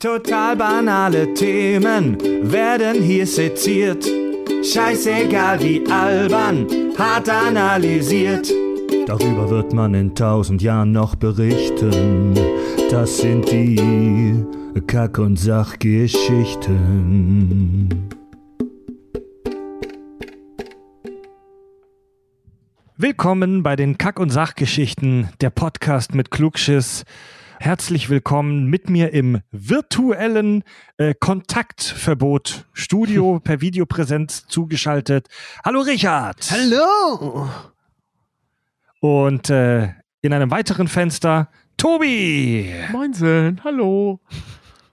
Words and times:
Total 0.00 0.56
banale 0.56 1.32
Themen 1.34 2.16
werden 2.50 3.02
hier 3.02 3.26
seziert. 3.26 4.08
Scheißegal 4.64 5.60
wie 5.60 5.86
albern, 5.90 6.66
hart 6.96 7.28
analysiert. 7.28 8.50
Darüber 9.06 9.50
wird 9.50 9.74
man 9.74 9.92
in 9.92 10.14
tausend 10.14 10.62
Jahren 10.62 10.92
noch 10.92 11.16
berichten. 11.16 12.32
Das 12.90 13.18
sind 13.18 13.52
die 13.52 14.42
Kack- 14.86 15.18
und 15.18 15.36
Sachgeschichten. 15.36 18.08
Willkommen 22.96 23.62
bei 23.62 23.76
den 23.76 23.98
Kack- 23.98 24.18
und 24.18 24.30
Sachgeschichten, 24.30 25.28
der 25.42 25.50
Podcast 25.50 26.14
mit 26.14 26.30
Klugschiss. 26.30 27.04
Herzlich 27.62 28.08
willkommen 28.08 28.68
mit 28.68 28.88
mir 28.88 29.12
im 29.12 29.42
virtuellen 29.50 30.64
äh, 30.96 31.12
Kontaktverbot 31.12 32.64
Studio 32.72 33.38
per 33.44 33.60
Videopräsenz 33.60 34.46
zugeschaltet. 34.46 35.28
Hallo 35.62 35.82
Richard. 35.82 36.38
Hallo. 36.50 37.50
Und 39.00 39.50
äh, 39.50 39.90
in 40.22 40.32
einem 40.32 40.50
weiteren 40.50 40.88
Fenster 40.88 41.50
Tobi. 41.76 42.72
Moinsen, 42.92 43.60
hallo. 43.62 44.20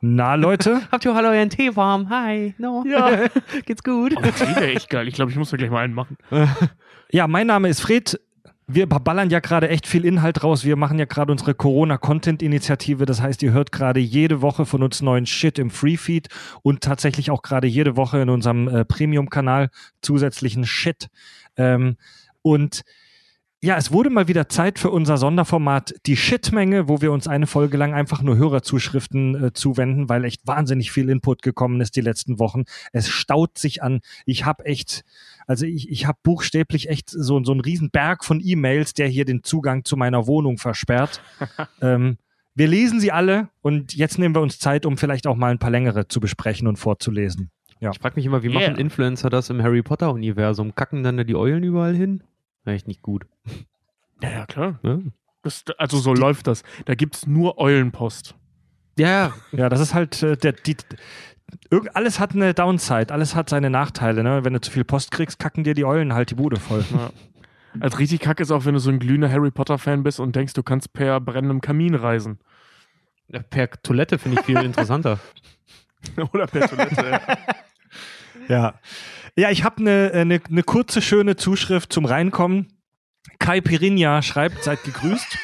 Na 0.02 0.36
Leute, 0.36 0.82
Habt 0.92 1.06
ihr 1.06 1.14
auch 1.14 1.16
alle 1.16 1.30
euren 1.30 1.50
Tee 1.50 1.74
warm? 1.74 2.10
Hi, 2.10 2.54
no. 2.58 2.84
Ja. 2.86 3.28
Geht's 3.66 3.82
gut? 3.82 4.14
Oh, 4.18 4.22
der 4.22 4.36
Tee 4.36 4.56
wäre 4.58 4.74
echt 4.74 4.90
geil. 4.90 5.08
Ich 5.08 5.14
glaube, 5.14 5.32
ich 5.32 5.38
muss 5.38 5.52
da 5.52 5.56
gleich 5.56 5.72
mal 5.72 5.86
einen 5.86 5.94
machen. 5.94 6.18
ja, 7.12 7.28
mein 7.28 7.48
Name 7.48 7.70
ist 7.70 7.80
Fred. 7.80 8.20
Wir 8.70 8.86
ballern 8.86 9.30
ja 9.30 9.40
gerade 9.40 9.70
echt 9.70 9.88
viel 9.88 10.04
Inhalt 10.04 10.44
raus. 10.44 10.66
Wir 10.66 10.76
machen 10.76 11.00
ja 11.00 11.06
gerade 11.06 11.32
unsere 11.32 11.56
Corona-Content-Initiative. 11.56 13.06
Das 13.06 13.22
heißt, 13.22 13.42
ihr 13.42 13.54
hört 13.54 13.72
gerade 13.72 14.02
jede 14.02 14.42
Woche 14.42 14.66
von 14.66 14.84
uns 14.84 15.02
neuen 15.02 15.26
Shit 15.26 15.58
im 15.58 15.70
Free-Feed 15.70 16.28
und 16.64 16.82
tatsächlich 16.82 17.32
auch 17.32 17.44
gerade 17.44 17.66
jede 17.66 17.96
Woche 17.96 18.20
in 18.20 18.30
unserem 18.30 18.68
äh, 18.68 18.84
Premium-Kanal 18.84 19.70
zusätzlichen 20.02 20.66
Shit. 20.66 21.08
Ähm, 21.56 21.96
und 22.42 22.84
ja, 23.64 23.76
es 23.76 23.92
wurde 23.92 24.10
mal 24.10 24.28
wieder 24.28 24.50
Zeit 24.50 24.78
für 24.78 24.92
unser 24.92 25.18
Sonderformat 25.18 25.96
Die 26.06 26.16
Shitmenge, 26.16 26.88
wo 26.88 27.02
wir 27.02 27.12
uns 27.12 27.28
eine 27.28 27.48
Folge 27.48 27.76
lang 27.76 27.94
einfach 27.94 28.22
nur 28.22 28.38
Hörerzuschriften 28.38 29.46
äh, 29.46 29.54
zuwenden, 29.54 30.10
weil 30.10 30.26
echt 30.26 30.46
wahnsinnig 30.46 30.92
viel 30.92 31.10
Input 31.10 31.42
gekommen 31.42 31.82
ist 31.82 31.96
die 31.96 32.02
letzten 32.02 32.38
Wochen. 32.38 32.66
Es 32.92 33.10
staut 33.10 33.58
sich 33.58 33.82
an. 33.82 34.02
Ich 34.26 34.46
habe 34.46 34.66
echt, 34.66 35.06
also 35.48 35.66
ich, 35.66 35.90
ich 35.90 36.06
habe 36.06 36.20
buchstäblich 36.24 36.90
echt 36.90 37.10
so, 37.10 37.44
so 37.44 37.52
einen 37.52 37.62
riesen 37.62 37.90
Berg 37.90 38.24
von 38.24 38.40
E-Mails, 38.44 38.94
der 38.94 39.08
hier 39.08 39.26
den 39.26 39.44
Zugang 39.44 39.84
zu 39.86 39.98
meiner 39.98 40.28
Wohnung 40.28 40.58
versperrt. 40.58 41.22
ähm, 41.82 42.18
wir 42.54 42.68
lesen 42.68 43.00
sie 43.00 43.12
alle 43.12 43.50
und 43.62 43.96
jetzt 43.96 44.20
nehmen 44.20 44.36
wir 44.36 44.42
uns 44.42 44.60
Zeit, 44.60 44.86
um 44.86 44.98
vielleicht 44.98 45.26
auch 45.28 45.36
mal 45.36 45.52
ein 45.52 45.60
paar 45.60 45.70
längere 45.72 46.08
zu 46.08 46.20
besprechen 46.20 46.68
und 46.68 46.78
vorzulesen. 46.78 47.50
Ja. 47.80 47.92
Ich 47.92 48.00
frage 48.00 48.16
mich 48.16 48.26
immer, 48.26 48.42
wie 48.44 48.50
Yeah. 48.50 48.70
machen 48.72 48.80
Influencer 48.80 49.30
das 49.30 49.50
im 49.50 49.62
Harry 49.62 49.84
Potter-Universum? 49.84 50.74
Kacken 50.76 51.04
dann 51.04 51.18
da 51.18 51.24
die 51.24 51.36
Eulen 51.36 51.64
überall 51.64 51.96
hin? 51.96 52.24
Echt 52.66 52.88
nicht 52.88 53.02
gut. 53.04 53.26
Ja, 54.22 54.30
ja, 54.32 54.46
klar. 54.48 54.80
Ja, 54.84 55.00
Das, 55.44 55.64
also 55.78 56.00
so 56.00 56.14
läuft 56.14 56.48
das. 56.48 56.64
Da 56.86 56.96
gibt 56.96 57.16
es 57.16 57.28
nur 57.28 57.60
Eulenpost. 57.60 58.36
ja. 58.98 59.34
Ja, 59.52 59.70
das 59.70 59.80
ist 59.80 59.94
halt 59.94 60.22
äh, 60.24 60.36
der, 60.36 60.54
die, 60.54 60.76
irg- 61.72 61.90
alles 61.94 62.20
hat 62.20 62.34
eine 62.34 62.54
Downside, 62.54 63.14
alles 63.14 63.36
hat 63.36 63.50
seine 63.50 63.70
Nachteile. 63.70 64.24
Ne? 64.24 64.44
Wenn 64.44 64.54
du 64.54 64.62
zu 64.62 64.72
viel 64.72 64.84
Post 64.84 65.12
kriegst, 65.12 65.40
kacken 65.40 65.64
dir 65.64 65.74
die 65.74 65.86
Eulen 65.86 66.14
halt 66.14 66.32
die 66.32 66.36
Bude 66.36 66.58
voll. 66.58 66.84
Ja. 66.92 67.12
Als 67.80 68.00
richtig 68.00 68.22
kacke 68.22 68.44
ist 68.44 68.52
auch, 68.52 68.66
wenn 68.66 68.74
du 68.74 68.80
so 68.80 68.90
ein 68.90 69.00
glühender 69.00 69.30
Harry 69.30 69.52
Potter-Fan 69.52 70.04
bist 70.04 70.20
und 70.20 70.36
denkst, 70.36 70.54
du 70.54 70.64
kannst 70.64 70.94
per 70.94 71.20
brennendem 71.20 71.62
Kamin 71.62 71.96
reisen. 71.96 72.40
Ja, 73.28 73.42
Per 73.42 73.70
Toilette 73.84 74.18
finde 74.18 74.40
ich 74.40 74.46
viel 74.46 74.58
interessanter. 74.58 75.20
Oder 76.34 76.48
per 76.48 76.68
Toilette. 76.68 77.20
Ja, 78.48 78.80
ja 79.36 79.52
ich 79.52 79.64
habe 79.64 79.78
eine 79.80 80.26
ne, 80.26 80.42
ne 80.50 80.64
kurze, 80.64 81.02
schöne 81.02 81.36
Zuschrift 81.36 81.92
zum 81.92 82.06
Reinkommen. 82.06 82.74
Kai 83.40 83.62
Pirinha 83.62 84.22
schreibt, 84.22 84.64
seid 84.64 84.84
gegrüßt. 84.84 85.38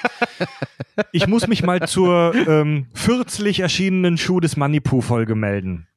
Ich 1.11 1.27
muss 1.27 1.47
mich 1.47 1.63
mal 1.63 1.87
zur 1.87 2.33
ähm, 2.33 2.87
kürzlich 2.93 3.59
erschienenen 3.59 4.17
Schuh 4.17 4.39
des 4.39 4.57
Manipu-Folge 4.57 5.35
melden. 5.35 5.87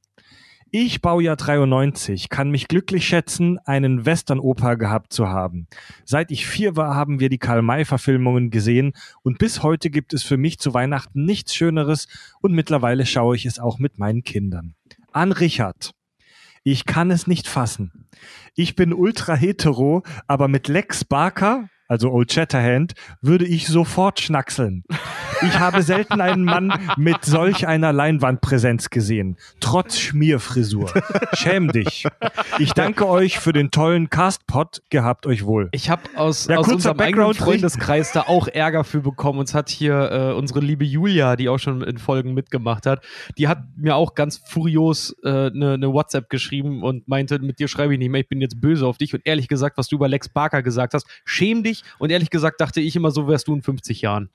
Ich, 0.72 1.00
Baujahr 1.00 1.36
93, 1.36 2.28
kann 2.28 2.50
mich 2.50 2.66
glücklich 2.66 3.06
schätzen, 3.06 3.58
einen 3.64 4.04
Western-Opa 4.04 4.74
gehabt 4.74 5.12
zu 5.12 5.28
haben. 5.28 5.68
Seit 6.04 6.32
ich 6.32 6.44
vier 6.44 6.74
war, 6.74 6.96
haben 6.96 7.20
wir 7.20 7.28
die 7.28 7.38
Karl-May-Verfilmungen 7.38 8.50
gesehen 8.50 8.92
und 9.22 9.38
bis 9.38 9.62
heute 9.62 9.90
gibt 9.90 10.12
es 10.12 10.24
für 10.24 10.36
mich 10.36 10.58
zu 10.58 10.74
Weihnachten 10.74 11.24
nichts 11.24 11.54
Schöneres 11.54 12.08
und 12.40 12.52
mittlerweile 12.52 13.06
schaue 13.06 13.36
ich 13.36 13.46
es 13.46 13.60
auch 13.60 13.78
mit 13.78 13.98
meinen 13.98 14.24
Kindern. 14.24 14.74
An 15.12 15.30
Richard. 15.30 15.92
Ich 16.64 16.84
kann 16.84 17.12
es 17.12 17.28
nicht 17.28 17.46
fassen. 17.46 18.08
Ich 18.56 18.74
bin 18.74 18.92
ultra 18.92 19.36
hetero, 19.36 20.02
aber 20.26 20.48
mit 20.48 20.66
Lex 20.66 21.04
Barker, 21.04 21.68
also 21.86 22.10
Old 22.10 22.32
Shatterhand, 22.32 22.94
würde 23.20 23.46
ich 23.46 23.68
sofort 23.68 24.18
schnackseln. 24.18 24.82
Ich 25.42 25.58
habe 25.58 25.82
selten 25.82 26.20
einen 26.20 26.44
Mann 26.44 26.72
mit 26.96 27.24
solch 27.24 27.66
einer 27.66 27.92
Leinwandpräsenz 27.92 28.90
gesehen. 28.90 29.36
Trotz 29.60 29.98
Schmierfrisur. 29.98 30.90
Schäm 31.34 31.70
dich. 31.72 32.06
Ich 32.58 32.72
danke 32.72 33.06
euch 33.08 33.38
für 33.38 33.52
den 33.52 33.70
tollen 33.70 34.10
Castpot. 34.10 34.82
Gehabt 34.90 35.26
euch 35.26 35.44
wohl. 35.44 35.68
Ich 35.72 35.90
habe 35.90 36.02
aus, 36.16 36.46
Ja, 36.46 36.58
aus 36.58 36.68
unserem 36.68 36.98
eigenen 37.00 37.26
Background- 37.28 37.36
Freundeskreis 37.36 38.12
da 38.12 38.22
auch 38.22 38.48
Ärger 38.48 38.84
für 38.84 39.00
bekommen. 39.00 39.38
Uns 39.38 39.54
hat 39.54 39.68
hier 39.68 40.10
äh, 40.10 40.32
unsere 40.32 40.60
liebe 40.60 40.84
Julia, 40.84 41.36
die 41.36 41.48
auch 41.48 41.58
schon 41.58 41.82
in 41.82 41.98
Folgen 41.98 42.34
mitgemacht 42.34 42.86
hat, 42.86 43.04
die 43.38 43.48
hat 43.48 43.62
mir 43.76 43.96
auch 43.96 44.14
ganz 44.14 44.38
furios 44.38 45.14
eine 45.24 45.46
äh, 45.46 45.50
ne- 45.58 45.78
ne 45.78 45.92
WhatsApp 45.92 46.30
geschrieben 46.30 46.82
und 46.82 47.06
meinte, 47.08 47.38
mit 47.38 47.58
dir 47.58 47.68
schreibe 47.68 47.92
ich 47.92 47.98
nicht 47.98 48.10
mehr, 48.10 48.20
ich 48.20 48.28
bin 48.28 48.40
jetzt 48.40 48.60
böse 48.60 48.86
auf 48.86 48.98
dich. 48.98 49.12
Und 49.14 49.22
ehrlich 49.24 49.48
gesagt, 49.48 49.76
was 49.78 49.88
du 49.88 49.96
über 49.96 50.08
Lex 50.08 50.28
Barker 50.28 50.62
gesagt 50.62 50.94
hast, 50.94 51.06
schäm 51.24 51.62
dich. 51.62 51.82
Und 51.98 52.10
ehrlich 52.10 52.30
gesagt 52.30 52.60
dachte 52.60 52.80
ich 52.80 52.96
immer, 52.96 53.10
so 53.10 53.28
wärst 53.28 53.48
du 53.48 53.54
in 53.54 53.62
50 53.62 54.00
Jahren. 54.02 54.30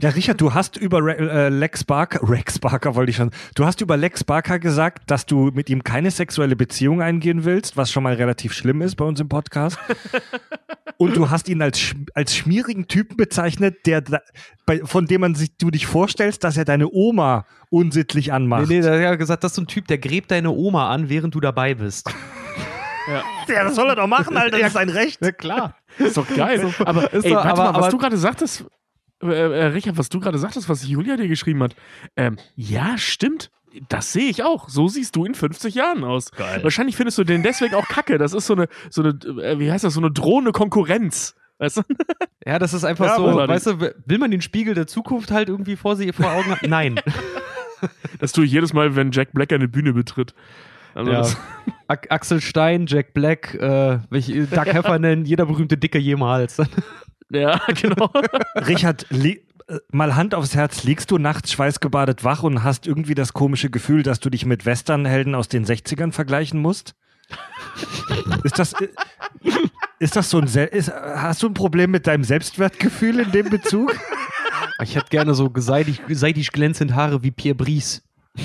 Ja, 0.00 0.10
Richard, 0.10 0.40
du 0.40 0.52
hast 0.54 0.76
über 0.76 1.02
Re 1.04 1.16
äh, 1.16 1.48
Lex 1.48 1.84
Barker, 1.84 2.20
Rex 2.28 2.58
Barker 2.58 2.94
wollte 2.94 3.10
ich 3.10 3.16
schon, 3.16 3.30
du 3.54 3.64
hast 3.64 3.80
über 3.80 3.96
Lex 3.96 4.22
Barker 4.24 4.58
gesagt, 4.58 5.10
dass 5.10 5.26
du 5.26 5.50
mit 5.54 5.70
ihm 5.70 5.82
keine 5.84 6.10
sexuelle 6.10 6.56
Beziehung 6.56 7.00
eingehen 7.02 7.44
willst, 7.44 7.76
was 7.76 7.90
schon 7.90 8.02
mal 8.02 8.14
relativ 8.14 8.52
schlimm 8.52 8.82
ist 8.82 8.96
bei 8.96 9.04
uns 9.04 9.20
im 9.20 9.28
Podcast. 9.28 9.78
Und 10.96 11.16
du 11.16 11.28
hast 11.30 11.48
ihn 11.48 11.60
als, 11.60 11.78
sch- 11.78 12.06
als 12.14 12.36
schmierigen 12.36 12.86
Typen 12.86 13.16
bezeichnet, 13.16 13.84
der, 13.86 14.00
da- 14.00 14.20
bei, 14.64 14.80
von 14.84 15.06
dem 15.06 15.22
man 15.22 15.34
sich, 15.34 15.56
du 15.56 15.70
dich 15.70 15.86
vorstellst, 15.86 16.44
dass 16.44 16.56
er 16.56 16.64
deine 16.64 16.88
Oma 16.92 17.46
unsittlich 17.70 18.32
anmacht. 18.32 18.68
Nee, 18.68 18.76
nee, 18.76 18.80
der 18.82 18.92
hat 18.94 19.00
ja 19.00 19.14
gesagt, 19.16 19.42
das 19.42 19.52
ist 19.52 19.56
so 19.56 19.62
ein 19.62 19.66
Typ, 19.66 19.88
der 19.88 19.98
gräbt 19.98 20.30
deine 20.30 20.50
Oma 20.50 20.90
an, 20.90 21.08
während 21.08 21.34
du 21.34 21.40
dabei 21.40 21.74
bist. 21.74 22.08
Ja, 23.06 23.64
das 23.64 23.74
soll 23.74 23.86
er 23.90 23.96
doch 23.96 24.06
machen, 24.06 24.34
Alter, 24.34 24.56
das 24.56 24.68
ist 24.68 24.72
sein 24.72 24.88
Recht. 24.88 25.20
Ja, 25.22 25.30
klar. 25.30 25.76
Ist 25.98 26.16
doch 26.16 26.26
geil. 26.26 26.72
aber 26.86 27.12
ey, 27.12 27.20
doch- 27.20 27.34
warte 27.44 27.48
aber- 27.50 27.64
mal, 27.64 27.68
was 27.74 27.76
aber- 27.82 27.90
du 27.90 27.98
gerade 27.98 28.16
sagtest, 28.16 28.64
äh, 29.22 29.26
äh, 29.26 29.64
Richard, 29.66 29.96
was 29.98 30.08
du 30.08 30.20
gerade 30.20 30.38
sagtest, 30.38 30.68
was 30.68 30.86
Julia 30.86 31.16
dir 31.16 31.28
geschrieben 31.28 31.62
hat. 31.62 31.74
Ähm, 32.16 32.36
ja, 32.56 32.98
stimmt. 32.98 33.50
Das 33.88 34.12
sehe 34.12 34.30
ich 34.30 34.44
auch. 34.44 34.68
So 34.68 34.86
siehst 34.88 35.16
du 35.16 35.24
in 35.24 35.34
50 35.34 35.74
Jahren 35.74 36.04
aus. 36.04 36.30
Geil. 36.30 36.62
Wahrscheinlich 36.62 36.96
findest 36.96 37.18
du 37.18 37.24
den 37.24 37.42
deswegen 37.42 37.74
auch 37.74 37.88
kacke. 37.88 38.18
Das 38.18 38.32
ist 38.32 38.46
so 38.46 38.54
eine, 38.54 38.68
so 38.88 39.02
eine, 39.02 39.10
äh, 39.42 39.58
wie 39.58 39.70
heißt 39.70 39.82
das, 39.84 39.94
so 39.94 40.00
eine 40.00 40.12
drohende 40.12 40.52
Konkurrenz. 40.52 41.34
Weißt 41.58 41.78
du? 41.78 41.82
Ja, 42.46 42.58
das 42.58 42.74
ist 42.74 42.84
einfach 42.84 43.06
Ja, 43.06 43.16
so, 43.16 43.24
weißt 43.24 43.66
du, 43.68 43.94
will 44.04 44.18
man 44.18 44.30
den 44.30 44.42
Spiegel 44.42 44.74
der 44.74 44.86
Zukunft 44.86 45.30
halt 45.30 45.48
irgendwie 45.48 45.76
vor, 45.76 45.96
sie, 45.96 46.12
vor 46.12 46.30
Augen 46.30 46.50
haben? 46.50 46.68
Nein. 46.68 47.00
Das 48.18 48.32
tue 48.32 48.46
ich 48.46 48.52
jedes 48.52 48.72
Mal, 48.72 48.96
wenn 48.96 49.10
Jack 49.12 49.32
Black 49.32 49.52
eine 49.52 49.68
Bühne 49.68 49.92
betritt. 49.92 50.34
Also 50.94 51.10
Ja. 51.10 51.26
Axel 51.88 52.40
Stein, 52.40 52.86
Jack 52.86 53.12
Black, 53.12 53.54
äh, 53.54 53.98
welche, 54.08 54.46
Doug 54.46 54.66
Heffernan, 54.66 55.24
jeder 55.26 55.44
berühmte 55.46 55.76
Dicke 55.76 55.98
jemals. 55.98 56.62
Ja, 57.30 57.60
genau. 57.80 58.10
Richard, 58.54 59.06
äh, 59.12 59.38
mal 59.90 60.16
Hand 60.16 60.34
aufs 60.34 60.54
Herz, 60.54 60.84
liegst 60.84 61.10
du 61.10 61.18
nachts 61.18 61.52
schweißgebadet 61.52 62.24
wach 62.24 62.42
und 62.42 62.62
hast 62.62 62.86
irgendwie 62.86 63.14
das 63.14 63.32
komische 63.32 63.70
Gefühl, 63.70 64.02
dass 64.02 64.20
du 64.20 64.30
dich 64.30 64.46
mit 64.46 64.66
Westernhelden 64.66 65.34
aus 65.34 65.48
den 65.48 65.64
60ern 65.64 66.12
vergleichen 66.12 66.60
musst? 66.60 66.94
ist 68.42 68.58
das, 68.58 68.74
äh, 68.74 68.88
ist 69.98 70.16
das 70.16 70.30
so 70.30 70.38
ein, 70.38 70.46
Sel 70.46 70.66
ist, 70.66 70.92
hast 70.92 71.42
du 71.42 71.48
ein 71.48 71.54
Problem 71.54 71.90
mit 71.90 72.06
deinem 72.06 72.24
Selbstwertgefühl 72.24 73.20
in 73.20 73.32
dem 73.32 73.48
Bezug? 73.48 73.98
Ich 74.82 74.96
hätte 74.96 75.08
gerne 75.08 75.34
so 75.34 75.50
seidig, 75.56 76.02
seidig 76.08 76.52
glänzend 76.52 76.94
Haare 76.94 77.22
wie 77.22 77.30
Pierre 77.30 77.54
Brice. 77.54 78.02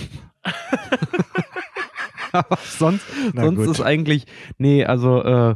Aber 2.32 2.58
sonst, 2.64 3.06
Na 3.34 3.44
sonst 3.44 3.58
gut. 3.58 3.70
ist 3.70 3.82
eigentlich, 3.82 4.26
nee, 4.58 4.86
also, 4.86 5.24
äh, 5.24 5.56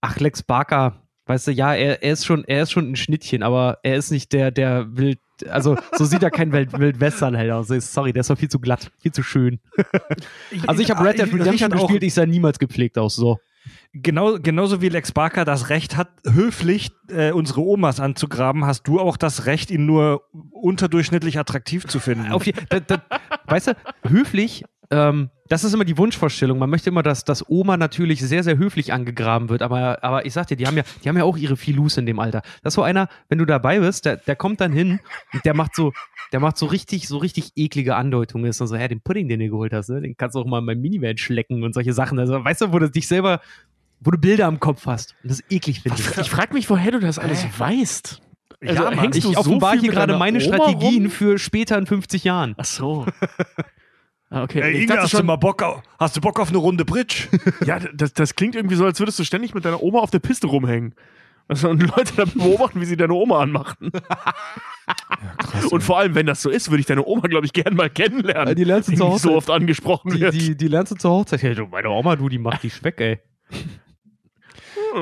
ach, 0.00 0.20
Lex 0.20 0.42
Barker, 0.42 1.00
weißt 1.26 1.48
du, 1.48 1.52
ja, 1.52 1.74
er, 1.74 2.02
er 2.02 2.12
ist 2.12 2.26
schon, 2.26 2.44
er 2.44 2.62
ist 2.62 2.72
schon 2.72 2.90
ein 2.90 2.96
Schnittchen, 2.96 3.42
aber 3.42 3.78
er 3.82 3.96
ist 3.96 4.10
nicht 4.10 4.32
der, 4.32 4.50
der 4.50 4.96
wild, 4.96 5.20
also 5.48 5.76
so 5.92 6.04
sieht 6.04 6.22
er 6.22 6.30
kein 6.30 6.52
Wild, 6.52 6.78
Wild 6.78 7.00
Western 7.00 7.36
halt 7.36 7.50
aus. 7.50 7.68
Sorry, 7.68 8.12
der 8.12 8.20
ist 8.20 8.30
doch 8.30 8.38
viel 8.38 8.48
zu 8.48 8.60
glatt, 8.60 8.90
viel 9.00 9.12
zu 9.12 9.22
schön. 9.22 9.60
Also 10.66 10.82
ich 10.82 10.90
habe 10.90 11.04
Red 11.04 11.18
Dead 11.18 11.32
Redemption 11.32 11.70
gespielt, 11.70 12.02
ich 12.02 12.14
sah 12.14 12.26
niemals 12.26 12.58
gepflegt 12.58 12.98
aus, 12.98 13.14
so. 13.14 13.38
Genau, 13.92 14.38
genauso 14.38 14.80
wie 14.80 14.88
Lex 14.88 15.12
Barker 15.12 15.44
das 15.44 15.68
Recht 15.68 15.96
hat, 15.96 16.08
höflich 16.24 16.90
äh, 17.08 17.30
unsere 17.30 17.60
Omas 17.60 18.00
anzugraben, 18.00 18.64
hast 18.64 18.84
du 18.88 18.98
auch 18.98 19.16
das 19.16 19.46
Recht, 19.46 19.70
ihn 19.70 19.86
nur 19.86 20.22
unterdurchschnittlich 20.50 21.38
attraktiv 21.38 21.86
zu 21.86 22.00
finden. 22.00 22.32
Auf 22.32 22.44
je, 22.46 22.54
da, 22.70 22.80
da, 22.80 23.02
weißt 23.46 23.68
du, 23.68 23.72
höflich, 24.08 24.64
ähm, 24.92 25.30
das 25.48 25.64
ist 25.64 25.74
immer 25.74 25.84
die 25.84 25.98
Wunschvorstellung. 25.98 26.58
Man 26.58 26.70
möchte 26.70 26.90
immer, 26.90 27.02
dass, 27.02 27.24
dass 27.24 27.48
Oma 27.48 27.76
natürlich 27.76 28.20
sehr, 28.20 28.44
sehr 28.44 28.56
höflich 28.58 28.92
angegraben 28.92 29.48
wird. 29.48 29.62
Aber, 29.62 30.02
aber 30.04 30.24
ich 30.24 30.32
sag 30.32 30.46
dir, 30.46 30.56
die 30.56 30.66
haben 30.66 30.76
ja, 30.76 30.82
die 31.02 31.08
haben 31.08 31.16
ja 31.16 31.24
auch 31.24 31.36
ihre 31.36 31.56
Filus 31.56 31.96
in 31.96 32.06
dem 32.06 32.18
Alter. 32.18 32.42
Das 32.62 32.72
ist 32.72 32.74
so 32.76 32.82
einer, 32.82 33.08
wenn 33.28 33.38
du 33.38 33.44
dabei 33.44 33.80
bist, 33.80 34.04
der, 34.04 34.16
der 34.18 34.36
kommt 34.36 34.60
dann 34.60 34.72
hin 34.72 35.00
und 35.32 35.44
der 35.44 35.54
macht 35.54 35.74
so, 35.74 35.92
der 36.32 36.40
macht 36.40 36.56
so 36.56 36.66
richtig, 36.66 37.08
so 37.08 37.18
richtig 37.18 37.52
eklige 37.56 37.96
Andeutungen. 37.96 38.46
Ist 38.46 38.60
dann 38.60 38.68
so, 38.68 38.76
hä, 38.76 38.86
den 38.88 39.00
Pudding, 39.00 39.28
den 39.28 39.40
du 39.40 39.48
geholt 39.48 39.72
hast, 39.72 39.88
ne? 39.88 40.00
den 40.00 40.16
kannst 40.16 40.36
du 40.36 40.40
auch 40.40 40.46
mal 40.46 40.58
in 40.60 40.64
meinem 40.66 40.80
Minivan 40.80 41.18
schlecken 41.18 41.62
und 41.64 41.74
solche 41.74 41.92
Sachen. 41.92 42.18
Also, 42.18 42.42
weißt 42.44 42.60
du, 42.62 42.72
wo 42.72 42.78
du 42.78 42.90
dich 42.90 43.08
selber, 43.08 43.40
wo 44.00 44.10
du 44.10 44.18
Bilder 44.18 44.46
am 44.46 44.60
Kopf 44.60 44.86
hast 44.86 45.14
und 45.22 45.30
das 45.30 45.42
eklig 45.50 45.80
findest. 45.80 46.18
Ich 46.18 46.30
frage 46.30 46.54
mich, 46.54 46.68
woher 46.70 46.90
du 46.92 47.00
das 47.00 47.18
alles 47.18 47.46
weißt. 47.58 48.20
Also, 48.60 48.74
Ja, 48.74 48.90
Mann. 48.90 48.98
hängst 49.00 49.18
Ich 49.18 49.24
du 49.24 49.32
so 49.32 49.38
offenbar 49.40 49.76
hier 49.78 49.90
gerade 49.90 50.16
meine 50.16 50.38
Oma 50.38 50.46
Strategien 50.56 51.02
rum? 51.04 51.10
für 51.10 51.38
später 51.38 51.76
in 51.78 51.86
50 51.86 52.24
Jahren. 52.24 52.54
Ach 52.58 52.64
so. 52.64 53.06
Ah, 54.32 54.44
okay. 54.44 54.62
Ey, 54.62 54.70
ich 54.72 54.82
Inge, 54.84 54.96
hast, 54.96 55.12
du 55.12 55.18
schon, 55.18 55.26
mal 55.26 55.36
Bock 55.36 55.62
auf, 55.62 55.82
hast 55.98 56.16
du 56.16 56.20
Bock 56.22 56.40
auf 56.40 56.48
eine 56.48 56.56
Runde 56.56 56.86
Bridge? 56.86 57.28
ja, 57.66 57.78
das, 57.78 58.14
das 58.14 58.34
klingt 58.34 58.54
irgendwie 58.54 58.76
so, 58.76 58.86
als 58.86 58.98
würdest 58.98 59.18
du 59.18 59.24
ständig 59.24 59.52
mit 59.54 59.66
deiner 59.66 59.82
Oma 59.82 59.98
auf 59.98 60.10
der 60.10 60.20
Piste 60.20 60.46
rumhängen. 60.46 60.94
Also, 61.48 61.68
und 61.68 61.82
Leute 61.82 62.14
dann 62.16 62.30
beobachten, 62.34 62.80
wie 62.80 62.86
sie 62.86 62.96
deine 62.96 63.12
Oma 63.12 63.40
anmachen. 63.40 63.90
und 65.70 65.82
vor 65.82 65.98
allem, 65.98 66.14
wenn 66.14 66.24
das 66.24 66.40
so 66.40 66.48
ist, 66.48 66.70
würde 66.70 66.80
ich 66.80 66.86
deine 66.86 67.04
Oma, 67.04 67.28
glaube 67.28 67.44
ich, 67.44 67.52
gern 67.52 67.74
mal 67.74 67.90
kennenlernen. 67.90 68.48
Ja, 68.48 68.54
die 68.54 68.64
lernst 68.64 68.88
du 68.88 68.92
die 68.92 68.98
zu 68.98 69.04
nicht 69.04 69.12
Hause. 69.12 69.28
so 69.28 69.36
oft 69.36 69.50
angesprochen 69.50 70.12
Die, 70.12 70.20
wird. 70.20 70.32
die, 70.32 70.56
die 70.56 70.68
lernst 70.68 70.92
du 70.92 70.96
zur 70.96 71.10
Hochzeit. 71.10 71.42
Ja, 71.42 71.52
du, 71.52 71.66
meine 71.66 71.90
Oma, 71.90 72.16
du, 72.16 72.30
die 72.30 72.38
macht 72.38 72.62
dich 72.62 72.82
weg, 72.84 73.00
ey. 73.00 73.20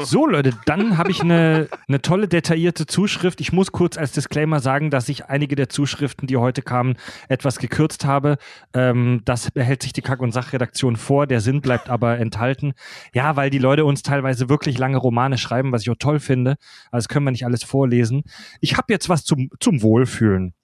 So, 0.01 0.27
Leute, 0.27 0.53
dann 0.67 0.99
habe 0.99 1.11
ich 1.11 1.21
eine, 1.21 1.69
eine 1.89 2.01
tolle, 2.01 2.29
detaillierte 2.29 2.87
Zuschrift. 2.87 3.41
Ich 3.41 3.53
muss 3.53 3.73
kurz 3.73 3.99
als 3.99 4.13
Disclaimer 4.13 4.61
sagen, 4.61 4.91
dass 4.91 5.09
ich 5.09 5.27
einige 5.27 5.57
der 5.57 5.69
Zuschriften, 5.69 6.27
die 6.27 6.37
heute 6.37 6.63
kamen, 6.63 6.97
etwas 7.29 7.59
gekürzt 7.59 8.05
habe. 8.05 8.39
Ähm, 8.73 9.23
das 9.25 9.51
behält 9.51 9.83
sich 9.83 9.93
die 9.93 10.03
Kack- 10.03 10.21
und 10.21 10.33
Sachredaktion 10.33 10.97
vor. 10.97 11.27
Der 11.27 11.41
Sinn 11.41 11.61
bleibt 11.61 11.89
aber 11.89 12.19
enthalten. 12.19 12.73
Ja, 13.15 13.37
weil 13.37 13.51
die 13.51 13.59
Leute 13.59 13.85
uns 13.85 14.03
teilweise 14.03 14.49
wirklich 14.49 14.79
lange 14.79 14.97
Romane 14.97 15.39
schreiben, 15.39 15.73
was 15.73 15.83
ich 15.83 15.91
auch 15.91 15.99
toll 15.99 16.21
finde. 16.21 16.57
Also 16.91 17.09
können 17.09 17.27
wir 17.27 17.33
nicht 17.33 17.45
alles 17.45 17.65
vorlesen. 17.65 18.23
Ich 18.61 18.77
habe 18.77 18.93
jetzt 18.93 19.09
was 19.09 19.25
zum, 19.25 19.51
zum 19.59 19.83
Wohlfühlen. 19.83 20.55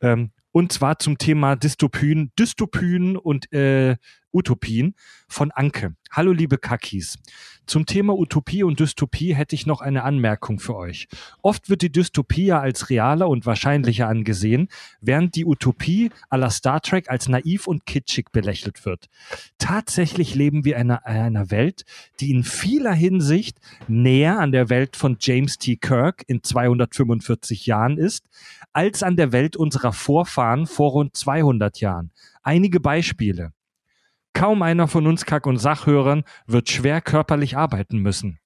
Ähm, 0.00 0.30
und 0.52 0.72
zwar 0.72 0.98
zum 1.00 1.18
Thema 1.18 1.56
Dystopien, 1.56 2.30
Dystopien 2.38 3.16
und 3.16 3.52
äh, 3.52 3.96
Utopien 4.34 4.94
von 5.28 5.50
Anke. 5.52 5.94
Hallo 6.10 6.32
liebe 6.32 6.58
Kakis. 6.58 7.18
Zum 7.66 7.86
Thema 7.86 8.14
Utopie 8.18 8.62
und 8.62 8.78
Dystopie 8.78 9.34
hätte 9.34 9.54
ich 9.54 9.64
noch 9.64 9.80
eine 9.80 10.02
Anmerkung 10.02 10.58
für 10.58 10.76
euch. 10.76 11.08
Oft 11.40 11.70
wird 11.70 11.82
die 11.82 11.90
Dystopie 11.90 12.46
ja 12.46 12.60
als 12.60 12.90
realer 12.90 13.28
und 13.28 13.46
wahrscheinlicher 13.46 14.06
angesehen, 14.06 14.68
während 15.00 15.34
die 15.34 15.46
Utopie 15.46 16.10
à 16.30 16.36
la 16.36 16.50
Star 16.50 16.80
Trek 16.82 17.10
als 17.10 17.28
naiv 17.28 17.66
und 17.66 17.86
kitschig 17.86 18.32
belächelt 18.32 18.84
wird. 18.84 19.08
Tatsächlich 19.58 20.34
leben 20.34 20.64
wir 20.64 20.76
in 20.76 20.90
einer, 20.90 21.06
einer 21.06 21.50
Welt, 21.50 21.84
die 22.20 22.30
in 22.30 22.44
vieler 22.44 22.92
Hinsicht 22.92 23.58
näher 23.88 24.38
an 24.40 24.52
der 24.52 24.68
Welt 24.68 24.96
von 24.96 25.16
James 25.18 25.56
T. 25.58 25.76
Kirk 25.76 26.22
in 26.26 26.42
245 26.42 27.66
Jahren 27.66 27.96
ist, 27.96 28.26
als 28.72 29.02
an 29.02 29.16
der 29.16 29.32
Welt 29.32 29.56
unserer 29.56 29.92
Vorfahren 29.92 30.66
vor 30.66 30.90
rund 30.90 31.16
200 31.16 31.80
Jahren. 31.80 32.10
Einige 32.42 32.80
Beispiele. 32.80 33.52
Kaum 34.34 34.62
einer 34.62 34.88
von 34.88 35.06
uns 35.06 35.24
Kack- 35.24 35.46
und 35.46 35.56
Sachhörern 35.56 36.24
wird 36.46 36.68
schwer 36.68 37.00
körperlich 37.00 37.56
arbeiten 37.56 37.98
müssen. 37.98 38.40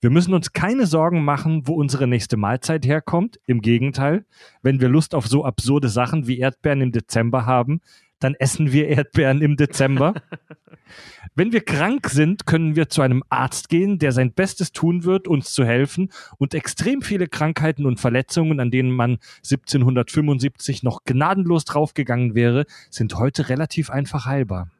Wir 0.00 0.10
müssen 0.10 0.34
uns 0.34 0.52
keine 0.52 0.86
Sorgen 0.86 1.24
machen, 1.24 1.66
wo 1.66 1.74
unsere 1.74 2.06
nächste 2.06 2.36
Mahlzeit 2.36 2.84
herkommt. 2.84 3.40
Im 3.46 3.62
Gegenteil, 3.62 4.26
wenn 4.62 4.80
wir 4.80 4.88
Lust 4.88 5.14
auf 5.14 5.26
so 5.26 5.44
absurde 5.44 5.88
Sachen 5.88 6.26
wie 6.26 6.38
Erdbeeren 6.38 6.80
im 6.82 6.92
Dezember 6.92 7.46
haben, 7.46 7.80
dann 8.20 8.34
essen 8.34 8.72
wir 8.72 8.88
Erdbeeren 8.88 9.40
im 9.40 9.56
Dezember. 9.56 10.14
Wenn 11.34 11.52
wir 11.52 11.60
krank 11.60 12.08
sind, 12.08 12.46
können 12.46 12.74
wir 12.74 12.88
zu 12.88 13.02
einem 13.02 13.22
Arzt 13.28 13.68
gehen, 13.68 13.98
der 13.98 14.10
sein 14.12 14.32
Bestes 14.32 14.72
tun 14.72 15.04
wird, 15.04 15.28
uns 15.28 15.52
zu 15.52 15.64
helfen 15.64 16.10
und 16.38 16.54
extrem 16.54 17.02
viele 17.02 17.28
Krankheiten 17.28 17.86
und 17.86 18.00
Verletzungen, 18.00 18.58
an 18.58 18.70
denen 18.70 18.90
man 18.90 19.18
1775 19.44 20.82
noch 20.82 21.04
gnadenlos 21.04 21.64
draufgegangen 21.64 22.34
wäre, 22.34 22.64
sind 22.90 23.14
heute 23.16 23.48
relativ 23.48 23.90
einfach 23.90 24.26
heilbar. 24.26 24.70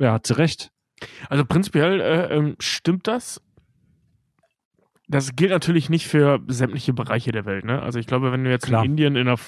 Ja, 0.00 0.14
hat 0.14 0.26
sie 0.26 0.36
recht. 0.36 0.72
Also 1.28 1.44
prinzipiell 1.44 2.00
äh, 2.00 2.34
ähm, 2.34 2.56
stimmt 2.58 3.06
das. 3.06 3.40
Das 5.08 5.34
gilt 5.34 5.50
natürlich 5.50 5.90
nicht 5.90 6.06
für 6.06 6.40
sämtliche 6.46 6.92
Bereiche 6.92 7.32
der 7.32 7.44
Welt. 7.44 7.64
Ne? 7.64 7.82
Also 7.82 7.98
ich 7.98 8.06
glaube, 8.06 8.32
wenn 8.32 8.44
du 8.44 8.50
jetzt 8.50 8.66
Klar. 8.66 8.84
in 8.84 8.92
Indien 8.92 9.16
in 9.16 9.28
einer, 9.28 9.38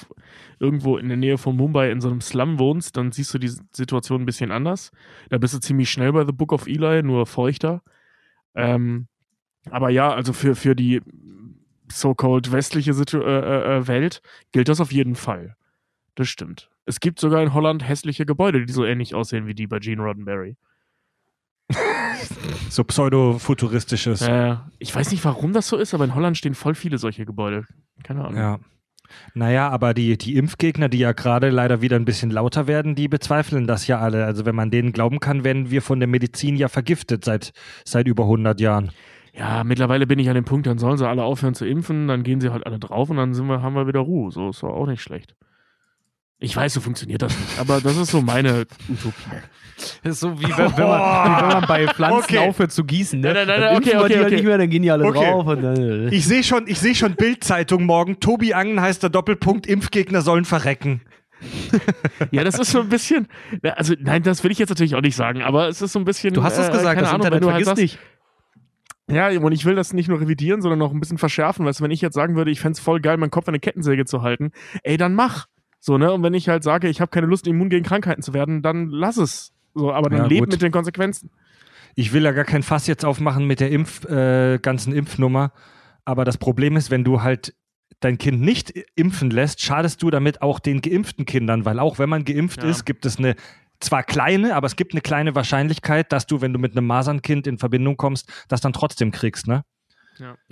irgendwo 0.59 0.97
in 0.97 1.07
der 1.07 1.17
Nähe 1.17 1.37
von 1.37 1.55
Mumbai 1.55 1.89
in 1.89 2.01
so 2.01 2.09
einem 2.09 2.21
Slum 2.21 2.59
wohnst, 2.59 2.97
dann 2.97 3.11
siehst 3.11 3.33
du 3.33 3.39
die 3.39 3.51
Situation 3.71 4.21
ein 4.21 4.25
bisschen 4.25 4.51
anders. 4.51 4.91
Da 5.29 5.37
bist 5.37 5.53
du 5.53 5.59
ziemlich 5.59 5.89
schnell 5.89 6.11
bei 6.11 6.25
The 6.25 6.33
Book 6.33 6.51
of 6.51 6.67
Eli, 6.67 7.01
nur 7.01 7.25
feuchter. 7.25 7.81
Ähm, 8.55 9.07
aber 9.69 9.89
ja, 9.89 10.13
also 10.13 10.33
für, 10.33 10.55
für 10.55 10.75
die 10.75 11.01
so-called 11.91 12.51
westliche 12.51 12.93
Situ 12.93 13.19
äh, 13.19 13.39
äh, 13.39 13.77
äh, 13.77 13.87
Welt 13.87 14.21
gilt 14.51 14.67
das 14.67 14.81
auf 14.81 14.91
jeden 14.91 15.15
Fall. 15.15 15.55
Das 16.15 16.27
stimmt. 16.27 16.69
Es 16.85 16.99
gibt 16.99 17.19
sogar 17.19 17.41
in 17.41 17.53
Holland 17.53 17.87
hässliche 17.87 18.25
Gebäude, 18.25 18.65
die 18.65 18.73
so 18.73 18.85
ähnlich 18.85 19.15
aussehen 19.15 19.47
wie 19.47 19.55
die 19.55 19.67
bei 19.67 19.79
Gene 19.79 20.01
Roddenberry. 20.01 20.57
So 22.69 22.83
pseudo-futuristisches. 22.83 24.21
Äh, 24.21 24.55
ich 24.79 24.93
weiß 24.93 25.11
nicht, 25.11 25.23
warum 25.25 25.53
das 25.53 25.67
so 25.67 25.77
ist, 25.77 25.93
aber 25.93 26.05
in 26.05 26.15
Holland 26.15 26.37
stehen 26.37 26.55
voll 26.55 26.75
viele 26.75 26.97
solche 26.97 27.25
Gebäude. 27.25 27.65
Keine 28.03 28.25
Ahnung. 28.25 28.37
Ja. 28.37 28.59
Naja, 29.33 29.69
aber 29.69 29.93
die, 29.93 30.17
die 30.17 30.35
Impfgegner, 30.35 30.89
die 30.89 30.99
ja 30.99 31.11
gerade 31.11 31.49
leider 31.49 31.81
wieder 31.81 31.97
ein 31.97 32.05
bisschen 32.05 32.31
lauter 32.31 32.67
werden, 32.67 32.95
die 32.95 33.07
bezweifeln 33.07 33.67
das 33.67 33.85
ja 33.87 33.99
alle. 33.99 34.25
Also 34.25 34.45
wenn 34.45 34.55
man 34.55 34.71
denen 34.71 34.91
glauben 34.91 35.19
kann, 35.19 35.43
werden 35.43 35.69
wir 35.69 35.81
von 35.81 35.99
der 35.99 36.07
Medizin 36.07 36.55
ja 36.55 36.67
vergiftet 36.67 37.25
seit, 37.25 37.51
seit 37.85 38.07
über 38.07 38.23
100 38.23 38.59
Jahren. 38.59 38.91
Ja, 39.33 39.63
mittlerweile 39.63 40.07
bin 40.07 40.19
ich 40.19 40.29
an 40.29 40.35
dem 40.35 40.45
Punkt, 40.45 40.67
dann 40.67 40.77
sollen 40.77 40.97
sie 40.97 41.07
alle 41.07 41.23
aufhören 41.23 41.55
zu 41.55 41.65
impfen, 41.65 42.07
dann 42.07 42.23
gehen 42.23 42.39
sie 42.39 42.51
halt 42.51 42.65
alle 42.67 42.77
drauf 42.77 43.09
und 43.09 43.17
dann 43.17 43.33
wir, 43.33 43.61
haben 43.61 43.75
wir 43.75 43.87
wieder 43.87 44.01
Ruhe. 44.01 44.31
So 44.31 44.49
ist 44.49 44.61
doch 44.61 44.69
auch 44.69 44.85
nicht 44.85 45.01
schlecht. 45.01 45.35
Ich 46.43 46.55
weiß, 46.57 46.73
so 46.73 46.81
funktioniert 46.81 47.21
das 47.21 47.37
nicht, 47.37 47.57
aber 47.59 47.79
das 47.79 47.95
ist 47.95 48.11
so 48.11 48.21
meine 48.21 48.65
Utopie. 48.89 49.13
Das 50.03 50.13
ist 50.13 50.19
so 50.19 50.37
wie 50.39 50.43
wenn, 50.43 50.77
wenn, 50.77 50.87
man, 50.87 51.37
wie 51.37 51.41
wenn 51.41 51.47
man 51.49 51.65
bei 51.67 51.87
Pflanzen 51.87 52.17
Okay. 52.23 52.37
aufhört 52.37 52.71
zu 52.71 52.83
gießen. 52.83 53.19
Ne? 53.19 53.33
Nein, 53.33 53.47
nein, 53.47 53.59
nein, 53.61 53.77
okay, 53.77 53.95
okay, 53.97 54.21
okay. 54.21 54.35
nicht 54.35 54.43
mehr, 54.43 54.57
dann 54.57 54.69
gehen 54.69 54.81
die 54.83 54.91
alle 54.91 55.05
Okay. 55.05 55.19
drauf. 55.31 55.47
Und 55.47 55.61
dann, 55.61 56.11
Ich 56.11 56.25
sehe 56.27 56.43
schon, 56.43 56.67
ich 56.67 56.79
sehe 56.79 56.95
schon 56.95 57.15
Bildzeitung 57.15 57.85
morgen. 57.85 58.19
Tobi 58.19 58.53
Angen 58.53 58.81
heißt 58.81 59.01
der 59.01 59.09
Doppelpunkt, 59.09 59.65
Impfgegner 59.67 60.21
sollen 60.21 60.43
verrecken. 60.45 61.01
Ja, 62.31 62.43
das 62.43 62.59
ist 62.59 62.71
so 62.71 62.81
ein 62.81 62.89
bisschen, 62.89 63.27
also 63.75 63.93
nein, 63.99 64.23
das 64.23 64.43
will 64.43 64.51
ich 64.51 64.59
jetzt 64.59 64.69
natürlich 64.69 64.95
auch 64.95 65.01
nicht 65.01 65.15
sagen, 65.15 65.41
aber 65.41 65.67
es 65.69 65.81
ist 65.81 65.93
so 65.93 65.99
ein 65.99 66.05
bisschen. 66.05 66.33
du 66.33 66.43
hast 66.43 66.57
es 66.57 66.67
äh, 66.67 66.71
gesagt, 66.71 66.95
keine 66.95 67.01
das 67.01 67.09
Ahnung, 67.09 67.25
Internet 67.25 67.41
wenn 67.41 67.47
du 67.47 67.53
halt 67.53 67.65
vergiss 67.65 67.67
sagst, 67.67 67.81
nicht. 67.81 67.99
Ja, 69.09 69.29
und 69.39 69.51
ich 69.51 69.65
will 69.65 69.75
das 69.75 69.91
nicht 69.93 70.07
nur 70.07 70.21
revidieren, 70.21 70.61
sondern 70.61 70.79
noch 70.79 70.91
ein 70.93 70.99
bisschen 70.99 71.17
verschärfen. 71.17 71.65
Weißt 71.65 71.79
du, 71.79 71.83
wenn 71.83 71.91
ich 71.91 72.01
jetzt 72.01 72.15
sagen 72.15 72.35
würde, 72.35 72.51
ich 72.51 72.59
fänd's 72.61 72.79
voll 72.79 73.01
geil, 73.01 73.17
meinen 73.17 73.31
Kopf 73.31 73.47
an 73.47 73.53
eine 73.53 73.59
Kettensäge 73.59 74.05
zu 74.05 74.21
halten, 74.21 74.51
ey, 74.83 74.97
dann 74.97 75.13
mach. 75.15 75.47
So, 75.85 75.97
ne? 75.97 76.13
Und 76.13 76.23
wenn 76.23 76.33
ich 76.33 76.47
halt 76.47 76.63
sage, 76.63 76.87
ich 76.87 77.01
habe 77.01 77.11
keine 77.11 77.27
Lust, 77.27 77.45
immun 77.45 77.67
gegen 77.67 77.83
Krankheiten 77.83 78.21
zu 78.21 78.33
werden, 78.33 78.61
dann 78.61 78.87
lass 78.87 79.17
es. 79.17 79.51
So, 79.75 79.91
aber 79.91 80.09
dann 80.09 80.19
Ja, 80.19 80.27
leb 80.29 80.47
mit 80.47 80.61
den 80.61 80.71
Konsequenzen. 80.71 81.29
Ich 81.95 82.13
will 82.13 82.23
ja 82.23 82.31
gar 82.31 82.45
kein 82.45 82.63
Fass 82.63 82.87
jetzt 82.87 83.03
aufmachen 83.03 83.45
mit 83.47 83.59
der 83.59 83.69
Impf, 83.69 84.05
äh, 84.05 84.59
ganzen 84.59 84.93
Impfnummer. 84.93 85.51
Aber 86.05 86.23
das 86.23 86.37
Problem 86.37 86.77
ist, 86.77 86.89
wenn 86.89 87.03
du 87.03 87.21
halt 87.21 87.53
dein 87.99 88.17
Kind 88.17 88.39
nicht 88.39 88.73
impfen 88.95 89.29
lässt, 89.29 89.59
schadest 89.59 90.01
du 90.01 90.09
damit 90.09 90.41
auch 90.41 90.59
den 90.59 90.79
geimpften 90.79 91.25
Kindern, 91.25 91.65
weil 91.65 91.79
auch 91.79 91.99
wenn 91.99 92.07
man 92.07 92.23
geimpft 92.23 92.63
Ja. 92.63 92.69
ist, 92.69 92.85
gibt 92.85 93.05
es 93.05 93.17
eine 93.17 93.35
zwar 93.81 94.03
kleine, 94.03 94.55
aber 94.55 94.67
es 94.67 94.77
gibt 94.77 94.93
eine 94.93 95.01
kleine 95.01 95.35
Wahrscheinlichkeit, 95.35 96.13
dass 96.13 96.27
du, 96.27 96.39
wenn 96.39 96.53
du 96.53 96.59
mit 96.59 96.77
einem 96.77 96.87
Masernkind 96.87 97.45
in 97.45 97.57
Verbindung 97.57 97.97
kommst, 97.97 98.31
das 98.47 98.61
dann 98.61 98.71
trotzdem 98.71 99.11
kriegst, 99.11 99.47
ne? 99.47 99.65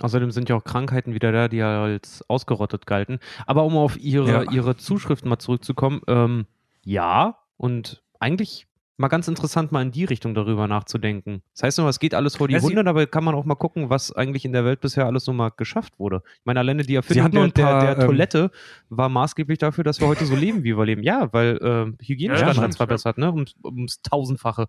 Außerdem 0.00 0.30
sind 0.30 0.48
ja 0.48 0.56
auch 0.56 0.64
Krankheiten 0.64 1.14
wieder 1.14 1.32
da, 1.32 1.48
die 1.48 1.58
ja 1.58 1.82
als 1.82 2.24
ausgerottet 2.28 2.86
galten. 2.86 3.18
Aber 3.46 3.64
um 3.64 3.76
auf 3.76 3.98
ihre, 3.98 4.44
Ja. 4.44 4.52
ihre 4.52 4.76
Zuschriften 4.76 5.28
mal 5.28 5.38
zurückzukommen, 5.38 6.00
ähm, 6.08 6.46
ja, 6.84 7.38
und 7.56 8.02
eigentlich 8.18 8.66
mal 8.98 9.08
ganz 9.08 9.26
interessant, 9.26 9.72
mal 9.72 9.82
in 9.82 9.90
die 9.90 10.04
Richtung 10.04 10.34
darüber 10.34 10.68
nachzudenken. 10.68 11.42
Das 11.54 11.64
heißt 11.64 11.78
immer, 11.78 11.88
es 11.88 11.98
geht 11.98 12.14
alles 12.14 12.36
vor 12.36 12.46
die 12.46 12.54
Ja, 12.54 12.60
Hunde, 12.60 12.84
aber 12.86 13.06
kann 13.06 13.24
man 13.24 13.34
auch 13.34 13.44
mal 13.44 13.54
gucken, 13.56 13.90
was 13.90 14.12
eigentlich 14.12 14.44
in 14.44 14.52
der 14.52 14.64
Welt 14.64 14.80
bisher 14.80 15.06
alles 15.06 15.24
so 15.24 15.32
mal 15.32 15.50
geschafft 15.56 15.98
wurde. 15.98 16.22
Ich 16.34 16.44
meine, 16.44 16.60
alleine 16.60 16.82
die 16.82 16.94
Erfindung 16.94 17.32
nur 17.32 17.48
der, 17.48 17.62
paar, 17.64 17.80
der, 17.80 17.94
der 17.94 18.04
ähm, 18.04 18.10
Toilette 18.10 18.50
war 18.90 19.08
maßgeblich 19.08 19.58
dafür, 19.58 19.82
dass 19.82 20.00
wir 20.00 20.06
heute 20.06 20.24
so 20.24 20.36
leben, 20.36 20.62
wie 20.62 20.76
wir 20.76 20.84
leben. 20.84 21.02
Ja, 21.02 21.32
weil 21.32 21.58
ähm, 21.62 21.96
Hygienestandards 22.00 22.58
stimmt, 22.58 22.76
verbessert, 22.76 23.18
ne? 23.18 23.32
Um, 23.32 23.44
ums 23.64 24.02
Tausendfache. 24.02 24.66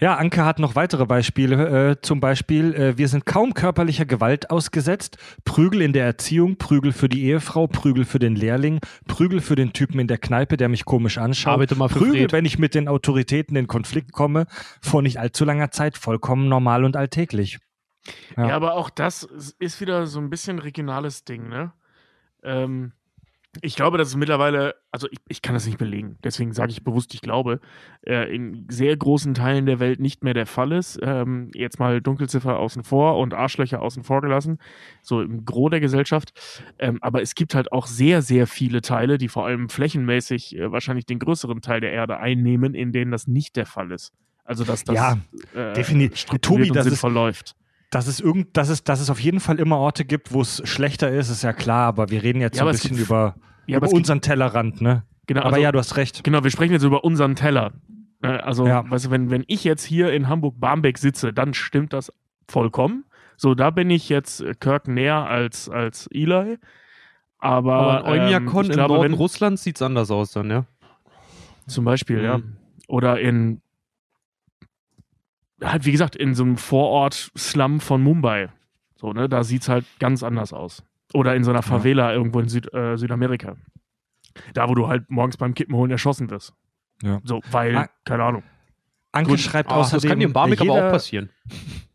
Ja, 0.00 0.14
Anke 0.16 0.44
hat 0.44 0.58
noch 0.58 0.76
weitere 0.76 1.04
Beispiele. 1.04 1.90
Äh, 1.90 1.96
zum 2.00 2.18
Beispiel, 2.20 2.72
äh, 2.74 2.96
wir 2.98 3.08
sind 3.08 3.26
kaum 3.26 3.52
körperlicher 3.52 4.06
Gewalt 4.06 4.50
ausgesetzt. 4.50 5.18
Prügel 5.44 5.82
in 5.82 5.92
der 5.92 6.06
Erziehung, 6.06 6.56
Prügel 6.56 6.92
für 6.92 7.08
die 7.08 7.24
Ehefrau, 7.24 7.66
Prügel 7.66 8.04
für 8.04 8.18
den 8.18 8.34
Lehrling, 8.34 8.80
Prügel 9.06 9.40
für 9.40 9.56
den 9.56 9.72
Typen 9.74 9.98
in 10.00 10.06
der 10.06 10.18
Kneipe, 10.18 10.56
der 10.56 10.68
mich 10.68 10.84
komisch 10.86 11.18
anschaut. 11.18 11.52
Arbeite 11.54 11.74
mal 11.76 11.88
Prügel, 11.88 12.20
Fred. 12.22 12.32
wenn 12.32 12.44
ich 12.46 12.58
mit 12.58 12.74
den 12.74 12.88
Autoritäten 12.88 13.56
in 13.56 13.66
Konflikt 13.66 14.12
komme, 14.12 14.46
vor 14.80 15.02
nicht 15.02 15.18
allzu 15.20 15.44
langer 15.44 15.70
Zeit 15.70 15.98
vollkommen 15.98 16.48
normal 16.48 16.84
und 16.84 16.96
alltäglich. 16.96 17.58
Ja. 18.36 18.48
Ja. 18.48 18.56
aber 18.56 18.74
auch 18.74 18.90
das 18.90 19.22
ist- 19.22 19.56
ist 19.60 19.80
wieder 19.80 20.06
so 20.06 20.18
ein 20.18 20.30
bisschen 20.30 20.58
regionales 20.58 21.24
Ding, 21.24 21.48
ne? 21.48 21.72
Ähm, 22.42 22.92
Ich 23.62 23.76
glaube, 23.76 23.98
dass 23.98 24.08
es 24.08 24.16
mittlerweile, 24.16 24.74
also 24.90 25.06
ich, 25.10 25.18
ich 25.28 25.42
kann 25.42 25.54
das 25.54 25.66
nicht 25.66 25.78
belegen, 25.78 26.18
deswegen 26.24 26.52
sage 26.52 26.72
ich 26.72 26.82
bewusst, 26.84 27.14
ich 27.14 27.20
glaube, 27.20 27.60
äh, 28.06 28.34
in 28.34 28.66
sehr 28.70 28.96
großen 28.96 29.34
Teilen 29.34 29.66
der 29.66 29.80
Welt 29.80 30.00
nicht 30.00 30.24
mehr 30.24 30.34
der 30.34 30.46
Fall 30.46 30.72
ist. 30.72 30.98
Ähm, 31.02 31.50
jetzt 31.54 31.78
mal 31.78 32.00
Dunkelziffer 32.00 32.58
außen 32.58 32.84
vor 32.84 33.18
und 33.18 33.34
Arschlöcher 33.34 33.82
außen 33.82 34.02
vor 34.04 34.20
gelassen, 34.20 34.58
so 35.02 35.20
im 35.22 35.44
Gros 35.44 35.70
der 35.70 35.80
Gesellschaft. 35.80 36.32
Ähm, 36.78 36.98
aber 37.00 37.22
es 37.22 37.34
gibt 37.34 37.54
halt 37.54 37.72
auch 37.72 37.86
sehr, 37.86 38.22
sehr 38.22 38.46
viele 38.46 38.80
Teile, 38.82 39.18
die 39.18 39.28
vor 39.28 39.46
allem 39.46 39.68
flächenmäßig 39.68 40.56
äh, 40.56 40.72
wahrscheinlich 40.72 41.06
den 41.06 41.18
größeren 41.18 41.60
Teil 41.60 41.80
der 41.80 41.92
Erde 41.92 42.18
einnehmen, 42.18 42.74
in 42.74 42.92
denen 42.92 43.10
das 43.10 43.26
nicht 43.26 43.56
der 43.56 43.66
Fall 43.66 43.90
ist. 43.92 44.12
Also 44.44 44.64
dass 44.64 44.84
das 44.84 44.94
Ja, 44.94 45.18
äh, 45.54 45.72
definitiv. 45.74 46.24
Tobi, 46.40 46.68
das 46.70 46.86
ist- 46.86 46.92
sinnvoll 46.92 47.12
läuft. 47.12 47.56
Dass 47.94 48.08
es, 48.08 48.18
irgend, 48.18 48.56
dass, 48.56 48.70
es, 48.70 48.82
dass 48.82 48.98
es 49.00 49.08
auf 49.08 49.20
jeden 49.20 49.38
Fall 49.38 49.60
immer 49.60 49.78
Orte 49.78 50.04
gibt, 50.04 50.32
wo 50.32 50.40
es 50.40 50.60
schlechter 50.64 51.10
ist, 51.10 51.28
ist 51.30 51.42
ja 51.44 51.52
klar, 51.52 51.86
aber 51.86 52.10
wir 52.10 52.24
reden 52.24 52.40
jetzt 52.40 52.56
Ja, 52.56 52.64
so 52.64 52.68
ein 52.68 52.72
bisschen 52.72 52.96
gibt- 52.96 53.06
über, 53.08 53.36
Ja, 53.66 53.76
über 53.76 53.86
es 53.86 53.92
gibt, 53.92 53.98
unseren 54.00 54.20
Tellerrand, 54.20 54.80
ne? 54.80 55.04
genau, 55.28 55.42
Aber 55.42 55.50
also, 55.50 55.60
ja, 55.62 55.70
du 55.70 55.78
hast 55.78 55.96
recht. 55.96 56.24
Genau, 56.24 56.42
wir 56.42 56.50
sprechen 56.50 56.72
jetzt 56.72 56.82
über 56.82 57.04
unseren 57.04 57.36
Teller. 57.36 57.72
Äh, 58.20 58.26
Also, 58.28 58.66
Ja. 58.66 58.84
weißt 58.90 59.06
du, 59.06 59.10
wenn, 59.12 59.30
wenn 59.30 59.44
ich 59.46 59.62
jetzt 59.62 59.84
hier 59.84 60.12
in 60.12 60.28
Hamburg-Barmbek 60.28 60.98
sitze, 60.98 61.32
dann 61.32 61.54
stimmt 61.54 61.92
das 61.92 62.12
vollkommen. 62.48 63.04
So, 63.36 63.54
da 63.54 63.70
bin 63.70 63.90
ich 63.90 64.08
jetzt 64.08 64.40
äh, 64.40 64.54
Kirk 64.58 64.88
näher 64.88 65.26
als, 65.28 65.68
als 65.68 66.08
Eli. 66.12 66.58
Aber, 67.38 67.74
Aber 67.74 68.08
in 68.16 68.22
ähm, 68.22 68.26
Oymyakon 68.26 68.62
ich 68.64 68.70
im 68.70 68.74
glaube, 68.74 68.94
Norden 68.94 69.12
wenn, 69.12 69.18
Russlands 69.18 69.62
sieht 69.62 69.76
es 69.76 69.82
anders 69.82 70.10
aus 70.10 70.32
dann, 70.32 70.50
ja. 70.50 70.64
Zum 71.68 71.84
Beispiel, 71.84 72.22
ja. 72.24 72.38
Mhm. 72.38 72.56
Oder 72.88 73.20
in, 73.20 73.60
halt 75.62 75.84
wie 75.84 75.92
gesagt, 75.92 76.16
in 76.16 76.34
so 76.34 76.42
einem 76.44 76.56
Vorort-Slum 76.56 77.80
von 77.80 78.02
Mumbai. 78.02 78.48
So, 78.96 79.12
ne, 79.12 79.28
da 79.28 79.44
sieht 79.44 79.62
es 79.62 79.68
halt 79.68 79.84
ganz 79.98 80.22
anders 80.22 80.52
aus. 80.52 80.82
Oder 81.12 81.36
in 81.36 81.44
so 81.44 81.50
einer 81.50 81.62
Favela 81.62 82.12
irgendwo 82.12 82.40
in 82.40 82.48
Süd, 82.48 82.72
äh, 82.74 82.96
Südamerika. 82.96 83.56
Da, 84.52 84.68
wo 84.68 84.74
du 84.74 84.88
halt 84.88 85.10
morgens 85.10 85.36
beim 85.36 85.54
Kippen 85.54 85.74
holen 85.76 85.90
erschossen 85.90 86.30
wirst. 86.30 86.54
Ja. 87.02 87.20
So, 87.24 87.40
weil, 87.50 87.76
Ah. 87.76 87.88
keine 88.04 88.24
Ahnung. 88.24 88.42
Anke 89.12 89.30
Gut. 89.30 89.40
schreibt 89.40 89.70
außerdem. 89.70 90.00
das 90.02 90.08
kann 90.10 90.18
dir 90.18 90.26
in 90.26 90.32
Barmbek 90.32 90.60
aber 90.60 90.72
auch 90.72 90.90
passieren. 90.90 91.30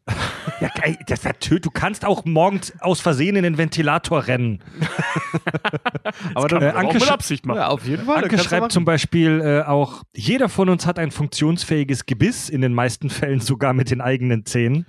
Ja, 0.61 0.69
ey, 0.81 0.97
das 1.07 1.23
natürlich. 1.23 1.61
Du 1.61 1.71
kannst 1.71 2.05
auch 2.05 2.25
morgens 2.25 2.73
aus 2.81 2.99
Versehen 2.99 3.35
in 3.35 3.43
den 3.43 3.57
Ventilator 3.57 4.27
rennen. 4.27 4.61
Aber 6.35 6.47
Kann 6.47 6.61
äh, 6.61 6.73
man 6.73 6.85
auch 6.85 7.07
Absicht 7.09 7.45
machen. 7.45 7.57
ja, 7.57 7.67
auf 7.67 7.85
jeden 7.85 8.05
Fall. 8.05 8.23
Anke 8.23 8.37
schreibt 8.39 8.71
zum 8.71 8.85
Beispiel 8.85 9.41
äh, 9.43 9.67
auch, 9.67 10.03
jeder 10.13 10.49
von 10.49 10.69
uns 10.69 10.85
hat 10.85 10.99
ein 10.99 11.11
funktionsfähiges 11.11 12.05
Gebiss, 12.05 12.49
in 12.49 12.61
den 12.61 12.73
meisten 12.73 13.09
Fällen 13.09 13.39
sogar 13.39 13.73
mit 13.73 13.91
den 13.91 14.01
eigenen 14.01 14.45
Zähnen. 14.45 14.85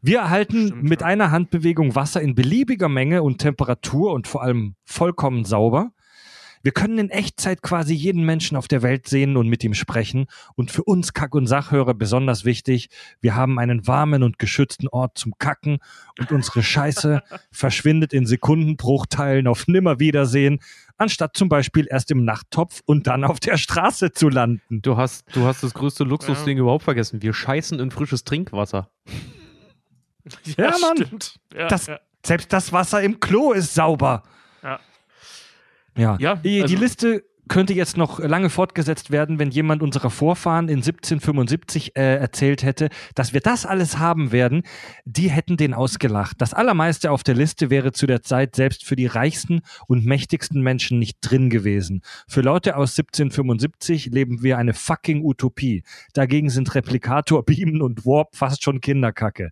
Wir 0.00 0.18
erhalten 0.20 0.68
Stimmt, 0.68 0.82
mit 0.82 1.00
ja. 1.00 1.06
einer 1.06 1.30
Handbewegung 1.30 1.94
Wasser 1.94 2.20
in 2.20 2.34
beliebiger 2.34 2.88
Menge 2.88 3.22
und 3.22 3.38
Temperatur 3.38 4.12
und 4.12 4.26
vor 4.26 4.42
allem 4.42 4.74
vollkommen 4.84 5.44
sauber. 5.44 5.92
Wir 6.62 6.72
können 6.72 6.98
in 6.98 7.10
Echtzeit 7.10 7.62
quasi 7.62 7.94
jeden 7.94 8.24
Menschen 8.24 8.56
auf 8.56 8.68
der 8.68 8.82
Welt 8.82 9.08
sehen 9.08 9.36
und 9.36 9.48
mit 9.48 9.64
ihm 9.64 9.74
sprechen. 9.74 10.26
Und 10.54 10.70
für 10.70 10.84
uns 10.84 11.12
Kack- 11.12 11.34
und 11.34 11.46
Sachhörer 11.46 11.94
besonders 11.94 12.44
wichtig, 12.44 12.88
wir 13.20 13.34
haben 13.34 13.58
einen 13.58 13.86
warmen 13.86 14.22
und 14.22 14.38
geschützten 14.38 14.88
Ort 14.88 15.18
zum 15.18 15.34
Kacken 15.38 15.78
und 16.18 16.32
unsere 16.32 16.62
Scheiße 16.62 17.22
verschwindet 17.50 18.12
in 18.12 18.26
Sekundenbruchteilen 18.26 19.46
auf 19.46 19.66
Nimmerwiedersehen, 19.68 20.60
anstatt 20.98 21.36
zum 21.36 21.48
Beispiel 21.48 21.86
erst 21.90 22.10
im 22.10 22.24
Nachttopf 22.24 22.80
und 22.86 23.06
dann 23.06 23.24
auf 23.24 23.40
der 23.40 23.56
Straße 23.56 24.12
zu 24.12 24.28
landen. 24.28 24.82
Du 24.82 24.96
hast, 24.96 25.24
du 25.34 25.44
hast 25.44 25.62
das 25.62 25.74
größte 25.74 26.04
Luxusding 26.04 26.58
überhaupt 26.58 26.84
vergessen. 26.84 27.22
Wir 27.22 27.32
scheißen 27.34 27.80
in 27.80 27.90
frisches 27.90 28.24
Trinkwasser. 28.24 28.88
Ja, 30.56 30.70
Mann. 30.80 30.96
Stimmt. 30.96 31.40
Ja, 31.54 31.68
Das- 31.68 31.86
ja. 31.88 31.98
Selbst 32.24 32.52
das 32.52 32.72
Wasser 32.72 33.02
im 33.02 33.18
Klo 33.18 33.50
ist 33.50 33.74
sauber. 33.74 34.22
Ja. 34.62 34.78
Ja, 35.96 36.16
Ja, 36.18 36.36
die, 36.36 36.50
die 36.54 36.62
also- 36.62 36.76
Liste 36.76 37.24
könnte 37.48 37.74
jetzt 37.74 37.96
noch 37.96 38.20
lange 38.20 38.50
fortgesetzt 38.50 39.10
werden, 39.10 39.38
wenn 39.38 39.50
jemand 39.50 39.82
unserer 39.82 40.10
Vorfahren 40.10 40.68
in 40.68 40.76
1775 40.76 41.96
äh, 41.96 42.16
erzählt 42.16 42.62
hätte, 42.62 42.88
dass 43.14 43.32
wir 43.32 43.40
das 43.40 43.66
alles 43.66 43.98
haben 43.98 44.32
werden. 44.32 44.62
Die 45.04 45.30
hätten 45.30 45.56
den 45.56 45.74
ausgelacht. 45.74 46.40
Das 46.40 46.54
Allermeiste 46.54 47.10
auf 47.10 47.24
der 47.24 47.34
Liste 47.34 47.68
wäre 47.68 47.92
zu 47.92 48.06
der 48.06 48.22
Zeit 48.22 48.54
selbst 48.54 48.84
für 48.84 48.96
die 48.96 49.06
reichsten 49.06 49.62
und 49.86 50.06
mächtigsten 50.06 50.62
Menschen 50.62 50.98
nicht 50.98 51.18
drin 51.20 51.50
gewesen. 51.50 52.02
Für 52.28 52.42
Leute 52.42 52.76
aus 52.76 52.92
1775 52.98 54.06
leben 54.06 54.42
wir 54.42 54.56
eine 54.56 54.72
fucking 54.72 55.24
Utopie. 55.24 55.82
Dagegen 56.14 56.48
sind 56.48 56.74
Replikator, 56.74 57.44
Beamen 57.44 57.82
und 57.82 58.06
Warp 58.06 58.36
fast 58.36 58.62
schon 58.62 58.80
Kinderkacke. 58.80 59.50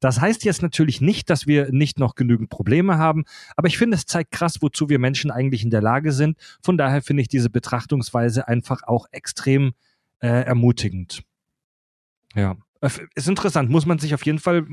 Das 0.00 0.20
heißt 0.20 0.44
jetzt 0.44 0.62
natürlich 0.62 1.00
nicht, 1.00 1.28
dass 1.28 1.46
wir 1.46 1.70
nicht 1.72 1.98
noch 1.98 2.14
genügend 2.14 2.50
Probleme 2.50 2.98
haben, 2.98 3.24
aber 3.56 3.68
ich 3.68 3.78
finde, 3.78 3.96
es 3.96 4.06
zeigt 4.06 4.32
krass, 4.32 4.58
wozu 4.60 4.88
wir 4.88 4.98
Menschen 4.98 5.30
eigentlich 5.30 5.64
in 5.64 5.70
der 5.70 5.82
Lage 5.82 6.12
sind. 6.12 6.36
Von 6.60 6.76
daher 6.76 7.02
finde 7.02 7.22
ich 7.22 7.28
diese 7.32 7.50
Betrachtungsweise 7.50 8.46
einfach 8.48 8.82
auch 8.84 9.06
extrem 9.12 9.72
äh, 10.20 10.28
ermutigend. 10.28 11.22
Ja. 12.34 12.56
Ist 13.14 13.28
interessant, 13.28 13.70
muss 13.70 13.86
man 13.86 13.98
sich 14.00 14.12
auf 14.14 14.24
jeden 14.26 14.40
Fall 14.40 14.66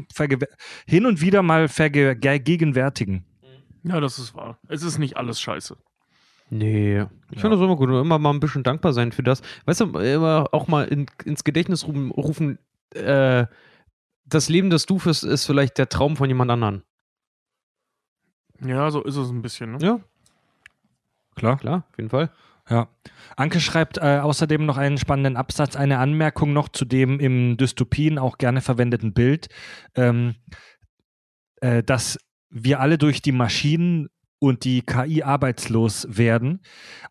hin 0.87 1.05
und 1.05 1.21
wieder 1.21 1.43
mal 1.43 1.67
vergegenwärtigen. 1.67 3.25
ja, 3.83 3.99
das 3.99 4.17
ist 4.17 4.33
wahr. 4.33 4.57
Es 4.67 4.81
ist 4.83 4.97
nicht 4.97 5.15
alles 5.17 5.39
scheiße. 5.39 5.77
Nee, 6.49 7.01
ich 7.01 7.35
Ja. 7.35 7.41
finde 7.41 7.57
das 7.57 7.59
immer 7.63 7.75
gut. 7.75 7.89
Und 7.89 8.01
immer 8.01 8.17
mal 8.17 8.31
ein 8.31 8.39
bisschen 8.39 8.63
dankbar 8.63 8.93
sein 8.93 9.11
für 9.11 9.21
das. 9.21 9.43
Weißt 9.65 9.81
du, 9.81 9.99
immer 9.99 10.47
auch 10.51 10.67
mal 10.67 10.85
in, 10.87 11.05
ins 11.25 11.43
Gedächtnis 11.43 11.85
rufen, 11.85 12.09
rufen 12.09 12.57
äh, 12.95 13.45
das 14.25 14.49
Leben, 14.49 14.71
das 14.71 14.87
du 14.87 14.97
führst, 14.97 15.23
ist 15.23 15.45
vielleicht 15.45 15.77
der 15.77 15.89
Traum 15.89 16.17
von 16.17 16.27
jemand 16.27 16.49
anderen. 16.49 16.83
Ja, 18.61 18.89
so 18.91 19.03
ist 19.03 19.15
es 19.15 19.29
ein 19.29 19.41
bisschen. 19.43 19.73
Ne? 19.73 19.77
Ja, 19.81 19.99
Klar. 21.35 21.57
klar, 21.57 21.83
auf 21.91 21.97
jeden 21.97 22.09
Fall. 22.09 22.31
Ja. 22.69 22.89
Anke 23.35 23.59
schreibt 23.59 23.97
äh, 23.97 24.19
außerdem 24.21 24.65
noch 24.65 24.77
einen 24.77 24.97
spannenden 24.97 25.37
Absatz, 25.37 25.75
eine 25.75 25.99
Anmerkung 25.99 26.53
noch 26.53 26.69
zu 26.69 26.85
dem 26.85 27.19
im 27.19 27.57
Dystopien 27.57 28.17
auch 28.17 28.37
gerne 28.37 28.61
verwendeten 28.61 29.13
Bild, 29.13 29.47
ähm, 29.95 30.35
äh, 31.61 31.83
dass 31.83 32.19
wir 32.49 32.79
alle 32.79 32.97
durch 32.97 33.21
die 33.21 33.31
Maschinen 33.31 34.09
und 34.39 34.63
die 34.63 34.81
KI 34.81 35.23
arbeitslos 35.23 36.07
werden. 36.09 36.61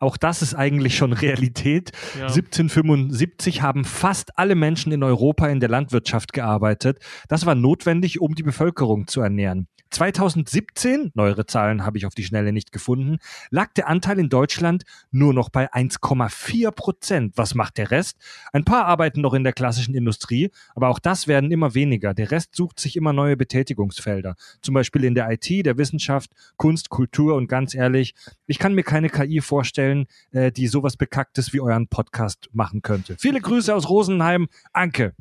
Auch 0.00 0.16
das 0.16 0.42
ist 0.42 0.54
eigentlich 0.54 0.96
schon 0.96 1.12
Realität. 1.14 1.92
Ja. 2.14 2.26
1775 2.26 3.62
haben 3.62 3.84
fast 3.84 4.38
alle 4.38 4.54
Menschen 4.54 4.92
in 4.92 5.02
Europa 5.02 5.48
in 5.48 5.60
der 5.60 5.68
Landwirtschaft 5.68 6.32
gearbeitet. 6.32 6.98
Das 7.28 7.46
war 7.46 7.54
notwendig, 7.54 8.20
um 8.20 8.34
die 8.34 8.42
Bevölkerung 8.42 9.06
zu 9.06 9.20
ernähren. 9.20 9.68
2017, 9.90 11.12
neuere 11.14 11.46
Zahlen 11.46 11.84
habe 11.84 11.98
ich 11.98 12.06
auf 12.06 12.14
die 12.14 12.24
Schnelle 12.24 12.52
nicht 12.52 12.72
gefunden, 12.72 13.18
lag 13.50 13.72
der 13.72 13.88
Anteil 13.88 14.18
in 14.18 14.28
Deutschland 14.28 14.84
nur 15.10 15.32
noch 15.32 15.48
bei 15.48 15.72
1,4 15.72 16.70
Prozent. 16.72 17.32
Was 17.36 17.54
macht 17.54 17.78
der 17.78 17.90
Rest? 17.90 18.18
Ein 18.52 18.64
paar 18.64 18.84
arbeiten 18.84 19.20
noch 19.20 19.34
in 19.34 19.44
der 19.44 19.52
klassischen 19.52 19.94
Industrie, 19.94 20.50
aber 20.74 20.88
auch 20.88 20.98
das 20.98 21.26
werden 21.26 21.50
immer 21.50 21.74
weniger. 21.74 22.12
Der 22.14 22.30
Rest 22.30 22.54
sucht 22.54 22.80
sich 22.80 22.96
immer 22.96 23.12
neue 23.12 23.36
Betätigungsfelder. 23.36 24.34
Zum 24.60 24.74
Beispiel 24.74 25.04
in 25.04 25.14
der 25.14 25.30
IT, 25.30 25.64
der 25.64 25.78
Wissenschaft, 25.78 26.30
Kunst, 26.56 26.90
Kultur 26.90 27.17
und 27.26 27.48
ganz 27.48 27.74
ehrlich, 27.74 28.14
ich 28.46 28.58
kann 28.58 28.74
mir 28.74 28.82
keine 28.82 29.10
KI 29.10 29.40
vorstellen, 29.40 30.06
äh, 30.32 30.52
die 30.52 30.66
sowas 30.66 30.96
Bekacktes 30.96 31.52
wie 31.52 31.60
euren 31.60 31.88
Podcast 31.88 32.48
machen 32.52 32.82
könnte. 32.82 33.16
Viele 33.18 33.40
Grüße 33.40 33.74
aus 33.74 33.88
Rosenheim. 33.88 34.48
Anke. 34.72 35.14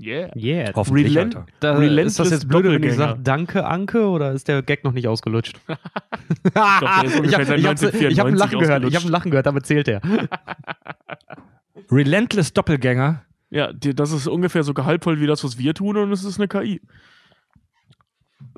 Yeah. 0.00 0.30
Yeah. 0.34 0.72
Hoffentlich, 0.74 1.14
Relent- 1.14 1.36
Alter. 1.36 1.46
Da, 1.60 1.72
Relentless 1.76 2.12
ist 2.12 2.18
das 2.18 2.30
jetzt 2.30 2.48
blöd, 2.48 2.64
wenn 2.64 2.82
ich 2.82 2.94
sage, 2.94 3.20
danke, 3.22 3.66
Anke, 3.66 4.08
oder 4.08 4.32
ist 4.32 4.48
der 4.48 4.62
Gag 4.62 4.82
noch 4.82 4.92
nicht 4.92 5.06
ausgelutscht? 5.06 5.60
ist 5.68 5.74
ungefähr 7.20 7.56
ich 7.56 7.66
habe 7.66 7.74
ich 7.74 7.84
hab, 7.84 8.10
ich 8.10 8.18
hab 8.18 8.26
ein 8.26 8.34
1994 8.34 8.38
Lachen 8.40 8.58
gehört, 8.60 8.84
ich 8.84 8.96
habe 8.96 9.06
ein 9.06 9.10
Lachen 9.10 9.30
gehört, 9.30 9.46
damit 9.46 9.66
zählt 9.66 9.88
er. 9.88 10.00
Relentless 11.90 12.54
Doppelgänger. 12.54 13.24
Ja, 13.50 13.72
die, 13.72 13.94
das 13.94 14.12
ist 14.12 14.26
ungefähr 14.26 14.62
so 14.62 14.72
gehaltvoll 14.72 15.20
wie 15.20 15.26
das, 15.26 15.44
was 15.44 15.58
wir 15.58 15.74
tun, 15.74 15.96
und 15.96 16.12
es 16.12 16.24
ist 16.24 16.38
eine 16.38 16.48
KI. 16.48 16.80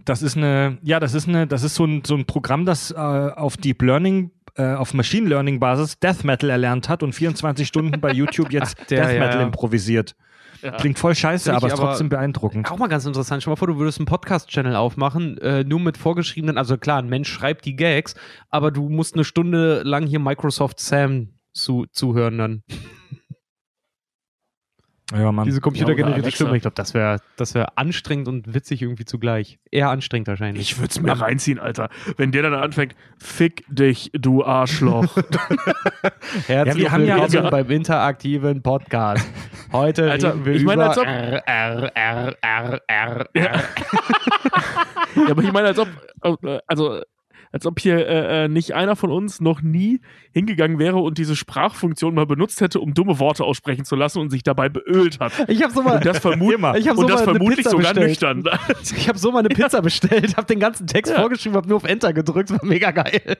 Das 0.04 0.22
ist 0.22 0.36
eine, 0.36 0.78
ja, 0.82 1.00
das 1.00 1.14
ist 1.14 1.28
eine, 1.28 1.46
das 1.46 1.62
ist 1.62 1.74
so 1.74 1.84
ein, 1.84 2.02
so 2.04 2.14
ein 2.14 2.24
Programm, 2.24 2.64
das 2.64 2.90
äh, 2.90 2.96
auf 2.96 3.56
Deep 3.56 3.82
Learning, 3.82 4.30
äh, 4.56 4.74
auf 4.74 4.94
Machine 4.94 5.28
Learning 5.28 5.60
Basis 5.60 5.98
Death 5.98 6.24
Metal 6.24 6.50
erlernt 6.50 6.88
hat 6.88 7.02
und 7.02 7.14
24 7.14 7.66
Stunden 7.66 8.00
bei 8.00 8.12
YouTube 8.12 8.52
jetzt 8.52 8.76
Ach, 8.80 8.86
der, 8.86 9.06
Death 9.06 9.20
Metal 9.20 9.40
ja. 9.40 9.42
improvisiert. 9.42 10.14
Ja. 10.62 10.70
Klingt 10.72 10.98
voll 10.98 11.14
scheiße, 11.14 11.52
aber 11.52 11.66
ist 11.66 11.76
trotzdem 11.76 12.08
beeindruckend. 12.08 12.70
Auch 12.70 12.78
mal 12.78 12.86
ganz 12.86 13.04
interessant. 13.04 13.42
Stell 13.42 13.50
mal 13.50 13.56
vor, 13.56 13.66
du 13.66 13.78
würdest 13.78 13.98
einen 13.98 14.06
Podcast-Channel 14.06 14.76
aufmachen, 14.76 15.38
äh, 15.38 15.64
nur 15.64 15.80
mit 15.80 15.96
vorgeschriebenen, 15.96 16.56
also 16.56 16.78
klar, 16.78 16.98
ein 16.98 17.08
Mensch 17.08 17.28
schreibt 17.28 17.64
die 17.64 17.74
Gags, 17.74 18.14
aber 18.48 18.70
du 18.70 18.88
musst 18.88 19.14
eine 19.14 19.24
Stunde 19.24 19.82
lang 19.82 20.06
hier 20.06 20.20
Microsoft 20.20 20.78
Sam 20.78 21.30
zu, 21.52 21.86
zuhören 21.90 22.38
dann. 22.38 22.62
Ja, 25.14 25.30
Mann. 25.32 25.44
Diese 25.44 25.58
Ja, 25.58 25.60
computergenerierte 25.62 26.22
Alexa. 26.22 26.44
Stimme. 26.44 26.56
Ich 26.56 26.62
glaube, 26.62 26.74
das 26.74 26.94
wäre 26.94 27.18
das 27.36 27.54
wär 27.54 27.78
anstrengend 27.78 28.28
und 28.28 28.54
witzig 28.54 28.82
irgendwie 28.82 29.04
zugleich. 29.04 29.58
Eher 29.70 29.90
anstrengend 29.90 30.28
wahrscheinlich. 30.28 30.62
Ich 30.72 30.78
würde 30.78 30.88
es 30.90 31.00
mir 31.00 31.12
reinziehen, 31.12 31.58
Alter. 31.58 31.88
Wenn 32.16 32.32
der 32.32 32.42
dann 32.42 32.54
anfängt, 32.54 32.94
fick 33.18 33.64
dich, 33.68 34.10
du 34.14 34.44
Arschloch. 34.44 35.16
Herzlich 36.46 36.48
Ja, 36.48 36.76
wir 36.76 36.92
haben 36.92 37.04
ja 37.04 37.14
willkommen 37.16 37.36
also- 37.36 37.50
beim 37.50 37.70
interaktiven 37.70 38.62
Podcast. 38.62 39.26
Heute 39.72 40.10
Alter, 40.10 40.34
reden 40.34 40.44
wir 40.44 40.54
ich 40.54 40.64
meine, 40.64 40.82
über 40.82 40.88
als 40.90 40.98
ob- 40.98 41.06
R, 41.06 41.42
R, 41.46 41.96
R, 41.96 42.36
R, 42.42 42.80
R, 42.86 43.26
Ja. 43.34 43.42
R. 43.42 43.62
ja, 45.16 45.30
aber 45.30 45.42
ich 45.42 45.52
meine, 45.52 45.68
als 45.68 45.78
ob, 45.78 45.88
äh, 46.44 46.58
also, 46.66 47.00
Als 47.52 47.66
ob 47.66 47.78
hier 47.80 48.06
äh, 48.08 48.44
äh, 48.44 48.48
nicht 48.48 48.74
einer 48.74 48.96
von 48.96 49.10
uns 49.10 49.40
noch 49.40 49.60
nie 49.60 50.00
hingegangen 50.32 50.78
wäre 50.78 50.96
und 50.96 51.18
diese 51.18 51.36
Sprachfunktion 51.36 52.14
mal 52.14 52.24
benutzt 52.26 52.60
hätte, 52.62 52.80
um 52.80 52.94
dumme 52.94 53.18
Worte 53.18 53.44
aussprechen 53.44 53.84
zu 53.84 53.94
lassen 53.94 54.20
und 54.20 54.30
sich 54.30 54.42
dabei 54.42 54.70
beölt 54.70 55.20
hat. 55.20 55.32
Ich 55.48 55.62
habe 55.62 55.72
so 55.72 55.82
mal, 55.82 55.96
Und 55.96 56.06
das, 56.06 56.18
vermut 56.18 56.54
ich 56.76 56.88
hab 56.88 56.96
so 56.96 57.02
und 57.02 57.10
das 57.10 57.22
vermutlich 57.22 57.66
sogar 57.66 57.92
bestellt. 57.94 58.08
nüchtern. 58.08 58.44
Ich 58.96 59.08
habe 59.08 59.18
so 59.18 59.30
mal 59.32 59.40
eine 59.40 59.48
Pizza 59.50 59.82
bestellt, 59.82 60.36
habe 60.36 60.46
den 60.46 60.60
ganzen 60.60 60.86
Text 60.86 61.12
Ja. 61.12 61.20
vorgeschrieben, 61.20 61.56
habe 61.56 61.68
nur 61.68 61.76
auf 61.76 61.84
Enter 61.84 62.12
gedrückt, 62.12 62.50
war 62.50 62.64
mega 62.64 62.90
geil. 62.90 63.36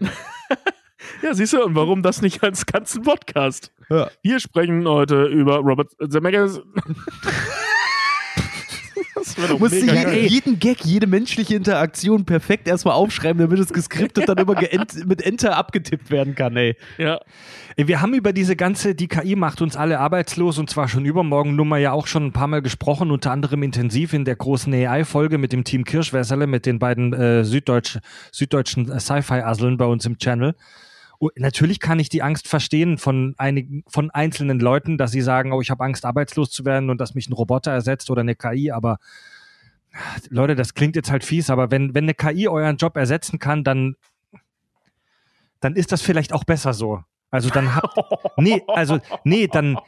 Ja, 1.23 1.35
siehst 1.35 1.53
du, 1.53 1.65
und 1.65 1.75
warum 1.75 2.03
das 2.03 2.23
nicht 2.23 2.43
als 2.45 2.65
ganzen 2.67 3.03
Podcast? 3.03 3.73
Ja. 3.91 4.09
Wir 4.23 4.39
sprechen 4.41 4.87
heute 4.87 5.25
über 5.25 5.57
Robert 5.57 5.91
Zemeckis. 6.09 6.61
Das 9.25 9.37
wäre 9.37 9.47
Du 9.49 9.53
doch 9.55 9.61
musst 9.61 9.75
mega 9.75 9.93
je, 9.95 10.05
geil. 10.05 10.27
jeden 10.27 10.59
Gag, 10.59 10.85
jede 10.85 11.07
menschliche 11.07 11.55
Interaktion 11.55 12.25
perfekt 12.25 12.69
erstmal 12.69 12.95
aufschreiben, 12.95 13.41
damit 13.41 13.59
es 13.59 13.73
geskriptet 13.73 14.29
dann 14.29 14.39
immer 14.39 14.55
mit 15.07 15.23
Enter 15.23 15.57
abgetippt 15.57 16.11
werden 16.11 16.35
kann, 16.35 16.57
ey. 16.57 16.77
Ja. 16.99 17.21
Wir 17.77 18.01
haben 18.03 18.15
über 18.15 18.33
diese 18.33 18.55
ganze, 18.55 18.95
die 18.95 19.09
KI 19.09 19.35
macht 19.35 19.63
uns 19.63 19.77
alle 19.77 19.99
arbeitslos 19.99 20.59
und 20.59 20.69
zwar 20.69 20.89
schon 20.89 21.05
übermorgen 21.05 21.57
Nummer 21.57 21.79
ja 21.79 21.93
auch 21.93 22.07
schon 22.07 22.27
ein 22.27 22.33
paar 22.33 22.49
Mal 22.49 22.61
gesprochen, 22.63 23.11
unter 23.11 23.31
anderem 23.31 23.63
intensiv 23.63 24.13
in 24.13 24.25
der 24.25 24.37
großen 24.37 24.73
AI-Folge 24.75 25.39
mit 25.39 25.53
dem 25.53 25.65
Team 25.65 25.85
Kirschwässerle, 25.85 26.47
mit 26.47 26.67
den 26.67 26.79
beiden 26.79 27.13
äh, 27.13 27.45
Süddeutsch, 27.45 27.99
süddeutschen 28.31 28.99
Sci-Fi-Asseln 29.01 29.77
bei 29.79 29.87
uns 29.87 30.05
im 30.05 30.19
Channel. 30.19 30.55
Natürlich 31.37 31.79
kann 31.79 31.99
ich 31.99 32.09
die 32.09 32.23
Angst 32.23 32.49
verstehen 32.49 32.99
von 32.99 33.35
einigen, 33.39 33.85
von 33.87 34.11
einzelnen 34.11 34.59
Leuten, 34.59 34.99
dass 34.99 35.13
sie 35.13 35.21
sagen, 35.21 35.53
oh, 35.53 35.61
ich 35.61 35.71
habe 35.71 35.85
Angst, 35.85 36.05
arbeitslos 36.05 36.51
zu 36.51 36.65
werden 36.65 36.91
und 36.91 37.01
dass 37.01 37.15
mich 37.15 37.29
ein 37.29 37.33
Roboter 37.33 37.71
ersetzt 37.71 38.11
oder 38.11 38.23
eine 38.23 38.35
KI, 38.35 38.73
aber 38.73 38.99
Leute, 40.31 40.57
das 40.57 40.75
klingt 40.75 40.97
jetzt 40.97 41.11
halt 41.11 41.25
fies, 41.25 41.51
aber 41.51 41.71
wenn, 41.71 41.95
wenn 41.95 42.05
eine 42.05 42.15
KI 42.15 42.49
euren 42.49 42.77
Job 42.77 42.97
ersetzen 42.97 43.39
kann, 43.39 43.63
dann, 43.63 43.97
dann 45.61 45.77
ist 45.77 45.93
das 45.93 46.03
vielleicht 46.03 46.33
auch 46.33 46.45
besser 46.45 46.73
so. 46.73 47.05
Also 47.31 47.51
dann 47.51 47.75
habt, 47.75 47.97
nee, 48.39 48.63
also, 48.67 48.99
nee, 49.25 49.47
dann, 49.47 49.79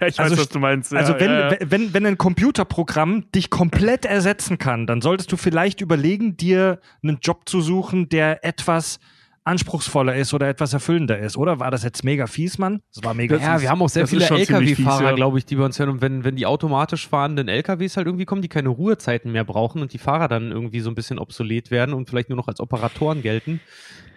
Ja, 0.00 0.06
ich 0.06 0.18
weiß, 0.18 0.30
Also 0.30 0.38
was 0.38 0.48
du 0.48 0.58
meinst. 0.58 0.92
Ja, 0.92 0.98
also 0.98 1.14
wenn, 1.18 1.30
ja, 1.30 1.52
ja. 1.52 1.58
wenn, 1.60 1.92
wenn 1.94 2.06
ein 2.06 2.18
Computerprogramm 2.18 3.30
dich 3.32 3.50
komplett 3.50 4.04
ersetzen 4.04 4.58
kann, 4.58 4.86
dann 4.86 5.00
solltest 5.00 5.32
du 5.32 5.36
vielleicht 5.36 5.80
überlegen, 5.80 6.36
dir 6.36 6.80
einen 7.02 7.18
Job 7.20 7.48
zu 7.48 7.60
suchen, 7.60 8.08
der 8.08 8.44
etwas 8.44 8.98
anspruchsvoller 9.46 10.16
ist 10.16 10.34
oder 10.34 10.48
etwas 10.48 10.72
erfüllender 10.72 11.18
ist, 11.18 11.36
oder? 11.36 11.60
War 11.60 11.70
das 11.70 11.82
jetzt 11.84 12.04
mega 12.04 12.26
fies, 12.26 12.58
Mann? 12.58 12.82
Das 12.94 13.04
war 13.04 13.14
mega 13.14 13.36
Das 13.36 13.44
Ja, 13.44 13.56
ist- 13.56 13.62
wir 13.62 13.70
haben 13.70 13.80
auch 13.82 13.88
sehr 13.88 14.02
das 14.02 14.10
viele 14.10 14.24
LKW-Fahrer, 14.28 14.98
fies, 14.98 15.08
ja. 15.08 15.12
glaube 15.14 15.38
ich, 15.38 15.44
die 15.46 15.56
bei 15.56 15.64
uns 15.64 15.78
hören. 15.78 15.90
Und 15.90 16.00
wenn, 16.02 16.24
wenn 16.24 16.36
die 16.36 16.46
automatisch 16.46 17.08
fahrenden 17.08 17.48
LKWs 17.48 17.96
halt 17.96 18.06
irgendwie 18.06 18.24
kommen, 18.24 18.42
die 18.42 18.48
keine 18.48 18.68
Ruhezeiten 18.68 19.32
mehr 19.32 19.44
brauchen 19.44 19.80
und 19.82 19.92
die 19.92 19.98
Fahrer 19.98 20.28
dann 20.28 20.50
irgendwie 20.50 20.80
so 20.80 20.90
ein 20.90 20.94
bisschen 20.94 21.18
obsolet 21.18 21.70
werden 21.70 21.94
und 21.94 22.08
vielleicht 22.10 22.28
nur 22.28 22.36
noch 22.36 22.48
als 22.48 22.60
Operatoren 22.60 23.22
gelten 23.22 23.60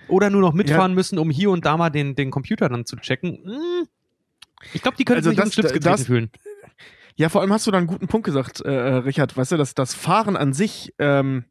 oder 0.08 0.30
nur 0.30 0.42
noch 0.42 0.54
mitfahren 0.54 0.94
müssen, 0.96 1.20
um 1.20 1.30
hier 1.30 1.52
und 1.52 1.66
da 1.66 1.78
mal 1.78 1.90
den, 1.92 2.16
den 2.16 2.32
Computer 2.32 2.68
dann 2.68 2.86
zu 2.86 2.96
checken. 2.98 3.40
hm, 3.46 3.88
Ich 4.74 4.82
glaube, 4.82 4.98
die 4.98 5.06
können 5.06 5.18
Also 5.18 5.30
sich 5.30 5.38
das- 5.40 5.54
Schlips 5.54 5.74
getreten 5.74 5.92
das- 5.98 6.06
fühlen. 6.06 6.30
Ja, 7.16 7.30
vor 7.30 7.42
allem 7.42 7.52
hast 7.54 7.68
du 7.68 7.72
da 7.72 7.78
einen 7.78 7.88
guten 7.88 8.08
Punkt 8.08 8.26
gesagt, 8.26 8.62
äh, 8.66 8.70
äh, 8.72 8.94
Richard. 9.00 9.36
Weißt 9.36 9.52
du, 9.52 9.58
dass 9.58 9.74
das 9.76 9.94
Fahren 9.94 10.38
an 10.38 10.54
sich, 10.54 10.94
ähm, 11.00 11.44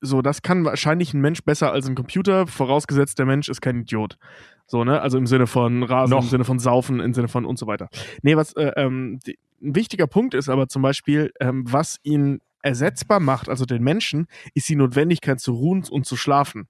so, 0.00 0.22
das 0.22 0.42
kann 0.42 0.64
wahrscheinlich 0.64 1.14
ein 1.14 1.20
Mensch 1.20 1.42
besser 1.42 1.72
als 1.72 1.86
ein 1.88 1.94
Computer, 1.94 2.46
vorausgesetzt 2.46 3.18
der 3.18 3.26
Mensch 3.26 3.48
ist 3.48 3.60
kein 3.60 3.80
Idiot. 3.80 4.18
So, 4.66 4.84
ne? 4.84 5.00
Also 5.00 5.16
im 5.18 5.26
Sinne 5.26 5.46
von 5.46 5.82
Rasen, 5.82 6.10
Noch. 6.16 6.24
im 6.24 6.28
Sinne 6.28 6.44
von 6.44 6.58
Saufen, 6.58 7.00
im 7.00 7.14
Sinne 7.14 7.28
von 7.28 7.44
und 7.44 7.58
so 7.58 7.66
weiter. 7.66 7.88
Nee, 8.22 8.36
was 8.36 8.52
äh, 8.54 8.72
ähm, 8.76 9.20
die, 9.26 9.38
ein 9.62 9.74
wichtiger 9.74 10.06
Punkt 10.06 10.34
ist 10.34 10.48
aber 10.48 10.68
zum 10.68 10.82
Beispiel, 10.82 11.32
ähm, 11.40 11.64
was 11.70 11.98
ihn 12.02 12.40
ersetzbar 12.62 13.20
macht, 13.20 13.48
also 13.48 13.64
den 13.64 13.82
Menschen, 13.82 14.26
ist 14.54 14.68
die 14.68 14.76
Notwendigkeit 14.76 15.40
zu 15.40 15.52
ruhen 15.54 15.84
und 15.88 16.04
zu 16.04 16.16
schlafen. 16.16 16.66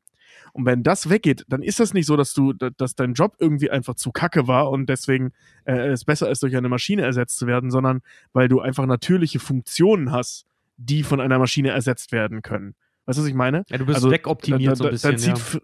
Und 0.53 0.67
wenn 0.67 0.83
das 0.83 1.09
weggeht, 1.11 1.45
dann 1.49 1.63
ist 1.63 1.81
das 1.81 1.95
nicht 1.95 2.07
so, 2.07 2.17
dass 2.17 2.35
du, 2.35 2.53
da- 2.53 2.71
dass 2.71 2.95
dein 2.95 3.15
Job 3.15 3.37
irgendwie 3.39 3.71
einfach 3.71 3.95
zu 3.95 4.11
kacke 4.13 4.47
war 4.47 4.71
und 4.71 4.89
deswegen 4.89 5.33
äh, 5.65 5.89
es 5.89 6.05
besser 6.05 6.31
ist, 6.31 6.43
durch 6.43 6.55
eine 6.57 6.69
Maschine 6.69 7.03
ersetzt 7.03 7.39
zu 7.39 7.47
werden, 7.47 7.71
sondern 7.71 8.03
weil 8.33 8.49
du 8.49 8.61
einfach 8.61 8.87
natürliche 8.87 9.39
Funktionen 9.39 10.13
hast, 10.13 10.47
die 10.77 11.03
von 11.03 11.21
einer 11.21 11.39
Maschine 11.39 11.71
ersetzt 11.71 12.13
werden 12.13 12.43
können. 12.43 12.75
Weißt 13.07 13.19
du, 13.19 13.23
was 13.23 13.29
ich 13.29 13.35
meine? 13.35 13.65
Ja, 13.69 13.79
du 13.79 13.87
bist 13.87 13.97
Also, 13.97 14.11
wegoptimiert 14.11 14.77
so 14.77 14.85
ein 14.85 14.91
bisschen. 14.91 15.19
zieht 15.19 15.39
ja. 15.39 15.61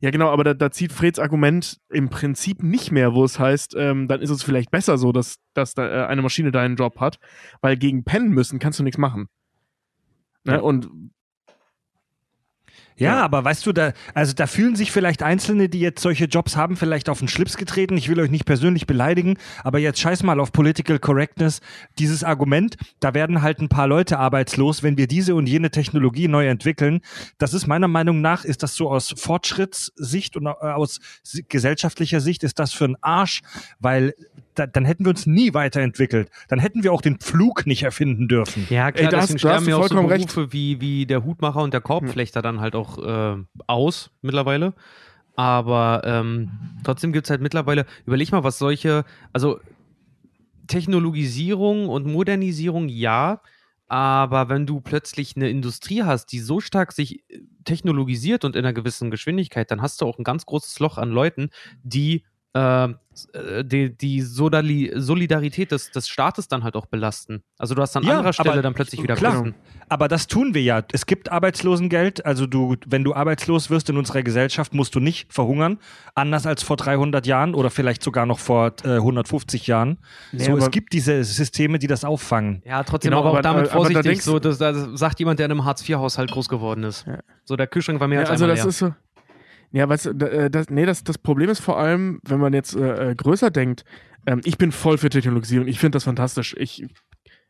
Ja, 0.00 0.10
genau, 0.10 0.30
aber 0.30 0.44
da, 0.44 0.54
da 0.54 0.70
zieht 0.70 0.92
Freds 0.92 1.18
Argument 1.18 1.78
im 1.90 2.08
Prinzip 2.08 2.62
nicht 2.62 2.90
mehr, 2.90 3.14
wo 3.14 3.22
es 3.24 3.38
heißt, 3.38 3.74
ähm, 3.78 4.08
dann 4.08 4.20
ist 4.20 4.30
es 4.30 4.42
vielleicht 4.42 4.70
besser 4.70 4.98
so, 4.98 5.12
dass, 5.12 5.36
dass 5.54 5.74
da, 5.74 5.86
äh, 5.86 6.06
eine 6.06 6.22
Maschine 6.22 6.50
deinen 6.50 6.76
Job 6.76 6.98
hat, 7.00 7.18
weil 7.60 7.76
gegen 7.76 8.02
pennen 8.02 8.30
müssen 8.30 8.58
kannst 8.58 8.78
du 8.78 8.82
nichts 8.82 8.98
machen. 8.98 9.28
Ne? 10.44 10.54
Ja. 10.54 10.60
Und 10.60 10.88
Ja, 12.98 13.16
Ja. 13.16 13.24
aber 13.24 13.44
weißt 13.44 13.64
du, 13.66 13.72
da, 13.72 13.92
also 14.14 14.32
da 14.34 14.46
fühlen 14.46 14.76
sich 14.76 14.92
vielleicht 14.92 15.22
Einzelne, 15.22 15.68
die 15.68 15.80
jetzt 15.80 16.02
solche 16.02 16.24
Jobs 16.26 16.56
haben, 16.56 16.76
vielleicht 16.76 17.08
auf 17.08 17.20
den 17.20 17.28
Schlips 17.28 17.56
getreten. 17.56 17.96
Ich 17.96 18.08
will 18.08 18.20
euch 18.20 18.30
nicht 18.30 18.44
persönlich 18.44 18.86
beleidigen, 18.86 19.38
aber 19.64 19.78
jetzt 19.78 20.00
scheiß 20.00 20.22
mal 20.22 20.40
auf 20.40 20.52
Political 20.52 20.98
Correctness. 20.98 21.60
Dieses 21.98 22.24
Argument, 22.24 22.76
da 23.00 23.14
werden 23.14 23.42
halt 23.42 23.60
ein 23.60 23.68
paar 23.68 23.86
Leute 23.86 24.18
arbeitslos, 24.18 24.82
wenn 24.82 24.96
wir 24.96 25.06
diese 25.06 25.34
und 25.34 25.48
jene 25.48 25.70
Technologie 25.70 26.28
neu 26.28 26.46
entwickeln. 26.48 27.00
Das 27.38 27.54
ist 27.54 27.66
meiner 27.66 27.88
Meinung 27.88 28.20
nach, 28.20 28.44
ist 28.44 28.62
das 28.62 28.74
so 28.74 28.90
aus 28.90 29.14
Fortschrittssicht 29.16 30.36
und 30.36 30.46
äh, 30.46 30.50
aus 30.50 30.98
gesellschaftlicher 31.48 32.20
Sicht 32.20 32.42
ist 32.44 32.58
das 32.58 32.72
für 32.72 32.84
einen 32.84 32.96
Arsch, 33.00 33.40
weil 33.78 34.14
da, 34.58 34.66
dann 34.66 34.84
hätten 34.84 35.04
wir 35.04 35.10
uns 35.10 35.26
nie 35.26 35.54
weiterentwickelt. 35.54 36.30
Dann 36.48 36.58
hätten 36.58 36.82
wir 36.82 36.92
auch 36.92 37.00
den 37.02 37.18
Pflug 37.18 37.66
nicht 37.66 37.82
erfinden 37.82 38.28
dürfen. 38.28 38.66
Ja, 38.70 38.90
klar, 38.92 39.04
Ey, 39.04 39.10
da 39.10 39.16
hast- 39.18 39.28
deswegen 39.28 39.38
sterben 39.38 39.68
ja 39.68 39.76
auch 39.76 39.82
so 39.82 39.88
vollkommen 39.88 40.08
recht. 40.08 40.26
Berufe 40.34 40.52
wie, 40.52 40.80
wie 40.80 41.06
der 41.06 41.24
Hutmacher 41.24 41.62
und 41.62 41.72
der 41.72 41.80
Korbflechter 41.80 42.42
dann 42.42 42.60
halt 42.60 42.74
auch 42.74 42.98
äh, 42.98 43.36
aus 43.66 44.10
mittlerweile. 44.22 44.74
Aber 45.36 46.02
ähm, 46.04 46.50
trotzdem 46.82 47.12
gibt 47.12 47.26
es 47.26 47.30
halt 47.30 47.40
mittlerweile, 47.40 47.86
überleg 48.06 48.32
mal, 48.32 48.42
was 48.42 48.58
solche, 48.58 49.04
also 49.32 49.60
Technologisierung 50.66 51.88
und 51.88 52.06
Modernisierung 52.06 52.88
ja, 52.88 53.40
aber 53.86 54.50
wenn 54.50 54.66
du 54.66 54.80
plötzlich 54.80 55.34
eine 55.34 55.48
Industrie 55.48 56.02
hast, 56.02 56.26
die 56.32 56.40
so 56.40 56.60
stark 56.60 56.92
sich 56.92 57.20
äh, 57.30 57.40
technologisiert 57.64 58.44
und 58.44 58.54
in 58.54 58.64
einer 58.64 58.74
gewissen 58.74 59.10
Geschwindigkeit, 59.10 59.70
dann 59.70 59.80
hast 59.80 60.00
du 60.00 60.06
auch 60.06 60.18
ein 60.18 60.24
ganz 60.24 60.44
großes 60.44 60.78
Loch 60.80 60.98
an 60.98 61.10
Leuten, 61.10 61.50
die 61.82 62.24
die, 62.54 63.96
die 63.96 64.20
Sodali 64.22 64.92
Solidarität 64.94 65.72
des, 65.72 65.90
des 65.90 66.08
Staates 66.08 66.48
dann 66.48 66.62
halt 66.64 66.76
auch 66.76 66.86
belasten. 66.86 67.42
Also 67.58 67.74
du 67.74 67.82
hast 67.82 67.96
an 67.96 68.04
Ja, 68.04 68.18
anderer 68.18 68.32
Stelle 68.32 68.52
aber- 68.52 68.62
dann 68.62 68.74
plötzlich 68.74 69.02
wieder 69.02 69.16
klar. 69.16 69.32
Kosten. 69.34 69.54
Aber 69.88 70.06
das 70.06 70.26
tun 70.26 70.54
wir 70.54 70.62
ja. 70.62 70.82
Es 70.92 71.06
gibt 71.06 71.32
Arbeitslosengeld. 71.32 72.24
Also 72.24 72.46
du, 72.46 72.76
wenn 72.86 73.04
du 73.04 73.14
arbeitslos 73.14 73.70
wirst 73.70 73.88
in 73.90 73.96
unserer 73.96 74.22
Gesellschaft, 74.22 74.72
musst 74.74 74.94
du 74.94 75.00
nicht 75.00 75.32
verhungern. 75.32 75.78
Anders 76.14 76.46
als 76.46 76.62
vor 76.62 76.76
300 76.76 77.26
Jahren 77.26 77.54
oder 77.54 77.70
vielleicht 77.70 78.02
sogar 78.02 78.24
noch 78.26 78.38
vor 78.38 78.72
äh, 78.84 78.96
150 78.96 79.66
Jahren. 79.66 79.98
Nee, 80.32 80.44
so, 80.44 80.56
es 80.56 80.70
gibt 80.70 80.92
diese 80.92 81.24
Systeme, 81.24 81.78
die 81.78 81.86
das 81.86 82.04
auffangen. 82.04 82.62
Ja, 82.64 82.82
trotzdem 82.84 83.10
Genau, 83.10 83.20
aber 83.20 83.30
auch 83.30 83.34
aber- 83.34 83.42
damit 83.42 83.70
aber 83.72 83.88
da 83.88 83.92
vorsichtig. 83.94 84.22
so, 84.22 84.38
das, 84.38 84.58
das 84.58 84.76
sagt 84.94 85.18
jemand, 85.18 85.38
der 85.38 85.46
in 85.46 85.52
einem 85.52 85.64
Hartz-IV-Haushalt 85.64 86.30
groß 86.30 86.48
geworden 86.48 86.84
ist. 86.84 87.06
Ja. 87.06 87.18
So, 87.44 87.56
der 87.56 87.66
Kühlschrank 87.66 87.98
war 87.98 88.08
mehr 88.08 88.16
ja, 88.18 88.20
als 88.22 88.30
also 88.30 88.44
einmal 88.44 88.56
das 88.56 88.64
leer. 88.64 88.68
ist 88.68 88.78
so. 88.78 88.94
Ja, 89.70 89.88
weißt 89.88 90.06
du, 90.06 90.10
äh, 90.26 90.50
das, 90.50 90.70
nee, 90.70 90.86
das, 90.86 91.04
das 91.04 91.18
Problem 91.18 91.50
ist 91.50 91.60
vor 91.60 91.78
allem, 91.78 92.20
wenn 92.24 92.40
man 92.40 92.54
jetzt 92.54 92.74
äh, 92.74 93.10
äh, 93.10 93.14
größer 93.14 93.50
denkt, 93.50 93.84
ähm, 94.26 94.40
ich 94.44 94.58
bin 94.58 94.72
voll 94.72 94.98
für 94.98 95.10
Technologisierung, 95.10 95.68
ich 95.68 95.78
finde 95.78 95.96
das 95.96 96.04
fantastisch. 96.04 96.54
Ich, 96.58 96.86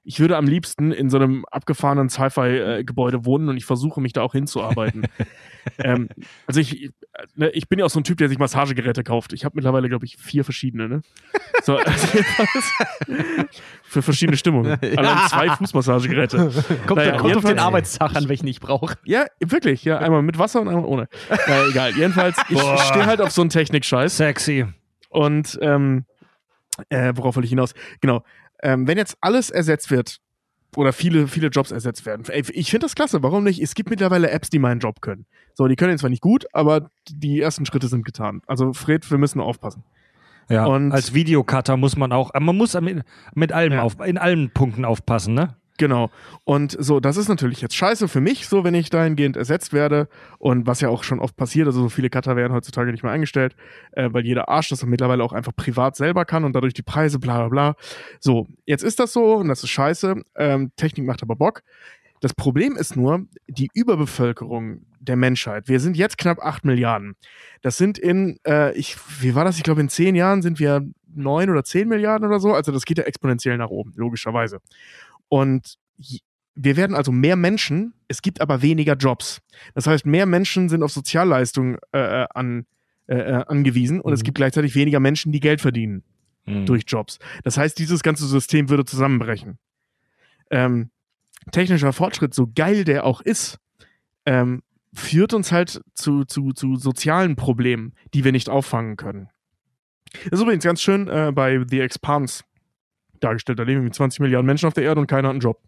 ich 0.08 0.20
würde 0.20 0.38
am 0.38 0.46
liebsten 0.46 0.90
in 0.90 1.10
so 1.10 1.18
einem 1.18 1.44
abgefahrenen 1.50 2.08
Sci-Fi-Gebäude 2.08 3.26
wohnen 3.26 3.50
und 3.50 3.58
ich 3.58 3.66
versuche 3.66 4.00
mich 4.00 4.14
da 4.14 4.22
auch 4.22 4.32
hinzuarbeiten. 4.32 5.02
ähm, 5.84 6.08
also 6.46 6.60
ich, 6.60 6.92
ne, 7.36 7.50
ich 7.50 7.68
bin 7.68 7.78
ja 7.78 7.84
auch 7.84 7.90
so 7.90 8.00
ein 8.00 8.04
Typ, 8.04 8.16
der 8.16 8.30
sich 8.30 8.38
Massagegeräte 8.38 9.04
kauft. 9.04 9.34
Ich 9.34 9.44
habe 9.44 9.54
mittlerweile, 9.56 9.90
glaube 9.90 10.06
ich, 10.06 10.16
vier 10.16 10.44
verschiedene. 10.44 10.88
Ne? 10.88 11.02
So, 11.62 11.76
also 11.84 12.08
für 13.82 14.00
verschiedene 14.00 14.38
Stimmungen. 14.38 14.78
Allein 14.80 15.28
zwei 15.28 15.50
Fußmassagegeräte. 15.50 16.52
kommt 16.86 17.00
naja, 17.00 17.18
kommt 17.18 17.36
auf 17.36 17.44
den 17.44 17.58
Arbeitstag 17.58 18.16
an, 18.16 18.30
welchen 18.30 18.46
ich 18.46 18.60
brauche. 18.60 18.94
Ja, 19.04 19.26
wirklich. 19.40 19.84
Ja, 19.84 19.98
einmal 19.98 20.22
mit 20.22 20.38
Wasser 20.38 20.62
und 20.62 20.68
einmal 20.68 20.86
ohne. 20.86 21.10
Äh, 21.28 21.68
egal. 21.68 21.92
Jedenfalls, 21.94 22.38
ich 22.48 22.58
stehe 22.58 23.04
halt 23.04 23.20
auf 23.20 23.32
so 23.32 23.42
einen 23.42 23.50
Technik-Scheiß. 23.50 24.16
Sexy. 24.16 24.64
Und 25.10 25.58
ähm, 25.60 26.06
äh, 26.88 27.12
worauf 27.14 27.36
will 27.36 27.44
ich 27.44 27.50
hinaus? 27.50 27.74
Genau. 28.00 28.22
Ähm, 28.62 28.86
wenn 28.86 28.98
jetzt 28.98 29.16
alles 29.20 29.50
ersetzt 29.50 29.90
wird 29.90 30.18
oder 30.76 30.92
viele, 30.92 31.28
viele 31.28 31.48
Jobs 31.48 31.70
ersetzt 31.70 32.04
werden, 32.06 32.24
ich 32.52 32.70
finde 32.70 32.84
das 32.86 32.94
klasse. 32.94 33.22
Warum 33.22 33.44
nicht? 33.44 33.60
Es 33.62 33.74
gibt 33.74 33.90
mittlerweile 33.90 34.30
Apps, 34.30 34.50
die 34.50 34.58
meinen 34.58 34.80
Job 34.80 35.00
können. 35.00 35.26
So, 35.54 35.66
die 35.68 35.76
können 35.76 35.92
ihn 35.92 35.98
zwar 35.98 36.10
nicht 36.10 36.22
gut, 36.22 36.46
aber 36.52 36.90
die 37.08 37.40
ersten 37.40 37.66
Schritte 37.66 37.88
sind 37.88 38.04
getan. 38.04 38.42
Also, 38.46 38.72
Fred, 38.72 39.08
wir 39.10 39.18
müssen 39.18 39.40
aufpassen. 39.40 39.84
Ja. 40.50 40.64
Und- 40.66 40.92
als 40.92 41.12
Videocutter 41.14 41.76
muss 41.76 41.96
man 41.96 42.12
auch, 42.12 42.32
äh, 42.34 42.40
man 42.40 42.56
muss 42.56 42.78
mit, 42.80 43.02
mit 43.34 43.52
allem 43.52 43.74
Ja. 43.74 43.82
auf, 43.82 43.96
in 44.00 44.16
allen 44.18 44.50
Punkten 44.50 44.84
aufpassen, 44.84 45.34
ne? 45.34 45.56
Genau. 45.78 46.10
Und 46.44 46.76
so, 46.78 46.98
das 46.98 47.16
ist 47.16 47.28
natürlich 47.28 47.60
jetzt 47.60 47.76
scheiße 47.76 48.08
für 48.08 48.20
mich, 48.20 48.48
so 48.48 48.64
wenn 48.64 48.74
ich 48.74 48.90
dahingehend 48.90 49.36
ersetzt 49.36 49.72
werde. 49.72 50.08
Und 50.38 50.66
was 50.66 50.80
ja 50.80 50.88
auch 50.88 51.04
schon 51.04 51.20
oft 51.20 51.36
passiert, 51.36 51.68
also 51.68 51.82
so 51.82 51.88
viele 51.88 52.10
Cutter 52.10 52.34
werden 52.34 52.52
heutzutage 52.52 52.90
nicht 52.90 53.04
mehr 53.04 53.12
eingestellt, 53.12 53.54
äh, 53.92 54.08
weil 54.12 54.26
jeder 54.26 54.48
Arsch 54.48 54.68
das 54.68 54.84
mittlerweile 54.84 55.22
auch 55.22 55.32
einfach 55.32 55.54
privat 55.54 55.94
selber 55.96 56.24
kann 56.24 56.44
und 56.44 56.52
dadurch 56.54 56.74
die 56.74 56.82
Preise, 56.82 57.20
bla 57.20 57.38
bla 57.38 57.48
bla. 57.48 57.76
So, 58.18 58.48
jetzt 58.66 58.82
ist 58.82 58.98
das 58.98 59.12
so 59.12 59.36
und 59.36 59.48
das 59.48 59.62
ist 59.62 59.70
scheiße. 59.70 60.20
Ähm, 60.36 60.72
Technik 60.76 61.06
macht 61.06 61.22
aber 61.22 61.36
Bock. 61.36 61.62
Das 62.20 62.34
Problem 62.34 62.76
ist 62.76 62.96
nur 62.96 63.26
die 63.46 63.70
Überbevölkerung 63.72 64.80
der 64.98 65.14
Menschheit. 65.14 65.68
Wir 65.68 65.78
sind 65.78 65.96
jetzt 65.96 66.18
knapp 66.18 66.40
8 66.40 66.64
Milliarden. 66.64 67.14
Das 67.62 67.76
sind 67.76 67.98
in, 67.98 68.40
äh, 68.44 68.76
ich, 68.76 68.96
wie 69.20 69.36
war 69.36 69.44
das? 69.44 69.56
Ich 69.58 69.62
glaube, 69.62 69.80
in 69.80 69.88
10 69.88 70.16
Jahren 70.16 70.42
sind 70.42 70.58
wir 70.58 70.82
9 71.14 71.50
oder 71.50 71.64
10 71.64 71.88
Milliarden 71.88 72.26
oder 72.26 72.40
so. 72.40 72.54
Also 72.54 72.72
das 72.72 72.84
geht 72.84 72.98
ja 72.98 73.04
exponentiell 73.04 73.56
nach 73.56 73.70
oben, 73.70 73.92
logischerweise. 73.96 74.60
Und 75.28 75.78
wir 76.54 76.76
werden 76.76 76.96
also 76.96 77.12
mehr 77.12 77.36
Menschen, 77.36 77.94
es 78.08 78.22
gibt 78.22 78.40
aber 78.40 78.62
weniger 78.62 78.94
Jobs. 78.94 79.40
Das 79.74 79.86
heißt, 79.86 80.06
mehr 80.06 80.26
Menschen 80.26 80.68
sind 80.68 80.82
auf 80.82 80.90
Sozialleistungen 80.90 81.78
äh, 81.92 82.22
äh 82.22 82.26
an, 82.34 82.66
äh, 83.06 83.14
äh, 83.14 83.44
angewiesen 83.46 84.00
und 84.00 84.10
mhm. 84.10 84.14
es 84.14 84.22
gibt 84.22 84.36
gleichzeitig 84.36 84.74
weniger 84.74 85.00
Menschen, 85.00 85.30
die 85.30 85.40
Geld 85.40 85.60
verdienen 85.60 86.02
mhm. 86.46 86.66
durch 86.66 86.82
Jobs. 86.86 87.18
Das 87.44 87.56
heißt, 87.56 87.78
dieses 87.78 88.02
ganze 88.02 88.26
System 88.26 88.68
würde 88.68 88.84
zusammenbrechen. 88.84 89.58
Ähm, 90.50 90.90
technischer 91.52 91.92
Fortschritt, 91.92 92.34
so 92.34 92.50
geil 92.52 92.84
der 92.84 93.04
auch 93.04 93.20
ist, 93.20 93.58
ähm, 94.26 94.62
führt 94.92 95.34
uns 95.34 95.52
halt 95.52 95.80
zu, 95.94 96.24
zu, 96.24 96.52
zu 96.52 96.76
sozialen 96.76 97.36
Problemen, 97.36 97.94
die 98.14 98.24
wir 98.24 98.32
nicht 98.32 98.48
auffangen 98.48 98.96
können. 98.96 99.28
Das 100.24 100.38
ist 100.38 100.42
übrigens 100.42 100.64
ganz 100.64 100.80
schön 100.80 101.06
äh, 101.08 101.30
bei 101.34 101.64
The 101.68 101.80
Expanse 101.80 102.42
dargestellt. 103.20 103.58
Da 103.58 103.62
leben 103.64 103.80
irgendwie 103.80 103.96
20 103.96 104.20
Milliarden 104.20 104.46
Menschen 104.46 104.66
auf 104.66 104.74
der 104.74 104.84
Erde 104.84 105.00
und 105.00 105.06
keiner 105.06 105.28
hat 105.28 105.32
einen 105.32 105.40
Job. 105.40 105.60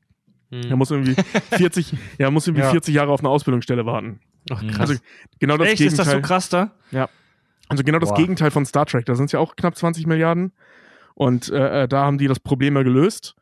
Hm. 0.50 0.62
Er 0.68 0.76
muss 0.76 0.90
irgendwie 0.90 1.14
40, 1.52 1.94
ja, 2.18 2.30
muss 2.30 2.46
irgendwie 2.46 2.64
ja. 2.64 2.70
40 2.70 2.94
Jahre 2.94 3.12
auf 3.12 3.20
eine 3.20 3.28
Ausbildungsstelle 3.28 3.86
warten. 3.86 4.20
Ach, 4.50 4.62
krass. 4.66 4.80
Also 4.80 4.94
genau 5.38 5.56
das 5.56 5.68
Echt, 5.68 5.78
Gegenteil. 5.78 6.00
ist 6.00 6.06
das 6.06 6.10
so 6.10 6.20
krass 6.20 6.48
da? 6.48 6.72
Ja. 6.90 7.08
Also 7.68 7.84
genau 7.84 7.98
das 7.98 8.10
Boah. 8.10 8.16
Gegenteil 8.16 8.50
von 8.50 8.66
Star 8.66 8.86
Trek. 8.86 9.06
Da 9.06 9.14
sind 9.14 9.26
es 9.26 9.32
ja 9.32 9.38
auch 9.38 9.54
knapp 9.54 9.76
20 9.76 10.06
Milliarden. 10.06 10.52
Und 11.14 11.50
äh, 11.50 11.82
äh, 11.82 11.88
da 11.88 12.04
haben 12.04 12.18
die 12.18 12.26
das 12.26 12.40
Problem 12.40 12.76
ja 12.76 12.82
gelöst. 12.82 13.36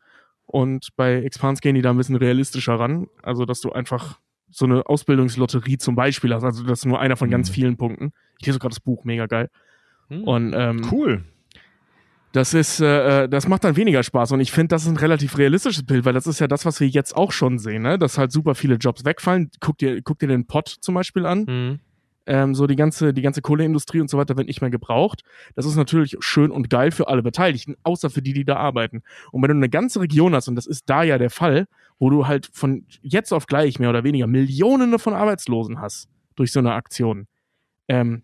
Und 0.45 0.89
bei 0.97 1.23
Expanse 1.23 1.61
gehen 1.61 1.75
die 1.75 1.83
da 1.83 1.91
ein 1.91 1.97
bisschen 1.97 2.17
realistischer 2.17 2.75
ran. 2.75 3.07
Also, 3.23 3.45
dass 3.45 3.61
du 3.61 3.73
einfach 3.73 4.19
so 4.51 4.65
eine 4.65 4.87
Ausbildungslotterie 4.87 5.79
zum 5.79 5.95
Beispiel 5.95 6.35
hast. 6.35 6.45
Also, 6.45 6.65
das 6.65 6.81
ist 6.81 6.85
nur 6.87 7.01
einer 7.01 7.17
von 7.17 7.29
mhm. 7.29 7.33
ganz 7.33 7.51
vielen 7.51 7.77
Punkten. 7.77 8.13
Ich 8.39 8.47
lese 8.47 8.59
gerade 8.59 8.75
das 8.75 8.81
Buch, 8.81 9.05
mega 9.05 9.27
geil. 9.27 9.51
Mhm. 10.09 10.25
Und, 10.25 10.55
ähm, 10.55 10.89
cool. 10.91 11.25
Das 12.33 12.53
ist, 12.53 12.81
äh, 12.81 13.25
äh, 13.25 13.29
das 13.29 13.49
macht 13.49 13.65
dann 13.65 13.77
weniger 13.77 14.03
Spaß. 14.03 14.33
Und 14.33 14.41
ich 14.41 14.53
finde, 14.53 14.69
das 14.69 14.83
ist 14.83 14.89
ein 14.89 14.97
relativ 14.97 15.39
realistisches 15.39 15.85
Bild, 15.85 16.05
weil 16.05 16.13
das 16.13 16.27
ist 16.27 16.41
ja 16.41 16.47
das, 16.47 16.67
was 16.67 16.79
wir 16.81 16.89
jetzt 16.89 17.17
auch 17.17 17.33
schon 17.33 17.59
sehen, 17.59 17.83
ne? 17.83 17.99
Dass 17.99 18.19
halt 18.19 18.33
super 18.33 18.55
viele 18.55 18.75
Jobs 18.75 19.05
wegfallen. 19.05 19.51
Guck 19.61 19.79
dir, 19.79 20.03
guck 20.03 20.19
dir 20.19 20.29
den 20.29 20.47
Pott 20.47 20.69
zum 20.69 20.95
Beispiel 20.95 21.25
an. 21.25 21.45
Mhm 21.49 21.81
ähm, 22.29 22.55
so 22.55 22.67
die 22.67 22.77
ganze, 22.77 23.15
die 23.15 23.23
ganze 23.23 23.41
Kohleindustrie 23.41 24.01
und 24.01 24.11
so 24.11 24.19
weiter 24.19 24.37
wird 24.37 24.47
nicht 24.47 24.61
mehr 24.61 24.71
gebraucht. 24.71 25.23
Das 25.57 25.65
ist 25.65 25.77
natürlich 25.77 26.17
schön 26.21 26.51
und 26.51 26.69
geil 26.69 26.91
für 26.91 27.09
alle 27.09 27.23
Beteiligten, 27.23 27.75
außer 27.83 28.11
für 28.11 28.21
die, 28.21 28.35
die 28.35 28.45
da 28.45 28.57
arbeiten. 28.57 29.03
Und 29.33 29.43
wenn 29.43 29.49
du 29.49 29.57
eine 29.57 29.71
ganze 29.71 30.01
Region 30.01 30.35
hast, 30.35 30.47
und 30.47 30.55
das 30.55 30.67
ist 30.67 30.85
da 30.91 31.03
ja 31.03 31.17
der 31.17 31.31
Fall, 31.31 31.67
wo 31.99 32.11
du 32.11 32.27
halt 32.27 32.49
von 32.53 32.85
jetzt 33.01 33.33
auf 33.33 33.47
gleich 33.47 33.79
mehr 33.79 33.89
oder 33.89 34.05
weniger 34.05 34.27
Millionen 34.27 34.99
von 34.99 35.15
Arbeitslosen 35.15 35.81
hast 35.81 36.09
durch 36.37 36.53
so 36.53 36.59
eine 36.59 36.75
Aktion, 36.75 37.27
ähm, 37.89 38.23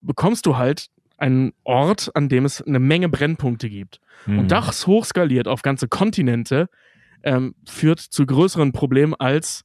bekommst 0.00 0.46
du 0.46 0.56
halt 0.56 0.86
einen 1.16 1.52
Ort, 1.64 2.10
an 2.14 2.28
dem 2.28 2.44
es 2.44 2.62
eine 2.62 2.78
Menge 2.78 3.08
Brennpunkte 3.08 3.68
gibt. 3.68 4.00
Mhm. 4.26 4.40
Und 4.40 4.52
das 4.52 4.86
hochskaliert 4.86 5.48
auf 5.48 5.62
ganze 5.62 5.88
Kontinente 5.88 6.68
ähm, 7.22 7.54
führt 7.66 8.00
zu 8.00 8.26
größeren 8.26 8.72
Problemen 8.72 9.14
als 9.14 9.64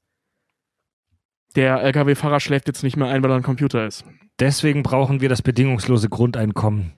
der 1.56 1.84
Lkw-Fahrer 1.84 2.40
schläft 2.40 2.68
jetzt 2.68 2.84
nicht 2.84 2.96
mehr 2.96 3.08
ein, 3.08 3.24
weil 3.24 3.32
er 3.32 3.36
ein 3.36 3.44
Computer 3.44 3.86
ist. 3.86 4.06
Deswegen 4.40 4.84
brauchen 4.84 5.22
wir 5.22 5.30
das 5.30 5.42
bedingungslose 5.42 6.10
Grundeinkommen. 6.10 6.94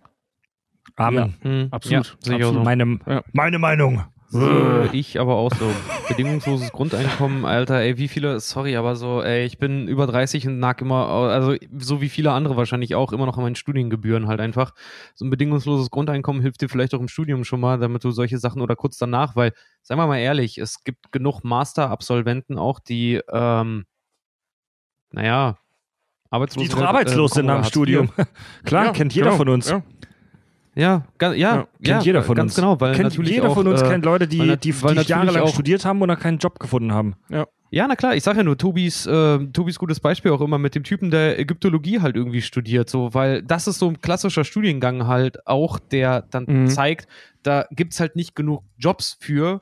Amen. 0.96 1.36
Ja, 1.44 1.50
mhm. 1.50 1.68
absolut. 1.72 2.06
Ja, 2.24 2.36
absolut. 2.36 2.54
So. 2.54 2.63
Meine, 2.63 3.00
ja. 3.08 3.24
meine 3.32 3.60
Meinung. 3.60 4.04
So, 4.34 4.89
ich 4.93 5.19
aber 5.19 5.36
auch 5.36 5.52
so. 5.54 5.72
Bedingungsloses 6.08 6.72
Grundeinkommen, 6.72 7.46
Alter, 7.46 7.82
ey, 7.82 8.00
wie 8.00 8.08
viele, 8.08 8.39
sorry, 8.39 8.76
aber 8.76 8.96
so, 8.96 9.22
ey, 9.22 9.46
ich 9.46 9.60
bin 9.60 9.88
über 9.88 10.08
30 10.08 10.48
und 10.48 10.58
nag 10.58 10.82
immer, 10.82 11.08
also 11.08 11.56
so 11.78 12.02
wie 12.02 12.10
viele 12.10 12.32
andere 12.32 12.58
wahrscheinlich 12.58 12.96
auch, 12.96 13.13
immer 13.13 13.28
noch 13.28 13.38
an 13.38 13.43
meinen 13.43 13.56
Studiengebühren 13.56 14.28
halt 14.28 14.39
einfach. 14.39 14.74
So 15.13 15.26
ein 15.26 15.30
bedingungsloses 15.30 15.91
Grundeinkommen 15.91 16.41
hilft 16.41 16.62
dir 16.62 16.69
vielleicht 16.69 16.96
auch 16.96 17.00
im 17.00 17.10
Studium 17.10 17.43
schon 17.43 17.60
mal, 17.60 17.78
damit 17.78 18.04
du 18.04 18.10
solche 18.10 18.39
Sachen 18.39 18.62
oder 18.62 18.76
kurz 18.76 18.98
danach, 18.98 19.36
weil, 19.36 19.54
sagen 19.84 20.02
wir 20.02 20.08
mal 20.08 20.17
ehrlich, 20.17 20.58
es 20.58 20.84
gibt 20.84 21.12
genug 21.12 21.43
Master-Absolventen 21.43 22.58
auch, 22.58 22.80
die, 22.80 23.22
ähm, 23.32 23.86
naja, 25.12 25.60
arbeitslos, 26.32 26.63
die 26.63 26.69
doch 26.72 26.82
arbeitslos 26.82 27.32
äh, 27.32 27.36
sind 27.36 27.46
nach 27.46 27.62
dem 27.62 27.65
Studium. 27.65 28.10
Klar, 28.65 28.86
ja, 28.86 28.91
kennt 28.93 29.13
jeder 29.13 29.28
genau, 29.28 29.38
von 29.38 29.50
uns. 29.50 29.69
Ja. 29.69 29.84
Ja, 30.76 31.06
ja, 31.22 31.34
ja, 31.34 31.56
kennt 31.56 31.88
ja, 31.88 32.00
jeder 32.02 32.24
von 32.24 32.36
ganz 32.36 32.52
uns. 32.52 32.56
genau, 32.56 32.80
weil 32.82 32.94
kennt 32.94 33.10
natürlich 33.10 33.32
jeder 33.32 33.50
auch, 33.50 33.54
von 33.54 33.68
uns 33.68 33.82
äh, 33.82 33.88
kennt 33.88 34.06
Leute, 34.06 34.28
die, 34.28 34.40
weil, 34.40 34.58
die, 34.58 34.72
die, 34.72 35.08
jahrelang 35.08 35.44
auch, 35.44 35.54
studiert 35.54 35.86
haben 35.86 36.02
oder 36.02 36.16
keinen 36.16 36.40
Job 36.40 36.60
gefunden 36.60 36.94
haben. 36.94 37.16
Ja. 37.30 37.46
Ja, 37.70 37.88
na 37.88 37.96
klar, 37.96 38.16
ich 38.16 38.22
sage 38.22 38.38
ja 38.38 38.44
nur, 38.44 38.56
Tobis, 38.56 39.08
äh, 39.08 39.40
Tobis 39.48 39.80
gutes 39.80 40.00
Beispiel 40.00 40.30
auch 40.30 40.42
immer 40.42 40.60
mit 40.60 40.76
dem 40.76 40.84
Typen, 40.84 41.10
der 41.10 41.40
Ägyptologie 41.40 42.02
halt 42.02 42.16
irgendwie 42.16 42.44
studiert, 42.44 42.88
so, 42.88 43.16
weil 43.16 43.42
das 43.42 43.66
ist 43.66 43.80
so 43.80 43.88
ein 43.88 44.00
klassischer 44.00 44.44
Studiengang 44.44 45.08
halt 45.08 45.48
auch, 45.48 45.80
der 45.80 46.22
dann 46.22 46.46
mhm. 46.48 46.68
zeigt, 46.68 47.08
da 47.42 47.66
gibt's 47.72 48.00
halt 48.00 48.16
nicht 48.16 48.36
genug 48.36 48.64
Jobs 48.78 49.18
für, 49.20 49.60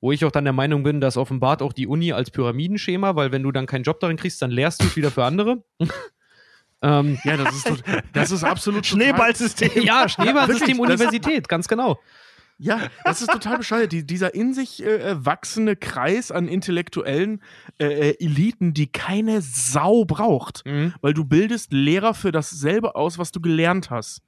wo 0.00 0.10
ich 0.10 0.24
auch 0.24 0.32
dann 0.32 0.42
der 0.42 0.52
Meinung 0.52 0.82
bin, 0.82 1.00
dass 1.00 1.16
offenbart 1.16 1.62
auch 1.62 1.72
die 1.72 1.86
Uni 1.86 2.12
als 2.12 2.32
Pyramidenschema, 2.32 3.14
weil 3.14 3.30
wenn 3.30 3.44
du 3.44 3.52
dann 3.52 3.66
keinen 3.66 3.84
Job 3.84 4.00
darin 4.00 4.16
kriegst, 4.16 4.42
dann 4.42 4.50
lehrst 4.50 4.82
du 4.82 4.86
es 4.86 4.96
wieder 4.96 5.12
für 5.12 5.24
andere. 5.24 5.62
ähm, 6.82 7.18
ja, 7.24 7.36
das 7.36 7.54
ist, 7.54 7.82
das 8.12 8.30
ist 8.30 8.44
absolut 8.44 8.86
Schneeballsystem. 8.86 9.82
ja, 9.82 10.08
Schneeballsystem 10.08 10.78
Universität, 10.80 11.48
ganz 11.48 11.68
genau. 11.68 11.98
Ja, 12.58 12.78
das 13.04 13.22
ist 13.22 13.30
total 13.30 13.58
bescheuert. 13.58 13.90
Die, 13.90 14.06
dieser 14.06 14.34
in 14.34 14.54
sich 14.54 14.84
äh, 14.84 15.10
äh, 15.10 15.26
wachsende 15.26 15.74
Kreis 15.74 16.30
an 16.30 16.46
intellektuellen 16.46 17.42
äh, 17.78 18.10
äh, 18.10 18.24
Eliten, 18.24 18.72
die 18.72 18.86
keine 18.86 19.40
Sau 19.42 20.04
braucht. 20.04 20.64
Mhm. 20.64 20.94
Weil 21.00 21.12
du 21.12 21.24
bildest 21.24 21.72
Lehrer 21.72 22.14
für 22.14 22.30
dasselbe 22.30 22.94
aus, 22.94 23.18
was 23.18 23.32
du 23.32 23.40
gelernt 23.40 23.90
hast. 23.90 24.22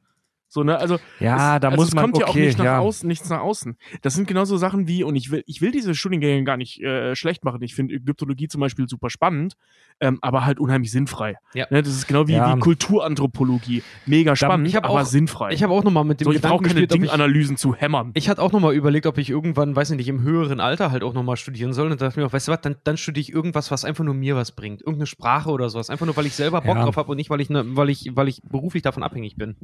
So, 0.54 0.62
ne? 0.62 0.78
Also, 0.78 1.00
ja, 1.18 1.56
es, 1.56 1.60
da 1.62 1.68
also 1.68 1.76
muss 1.76 1.88
es 1.88 1.94
man 1.94 2.04
kommt 2.04 2.18
ja 2.18 2.26
auch 2.28 2.34
nicht 2.36 2.58
nach 2.58 2.64
ja. 2.64 2.78
außen, 2.78 3.08
nichts 3.08 3.28
nach 3.28 3.40
außen. 3.40 3.76
Das 4.02 4.14
sind 4.14 4.28
genauso 4.28 4.56
Sachen 4.56 4.86
wie, 4.86 5.02
und 5.02 5.16
ich 5.16 5.32
will, 5.32 5.42
ich 5.46 5.60
will 5.60 5.72
diese 5.72 5.96
Studiengänge 5.96 6.44
gar 6.44 6.56
nicht 6.56 6.80
äh, 6.80 7.16
schlecht 7.16 7.42
machen. 7.42 7.60
Ich 7.62 7.74
finde 7.74 7.94
Ägyptologie 7.94 8.46
zum 8.46 8.60
Beispiel 8.60 8.88
super 8.88 9.10
spannend, 9.10 9.56
ähm, 9.98 10.20
aber 10.22 10.46
halt 10.46 10.60
unheimlich 10.60 10.92
sinnfrei. 10.92 11.34
Ja. 11.54 11.66
Ne? 11.70 11.82
Das 11.82 11.92
ist 11.92 12.06
genau 12.06 12.28
wie, 12.28 12.34
ja. 12.34 12.54
wie 12.54 12.60
Kulturanthropologie. 12.60 13.82
Mega 14.06 14.36
spannend, 14.36 14.68
ich 14.68 14.76
aber 14.76 14.90
auch, 14.90 15.04
sinnfrei. 15.04 15.50
Ich 15.50 15.64
habe 15.64 15.72
auch 15.72 15.82
nochmal 15.82 16.04
mit 16.04 16.20
dem 16.20 16.26
so, 16.26 16.30
ich 16.30 16.40
brauche 16.40 16.62
keine 16.62 16.86
Dinganalysen 16.86 17.56
zu 17.56 17.74
hämmern. 17.74 18.12
Ich 18.14 18.28
hatte 18.28 18.40
auch 18.40 18.52
nochmal 18.52 18.74
überlegt, 18.74 19.06
ob 19.06 19.18
ich 19.18 19.30
irgendwann, 19.30 19.74
weiß 19.74 19.90
ich 19.90 19.96
nicht, 19.96 20.08
im 20.08 20.22
höheren 20.22 20.60
Alter 20.60 20.92
halt 20.92 21.02
auch 21.02 21.14
nochmal 21.14 21.36
studieren 21.36 21.72
soll. 21.72 21.90
Und 21.90 22.00
dachte 22.00 22.20
mir 22.20 22.26
auch, 22.26 22.32
weißt 22.32 22.46
du 22.46 22.52
was, 22.52 22.60
dann, 22.60 22.76
dann 22.84 22.96
studiere 22.96 23.22
ich 23.22 23.32
irgendwas, 23.32 23.72
was 23.72 23.84
einfach 23.84 24.04
nur 24.04 24.14
mir 24.14 24.36
was 24.36 24.52
bringt. 24.52 24.82
Irgendeine 24.82 25.06
Sprache 25.06 25.50
oder 25.50 25.68
sowas. 25.68 25.90
Einfach 25.90 26.06
nur, 26.06 26.16
weil 26.16 26.26
ich 26.26 26.34
selber 26.34 26.60
Bock 26.60 26.76
drauf 26.76 26.96
habe 26.96 27.10
und 27.10 27.16
nicht, 27.16 27.30
weil 27.30 27.40
ich, 27.40 27.50
ne, 27.50 27.64
weil, 27.66 27.90
ich, 27.90 28.12
weil 28.14 28.28
ich 28.28 28.40
beruflich 28.48 28.84
davon 28.84 29.02
abhängig 29.02 29.34
bin. 29.34 29.56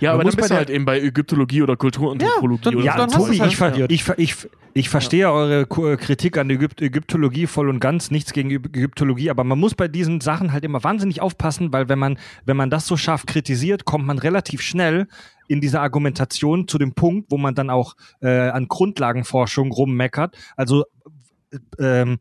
Ja, 0.00 0.14
aber 0.14 0.24
dann 0.24 0.34
bist 0.34 0.50
du 0.50 0.54
halt 0.54 0.70
eben 0.70 0.84
bei 0.84 1.00
Ägyptologie 1.00 1.62
oder 1.62 1.76
Kulturanthropologie. 1.76 2.84
Ja, 2.84 2.96
dann, 2.96 3.08
oder 3.08 3.08
ja 3.08 3.08
so. 3.08 3.26
Tobi, 3.26 3.38
halt 3.38 3.52
ich, 3.90 4.04
ver 4.04 4.18
ich, 4.18 4.34
ich, 4.34 4.48
ich 4.72 4.88
verstehe 4.88 5.20
ja. 5.22 5.30
eure 5.30 5.66
Kritik 5.66 6.38
an 6.38 6.48
Ägypt 6.50 6.80
Ägyptologie 6.80 7.46
voll 7.46 7.68
und 7.68 7.80
ganz, 7.80 8.10
nichts 8.10 8.32
gegen 8.32 8.50
Ägyptologie, 8.50 9.30
aber 9.30 9.44
man 9.44 9.58
muss 9.58 9.74
bei 9.74 9.88
diesen 9.88 10.20
Sachen 10.20 10.52
halt 10.52 10.64
immer 10.64 10.82
wahnsinnig 10.82 11.20
aufpassen, 11.20 11.72
weil 11.72 11.88
wenn 11.88 11.98
man, 11.98 12.18
wenn 12.44 12.56
man 12.56 12.70
das 12.70 12.86
so 12.86 12.96
scharf 12.96 13.26
kritisiert, 13.26 13.84
kommt 13.84 14.06
man 14.06 14.18
relativ 14.18 14.62
schnell 14.62 15.06
in 15.48 15.60
dieser 15.60 15.82
Argumentation 15.82 16.68
zu 16.68 16.78
dem 16.78 16.94
Punkt, 16.94 17.30
wo 17.30 17.36
man 17.36 17.54
dann 17.54 17.70
auch 17.70 17.96
äh, 18.20 18.28
an 18.28 18.68
Grundlagenforschung 18.68 19.72
rummeckert. 19.72 20.36
Also 20.56 20.84
ähm, 21.78 22.18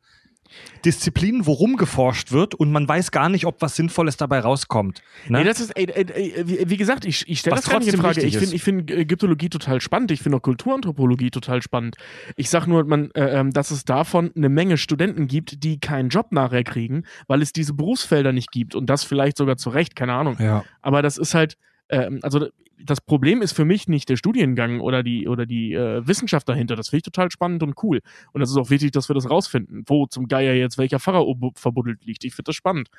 Disziplinen, 0.85 1.45
worum 1.45 1.77
geforscht 1.77 2.31
wird 2.31 2.55
und 2.55 2.71
man 2.71 2.88
weiß 2.88 3.12
gar 3.12 3.29
nicht, 3.29 3.45
ob 3.45 3.62
was 3.62 3.75
Sinnvolles 3.75 4.17
dabei 4.17 4.39
rauskommt. 4.39 5.01
Ne? 5.27 5.39
Nee, 5.39 5.43
das 5.43 5.59
ist, 5.59 5.71
ey, 5.71 5.85
ey, 5.89 6.69
wie 6.69 6.77
gesagt, 6.77 7.05
ich, 7.05 7.27
ich 7.27 7.39
stelle 7.39 7.55
das 7.55 7.69
gar 7.69 7.79
nicht 7.79 7.93
in 7.93 7.99
Frage. 7.99 8.21
Ich 8.21 8.38
finde 8.38 8.55
ich 8.55 8.63
find 8.63 8.91
Ägyptologie 8.91 9.49
total 9.49 9.81
spannend. 9.81 10.12
Ich 10.12 10.21
finde 10.21 10.38
auch 10.38 10.41
Kulturanthropologie 10.41 11.31
total 11.31 11.62
spannend. 11.62 11.95
Ich 12.35 12.49
sage 12.49 12.69
nur, 12.69 12.85
man, 12.85 13.12
äh, 13.12 13.39
ähm, 13.39 13.51
dass 13.51 13.71
es 13.71 13.85
davon 13.85 14.31
eine 14.35 14.49
Menge 14.49 14.77
Studenten 14.77 15.27
gibt, 15.27 15.63
die 15.63 15.79
keinen 15.79 16.09
Job 16.09 16.31
nachher 16.31 16.63
kriegen, 16.63 17.03
weil 17.27 17.41
es 17.41 17.53
diese 17.53 17.73
Berufsfelder 17.73 18.31
nicht 18.31 18.51
gibt 18.51 18.75
und 18.75 18.89
das 18.89 19.03
vielleicht 19.03 19.38
sogar 19.38 19.57
zu 19.57 19.69
Recht, 19.69 19.95
keine 19.95 20.13
Ahnung. 20.13 20.38
Ja. 20.39 20.63
Aber 20.81 21.01
das 21.01 21.17
ist 21.17 21.33
halt, 21.33 21.57
ähm, 21.89 22.19
also 22.21 22.47
das 22.83 23.01
Problem 23.01 23.41
ist 23.41 23.53
für 23.53 23.65
mich 23.65 23.87
nicht 23.87 24.09
der 24.09 24.15
Studiengang 24.15 24.79
oder 24.79 25.03
die, 25.03 25.27
oder 25.27 25.45
die 25.45 25.73
äh, 25.73 26.05
Wissenschaft 26.07 26.47
dahinter. 26.47 26.75
Das 26.75 26.89
finde 26.89 26.97
ich 26.97 27.03
total 27.03 27.31
spannend 27.31 27.63
und 27.63 27.75
cool. 27.83 28.01
Und 28.31 28.41
das 28.41 28.49
ist 28.49 28.57
auch 28.57 28.69
wichtig, 28.69 28.91
dass 28.91 29.09
wir 29.09 29.13
das 29.13 29.29
rausfinden, 29.29 29.83
wo 29.87 30.05
zum 30.07 30.27
Geier 30.27 30.53
jetzt 30.53 30.77
welcher 30.77 30.99
Pfarrer 30.99 31.25
verbuddelt 31.55 32.05
liegt. 32.05 32.23
Ich 32.23 32.33
finde 32.33 32.49
das 32.49 32.55
spannend. 32.55 32.89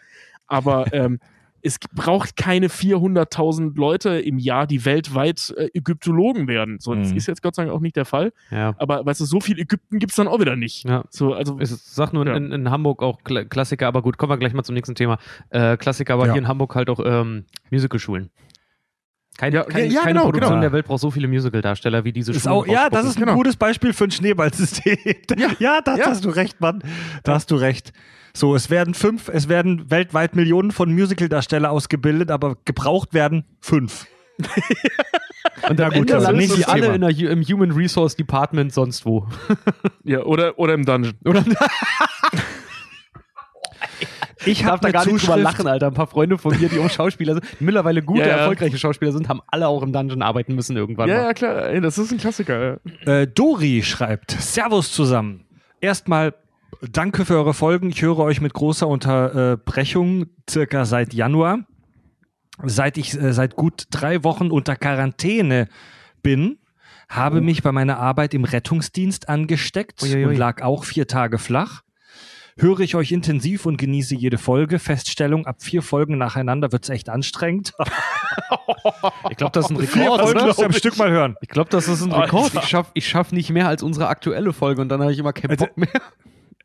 Aber 0.46 0.86
ähm, 0.92 1.18
es 1.62 1.78
braucht 1.94 2.36
keine 2.36 2.68
400.000 2.68 3.76
Leute 3.76 4.18
im 4.18 4.38
Jahr, 4.38 4.66
die 4.66 4.84
weltweit 4.84 5.52
äh, 5.56 5.68
Ägyptologen 5.74 6.48
werden. 6.48 6.78
So, 6.80 6.94
das 6.94 7.10
mhm. 7.10 7.16
ist 7.16 7.26
jetzt 7.26 7.42
Gott 7.42 7.54
sei 7.54 7.64
Dank 7.64 7.74
auch 7.74 7.80
nicht 7.80 7.96
der 7.96 8.04
Fall. 8.04 8.32
Ja. 8.50 8.74
Aber 8.78 9.04
weißt 9.04 9.20
du, 9.20 9.24
so 9.24 9.40
viel 9.40 9.58
Ägypten 9.58 9.98
gibt 9.98 10.12
es 10.12 10.16
dann 10.16 10.28
auch 10.28 10.40
wieder 10.40 10.56
nicht. 10.56 10.88
Ja. 10.88 11.04
So, 11.10 11.34
also, 11.34 11.58
ich 11.60 11.68
sag 11.68 12.12
nur 12.12 12.26
ja. 12.26 12.36
in, 12.36 12.52
in, 12.52 12.70
Hamburg 12.70 13.02
auch 13.02 13.20
Klassiker, 13.24 13.88
aber 13.88 14.02
gut, 14.02 14.16
kommen 14.16 14.32
wir 14.32 14.38
gleich 14.38 14.54
mal 14.54 14.64
zum 14.64 14.74
nächsten 14.74 14.94
Thema. 14.94 15.18
Äh, 15.50 15.76
Klassiker, 15.76 16.14
aber 16.14 16.26
hier 16.26 16.36
in 16.36 16.48
Hamburg 16.48 16.74
halt 16.74 16.88
auch 16.88 17.00
ähm, 17.04 17.44
Musicalschulen. 17.70 18.30
Keine, 19.40 19.56
Ja, 19.56 19.62
keine, 19.64 19.86
ja, 19.86 20.00
keine 20.02 20.12
genau, 20.12 20.24
Produktion 20.24 20.50
genau. 20.50 20.60
der 20.60 20.72
Welt 20.72 20.84
braucht 20.86 21.00
so 21.00 21.10
viele 21.10 21.26
Musical-Darsteller 21.26 22.04
wie 22.04 22.12
diese 22.12 22.50
auch, 22.50 22.66
ja, 22.66 22.90
das 22.90 23.06
ist 23.06 23.16
ein 23.16 23.20
Genau. 23.20 23.34
gutes 23.36 23.56
Beispiel 23.56 23.94
für 23.94 24.04
ein 24.04 24.10
Schneeballsystem. 24.10 24.98
Ja, 25.58 25.80
da 25.80 25.96
Ja. 25.96 26.06
hast 26.08 26.26
du 26.26 26.28
recht, 26.28 26.60
Mann. 26.60 26.82
Da 27.24 27.34
hast 27.36 27.50
du 27.50 27.54
recht. 27.56 27.94
So, 28.34 28.54
es 28.54 28.68
werden 28.68 28.92
fünf, 28.92 29.30
es 29.30 29.48
werden 29.48 29.90
weltweit 29.90 30.36
Millionen 30.36 30.72
von 30.72 30.92
Musical-Darsteller 30.92 31.70
ausgebildet, 31.70 32.30
aber 32.30 32.58
gebraucht 32.66 33.14
werden 33.14 33.44
fünf. 33.60 34.06
Und 35.68 35.80
am 35.80 35.90
gut, 35.92 36.10
das 36.10 36.24
landen 36.24 36.38
nächstes 36.40 36.58
die 36.60 36.66
alle 36.66 36.94
in 36.94 37.00
der, 37.00 37.10
im 37.10 37.42
Human 37.42 37.70
Resource 37.72 38.16
Department 38.16 38.74
sonst 38.74 39.06
wo. 39.06 39.26
Ja, 40.04 40.20
oder, 40.24 40.58
oder 40.58 40.74
im 40.74 40.84
Dungeon. 40.84 41.14
Oder? 41.24 41.44
Ich 44.46 44.60
darf 44.62 44.70
habe 44.72 44.80
da 44.82 44.90
gar 44.90 45.00
nicht 45.06 45.10
drüber 45.22 45.34
Zuschrift, 45.34 45.42
lachen, 45.42 45.66
Alter. 45.66 45.88
Ein 45.88 45.94
paar 45.94 46.06
Freunde 46.06 46.38
von 46.38 46.58
mir, 46.58 46.68
die 46.68 46.78
auch 46.78 46.88
Schauspieler 46.90 47.34
sind, 47.34 47.44
die 47.60 47.64
mittlerweile 47.64 48.02
gute, 48.02 48.20
Ja, 48.20 48.26
ja. 48.28 48.36
erfolgreiche 48.36 48.78
Schauspieler 48.78 49.12
sind, 49.12 49.28
haben 49.28 49.40
alle 49.46 49.68
auch 49.68 49.82
im 49.82 49.92
Dungeon 49.92 50.22
arbeiten 50.22 50.54
müssen 50.54 50.76
irgendwann 50.76 51.08
Ja, 51.08 51.16
mal. 51.16 51.22
ja, 51.24 51.32
klar. 51.34 51.66
Ey, 51.68 51.80
das 51.80 51.98
ist 51.98 52.10
ein 52.12 52.18
Klassiker. 52.18 52.78
Äh, 53.04 53.26
Dori 53.26 53.82
schreibt, 53.82 54.30
Servus 54.32 54.92
zusammen. 54.92 55.44
Erstmal 55.80 56.34
danke 56.90 57.24
für 57.24 57.34
eure 57.34 57.54
Folgen. 57.54 57.90
Ich 57.90 58.00
höre 58.02 58.18
euch 58.20 58.40
mit 58.40 58.52
großer 58.54 58.86
Unterbrechung 58.88 60.26
circa 60.48 60.84
seit 60.84 61.12
Januar. 61.14 61.60
Seit 62.62 62.98
ich 62.98 63.14
äh, 63.20 63.32
seit 63.32 63.56
gut 63.56 63.84
drei 63.90 64.22
Wochen 64.22 64.50
unter 64.50 64.76
Quarantäne 64.76 65.68
bin, 66.22 66.58
habe 67.08 67.40
mich 67.40 67.62
bei 67.62 67.72
meiner 67.72 67.98
Arbeit 67.98 68.34
im 68.34 68.44
Rettungsdienst 68.44 69.28
angesteckt 69.28 70.02
Uiuiui. 70.02 70.26
und 70.26 70.36
lag 70.36 70.62
auch 70.62 70.84
vier 70.84 71.06
Tage 71.08 71.38
flach. 71.38 71.82
Höre 72.58 72.80
ich 72.80 72.94
euch 72.94 73.12
intensiv 73.12 73.66
und 73.66 73.76
genieße 73.76 74.14
jede 74.14 74.38
Folge. 74.38 74.78
Feststellung, 74.78 75.46
ab 75.46 75.56
vier 75.62 75.82
Folgen 75.82 76.18
nacheinander 76.18 76.72
wird's 76.72 76.88
echt 76.88 77.08
anstrengend. 77.08 77.72
Ich 79.30 79.36
glaube, 79.36 79.52
das 79.52 79.70
ist 79.70 79.76
ein 79.76 79.86
vier 79.86 80.02
Rekord, 80.04 80.20
Folgen 80.20 80.38
oder? 80.38 80.46
musst 80.46 80.60
du 80.60 80.64
am 80.64 80.72
Stück 80.72 80.96
mal 80.96 81.10
hören. 81.10 81.36
Ich 81.40 81.48
glaube, 81.48 81.68
das 81.70 81.88
ist 81.88 82.02
ein 82.02 82.12
Rekord. 82.12 82.54
Ich 82.54 82.64
schaffe 82.68 82.90
ich 82.94 83.08
schaff 83.08 83.32
nicht 83.32 83.50
mehr 83.50 83.68
als 83.68 83.82
unsere 83.82 84.08
aktuelle 84.08 84.52
Folge 84.52 84.80
und 84.80 84.88
dann 84.88 85.00
habe 85.02 85.12
ich 85.12 85.18
immer 85.18 85.32
keinen 85.32 85.50
Also- 85.50 85.66
Bock 85.66 85.76
mehr. 85.76 85.88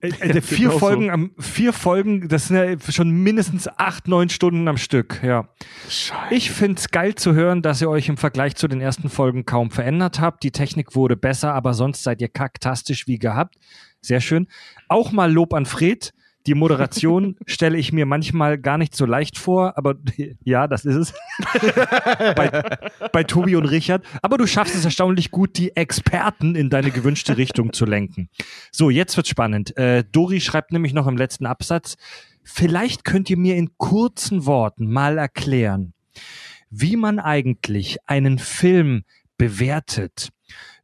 Äh, 0.02 0.08
äh, 0.20 0.42
vier 0.42 0.58
Genau 0.68 0.72
so. 0.74 0.80
Folgen 0.80 1.10
am 1.10 1.32
vier 1.40 1.74
Folgen, 1.74 2.28
das 2.30 2.48
sind 2.48 2.58
ja 2.58 2.92
schon 2.92 3.10
mindestens 3.12 3.68
acht, 3.68 4.08
neun 4.08 4.30
Stunden 4.30 4.68
am 4.68 4.78
Stück, 4.78 5.22
ja. 5.24 5.48
Scheiße. 5.90 6.34
Ich 6.34 6.52
find's 6.52 6.90
geil 6.90 7.16
zu 7.16 7.34
hören, 7.34 7.62
dass 7.62 7.82
ihr 7.82 7.90
euch 7.90 8.08
im 8.08 8.18
Vergleich 8.18 8.56
zu 8.56 8.68
den 8.68 8.82
ersten 8.82 9.10
Folgen 9.10 9.46
kaum 9.46 9.72
verändert 9.72 10.20
habt. 10.20 10.44
Die 10.44 10.52
Technik 10.52 10.96
wurde 10.96 11.18
besser, 11.18 11.54
aber 11.54 11.74
sonst 11.74 12.04
seid 12.04 12.22
ihr 12.22 12.30
kaktastisch 12.30 13.08
wie 13.08 13.18
gehabt. 13.20 13.56
Sehr 14.02 14.22
schön. 14.22 14.48
Auch 14.88 15.12
mal 15.12 15.32
Lob 15.32 15.54
an 15.54 15.66
Fred. 15.66 16.14
Die 16.48 16.54
Moderation 16.54 17.38
stelle 17.48 17.78
ich 17.78 17.92
mir 17.92 18.06
manchmal 18.06 18.58
gar 18.58 18.78
nicht 18.78 18.96
so 18.96 19.06
leicht 19.06 19.38
vor, 19.38 19.78
aber 19.78 19.96
ja, 20.44 20.68
das 20.68 20.86
ist 20.86 20.96
es. 20.96 21.14
bei, 22.36 22.78
bei 23.12 23.24
Tobi 23.24 23.56
und 23.56 23.66
Richard. 23.66 24.06
Aber 24.22 24.38
du 24.38 24.46
schaffst 24.46 24.76
es 24.76 24.86
erstaunlich 24.86 25.32
gut, 25.32 25.58
die 25.58 25.76
Experten 25.76 26.56
in 26.56 26.70
deine 26.70 26.92
gewünschte 26.92 27.38
Richtung 27.38 27.74
zu 27.74 27.86
lenken. 27.86 28.30
So, 28.72 28.90
jetzt 28.90 29.18
wird's 29.18 29.30
spannend. 29.30 29.76
Äh, 29.78 30.04
Dori 30.12 30.42
schreibt 30.42 30.72
nämlich 30.72 30.94
noch 30.94 31.08
im 31.08 31.18
letzten 31.18 31.46
Absatz, 31.46 31.98
vielleicht 32.44 33.06
könnt 33.06 33.30
ihr 33.30 33.38
mir 33.38 33.56
in 33.56 33.78
kurzen 33.78 34.46
Worten 34.46 34.92
mal 34.92 35.18
erklären, 35.18 35.94
wie 36.70 36.96
man 36.96 37.20
eigentlich 37.20 37.98
einen 38.06 38.38
Film 38.38 39.04
bewertet. 39.38 40.30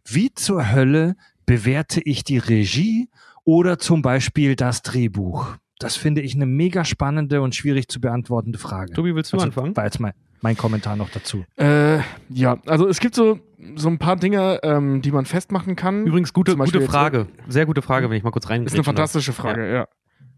Wie 0.04 0.34
zur 0.34 0.72
Hölle 0.72 1.16
bewerte 1.46 2.02
ich 2.02 2.24
die 2.24 2.40
Regie 2.40 3.10
oder 3.52 3.78
zum 3.78 4.02
Beispiel 4.02 4.56
das 4.56 4.82
Drehbuch? 4.82 5.58
Das 5.78 5.98
finde 5.98 6.22
ich 6.22 6.36
eine 6.36 6.46
mega 6.46 6.86
spannende 6.86 7.42
und 7.42 7.54
schwierig 7.54 7.90
zu 7.90 8.00
beantwortende 8.00 8.58
Frage. 8.58 8.94
Tobi, 8.94 9.14
willst 9.14 9.34
du 9.34 9.38
Also, 9.38 9.48
anfangen? 9.48 9.76
War 9.76 9.84
jetzt 9.84 10.00
mein, 10.00 10.14
mein 10.40 10.56
Kommentar 10.56 10.96
noch 10.96 11.10
dazu. 11.10 11.44
Äh, 11.58 12.00
ja, 12.30 12.60
also 12.66 12.88
es 12.88 13.02
gibt 13.02 13.14
so, 13.14 13.40
so 13.76 13.90
ein 13.90 13.98
paar 13.98 14.16
Dinge, 14.16 14.62
ähm, 14.64 15.02
die 15.02 15.12
man 15.12 15.26
festmachen 15.26 15.76
kann. 15.76 16.06
Übrigens, 16.06 16.32
gute, 16.32 16.56
gute 16.56 16.80
jetzt- 16.80 16.90
Frage. 16.90 17.28
Sehr 17.50 17.66
gute 17.66 17.82
Frage, 17.82 18.10
wenn 18.10 18.16
ich 18.16 18.24
mal 18.24 18.32
kurz 18.32 18.50
rein 18.50 18.64
Das 18.64 18.72
ist 18.72 18.78
eine 18.80 18.86
fantastische 18.86 19.34
Frage, 19.34 19.70
ja. 19.70 19.88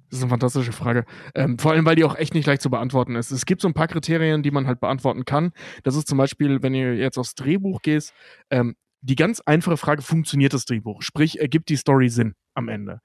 Das 0.10 0.18
ist 0.20 0.24
eine 0.24 0.30
fantastische 0.32 0.72
Frage. 0.72 1.06
Ähm, 1.36 1.60
vor 1.60 1.72
allem, 1.74 1.86
weil 1.86 1.96
die 1.96 2.06
auch 2.06 2.16
echt 2.16 2.34
nicht 2.34 2.48
leicht 2.48 2.64
zu 2.64 2.72
beantworten 2.72 3.16
ist. 3.16 3.30
Es 3.30 3.46
gibt 3.46 3.62
so 3.62 3.68
ein 3.68 3.74
paar 3.76 3.88
Kriterien, 3.88 4.42
die 4.42 4.52
man 4.52 4.66
halt 4.66 4.80
beantworten 4.80 5.26
kann. 5.26 5.52
Das 5.84 5.96
ist 5.96 6.08
zum 6.08 6.18
Beispiel, 6.18 6.64
wenn 6.64 6.74
ihr 6.74 6.96
jetzt 6.96 7.20
aufs 7.20 7.36
Drehbuch 7.36 7.82
gehst, 7.84 8.14
ähm, 8.50 8.76
die 9.02 9.16
ganz 9.16 9.40
einfache 9.42 9.78
Frage, 9.78 10.02
funktioniert 10.02 10.54
das 10.54 10.66
Drehbuch? 10.66 11.02
Sprich, 11.02 11.40
ergibt 11.40 11.70
die 11.70 11.76
Story 11.76 12.10
Sinn 12.10 12.34
am 12.54 12.70
Ende? 12.70 13.02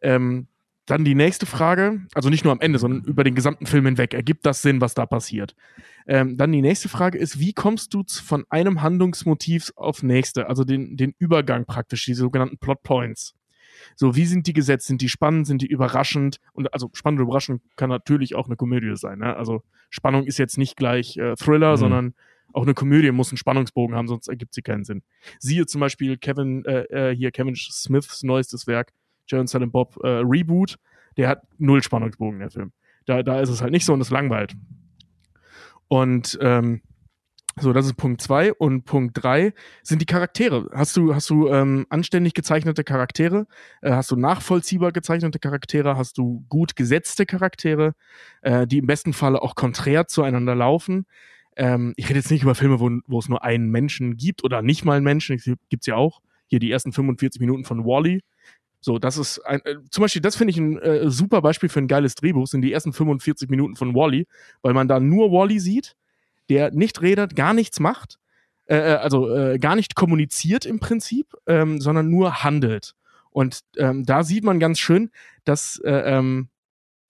Ähm, 0.00 0.48
dann 0.86 1.04
die 1.04 1.16
nächste 1.16 1.46
Frage, 1.46 2.06
also 2.14 2.30
nicht 2.30 2.44
nur 2.44 2.52
am 2.52 2.60
Ende, 2.60 2.78
sondern 2.78 3.02
über 3.04 3.24
den 3.24 3.34
gesamten 3.34 3.66
Film 3.66 3.86
hinweg, 3.86 4.14
ergibt 4.14 4.46
das 4.46 4.62
Sinn, 4.62 4.80
was 4.80 4.94
da 4.94 5.04
passiert? 5.04 5.56
Ähm, 6.06 6.36
dann 6.36 6.52
die 6.52 6.62
nächste 6.62 6.88
Frage 6.88 7.18
ist, 7.18 7.40
wie 7.40 7.52
kommst 7.52 7.92
du 7.92 8.04
von 8.06 8.44
einem 8.50 8.82
Handlungsmotiv 8.82 9.72
auf 9.74 10.04
nächste, 10.04 10.48
also 10.48 10.62
den, 10.62 10.96
den 10.96 11.12
Übergang 11.18 11.66
praktisch, 11.66 12.04
die 12.04 12.14
sogenannten 12.14 12.58
Plot 12.58 12.84
Points? 12.84 13.34
So, 13.96 14.14
wie 14.14 14.26
sind 14.26 14.46
die 14.46 14.52
gesetzt? 14.52 14.86
Sind 14.86 15.02
die 15.02 15.08
spannend? 15.08 15.46
Sind 15.46 15.60
die 15.60 15.66
überraschend? 15.66 16.38
Und 16.52 16.72
also 16.72 16.88
spannend 16.94 17.20
und 17.20 17.26
überraschend 17.26 17.62
kann 17.76 17.90
natürlich 17.90 18.34
auch 18.34 18.46
eine 18.46 18.56
Komödie 18.56 18.96
sein. 18.96 19.18
Ne? 19.18 19.36
Also 19.36 19.62
Spannung 19.90 20.24
ist 20.24 20.38
jetzt 20.38 20.56
nicht 20.56 20.76
gleich 20.76 21.16
äh, 21.16 21.34
Thriller, 21.34 21.72
Mhm. 21.72 21.76
sondern 21.76 22.14
auch 22.56 22.62
eine 22.62 22.74
Komödie 22.74 23.10
muss 23.12 23.30
einen 23.30 23.36
Spannungsbogen 23.36 23.94
haben, 23.94 24.08
sonst 24.08 24.28
ergibt 24.28 24.54
sie 24.54 24.62
keinen 24.62 24.84
Sinn. 24.84 25.02
Siehe 25.38 25.66
zum 25.66 25.80
Beispiel 25.80 26.16
Kevin, 26.16 26.64
äh, 26.64 27.10
äh, 27.10 27.14
hier 27.14 27.30
Kevin 27.30 27.54
Smiths 27.54 28.22
neuestes 28.22 28.66
Werk, 28.66 28.92
Joe 29.28 29.40
and 29.40 29.50
Silent 29.50 29.72
Bob 29.72 29.98
äh, 30.02 30.22
Reboot, 30.24 30.78
der 31.18 31.28
hat 31.28 31.42
null 31.58 31.82
Spannungsbogen, 31.82 32.40
der 32.40 32.50
Film. 32.50 32.72
Da, 33.04 33.22
da 33.22 33.40
ist 33.40 33.50
es 33.50 33.60
halt 33.60 33.72
nicht 33.72 33.84
so 33.84 33.92
und 33.92 34.00
es 34.00 34.10
langweilt. 34.10 34.56
Und 35.88 36.38
ähm, 36.40 36.80
so, 37.58 37.72
das 37.72 37.86
ist 37.86 37.96
Punkt 37.96 38.20
zwei 38.20 38.52
Und 38.52 38.84
Punkt 38.84 39.22
drei 39.22 39.52
sind 39.82 40.00
die 40.00 40.06
Charaktere. 40.06 40.68
Hast 40.74 40.96
du, 40.96 41.14
hast 41.14 41.30
du 41.30 41.48
ähm, 41.48 41.86
anständig 41.90 42.34
gezeichnete 42.34 42.84
Charaktere? 42.84 43.46
Äh, 43.82 43.92
hast 43.92 44.10
du 44.10 44.16
nachvollziehbar 44.16 44.92
gezeichnete 44.92 45.38
Charaktere? 45.38 45.96
Hast 45.96 46.18
du 46.18 46.44
gut 46.48 46.74
gesetzte 46.74 47.26
Charaktere, 47.26 47.94
äh, 48.42 48.66
die 48.66 48.78
im 48.78 48.86
besten 48.86 49.12
Falle 49.12 49.42
auch 49.42 49.54
konträr 49.54 50.06
zueinander 50.06 50.54
laufen? 50.54 51.06
Ähm, 51.56 51.94
ich 51.96 52.08
rede 52.08 52.18
jetzt 52.18 52.30
nicht 52.30 52.42
über 52.42 52.54
Filme, 52.54 52.80
wo, 52.80 52.90
wo 53.06 53.18
es 53.18 53.28
nur 53.28 53.42
einen 53.42 53.70
Menschen 53.70 54.16
gibt 54.16 54.44
oder 54.44 54.62
nicht 54.62 54.84
mal 54.84 54.96
einen 54.96 55.04
Menschen. 55.04 55.40
Gibt's 55.68 55.86
ja 55.86 55.96
auch. 55.96 56.20
Hier 56.46 56.60
die 56.60 56.70
ersten 56.70 56.92
45 56.92 57.40
Minuten 57.40 57.64
von 57.64 57.84
Wally. 57.84 58.22
So, 58.80 58.98
das 58.98 59.16
ist 59.16 59.40
ein, 59.40 59.60
äh, 59.64 59.76
zum 59.90 60.02
Beispiel, 60.02 60.22
das 60.22 60.36
finde 60.36 60.52
ich 60.52 60.58
ein 60.58 60.78
äh, 60.78 61.10
super 61.10 61.42
Beispiel 61.42 61.68
für 61.68 61.80
ein 61.80 61.88
geiles 61.88 62.14
Drehbuch, 62.14 62.46
sind 62.46 62.62
die 62.62 62.72
ersten 62.72 62.92
45 62.92 63.48
Minuten 63.50 63.74
von 63.74 63.94
Wally, 63.94 64.28
weil 64.62 64.74
man 64.74 64.86
da 64.86 65.00
nur 65.00 65.32
Wally 65.32 65.58
sieht, 65.58 65.96
der 66.48 66.70
nicht 66.70 67.02
redet, 67.02 67.34
gar 67.34 67.52
nichts 67.52 67.80
macht, 67.80 68.18
äh, 68.66 68.76
äh, 68.76 68.94
also 68.96 69.34
äh, 69.34 69.58
gar 69.58 69.74
nicht 69.74 69.96
kommuniziert 69.96 70.66
im 70.66 70.78
Prinzip, 70.78 71.34
ähm, 71.46 71.80
sondern 71.80 72.10
nur 72.10 72.44
handelt. 72.44 72.94
Und 73.30 73.60
ähm, 73.76 74.04
da 74.04 74.22
sieht 74.22 74.44
man 74.44 74.60
ganz 74.60 74.78
schön, 74.78 75.10
dass, 75.44 75.80
äh, 75.84 75.90
ähm, 75.90 76.48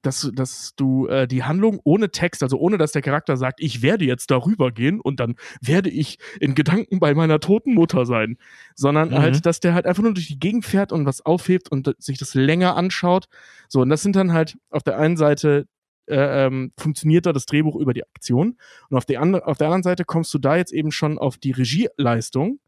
dass, 0.06 0.30
dass 0.34 0.74
du 0.76 1.06
äh, 1.08 1.26
die 1.26 1.42
Handlung 1.44 1.80
ohne 1.84 2.10
Text, 2.10 2.42
also 2.42 2.58
ohne 2.58 2.78
dass 2.78 2.92
der 2.92 3.02
Charakter 3.02 3.36
sagt, 3.36 3.60
ich 3.60 3.82
werde 3.82 4.04
jetzt 4.04 4.30
darüber 4.30 4.70
gehen 4.72 5.00
und 5.00 5.20
dann 5.20 5.34
werde 5.60 5.90
ich 5.90 6.18
in 6.40 6.54
Gedanken 6.54 7.00
bei 7.00 7.14
meiner 7.14 7.40
toten 7.40 7.74
Mutter 7.74 8.06
sein, 8.06 8.38
sondern 8.74 9.10
Mhm. 9.10 9.18
halt, 9.18 9.46
dass 9.46 9.60
der 9.60 9.74
halt 9.74 9.86
einfach 9.86 10.02
nur 10.02 10.14
durch 10.14 10.28
die 10.28 10.38
Gegend 10.38 10.64
fährt 10.64 10.92
und 10.92 11.04
was 11.06 11.24
aufhebt 11.26 11.70
und 11.70 11.94
sich 11.98 12.18
das 12.18 12.34
länger 12.34 12.76
anschaut. 12.76 13.26
So, 13.68 13.80
und 13.82 13.88
das 13.90 14.02
sind 14.02 14.16
dann 14.16 14.32
halt 14.32 14.56
auf 14.70 14.82
der 14.82 14.98
einen 14.98 15.16
Seite 15.16 15.66
äh, 16.08 16.46
ähm, 16.46 16.72
funktioniert 16.78 17.26
da 17.26 17.32
das 17.32 17.46
Drehbuch 17.46 17.74
über 17.74 17.92
die 17.92 18.04
Aktion 18.04 18.56
und 18.90 18.96
auf, 18.96 19.04
die 19.06 19.18
andre, 19.18 19.44
auf 19.44 19.58
der 19.58 19.66
anderen 19.66 19.82
Seite 19.82 20.04
kommst 20.04 20.32
du 20.32 20.38
da 20.38 20.56
jetzt 20.56 20.72
eben 20.72 20.92
schon 20.92 21.18
auf 21.18 21.36
die 21.36 21.50
Regieleistung, 21.50 22.60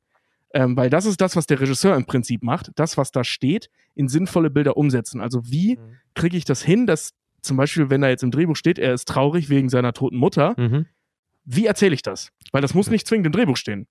ähm, 0.55 0.77
weil 0.77 0.90
das 0.90 1.05
ist 1.07 1.20
das, 1.20 1.37
was 1.37 1.46
der 1.46 1.61
Regisseur 1.61 1.94
im 1.94 2.05
Prinzip 2.05 2.42
macht, 2.42 2.72
das, 2.74 2.96
was 2.96 3.12
da 3.12 3.22
steht, 3.22 3.70
in 3.94 4.09
sinnvolle 4.09 4.51
Bilder 4.51 4.77
umsetzen. 4.77 5.20
Also 5.20 5.42
wie 5.44 5.77
Mhm. 5.77 5.81
kriege 6.14 6.37
ich 6.37 6.46
das 6.46 6.62
hin, 6.62 6.87
dass 6.87 7.12
zum 7.42 7.57
Beispiel, 7.57 7.90
wenn 7.90 8.01
da 8.01 8.09
jetzt 8.09 8.22
im 8.22 8.31
Drehbuch 8.31 8.57
steht, 8.57 8.79
er 8.79 8.94
ist 8.94 9.09
traurig 9.09 9.48
wegen 9.48 9.68
seiner 9.68 9.92
toten 9.92 10.16
Mutter, 10.16 10.55
Mhm. 10.59 10.87
wie 11.44 11.66
erzähle 11.66 11.94
ich 11.94 12.03
das? 12.03 12.31
Weil 12.53 12.62
das 12.62 12.74
muss 12.74 12.90
nicht 12.90 13.07
zwingend 13.07 13.27
im 13.27 13.33
Drehbuch 13.33 13.57
stehen. 13.57 13.87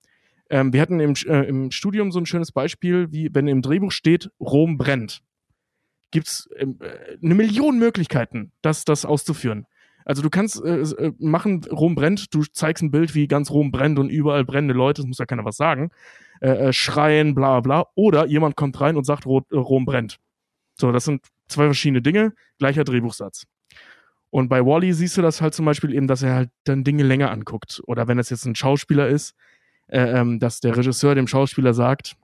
Ähm, 0.49 0.71
wir 0.73 0.81
hatten 0.81 0.99
im, 0.99 1.13
äh, 1.25 1.43
im 1.43 1.71
Studium 1.71 2.11
so 2.11 2.19
ein 2.19 2.25
schönes 2.25 2.51
Beispiel, 2.51 3.11
wie 3.11 3.29
wenn 3.33 3.47
im 3.47 3.61
Drehbuch 3.61 3.91
steht, 3.91 4.29
Rom 4.39 4.77
brennt. 4.77 5.21
Gibt 6.11 6.27
es 6.27 6.49
ähm, 6.57 6.77
äh, 6.79 7.17
eine 7.21 7.35
Million 7.35 7.79
Möglichkeiten, 7.79 8.51
das, 8.61 8.85
das 8.85 9.03
auszuführen. 9.05 9.65
Also 10.05 10.21
du 10.21 10.29
kannst 10.29 10.63
äh, 10.63 10.79
äh, 10.79 11.11
machen, 11.19 11.65
Rom 11.69 11.95
brennt, 11.95 12.33
du 12.33 12.43
zeigst 12.45 12.81
ein 12.81 12.91
Bild, 12.91 13.13
wie 13.13 13.27
ganz 13.27 13.51
Rom 13.51 13.71
brennt 13.71 13.99
und 13.99 14.09
überall 14.09 14.45
brennende 14.45 14.73
Leute, 14.73 15.01
das 15.01 15.07
muss 15.07 15.17
ja 15.17 15.25
keiner 15.25 15.43
was 15.43 15.57
sagen, 15.57 15.89
äh, 16.39 16.67
äh, 16.69 16.73
schreien, 16.73 17.35
bla 17.35 17.59
bla. 17.59 17.87
Oder 17.95 18.25
jemand 18.27 18.55
kommt 18.55 18.79
rein 18.79 18.95
und 18.95 19.03
sagt, 19.03 19.25
äh, 19.25 19.29
Rom 19.57 19.83
brennt. 19.83 20.17
So, 20.75 20.93
das 20.93 21.03
sind 21.03 21.25
zwei 21.47 21.65
verschiedene 21.65 22.01
Dinge, 22.01 22.33
gleicher 22.59 22.83
Drehbuchsatz. 22.83 23.45
Und 24.29 24.49
bei 24.49 24.65
Wally 24.65 24.93
siehst 24.93 25.17
du 25.17 25.21
das 25.21 25.41
halt 25.41 25.53
zum 25.53 25.65
Beispiel 25.65 25.93
eben, 25.93 26.07
dass 26.07 26.21
er 26.21 26.35
halt 26.35 26.49
dann 26.65 26.83
Dinge 26.83 27.03
länger 27.03 27.31
anguckt. 27.31 27.81
Oder 27.87 28.07
wenn 28.07 28.19
es 28.19 28.29
jetzt 28.29 28.45
ein 28.45 28.55
Schauspieler 28.55 29.07
ist, 29.07 29.35
äh, 29.87 30.19
ähm, 30.19 30.39
dass 30.39 30.59
der 30.59 30.75
Regisseur 30.75 31.15
dem 31.15 31.27
Schauspieler 31.27 31.73
sagt, 31.73 32.17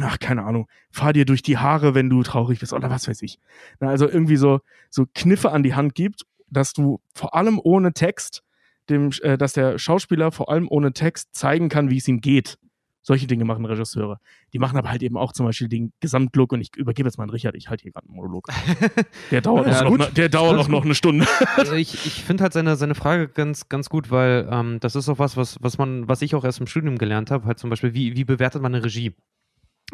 ach, 0.00 0.18
keine 0.18 0.44
Ahnung, 0.44 0.68
fahr 0.90 1.12
dir 1.12 1.24
durch 1.24 1.42
die 1.42 1.58
Haare, 1.58 1.94
wenn 1.94 2.08
du 2.08 2.22
traurig 2.22 2.60
bist 2.60 2.72
oder 2.72 2.90
was 2.90 3.08
weiß 3.08 3.22
ich. 3.22 3.38
Na, 3.80 3.88
also 3.88 4.08
irgendwie 4.08 4.36
so, 4.36 4.60
so 4.88 5.06
Kniffe 5.14 5.50
an 5.50 5.62
die 5.62 5.74
Hand 5.74 5.94
gibt, 5.94 6.24
dass 6.48 6.72
du 6.72 7.00
vor 7.14 7.34
allem 7.34 7.60
ohne 7.62 7.92
Text 7.92 8.42
dem, 8.88 9.10
äh, 9.22 9.36
dass 9.36 9.52
der 9.52 9.78
Schauspieler 9.78 10.32
vor 10.32 10.50
allem 10.50 10.68
ohne 10.68 10.92
Text 10.92 11.34
zeigen 11.34 11.68
kann, 11.68 11.90
wie 11.90 11.98
es 11.98 12.08
ihm 12.08 12.20
geht. 12.20 12.58
Solche 13.04 13.26
Dinge 13.26 13.44
machen 13.44 13.64
Regisseure. 13.64 14.18
Die 14.52 14.60
machen 14.60 14.78
aber 14.78 14.88
halt 14.90 15.02
eben 15.02 15.16
auch 15.16 15.32
zum 15.32 15.44
Beispiel 15.46 15.68
den 15.68 15.92
Gesamtlook 16.00 16.52
und 16.52 16.60
ich 16.60 16.76
übergebe 16.76 17.08
jetzt 17.08 17.18
mal 17.18 17.24
an 17.24 17.30
Richard, 17.30 17.56
ich 17.56 17.68
halte 17.68 17.82
hier 17.82 17.90
gerade 17.92 18.06
einen 18.06 18.14
Monolog. 18.16 18.46
Der 19.32 19.40
dauert, 19.40 19.66
Ja, 19.66 19.82
noch, 19.82 19.98
ne- 19.98 20.10
der 20.14 20.28
dauert 20.28 20.58
auch 20.58 20.68
noch 20.68 20.84
eine 20.84 20.94
Stunde. 20.94 21.26
Also 21.56 21.74
ich, 21.74 21.94
ich 22.06 22.22
finde 22.24 22.44
halt 22.44 22.52
seine, 22.52 22.76
seine 22.76 22.94
Frage 22.94 23.28
ganz, 23.28 23.68
ganz 23.68 23.88
gut, 23.90 24.10
weil 24.10 24.48
ähm, 24.50 24.78
das 24.80 24.94
ist 24.94 25.08
auch 25.08 25.18
was, 25.18 25.36
was, 25.36 25.58
was 25.60 25.78
man, 25.78 26.06
was 26.08 26.22
ich 26.22 26.34
auch 26.34 26.44
erst 26.44 26.60
im 26.60 26.66
Studium 26.66 26.96
gelernt 26.98 27.30
habe, 27.30 27.44
halt 27.46 27.58
zum 27.58 27.70
Beispiel, 27.70 27.92
wie, 27.94 28.16
wie 28.16 28.24
bewertet 28.24 28.62
man 28.62 28.74
eine 28.74 28.84
Regie? 28.84 29.14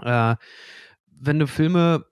Äh, 0.02 0.36
wenn 1.20 1.38
du 1.38 1.46
Filme, 1.46 2.04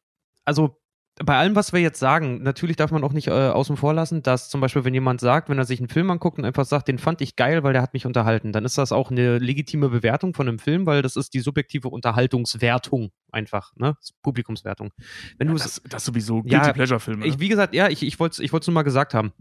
also 0.44 0.78
bei 1.24 1.36
allem, 1.36 1.56
was 1.56 1.72
wir 1.72 1.80
jetzt 1.80 1.98
sagen, 1.98 2.42
natürlich 2.42 2.76
darf 2.76 2.90
man 2.90 3.02
auch 3.02 3.14
nicht 3.14 3.28
äh, 3.28 3.30
außen 3.30 3.76
vor 3.78 3.94
lassen, 3.94 4.22
dass 4.22 4.50
zum 4.50 4.60
Beispiel, 4.60 4.84
wenn 4.84 4.92
jemand 4.92 5.20
sagt, 5.20 5.48
wenn 5.48 5.56
er 5.56 5.64
sich 5.64 5.80
einen 5.80 5.88
Film 5.88 6.10
anguckt 6.10 6.38
und 6.38 6.44
einfach 6.44 6.66
sagt, 6.66 6.88
den 6.88 6.98
fand 6.98 7.22
ich 7.22 7.36
geil, 7.36 7.62
weil 7.62 7.72
der 7.72 7.80
hat 7.80 7.94
mich 7.94 8.04
unterhalten, 8.04 8.52
dann 8.52 8.66
ist 8.66 8.76
das 8.76 8.92
auch 8.92 9.10
eine 9.10 9.38
legitime 9.38 9.88
Bewertung 9.88 10.34
von 10.34 10.46
einem 10.46 10.58
Film, 10.58 10.84
weil 10.84 11.00
das 11.00 11.16
ist 11.16 11.32
die 11.32 11.40
subjektive 11.40 11.88
Unterhaltungswertung 11.88 13.12
einfach, 13.32 13.74
ne? 13.76 13.94
Das 13.98 14.10
ist 14.10 14.22
Publikumswertung. 14.22 14.90
Wenn 15.38 15.48
du 15.48 15.54
es 15.54 15.62
das, 15.62 15.82
das 15.88 16.04
sowieso 16.04 16.42
Ja, 16.44 16.60
Guilty 16.60 16.74
Pleasure-Filme. 16.74 17.26
ich, 17.26 17.40
wie 17.40 17.48
gesagt, 17.48 17.74
ja, 17.74 17.88
ich, 17.88 18.02
ich 18.02 18.20
wollte 18.20 18.34
es 18.34 18.38
ich 18.40 18.52
wollt's 18.52 18.66
nur 18.66 18.74
mal 18.74 18.82
gesagt 18.82 19.14
haben. 19.14 19.32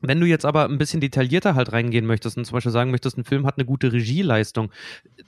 Wenn 0.00 0.20
du 0.20 0.26
jetzt 0.26 0.44
aber 0.44 0.64
ein 0.64 0.78
bisschen 0.78 1.00
detaillierter 1.00 1.54
halt 1.54 1.72
reingehen 1.72 2.06
möchtest 2.06 2.36
und 2.36 2.44
zum 2.44 2.54
Beispiel 2.54 2.72
sagen 2.72 2.90
möchtest, 2.90 3.18
ein 3.18 3.24
Film 3.24 3.46
hat 3.46 3.56
eine 3.56 3.64
gute 3.64 3.92
Regieleistung, 3.92 4.70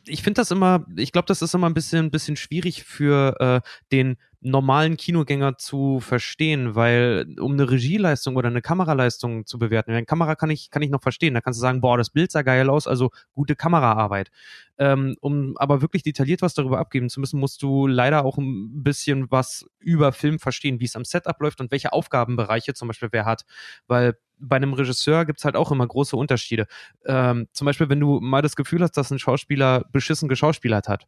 ich 0.05 0.23
finde 0.23 0.41
das 0.41 0.51
immer, 0.51 0.87
ich 0.97 1.13
glaube, 1.13 1.27
das 1.27 1.43
ist 1.43 1.55
immer 1.55 1.69
ein 1.69 1.75
bisschen, 1.75 2.07
ein 2.07 2.11
bisschen 2.11 2.37
schwierig 2.37 2.85
für 2.85 3.37
äh, 3.41 3.69
den 3.93 4.17
normalen 4.43 4.97
Kinogänger 4.97 5.59
zu 5.59 6.01
verstehen, 6.01 6.75
weil 6.75 7.27
um 7.39 7.53
eine 7.53 7.71
Regieleistung 7.71 8.37
oder 8.37 8.49
eine 8.49 8.63
Kameraleistung 8.63 9.45
zu 9.45 9.59
bewerten, 9.59 9.91
eine 9.91 10.07
Kamera 10.07 10.35
kann 10.35 10.51
ich, 10.51 10.71
kann 10.71 10.81
ich 10.83 10.91
noch 10.91 11.03
verstehen, 11.03 11.35
da 11.35 11.41
kannst 11.43 11.59
du 11.59 11.61
sagen, 11.61 11.81
boah, 11.83 11.99
das 11.99 12.11
Bild 12.11 12.33
sah 12.33 12.43
geil 12.43 12.71
aus, 12.71 12.87
also 12.87 13.11
gute 13.35 13.55
Kameraarbeit. 13.55 14.31
Ähm, 14.79 15.15
um 15.21 15.59
aber 15.59 15.83
wirklich 15.83 16.03
detailliert 16.03 16.41
was 16.41 16.55
darüber 16.55 16.79
abgeben 16.79 17.11
zu 17.11 17.21
müssen, 17.21 17.39
musst 17.39 17.63
du 17.63 17.87
leider 17.87 18.25
auch 18.25 18.39
ein 18.39 18.83
bisschen 18.83 19.31
was 19.31 19.67
über 19.79 20.13
Film 20.13 20.39
verstehen, 20.39 20.81
wie 20.81 20.87
es 20.87 20.97
am 20.97 21.05
Setup 21.05 21.39
läuft 21.41 21.61
und 21.61 21.71
welche 21.71 21.93
Aufgabenbereiche 21.93 22.73
zum 22.73 22.89
Beispiel 22.89 23.11
wer 23.13 23.27
hat. 23.27 23.45
Weil 23.89 24.17
bei 24.39 24.57
einem 24.57 24.73
Regisseur 24.73 25.27
gibt 25.27 25.41
es 25.41 25.45
halt 25.45 25.55
auch 25.55 25.71
immer 25.71 25.87
große 25.87 26.17
Unterschiede. 26.17 26.67
Ähm, 27.05 27.49
zum 27.53 27.67
Beispiel, 27.67 27.91
wenn 27.91 28.01
du 28.01 28.21
mal 28.21 28.41
das 28.41 28.57
Gefühl 28.57 28.81
hast, 28.81 28.97
dass 28.97 29.11
ein 29.11 29.19
Schauspieler 29.19 29.85
beschissen 29.93 30.31
geschauspielert 30.31 30.89
hat, 30.89 31.07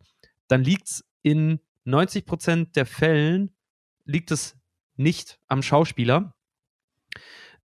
dann 0.49 0.63
liegt 0.63 0.89
es 0.89 1.05
in 1.23 1.61
90 1.85 2.27
Prozent 2.27 2.77
der 2.77 2.87
Fällen 2.87 3.51
liegt 4.05 4.31
es 4.31 4.57
nicht 4.97 5.39
am 5.49 5.63
Schauspieler, 5.63 6.35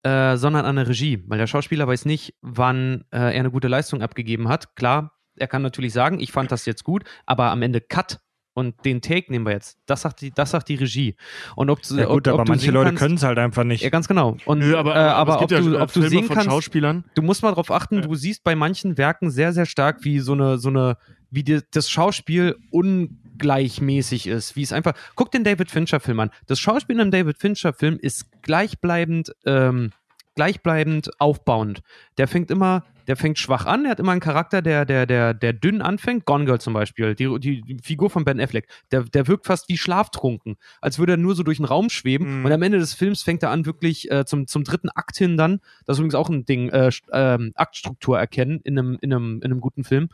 äh, 0.04 0.38
sondern 0.38 0.66
an 0.66 0.76
der 0.76 0.88
Regie, 0.88 1.24
weil 1.28 1.38
der 1.38 1.48
Schauspieler 1.48 1.88
weiß 1.88 2.06
nicht, 2.06 2.36
wann 2.42 3.06
äh, 3.12 3.18
er 3.18 3.28
eine 3.32 3.52
gute 3.52 3.68
Leistung 3.68 4.02
abgegeben 4.02 4.48
hat. 4.48 4.76
Klar, 4.76 5.14
er 5.36 5.48
kann 5.48 5.62
natürlich 5.62 5.94
sagen, 5.94 6.20
ich 6.20 6.32
fand 6.32 6.52
das 6.52 6.66
jetzt 6.66 6.84
gut, 6.84 7.04
aber 7.26 7.52
am 7.52 7.62
Ende 7.62 7.82
Cut 7.82 8.20
und 8.54 8.86
den 8.86 9.02
Take 9.02 9.32
nehmen 9.32 9.46
wir 9.46 9.54
jetzt. 9.54 9.78
Das 9.86 10.02
sagt 10.02 10.22
die, 10.22 10.32
das 10.32 10.50
sagt 10.50 10.68
die 10.70 10.76
Regie. 10.76 11.16
Und 11.56 11.70
ob, 11.70 11.84
Ja 11.86 12.06
gut, 12.06 12.28
ob, 12.28 12.34
aber 12.34 12.42
ob 12.42 12.46
du 12.48 12.52
manche 12.54 12.66
sehen 12.66 12.74
Leute 12.74 12.94
können 12.96 13.16
es 13.16 13.22
halt 13.24 13.38
einfach 13.38 13.64
nicht. 13.64 13.84
Ja, 13.84 13.90
ganz 13.92 14.08
genau. 14.08 14.36
Und, 14.46 14.60
Nö, 14.60 14.76
aber, 14.76 14.96
äh, 14.96 15.00
aber 15.00 15.36
ob, 15.36 15.48
gibt 15.48 15.52
du, 15.52 15.70
ja 15.74 15.82
ob 15.82 15.88
du 15.90 15.94
Filme 15.94 16.10
sehen 16.10 16.24
von 16.24 16.36
kannst, 16.36 16.50
Schauspielern. 16.50 17.06
du 17.14 17.22
musst 17.22 17.44
mal 17.44 17.50
darauf 17.50 17.70
achten, 17.70 17.98
Ja. 17.98 18.02
du 18.02 18.16
siehst 18.16 18.44
bei 18.44 18.56
manchen 18.56 18.98
Werken 18.98 19.30
sehr, 19.30 19.54
sehr 19.54 19.68
stark, 19.68 20.04
wie 20.04 20.20
so 20.20 20.34
eine, 20.34 20.58
so 20.58 20.70
eine, 20.70 20.98
wie 21.32 21.44
die, 21.44 21.62
das 21.72 21.90
Schauspiel 21.90 22.58
ungleichmäßig 22.72 24.28
ist. 24.28 24.56
Wie 24.56 24.64
es 24.64 24.74
einfach. 24.74 24.94
Guck 25.16 25.32
den 25.32 25.44
David 25.44 25.72
Fincher-Film 25.72 26.20
an. 26.20 26.32
Das 26.46 26.60
Schauspiel 26.60 26.96
in 26.96 27.02
einem 27.02 27.12
David 27.12 27.38
Fincher-Film 27.38 27.98
ist 28.00 28.42
gleichbleibend, 28.42 29.36
ähm, 29.46 29.92
gleichbleibend 30.36 31.10
aufbauend. 31.20 31.82
Der 32.18 32.28
fängt 32.28 32.52
immer, 32.52 32.84
der 33.08 33.16
fängt 33.16 33.40
schwach 33.40 33.66
an, 33.66 33.86
er 33.86 33.92
hat 33.92 34.00
immer 34.00 34.12
einen 34.12 34.22
Charakter, 34.22 34.62
der, 34.62 34.86
der, 34.86 35.06
der, 35.06 35.34
der 35.34 35.54
dünn 35.54 35.82
anfängt. 35.82 36.26
Gone 36.26 36.46
Girl 36.46 36.60
zum 36.60 36.74
Beispiel, 36.74 37.16
die, 37.16 37.40
die, 37.40 37.78
Figur 37.82 38.10
von 38.10 38.26
Ben 38.26 38.40
Affleck, 38.40 38.68
der, 38.92 39.04
der 39.04 39.28
wirkt 39.28 39.46
fast 39.46 39.70
wie 39.70 39.78
schlaftrunken, 39.78 40.58
als 40.82 41.00
würde 41.00 41.14
er 41.14 41.18
nur 41.18 41.34
so 41.36 41.44
durch 41.44 41.58
den 41.58 41.66
Raum 41.66 41.90
schweben. 41.90 42.40
Mhm. 42.40 42.46
Und 42.46 42.52
am 42.52 42.62
Ende 42.62 42.78
des 42.78 42.94
Films 42.94 43.24
fängt 43.24 43.44
er 43.44 43.52
an, 43.52 43.66
wirklich 43.66 44.12
äh, 44.12 44.26
zum, 44.26 44.46
zum 44.48 44.64
dritten 44.64 44.90
Akt 44.90 45.18
hin 45.18 45.38
dann, 45.38 45.60
das 45.86 45.96
ist 45.96 46.00
übrigens 46.00 46.16
auch 46.16 46.30
ein 46.30 46.46
Ding, 46.46 46.70
äh, 46.70 46.92
ähm, 47.14 47.54
Aktstruktur 47.56 48.20
erkennen 48.20 48.60
in 48.64 48.78
einem, 48.78 48.98
in 49.02 49.14
einem, 49.14 49.38
in 49.38 49.46
einem 49.46 49.62
guten 49.62 49.84
Film. 49.84 50.10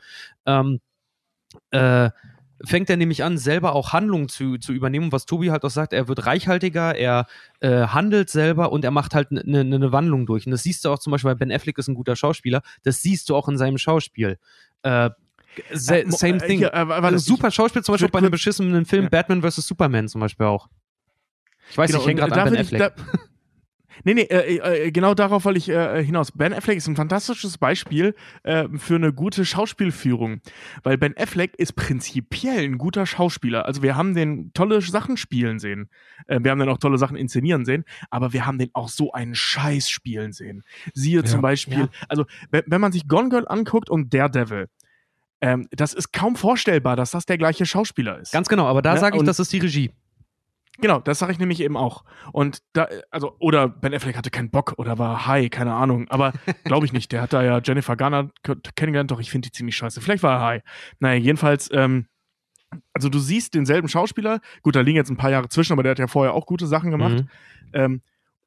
Ähm, 0.46 0.80
äh, 1.72 2.10
fängt 2.66 2.90
er 2.90 2.96
nämlich 2.98 3.24
an, 3.24 3.38
selber 3.38 3.74
auch 3.76 3.92
Handlungen 3.94 4.30
zu, 4.30 4.58
zu 4.58 4.72
übernehmen, 4.74 5.12
was 5.12 5.26
Tobi 5.26 5.52
halt 5.52 5.64
auch 5.66 5.70
sagt, 5.70 5.92
er 5.92 6.08
wird 6.08 6.26
reichhaltiger, 6.26 6.96
er 6.96 7.26
äh, 7.60 7.88
handelt 7.88 8.30
selber 8.30 8.72
und 8.72 8.86
er 8.86 8.92
macht 8.92 9.16
halt 9.16 9.32
eine 9.32 9.44
ne, 9.44 9.64
ne 9.80 9.92
Wandlung 9.92 10.26
durch. 10.26 10.46
Und 10.46 10.52
das 10.52 10.64
siehst 10.64 10.86
du 10.86 10.90
auch 10.90 11.00
zum 11.00 11.12
Beispiel, 11.12 11.30
weil 11.30 11.36
Ben 11.36 11.52
Affleck 11.52 11.78
ist 11.78 11.88
ein 11.90 11.96
guter 11.96 12.16
Schauspieler, 12.16 12.62
das 12.84 13.02
siehst 13.02 13.28
du 13.30 13.36
auch 13.36 13.50
in 13.50 13.58
seinem 13.58 13.78
Schauspiel. 13.78 14.38
Äh, 14.84 15.10
Äh, 15.70 16.06
same 16.10 16.38
äh, 16.38 16.48
thing. 16.48 16.58
hier, 16.60 16.74
äh, 16.74 16.78
Also 16.78 17.18
super 17.18 17.52
Schauspiel, 17.52 17.84
zum 17.84 17.94
Beispiel 17.94 18.10
bei 18.10 18.20
einem 18.20 18.32
beschissenen 18.32 18.86
Film 18.86 19.04
Ja. 19.04 19.10
Batman 19.10 19.42
vs. 19.44 19.58
Superman 19.68 20.08
zum 20.08 20.22
Beispiel 20.22 20.46
auch. 20.48 20.68
Ich 21.70 21.78
weiß, 21.78 21.92
Genau, 21.92 22.02
ich 22.02 22.08
hänge 22.08 22.22
gerade 22.22 22.42
an 22.42 22.46
Ben 22.46 22.54
ich- 22.56 22.62
Affleck. 22.62 22.80
da- 22.80 22.94
Nee, 24.04 24.14
nee, 24.16 24.22
äh, 24.24 24.86
äh, 24.88 24.92
genau 24.92 25.14
darauf 25.14 25.46
wollte 25.46 25.58
ich 25.60 25.70
äh, 25.70 26.04
hinaus. 26.04 26.32
Ben 26.32 26.54
Affleck 26.54 26.78
ist 26.78 26.88
ein 26.88 26.96
fantastisches 26.96 27.58
Beispiel 27.58 28.16
äh, 28.44 28.68
für 28.78 28.96
eine 28.96 29.14
gute 29.14 29.46
Schauspielführung, 29.46 30.42
weil 30.84 30.98
Ben 30.98 31.16
Affleck 31.18 31.56
ist 31.58 31.74
prinzipiell 31.74 32.64
ein 32.64 32.78
guter 32.78 33.06
Schauspieler. 33.06 33.66
Also 33.66 33.82
wir 33.84 33.96
haben 33.96 34.14
den 34.16 34.52
tolle 34.54 34.82
Sachen 34.82 35.18
spielen 35.18 35.60
sehen, 35.60 35.90
äh, 36.28 36.40
wir 36.42 36.52
haben 36.52 36.60
den 36.60 36.70
auch 36.70 36.78
tolle 36.80 36.98
Sachen 36.98 37.16
inszenieren 37.18 37.66
sehen, 37.66 37.86
aber 38.10 38.34
wir 38.34 38.46
haben 38.46 38.58
den 38.58 38.70
auch 38.74 38.90
so 38.90 39.12
einen 39.14 39.36
Scheiß 39.36 39.90
spielen 39.90 40.34
sehen. 40.34 40.64
Siehe 40.94 41.24
zum 41.24 41.42
Beispiel, 41.42 41.78
Ja. 41.80 41.90
also 42.10 42.26
wenn, 42.52 42.64
wenn 42.68 42.82
man 42.82 42.92
sich 42.92 43.08
Gone 43.08 43.30
Girl 43.30 43.48
anguckt 43.48 43.90
und 43.90 44.14
Daredevil, 44.14 44.68
ähm, 45.42 45.68
das 45.72 45.94
ist 45.94 46.14
kaum 46.14 46.36
vorstellbar, 46.36 46.96
dass 46.96 47.12
das 47.12 47.26
der 47.26 47.38
gleiche 47.38 47.66
Schauspieler 47.66 48.18
ist. 48.20 48.32
Ganz 48.32 48.48
genau, 48.48 48.66
aber 48.66 48.82
da 48.82 48.94
Ja, 48.96 49.00
sage 49.00 49.18
ich, 49.18 49.20
und- 49.20 49.26
das 49.26 49.40
ist 49.40 49.52
die 49.52 49.60
Regie. 49.60 49.92
Genau, 50.80 51.00
das 51.00 51.20
sage 51.20 51.32
ich 51.32 51.40
nämlich 51.40 51.62
eben 51.62 51.78
auch. 51.78 52.04
Und 52.32 52.64
da, 52.74 52.88
also, 53.12 53.36
oder 53.40 53.70
Ben 53.70 53.94
Affleck 53.94 54.18
hatte 54.18 54.32
keinen 54.32 54.50
Bock 54.50 54.74
oder 54.78 54.98
war 54.98 55.28
high, 55.28 55.50
keine 55.50 55.74
Ahnung. 55.74 56.08
Aber 56.10 56.34
glaube 56.64 56.86
ich 56.86 56.94
nicht. 56.94 57.12
Der 57.12 57.22
hat 57.22 57.34
da 57.34 57.44
ja 57.44 57.62
Jennifer 57.64 57.96
Garner 57.96 58.32
kennengelernt, 58.76 59.12
doch 59.12 59.20
ich 59.20 59.30
finde 59.30 59.50
die 59.50 59.52
ziemlich 59.52 59.76
scheiße. 59.76 60.02
Vielleicht 60.02 60.24
war 60.24 60.40
er 60.40 60.46
high. 60.46 60.64
Naja, 61.00 61.20
jedenfalls, 61.20 61.70
ähm, 61.72 62.08
also 62.92 63.10
du 63.10 63.20
siehst 63.20 63.54
denselben 63.54 63.88
Schauspieler. 63.88 64.40
Gut, 64.64 64.76
da 64.76 64.82
liegen 64.82 64.98
jetzt 64.98 65.12
ein 65.12 65.18
paar 65.18 65.30
Jahre 65.30 65.48
zwischen, 65.48 65.74
aber 65.74 65.84
der 65.84 65.92
hat 65.92 66.00
ja 66.00 66.08
vorher 66.08 66.34
auch 66.34 66.48
gute 66.48 66.66
Sachen 66.66 66.90
gemacht. 66.90 67.24
Mhm. 67.24 67.30
Ähm, 67.74 68.02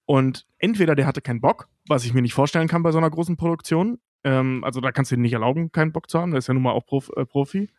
und 0.05 0.47
entweder 0.59 0.95
der 0.95 1.07
hatte 1.07 1.21
keinen 1.21 1.41
Bock, 1.41 1.69
was 1.87 2.05
ich 2.05 2.13
mir 2.13 2.23
nicht 2.23 2.35
vorstellen 2.35 2.69
kann 2.69 2.83
bei 2.83 2.93
so 2.93 2.99
einer 2.99 3.11
großen 3.11 3.37
Produktion. 3.37 3.99
Ähm, 4.25 4.65
also 4.65 4.81
da 4.81 4.91
kannst 4.91 5.13
du 5.13 5.17
dir 5.17 5.23
nicht 5.23 5.33
erlauben, 5.33 5.71
keinen 5.71 5.93
Bock 5.93 6.11
zu 6.11 6.21
haben. 6.21 6.33
Der 6.33 6.39
ist 6.39 6.49
ja 6.49 6.55
nun 6.55 6.65
mal 6.65 6.73
auch 6.73 6.87
Prof, 6.87 7.11
äh, 7.17 7.25
Profi. 7.25 7.71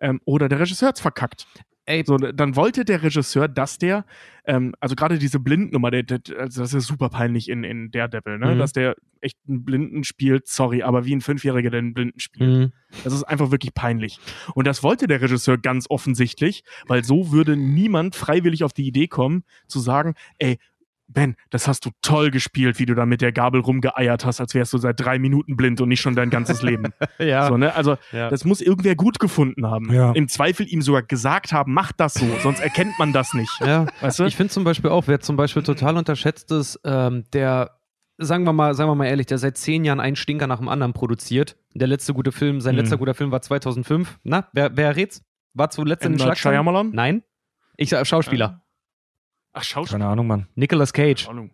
Ähm, 0.00 0.20
oder 0.24 0.48
der 0.48 0.58
Regisseur 0.58 0.88
hat's 0.88 1.00
verkackt. 1.00 1.46
Ey, 1.84 2.04
So, 2.06 2.16
dann 2.16 2.54
wollte 2.54 2.84
der 2.84 3.02
Regisseur, 3.02 3.48
dass 3.48 3.76
der, 3.76 4.04
ähm, 4.44 4.72
also 4.78 4.94
gerade 4.94 5.18
diese 5.18 5.40
Blindnummer, 5.40 5.90
der, 5.90 6.04
der, 6.04 6.20
also 6.38 6.62
das 6.62 6.74
ist 6.74 6.86
super 6.86 7.08
peinlich 7.08 7.48
in, 7.48 7.64
in 7.64 7.90
Daredevil, 7.90 8.38
ne? 8.38 8.54
Mhm. 8.54 8.58
dass 8.58 8.72
der 8.72 8.94
echt 9.20 9.36
einen 9.48 9.64
Blinden 9.64 10.04
spielt, 10.04 10.46
sorry, 10.46 10.82
aber 10.82 11.04
wie 11.04 11.14
ein 11.14 11.20
Fünfjähriger, 11.20 11.70
der 11.70 11.78
einen 11.78 11.94
Blinden 11.94 12.20
spielt. 12.20 12.50
Mhm. 12.50 12.72
Das 13.02 13.12
ist 13.12 13.24
einfach 13.24 13.50
wirklich 13.50 13.74
peinlich. 13.74 14.20
Und 14.54 14.66
das 14.66 14.82
wollte 14.82 15.08
der 15.08 15.20
Regisseur 15.20 15.58
ganz 15.58 15.86
offensichtlich, 15.88 16.62
weil 16.86 17.02
so 17.02 17.32
würde 17.32 17.56
niemand 17.56 18.14
freiwillig 18.14 18.62
auf 18.62 18.72
die 18.72 18.86
Idee 18.86 19.08
kommen, 19.08 19.44
zu 19.66 19.80
sagen, 19.80 20.14
ey, 20.38 20.58
Ben, 21.12 21.36
das 21.50 21.68
hast 21.68 21.84
du 21.84 21.90
toll 22.02 22.30
gespielt, 22.30 22.78
wie 22.78 22.86
du 22.86 22.94
da 22.94 23.06
mit 23.06 23.20
der 23.20 23.32
Gabel 23.32 23.60
rumgeeiert 23.60 24.24
hast, 24.24 24.40
als 24.40 24.54
wärst 24.54 24.72
du 24.72 24.78
seit 24.78 24.98
drei 25.00 25.18
Minuten 25.18 25.56
blind 25.56 25.80
und 25.80 25.88
nicht 25.88 26.00
schon 26.00 26.14
dein 26.14 26.30
ganzes 26.30 26.62
Leben. 26.62 26.92
Ja. 27.18 27.46
So, 27.48 27.56
ne? 27.56 27.74
Also, 27.74 27.96
ja. 28.10 28.28
das 28.30 28.44
muss 28.44 28.60
irgendwer 28.60 28.94
gut 28.96 29.18
gefunden 29.18 29.66
haben. 29.66 29.92
Ja. 29.92 30.12
Im 30.12 30.28
Zweifel 30.28 30.66
ihm 30.66 30.82
sogar 30.82 31.02
gesagt 31.02 31.52
haben, 31.52 31.72
mach 31.72 31.92
das 31.92 32.14
so, 32.14 32.26
sonst 32.42 32.60
erkennt 32.60 32.98
man 32.98 33.12
das 33.12 33.34
nicht. 33.34 33.52
ja. 33.60 33.86
Weißt 34.00 34.18
du? 34.18 34.24
Ich 34.24 34.36
finde 34.36 34.52
zum 34.52 34.64
Beispiel 34.64 34.90
auch, 34.90 35.06
wer 35.06 35.20
zum 35.20 35.36
Beispiel 35.36 35.62
total 35.62 35.96
unterschätzt 35.96 36.50
ist, 36.50 36.80
ähm, 36.84 37.24
der, 37.32 37.78
sagen 38.18 38.44
wir 38.44 38.52
mal, 38.52 38.74
sagen 38.74 38.90
wir 38.90 38.94
mal 38.94 39.06
ehrlich, 39.06 39.26
der 39.26 39.38
seit 39.38 39.56
zehn 39.56 39.84
Jahren 39.84 40.00
einen 40.00 40.16
Stinker 40.16 40.46
nach 40.46 40.58
dem 40.58 40.68
anderen 40.68 40.92
produziert. 40.92 41.56
Der 41.74 41.86
letzte 41.88 42.14
gute 42.14 42.32
Film, 42.32 42.60
sein 42.60 42.74
Mhm. 42.74 42.80
letzter 42.80 42.96
guter 42.98 43.14
Film 43.14 43.30
war 43.30 43.42
2005. 43.42 44.18
Na, 44.24 44.48
wer, 44.52 44.76
wer 44.76 44.96
rät's? 44.96 45.22
War 45.54 45.70
zuletzt 45.70 46.04
in 46.04 46.12
den 46.12 46.18
Schlagzeilen? 46.18 46.56
Nein. 46.92 47.22
Ich 47.76 47.90
sag 47.90 48.06
Schauspieler. 48.06 48.61
Ach, 49.52 49.62
Schauspieler. 49.62 49.98
Keine 50.00 50.10
Ahnung, 50.10 50.26
Mann. 50.26 50.46
Nicolas 50.54 50.92
Cage. 50.92 51.28
Ahnung. 51.28 51.50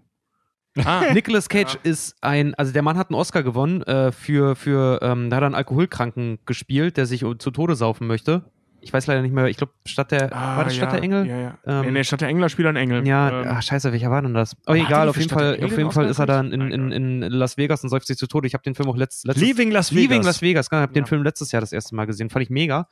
Ah, 0.84 1.12
Nicolas 1.12 1.48
Cage 1.48 1.74
Ja. 1.74 1.80
ist 1.82 2.16
ein, 2.20 2.54
also 2.54 2.72
der 2.72 2.82
Mann 2.82 2.96
hat 2.96 3.10
einen 3.10 3.18
Oscar 3.18 3.42
gewonnen 3.42 3.82
äh, 3.82 4.12
für, 4.12 4.54
für 4.54 5.00
ähm, 5.02 5.28
da 5.30 5.36
hat 5.36 5.42
er 5.42 5.46
einen 5.46 5.54
Alkoholkranken 5.56 6.38
gespielt, 6.46 6.96
der 6.96 7.06
sich 7.06 7.24
zu 7.38 7.50
Tode 7.50 7.74
saufen 7.74 8.06
möchte. 8.06 8.44
Ich 8.80 8.92
weiß 8.92 9.08
leider 9.08 9.22
nicht 9.22 9.34
mehr, 9.34 9.46
ich 9.46 9.56
glaube, 9.56 9.72
statt 9.86 10.12
der, 10.12 10.32
ah, 10.32 10.56
war 10.56 10.64
das 10.64 10.76
Stadt 10.76 10.90
ja, 10.90 10.94
der 10.94 11.02
Engel? 11.02 11.26
Ja, 11.26 11.38
ja. 11.40 11.58
Ähm, 11.66 11.86
nee, 11.86 11.90
nee, 11.90 12.04
Stadt 12.04 12.20
der 12.20 12.28
Engel 12.28 12.48
spielt 12.48 12.68
ein 12.68 12.76
Engel. 12.76 13.04
Ja, 13.08 13.40
Ähm, 13.42 13.48
ach, 13.50 13.60
scheiße, 13.62 13.90
welcher 13.90 14.08
war 14.12 14.22
denn 14.22 14.34
das? 14.34 14.54
Oh, 14.68 14.72
egal, 14.74 15.08
er 15.08 15.10
auf 15.10 15.16
jeden 15.16 15.30
Fall, 15.30 15.54
auf 15.54 15.58
den 15.58 15.78
jeden 15.78 15.90
Fall 15.90 16.06
ist 16.08 16.20
er 16.20 16.26
dann 16.26 16.52
in, 16.52 16.60
in, 16.70 16.92
in 16.92 17.20
Las 17.22 17.56
Vegas 17.56 17.82
und 17.82 17.88
säuft 17.90 18.06
sich 18.06 18.16
zu 18.16 18.28
Tode. 18.28 18.46
Ich 18.46 18.54
habe 18.54 18.62
den 18.62 18.76
Film 18.76 18.88
auch 18.88 18.96
letzt, 18.96 19.26
letztes 19.26 19.42
Leaving 19.44 19.72
Las 19.72 19.90
Vegas. 19.90 20.02
Leaving 20.10 20.22
Las 20.22 20.42
Vegas, 20.42 20.70
genau, 20.70 20.82
ich 20.82 20.84
habe 20.84 20.92
den 20.92 21.02
Ja. 21.04 21.08
Film 21.08 21.24
letztes 21.24 21.50
Jahr 21.50 21.60
das 21.60 21.72
erste 21.72 21.96
Mal 21.96 22.04
gesehen, 22.06 22.30
fand 22.30 22.44
ich 22.44 22.50
mega. 22.50 22.88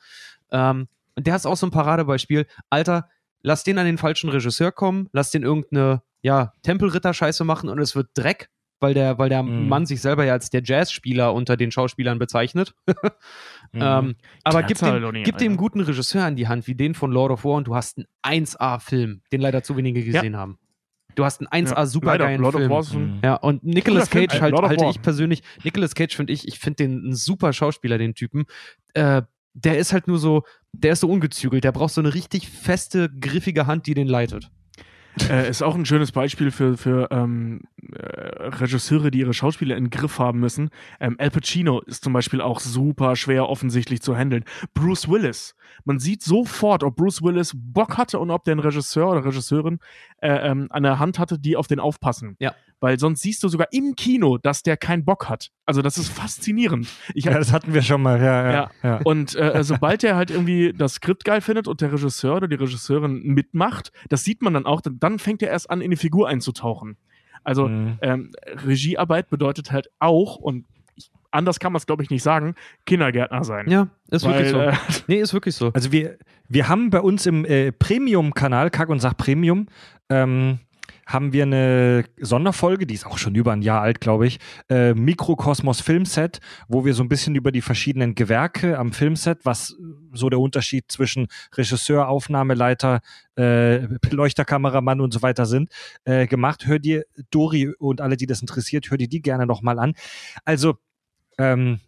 Ähm, 0.50 0.88
und 1.14 1.24
der 1.26 1.36
ist 1.36 1.46
auch 1.46 1.57
so 1.57 1.68
ein 1.68 1.70
Paradebeispiel. 1.70 2.46
Alter, 2.68 3.09
lass 3.47 3.62
den 3.62 3.78
an 3.78 3.86
den 3.86 3.97
falschen 3.97 4.28
Regisseur 4.28 4.72
kommen, 4.72 5.09
lass 5.12 5.30
den 5.30 5.44
irgendeine, 5.44 6.03
ja, 6.20 6.53
Tempelritter-Scheiße 6.62 7.44
machen 7.44 7.68
und 7.68 7.78
es 7.78 7.94
wird 7.94 8.09
Dreck. 8.14 8.49
weil 8.78 8.92
der, 8.92 9.16
weil 9.18 9.30
der 9.30 9.42
Mhm. 9.42 9.68
Mann 9.70 9.86
sich 9.86 10.03
selber 10.03 10.24
ja 10.26 10.34
als 10.34 10.51
der 10.51 10.61
Jazzspieler 10.62 11.32
unter 11.32 11.57
den 11.57 11.70
Schauspielern 11.70 12.18
bezeichnet. 12.18 12.74
Mhm. 13.72 13.80
Ähm, 13.82 14.14
aber 14.44 14.62
gib 14.62 14.78
dem, 14.78 15.12
nicht, 15.12 15.24
gib 15.24 15.38
dem 15.38 15.57
guten 15.57 15.80
Regisseur 15.80 16.24
an 16.24 16.36
die 16.36 16.47
Hand, 16.47 16.66
wie 16.66 16.74
den 16.74 16.94
von 16.94 17.11
Lord 17.11 17.32
of 17.32 17.44
War, 17.44 17.55
und 17.55 17.66
du 17.66 17.74
hast 17.74 17.99
einen 18.22 18.44
1A-Film, 18.44 19.22
den 19.32 19.40
leider 19.40 19.62
zu 19.62 19.76
wenige 19.76 20.05
gesehen 20.05 20.36
haben. 20.36 20.59
Du 21.16 21.24
hast 21.24 21.40
einen 21.40 21.66
1A 21.66 21.74
Ja, 21.74 21.86
supergeilen 21.86 22.40
Lord 22.40 22.57
Film. 22.57 23.14
Mhm. 23.16 23.20
Ja, 23.24 23.34
und 23.36 23.64
Nicolas 23.64 24.11
Cage 24.11 24.34
ey, 24.34 24.40
halt, 24.40 24.55
halte 24.55 24.84
ich 24.86 25.01
persönlich, 25.03 25.42
Nicolas 25.64 25.94
Cage 25.94 26.14
finde 26.14 26.32
ich, 26.34 26.47
ich 26.47 26.59
finde 26.59 26.76
den 26.84 27.09
ein 27.09 27.14
super 27.14 27.53
Schauspieler, 27.55 27.97
den 27.99 28.14
Typen. 28.14 28.44
Äh, 28.92 29.22
der 29.57 29.78
ist 29.78 29.92
halt 29.92 30.07
nur 30.07 30.18
so, 30.18 30.42
der 30.72 30.92
ist 30.92 31.00
so 31.00 31.09
ungezügelt, 31.09 31.64
der 31.64 31.72
braucht 31.72 31.94
so 31.94 32.00
eine 32.00 32.12
richtig 32.12 32.48
feste, 32.48 33.11
griffige 33.20 33.66
Hand, 33.66 33.86
die 33.86 33.94
den 33.94 34.07
leitet. 34.07 34.50
Äh, 35.30 35.48
ist 35.48 35.62
auch 35.62 35.74
ein 35.74 35.86
schönes 35.86 36.12
Beispiel 36.12 36.50
für, 36.50 36.76
für 36.76 37.09
ähm, 37.11 37.62
äh, 37.95 38.47
Regisseure, 38.49 39.11
die 39.11 39.20
ihre 39.20 39.34
Schauspieler 39.34 39.76
in 39.76 39.84
den 39.84 39.91
Griff 39.91 40.18
haben 40.18 40.41
müssen. 40.41 40.70
Ähm, 41.01 41.16
Al 41.18 41.30
Pacino 41.30 41.80
ist 41.80 42.05
zum 42.05 42.12
Beispiel 42.12 42.41
auch 42.41 42.61
super 42.61 43.16
schwer 43.16 43.49
offensichtlich 43.49 44.01
zu 44.03 44.16
handeln. 44.16 44.45
Bruce 44.74 45.09
Willis. 45.09 45.55
Man 45.84 45.99
sieht 45.99 46.22
sofort, 46.22 46.82
ob 46.84 46.97
Bruce 46.97 47.22
Willis 47.22 47.53
Bock 47.55 47.97
hatte 47.99 48.18
und 48.18 48.30
ob 48.30 48.45
der 48.45 48.62
Regisseur 48.62 49.11
oder 49.11 49.24
Regisseurin 49.24 49.78
äh, 50.20 50.28
ähm, 50.51 50.66
an 50.70 50.82
der 50.82 50.99
Hand 50.99 51.18
hatte, 51.18 51.39
die 51.39 51.57
auf 51.57 51.66
den 51.66 51.80
aufpassen. 51.80 52.37
Ja. 52.39 52.55
Weil 52.80 52.99
sonst 52.99 53.22
siehst 53.22 53.43
du 53.43 53.49
sogar 53.49 53.68
im 53.72 53.95
Kino, 53.97 54.37
dass 54.39 54.62
der 54.62 54.76
keinen 54.76 55.05
Bock 55.05 55.28
hat. 55.28 55.51
Also 55.64 55.80
das 55.82 55.97
ist 55.97 56.09
faszinierend. 56.11 56.89
Ich 57.14 57.24
Ja, 57.24 57.32
das 57.32 57.51
hatten 57.53 57.72
wir 57.72 57.82
schon 57.82 58.03
mal, 58.03 58.20
ja, 58.20 58.45
ja. 58.45 58.53
Ja. 58.53 58.70
ja. 58.82 59.01
und 59.05 59.34
äh, 59.34 59.64
sobald 59.64 60.05
er 60.05 60.14
halt 60.16 60.30
irgendwie 60.30 60.72
das 60.76 60.95
Skript 60.95 61.24
geil 61.24 61.41
findet 61.41 61.68
und 61.68 61.80
der 61.80 61.93
Regisseur 61.93 62.37
oder 62.37 62.49
die 62.49 62.57
Regisseurin 62.57 63.22
mitmacht, 63.22 63.93
das 64.11 64.24
sieht 64.24 64.43
man 64.43 64.55
dann 64.55 64.66
auch, 64.66 64.80
dann- 64.82 64.99
dann 65.01 65.18
fängt 65.18 65.43
er 65.43 65.49
erst 65.51 65.70
an, 65.70 65.80
in 65.80 65.91
die 65.91 65.97
Figur 65.97 66.28
einzutauchen. 66.28 66.97
Also 67.47 67.68
Mhm. 67.68 67.99
ähm, 68.03 68.32
Regiearbeit 68.66 69.30
bedeutet 69.30 69.70
halt 69.70 69.88
auch, 70.01 70.36
und 70.36 70.64
ich, 70.97 71.11
anders 71.30 71.61
kann 71.61 71.72
man 71.72 71.78
es, 71.78 71.86
glaube 71.86 72.03
ich, 72.03 72.11
nicht 72.11 72.22
sagen, 72.22 72.55
Kindergärtner 72.86 73.44
sein. 73.44 73.70
Ja, 73.70 73.86
ist 74.11 74.24
Weil, 74.24 74.32
wirklich 74.32 74.51
so. 74.51 74.61
äh, 74.61 74.72
nee, 75.07 75.20
ist 75.20 75.32
wirklich 75.32 75.55
so. 75.55 75.70
Also 75.72 75.92
wir, 75.92 76.18
wir 76.49 76.68
haben 76.68 76.90
bei 76.90 77.01
uns 77.01 77.24
im 77.26 77.44
äh, 77.44 77.70
Premium-Kanal, 77.72 78.70
Kack 78.70 78.88
und 78.88 78.99
Sach 79.01 79.16
Premium, 79.16 79.68
ähm, 80.11 80.59
haben 81.07 81.32
wir 81.32 81.44
eine 81.44 82.04
Sonderfolge, 82.20 82.86
die 82.86 82.94
ist 82.94 83.07
auch 83.07 83.16
schon 83.16 83.36
über 83.36 83.52
ein 83.52 83.62
Jahr 83.62 83.80
alt, 83.80 84.00
glaube 84.00 84.26
ich, 84.26 84.38
äh, 84.68 84.92
Mikrokosmos 84.92 85.80
Filmset, 85.80 86.40
wo 86.68 86.84
wir 86.84 86.94
so 86.94 87.04
ein 87.04 87.09
bisschen 87.09 87.36
über 87.36 87.52
die 87.52 87.62
verschiedenen 87.62 88.16
Gewerke 88.16 88.76
am 88.76 88.92
Filmset, 88.92 89.44
was 89.44 89.76
so 90.12 90.28
der 90.28 90.40
Unterschied 90.40 90.86
zwischen 90.88 91.28
Regisseur, 91.57 92.09
Aufnahmeleiter, 92.09 93.00
äh, 93.38 93.86
Leuchterkameramann 94.11 95.00
und 95.00 95.12
so 95.12 95.22
weiter 95.22 95.46
sind, 95.46 95.70
äh, 96.04 96.26
gemacht. 96.26 96.66
Hör 96.66 96.80
dir 96.80 97.04
Dori 97.30 97.68
und 97.78 98.00
alle, 98.00 98.16
die 98.16 98.26
das 98.26 98.40
interessiert, 98.40 98.90
hör 98.90 98.98
dir 98.98 99.09
die 99.09 99.22
gerne 99.22 99.46
nochmal 99.46 99.78
an. 99.78 99.94
Also, 100.44 100.74
ähm, 101.38 101.78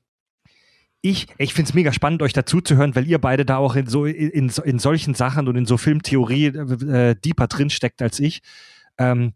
ich, 1.00 1.28
ich 1.38 1.54
finde 1.54 1.68
es 1.68 1.74
mega 1.74 1.92
spannend, 1.92 2.22
euch 2.22 2.32
dazu 2.32 2.60
zu 2.60 2.76
hören, 2.76 2.94
weil 2.96 3.06
ihr 3.06 3.18
beide 3.18 3.44
da 3.44 3.56
auch 3.56 3.76
in 3.76 3.86
so 3.86 4.04
in, 4.04 4.50
in, 4.64 4.78
solchen 4.78 5.14
Sachen 5.14 5.46
und 5.46 5.56
in 5.56 5.64
so 5.64 5.76
Filmtheorie 5.76 6.46
äh, 6.46 7.14
deeper 7.14 7.46
drin 7.46 7.70
steckt 7.70 8.02
als 8.02 8.18
ich. 8.18 8.42
Ähm, 8.98 9.34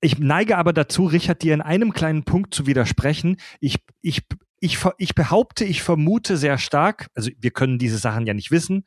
ich 0.00 0.18
neige 0.18 0.58
aber 0.58 0.72
dazu, 0.72 1.06
Richard, 1.06 1.42
dir 1.42 1.54
in 1.54 1.62
einem 1.62 1.92
kleinen 1.92 2.24
Punkt 2.24 2.54
zu 2.54 2.66
widersprechen. 2.66 3.38
Ich, 3.60 3.76
ich, 4.02 4.22
ich, 4.60 4.78
ich 4.98 5.14
behaupte, 5.14 5.64
ich 5.64 5.82
vermute 5.82 6.36
sehr 6.36 6.58
stark, 6.58 7.08
also 7.14 7.30
wir 7.38 7.50
können 7.50 7.78
diese 7.78 7.98
Sachen 7.98 8.26
ja 8.26 8.34
nicht 8.34 8.50
wissen, 8.50 8.86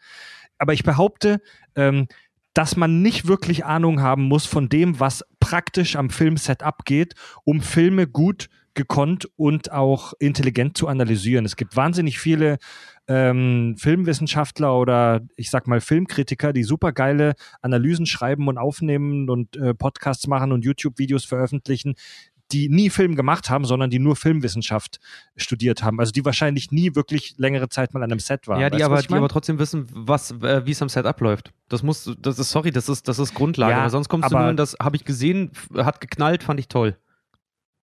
aber 0.57 0.73
ich 0.73 0.83
behaupte, 0.83 1.41
ähm, 1.75 2.07
dass 2.57 2.75
man 2.75 3.03
nicht 3.03 3.27
wirklich 3.27 3.65
Ahnung 3.65 4.01
haben 4.01 4.23
muss 4.23 4.47
von 4.47 4.67
dem, 4.67 4.99
was 4.99 5.23
praktisch 5.39 5.95
am 5.95 6.09
Filmset 6.09 6.63
abgeht, 6.63 7.13
um 7.43 7.61
Filme 7.61 8.07
gut 8.07 8.49
gekonnt 8.73 9.29
und 9.35 9.71
auch 9.71 10.13
intelligent 10.17 10.75
zu 10.75 10.87
analysieren. 10.87 11.45
Es 11.45 11.55
gibt 11.55 11.75
wahnsinnig 11.75 12.17
viele 12.17 12.57
ähm, 13.07 13.75
Filmwissenschaftler 13.77 14.75
oder 14.75 15.21
ich 15.35 15.51
sag 15.51 15.67
mal 15.67 15.81
Filmkritiker, 15.81 16.51
die 16.51 16.63
super 16.63 16.93
geile 16.93 17.35
Analysen 17.61 18.07
schreiben 18.07 18.47
und 18.47 18.57
aufnehmen 18.57 19.29
und 19.29 19.55
äh, 19.57 19.75
Podcasts 19.75 20.25
machen 20.25 20.51
und 20.51 20.65
YouTube-Videos 20.65 21.25
veröffentlichen, 21.25 21.93
die 22.51 22.69
nie 22.69 22.89
Film 22.89 23.15
gemacht 23.15 23.49
haben, 23.49 23.65
sondern 23.65 23.89
die 23.89 23.99
nur 23.99 24.15
Filmwissenschaft 24.15 24.99
studiert 25.35 25.83
haben. 25.83 25.99
Also 25.99 26.11
die 26.11 26.23
wahrscheinlich 26.23 26.71
nie 26.71 26.95
wirklich 26.95 27.35
längere 27.37 27.69
Zeit 27.69 27.93
mal 27.93 28.01
an 28.03 28.11
einem 28.11 28.19
Set 28.19 28.47
waren. 28.47 28.61
ja, 28.61 28.69
die 28.69 28.75
Weißt 28.75 28.83
du, 28.83 28.85
aber, 28.91 29.01
die 29.01 29.13
aber 29.13 29.29
trotzdem 29.29 29.59
wissen, 29.59 29.87
was, 29.91 30.31
äh, 30.31 30.65
wie 30.65 30.71
es 30.71 30.81
am 30.81 30.89
Set 30.89 31.05
abläuft. 31.05 31.51
Das 31.67 31.83
muss, 31.83 32.09
das 32.19 32.39
ist, 32.39 32.49
sorry, 32.51 32.71
das 32.71 32.87
ist, 32.89 33.07
das 33.07 33.19
ist 33.19 33.33
Grundlage. 33.33 33.73
Ja, 33.73 33.79
aber 33.81 33.89
sonst 33.89 34.07
kommst 34.09 34.31
du 34.31 34.35
aber- 34.35 34.43
nur 34.45 34.51
in 34.51 34.57
das, 34.57 34.77
habe 34.81 34.95
ich 34.95 35.03
gesehen, 35.03 35.51
hat 35.75 35.99
geknallt, 36.01 36.43
fand 36.43 36.59
ich 36.59 36.67
toll. 36.67 36.97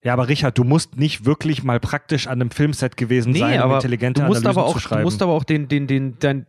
Ja, 0.03 0.13
aber 0.13 0.27
Richard, 0.27 0.57
du 0.57 0.63
musst 0.65 0.97
nicht 0.97 1.25
wirklich 1.25 1.63
mal 1.63 1.79
praktisch 1.79 2.27
an 2.27 2.41
einem 2.41 2.51
Filmset 2.51 2.97
gewesen 2.97 3.33
sein, 3.33 3.61
um 3.61 3.71
intelligente 3.71 4.21
du 4.21 4.27
musst 4.27 4.41
Analysen 4.41 4.59
aber 4.59 4.67
auch, 4.67 4.73
zu 4.73 4.79
schreiben. 4.79 5.01
Du 5.01 5.05
musst 5.05 5.21
aber 5.21 5.31
auch 5.31 5.45
den, 5.45 5.69
den, 5.69 5.87
den, 5.87 6.19
dein, 6.19 6.45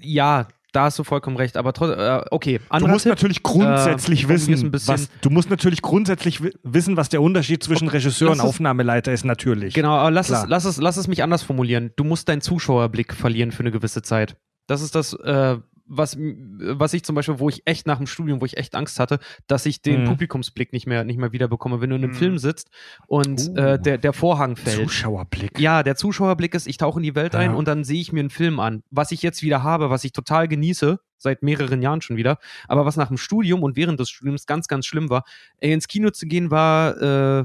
ja, 0.00 0.48
da 0.72 0.84
hast 0.84 0.98
du 0.98 1.04
vollkommen 1.04 1.36
recht, 1.36 1.56
aber 1.56 1.72
trotzdem, 1.72 1.98
äh, 2.00 2.22
okay. 2.30 2.58
Du 2.58 2.64
anderer 2.70 2.92
musst 2.92 3.02
Tipp, 3.04 3.10
natürlich 3.12 3.42
grundsätzlich 3.42 4.24
äh, 4.24 4.28
wissen, 4.28 4.72
was, 4.72 5.08
du 5.20 5.30
musst 5.30 5.50
natürlich 5.50 5.82
grundsätzlich 5.82 6.42
wi- 6.42 6.52
wissen, 6.62 6.96
was 6.96 7.08
der 7.10 7.22
Unterschied 7.22 7.62
zwischen 7.62 7.88
Regisseur 7.88 8.30
lass 8.30 8.40
und 8.40 8.46
Aufnahmeleiter 8.46 9.12
ist, 9.12 9.24
natürlich. 9.24 9.74
Genau, 9.74 9.94
aber 9.96 10.10
lass 10.10 10.28
Klar. 10.28 10.44
es, 10.44 10.48
lass, 10.48 10.64
es, 10.64 10.78
lass 10.78 10.96
es 10.96 11.08
mich 11.08 11.22
anders 11.22 11.42
formulieren. 11.42 11.90
Du 11.96 12.04
musst 12.04 12.28
deinen 12.28 12.40
Zuschauerblick 12.40 13.12
verlieren 13.14 13.52
für 13.52 13.60
eine 13.60 13.70
gewisse 13.70 14.02
Zeit. 14.02 14.36
Das 14.66 14.80
ist 14.80 14.94
das, 14.94 15.12
äh, 15.14 15.56
was, 15.94 16.16
was 16.18 16.94
ich 16.94 17.04
zum 17.04 17.14
Beispiel, 17.14 17.38
wo 17.38 17.48
ich 17.48 17.62
echt 17.66 17.86
nach 17.86 17.98
dem 17.98 18.06
Studium, 18.06 18.40
wo 18.40 18.46
ich 18.46 18.56
echt 18.56 18.74
Angst 18.74 18.98
hatte, 18.98 19.18
dass 19.46 19.66
ich 19.66 19.82
den 19.82 20.02
Mhm. 20.02 20.06
Publikumsblick 20.06 20.72
nicht 20.72 20.86
mehr, 20.86 21.04
nicht 21.04 21.18
mehr 21.18 21.32
wiederbekomme, 21.32 21.80
wenn 21.80 21.90
du 21.90 21.96
in 21.96 22.02
einem 22.04 22.12
Mhm. 22.12 22.16
Film 22.16 22.38
sitzt 22.38 22.70
und 23.06 23.40
Uh. 23.50 23.56
äh, 23.56 23.78
der, 23.78 23.98
der 23.98 24.12
Vorhang 24.12 24.56
fällt. 24.56 24.76
Zuschauerblick. 24.82 25.58
Ja, 25.60 25.82
der 25.82 25.96
Zuschauerblick 25.96 26.54
ist, 26.54 26.66
ich 26.66 26.78
tauche 26.78 26.98
in 26.98 27.02
die 27.02 27.14
Welt 27.14 27.34
ein 27.34 27.50
Ja. 27.50 27.56
und 27.56 27.68
dann 27.68 27.84
sehe 27.84 28.00
ich 28.00 28.12
mir 28.12 28.20
einen 28.20 28.30
Film 28.30 28.58
an. 28.58 28.82
Was 28.90 29.12
ich 29.12 29.22
jetzt 29.22 29.42
wieder 29.42 29.62
habe, 29.62 29.90
was 29.90 30.04
ich 30.04 30.12
total 30.12 30.48
genieße, 30.48 30.98
seit 31.18 31.42
mehreren 31.42 31.82
Jahren 31.82 32.00
schon 32.00 32.16
wieder, 32.16 32.38
aber 32.68 32.84
was 32.86 32.96
nach 32.96 33.08
dem 33.08 33.16
Studium 33.18 33.62
und 33.62 33.76
während 33.76 34.00
des 34.00 34.10
Studiums 34.10 34.46
ganz, 34.46 34.66
ganz 34.68 34.86
schlimm 34.86 35.10
war, 35.10 35.24
ins 35.60 35.86
Kino 35.88 36.10
zu 36.10 36.26
gehen, 36.26 36.50
war, 36.50 36.96
äh, 37.00 37.44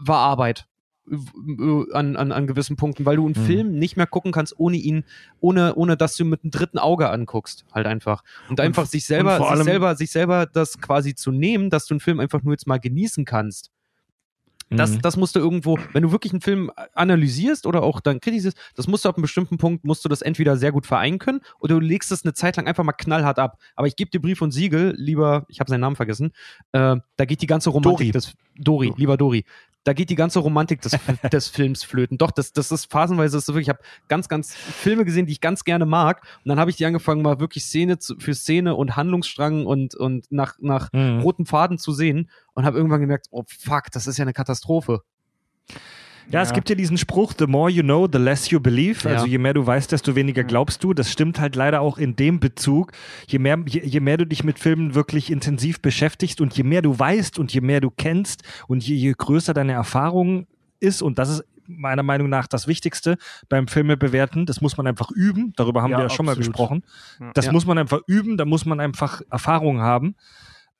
war 0.00 0.18
Arbeit. 0.18 0.66
W- 1.06 1.92
An, 1.92 2.16
an, 2.16 2.32
an 2.32 2.46
gewissen 2.46 2.76
Punkten, 2.76 3.04
weil 3.04 3.16
du 3.16 3.26
einen 3.26 3.34
Mhm. 3.36 3.46
Film 3.46 3.78
nicht 3.78 3.96
mehr 3.96 4.06
gucken 4.06 4.32
kannst, 4.32 4.58
ohne 4.58 4.76
ihn, 4.76 5.04
ohne, 5.40 5.74
ohne 5.74 5.96
dass 5.96 6.16
du 6.16 6.24
mit 6.24 6.42
einem 6.42 6.50
dritten 6.50 6.78
Auge 6.78 7.10
anguckst, 7.10 7.64
halt 7.72 7.86
einfach. 7.86 8.22
Und 8.48 8.58
einfach 8.60 8.86
sich 8.86 9.04
selber, 9.04 9.36
sich 9.38 9.64
selber, 9.64 9.96
sich 9.96 10.10
selber 10.10 10.46
das 10.46 10.80
quasi 10.80 11.14
zu 11.14 11.30
nehmen, 11.30 11.68
dass 11.70 11.86
du 11.86 11.94
einen 11.94 12.00
Film 12.00 12.20
einfach 12.20 12.42
nur 12.42 12.54
jetzt 12.54 12.66
mal 12.66 12.78
genießen 12.80 13.24
kannst. 13.24 13.70
Das, 14.70 14.92
Mhm. 14.92 15.02
das 15.02 15.16
musst 15.18 15.36
du 15.36 15.40
irgendwo, 15.40 15.78
wenn 15.92 16.02
du 16.02 16.10
wirklich 16.10 16.32
einen 16.32 16.40
Film 16.40 16.70
analysierst 16.94 17.66
oder 17.66 17.82
auch 17.82 18.00
dann 18.00 18.18
kritisierst, 18.18 18.56
das 18.74 18.88
musst 18.88 19.04
du 19.04 19.10
ab 19.10 19.16
einem 19.16 19.22
bestimmten 19.22 19.58
Punkt, 19.58 19.84
musst 19.84 20.04
du 20.04 20.08
das 20.08 20.22
entweder 20.22 20.56
sehr 20.56 20.72
gut 20.72 20.86
vereinen 20.86 21.18
können 21.18 21.40
oder 21.60 21.74
du 21.74 21.80
legst 21.80 22.10
es 22.10 22.24
eine 22.24 22.32
Zeit 22.32 22.56
lang 22.56 22.66
einfach 22.66 22.82
mal 22.82 22.92
knallhart 22.92 23.38
ab. 23.38 23.58
Aber 23.76 23.86
ich 23.86 23.94
gebe 23.94 24.10
dir 24.10 24.20
Brief 24.20 24.40
und 24.40 24.52
Siegel, 24.52 24.94
lieber, 24.96 25.44
ich 25.48 25.60
habe 25.60 25.68
seinen 25.68 25.82
Namen 25.82 25.96
vergessen, 25.96 26.32
äh, 26.72 26.96
da 27.16 27.24
geht 27.26 27.42
die 27.42 27.46
ganze 27.46 27.68
Romantik 27.70 27.98
Dori. 27.98 28.10
des, 28.12 28.32
Dori. 28.58 28.92
lieber 28.96 29.18
Dori, 29.18 29.44
da 29.84 29.92
geht 29.92 30.10
die 30.10 30.14
ganze 30.14 30.38
Romantik 30.40 30.80
des, 30.80 30.92
des 31.32 31.48
Films 31.48 31.84
flöten. 31.84 32.18
Doch, 32.18 32.30
das, 32.30 32.52
das 32.52 32.72
ist 32.72 32.90
phasenweise, 32.90 33.36
das 33.36 33.44
ist 33.44 33.48
wirklich, 33.48 33.66
ich 33.66 33.68
habe 33.68 33.80
ganz, 34.08 34.28
ganz 34.28 34.54
Filme 34.54 35.04
gesehen, 35.04 35.26
die 35.26 35.32
ich 35.32 35.40
ganz 35.40 35.64
gerne 35.64 35.86
mag 35.86 36.22
und 36.44 36.48
dann 36.48 36.58
habe 36.58 36.70
ich 36.70 36.76
die 36.76 36.86
angefangen, 36.86 37.22
mal 37.22 37.38
wirklich 37.40 37.64
Szene 37.64 37.98
zu, 37.98 38.18
für 38.18 38.34
Szene 38.34 38.74
und 38.74 38.96
Handlungsstrang 38.96 39.66
und, 39.66 39.94
und 39.94 40.30
nach, 40.32 40.54
nach 40.60 40.90
Mhm. 40.92 41.20
roten 41.20 41.46
Faden 41.46 41.78
zu 41.78 41.92
sehen 41.92 42.30
und 42.54 42.64
habe 42.64 42.76
irgendwann 42.76 43.00
gemerkt, 43.00 43.26
oh 43.30 43.44
fuck, 43.46 43.90
das 43.92 44.06
ist 44.06 44.16
ja 44.16 44.22
eine 44.22 44.32
Katastrophe. 44.32 45.02
Ja, 46.30 46.42
es 46.42 46.52
gibt 46.52 46.68
ja 46.68 46.74
diesen 46.74 46.96
Spruch, 46.98 47.34
the 47.38 47.46
more 47.46 47.70
you 47.70 47.82
know, 47.82 48.08
the 48.10 48.18
less 48.18 48.50
you 48.50 48.58
believe. 48.58 49.08
Also 49.08 49.26
je 49.26 49.38
mehr 49.38 49.54
du 49.54 49.66
weißt, 49.66 49.92
desto 49.92 50.14
weniger 50.16 50.42
glaubst 50.42 50.82
du. 50.82 50.92
Das 50.94 51.10
stimmt 51.12 51.38
halt 51.38 51.54
leider 51.54 51.80
auch 51.80 51.98
in 51.98 52.16
dem 52.16 52.40
Bezug. 52.40 52.92
Je 53.26 53.38
mehr, 53.38 53.58
je, 53.66 53.82
je 53.84 54.00
mehr 54.00 54.16
du 54.16 54.26
dich 54.26 54.42
mit 54.42 54.58
Filmen 54.58 54.94
wirklich 54.94 55.30
intensiv 55.30 55.80
beschäftigst 55.80 56.40
und 56.40 56.56
je 56.56 56.64
mehr 56.64 56.82
du 56.82 56.98
weißt 56.98 57.38
und 57.38 57.52
je 57.52 57.60
mehr 57.60 57.80
du 57.80 57.90
kennst 57.90 58.42
und 58.66 58.82
je, 58.86 58.94
je 58.96 59.12
größer 59.16 59.54
deine 59.54 59.72
Erfahrung 59.72 60.46
ist, 60.80 61.02
und 61.02 61.18
das 61.18 61.28
ist 61.30 61.44
meiner 61.66 62.02
Meinung 62.02 62.28
nach 62.28 62.46
das 62.46 62.66
Wichtigste 62.68 63.16
beim 63.48 63.68
Filme 63.68 63.96
bewerten, 63.96 64.44
das 64.44 64.60
muss 64.60 64.76
man 64.76 64.86
einfach 64.86 65.10
üben. 65.10 65.52
Darüber 65.56 65.82
haben 65.82 65.92
Ja, 65.92 65.98
wir 65.98 66.02
ja 66.04 66.10
schon 66.10 66.26
mal 66.26 66.32
absolut. 66.32 66.48
gesprochen. 66.52 66.82
Ja. 67.20 67.30
Das 67.34 67.46
Ja. 67.46 67.52
muss 67.52 67.64
man 67.66 67.78
einfach 67.78 68.00
üben, 68.06 68.36
da 68.36 68.44
muss 68.44 68.66
man 68.66 68.80
einfach 68.80 69.22
Erfahrung 69.30 69.80
haben. 69.80 70.14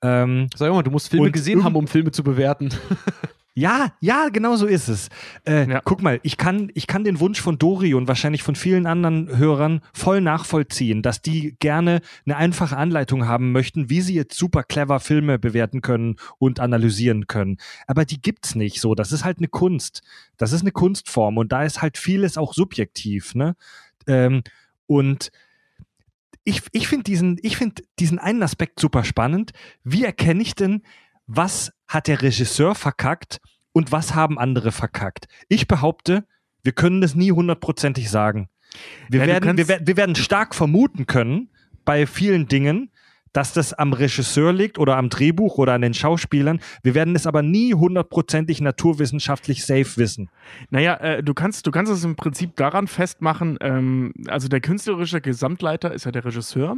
Ähm, 0.03 0.49
Sag 0.55 0.70
mal, 0.72 0.82
du 0.82 0.90
musst 0.90 1.09
Filme 1.09 1.30
gesehen 1.30 1.64
haben, 1.64 1.76
um 1.76 1.86
Filme 1.86 2.11
zu 2.11 2.22
bewerten. 2.22 2.68
Ja, 3.57 3.92
ja, 4.00 4.30
genau 4.30 4.57
so 4.57 4.66
ist 4.66 4.88
es. 4.88 5.09
Äh, 5.46 5.70
Ja. 5.70 5.80
Guck 5.84 6.02
mal, 6.02 6.18
ich 6.24 6.36
kann, 6.36 6.72
ich 6.74 6.88
kann 6.88 7.05
den 7.05 7.20
Wunsch 7.20 7.40
von 7.40 7.57
Dori 7.57 7.94
und 7.94 8.09
wahrscheinlich 8.09 8.42
von 8.42 8.57
vielen 8.57 8.84
anderen 8.86 9.36
Hörern 9.38 9.80
voll 9.92 10.20
nachvollziehen, 10.20 11.02
dass 11.02 11.22
die 11.22 11.55
gerne 11.61 12.00
eine 12.26 12.36
einfache 12.36 12.76
Anleitung 12.76 13.28
haben 13.28 13.52
möchten, 13.52 13.88
wie 13.90 14.00
sie 14.00 14.14
jetzt 14.14 14.36
super 14.36 14.64
clever 14.64 14.98
Filme 14.98 15.38
bewerten 15.38 15.82
können 15.82 16.16
und 16.38 16.59
analysieren 16.59 17.28
können. 17.28 17.59
Aber 17.86 18.05
die 18.05 18.20
gibt's 18.20 18.57
nicht 18.57 18.80
so. 18.80 18.96
Das 18.96 19.12
ist 19.12 19.24
halt 19.24 19.38
eine 19.38 19.48
Kunst. 19.48 20.02
Das 20.36 20.50
ist 20.50 20.62
eine 20.62 20.72
Kunstform 20.72 21.38
und 21.38 21.52
da 21.52 21.62
ist 21.62 21.80
halt 21.80 21.96
vieles 21.96 22.36
auch 22.36 22.55
subjektiv, 22.55 23.36
ne? 23.36 23.55
Ähm, 24.09 24.42
und 24.86 25.30
ich, 26.42 26.62
ich 26.72 26.88
finde 26.88 27.05
diesen, 27.05 27.38
ich 27.42 27.57
finde 27.57 27.82
diesen 28.00 28.18
einen 28.18 28.42
Aspekt 28.42 28.80
super 28.80 29.05
spannend. 29.05 29.52
Wie 29.84 30.05
erkenne 30.05 30.42
ich 30.42 30.55
denn, 30.57 30.82
was 31.26 31.72
hat 31.89 32.09
der 32.09 32.22
Regisseur 32.22 32.74
verkackt 32.74 33.41
und 33.72 33.93
was 33.93 34.14
haben 34.14 34.39
andere 34.39 34.72
verkackt? 34.72 35.26
Ich 35.49 35.68
behaupte, 35.68 36.26
wir 36.62 36.72
können 36.72 37.01
das 37.01 37.14
nie 37.14 37.32
hundertprozentig 37.32 38.11
sagen. 38.11 38.49
Wir, 39.09 39.20
Ja, 39.20 39.26
werden, 39.26 39.57
wir, 39.57 39.68
wir 39.68 39.97
werden 39.97 40.14
stark 40.14 40.55
vermuten 40.55 41.07
können 41.07 41.51
bei 41.85 42.07
vielen 42.07 42.49
Dingen, 42.49 42.91
dass 43.35 43.53
das 43.53 43.74
am 43.74 43.93
Regisseur 43.93 44.53
liegt 44.55 44.78
oder 44.78 44.97
am 44.97 45.11
Drehbuch 45.11 45.59
oder 45.59 45.74
an 45.74 45.82
den 45.82 45.93
Schauspielern. 45.93 46.61
Wir 46.82 46.95
werden 46.95 47.14
es 47.14 47.26
aber 47.26 47.43
nie 47.43 47.74
hundertprozentig 47.74 48.62
naturwissenschaftlich 48.62 49.66
safe 49.66 49.97
wissen. 49.97 50.30
Naja, 50.70 50.95
äh, 50.95 51.22
du 51.22 51.35
kannst, 51.35 51.66
du 51.66 51.70
kannst 51.70 51.93
es 51.93 52.05
im 52.05 52.16
Prinzip 52.16 52.57
daran 52.57 52.87
festmachen, 52.87 53.59
ähm, 53.61 54.14
also 54.28 54.49
der 54.49 54.61
künstlerische 54.61 55.20
Gesamtleiter 55.20 55.93
ist 55.93 56.05
ja 56.05 56.12
der 56.12 56.24
Regisseur 56.24 56.76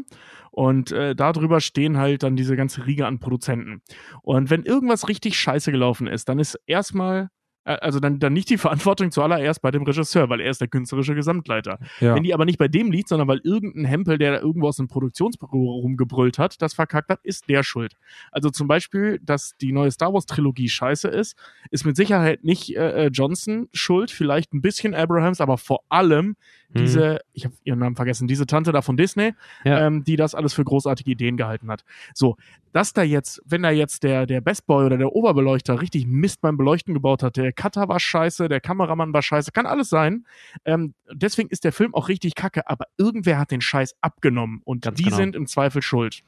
und 0.50 0.90
äh, 0.92 1.14
darüber 1.14 1.60
stehen 1.60 1.98
halt 1.98 2.22
dann 2.22 2.34
diese 2.34 2.56
ganze 2.56 2.86
Riege 2.86 3.06
an 3.06 3.20
Produzenten. 3.20 3.82
Und 4.22 4.48
wenn 4.48 4.62
irgendwas 4.62 5.08
richtig 5.08 5.38
scheiße 5.38 5.70
gelaufen 5.70 6.06
ist, 6.06 6.28
dann 6.30 6.38
ist 6.38 6.58
erstmal, 6.66 7.28
also 7.74 8.00
dann, 8.00 8.18
dann 8.18 8.32
nicht 8.32 8.48
die 8.48 8.58
Verantwortung 8.58 9.10
zuallererst 9.10 9.60
bei 9.60 9.70
dem 9.70 9.82
Regisseur, 9.82 10.28
weil 10.30 10.40
er 10.40 10.50
ist 10.50 10.60
der 10.60 10.68
künstlerische 10.68 11.14
Gesamtleiter. 11.14 11.78
Ja. 12.00 12.14
Wenn 12.14 12.22
die 12.22 12.32
aber 12.32 12.44
nicht 12.44 12.58
bei 12.58 12.68
dem 12.68 12.90
liegt, 12.92 13.08
sondern 13.08 13.28
weil 13.28 13.40
irgendein 13.44 13.84
Hempel, 13.84 14.18
der 14.18 14.32
da 14.32 14.40
irgendwo 14.40 14.68
aus 14.68 14.76
dem 14.76 14.88
Produktionsbüro 14.88 15.80
rumgebrüllt 15.80 16.38
hat, 16.38 16.60
das 16.62 16.74
verkackt 16.74 17.10
hat, 17.10 17.20
ist 17.22 17.48
der 17.48 17.62
schuld. 17.62 17.94
Also 18.30 18.50
zum 18.50 18.68
Beispiel, 18.68 19.18
dass 19.22 19.56
die 19.56 19.72
neue 19.72 19.90
Star 19.90 20.12
Wars 20.14 20.26
Trilogie 20.26 20.68
scheiße 20.68 21.08
ist, 21.08 21.36
ist 21.70 21.84
mit 21.84 21.96
Sicherheit 21.96 22.44
nicht 22.44 22.74
äh, 22.76 23.06
äh, 23.06 23.10
Johnson 23.12 23.68
schuld, 23.72 24.10
vielleicht 24.10 24.52
ein 24.54 24.62
bisschen 24.62 24.94
Abrahams, 24.94 25.40
aber 25.40 25.58
vor 25.58 25.80
allem 25.88 26.36
Mhm. 26.70 26.78
diese, 26.80 27.18
ich 27.32 27.44
habe 27.44 27.54
ihren 27.62 27.78
Namen 27.78 27.94
vergessen, 27.96 28.26
diese 28.26 28.46
Tante 28.46 28.72
da 28.72 28.82
von 28.82 28.96
Disney, 28.96 29.34
Ja. 29.64 29.86
ähm, 29.86 30.02
die 30.02 30.16
das 30.16 30.34
alles 30.34 30.52
für 30.52 30.64
großartige 30.64 31.12
Ideen 31.12 31.36
gehalten 31.36 31.70
hat. 31.70 31.84
So, 32.12 32.36
dass 32.72 32.92
da 32.92 33.02
jetzt, 33.02 33.40
wenn 33.46 33.62
da 33.62 33.70
jetzt 33.70 34.02
der, 34.02 34.26
der 34.26 34.40
Best 34.40 34.66
Boy 34.66 34.84
oder 34.84 34.98
der 34.98 35.12
Oberbeleuchter 35.14 35.80
richtig 35.80 36.06
Mist 36.06 36.40
beim 36.40 36.56
Beleuchten 36.56 36.92
gebaut 36.92 37.22
hat, 37.22 37.36
der 37.36 37.52
Cutter 37.56 37.88
war 37.88 37.98
scheiße, 37.98 38.48
der 38.48 38.60
Kameramann 38.60 39.12
war 39.12 39.22
scheiße, 39.22 39.52
kann 39.52 39.66
alles 39.66 39.88
sein. 39.88 40.26
Ähm, 40.64 40.94
deswegen 41.10 41.48
ist 41.48 41.64
der 41.64 41.72
Film 41.72 41.94
auch 41.94 42.08
richtig 42.08 42.34
kacke, 42.34 42.68
aber 42.68 42.86
irgendwer 42.96 43.38
hat 43.38 43.50
den 43.50 43.60
Scheiß 43.60 43.96
abgenommen 44.00 44.60
und 44.64 44.82
Ganz 44.82 44.96
die 44.96 45.04
genau. 45.04 45.16
sind 45.16 45.36
im 45.36 45.46
Zweifel 45.46 45.82
schuld. 45.82 46.22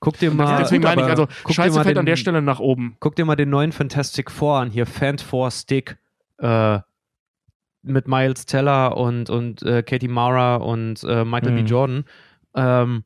Guck 0.00 0.18
dir 0.18 0.30
mal, 0.30 0.58
deswegen 0.58 0.82
meine 0.82 1.02
ich, 1.02 1.08
also 1.08 1.28
Scheiße 1.48 1.82
fällt 1.82 1.96
den, 1.96 2.00
an 2.00 2.06
der 2.06 2.16
Stelle 2.16 2.42
nach 2.42 2.60
oben. 2.60 2.96
Guck 3.00 3.16
dir 3.16 3.24
mal 3.24 3.36
den 3.36 3.50
neuen 3.50 3.72
Fantastic 3.72 4.30
Four 4.30 4.58
an, 4.58 4.70
hier 4.70 4.86
Fant 4.86 5.20
Four 5.20 5.50
Stick, 5.50 5.96
äh, 6.38 6.80
mit 7.82 8.08
Miles 8.08 8.46
Teller 8.46 8.96
und, 8.96 9.30
und 9.30 9.62
äh, 9.62 9.82
Katie 9.82 10.08
Mara 10.08 10.56
und 10.56 11.02
äh, 11.04 11.24
Michael 11.24 11.52
B. 11.52 11.62
Mhm. 11.62 11.66
Jordan. 11.66 12.04
Ähm, 12.54 13.04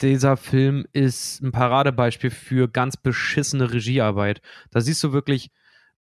dieser 0.00 0.36
Film 0.36 0.86
ist 0.92 1.42
ein 1.42 1.52
Paradebeispiel 1.52 2.30
für 2.30 2.68
ganz 2.68 2.96
beschissene 2.96 3.72
Regiearbeit. 3.72 4.42
Da 4.70 4.80
siehst 4.80 5.02
du 5.02 5.12
wirklich, 5.12 5.50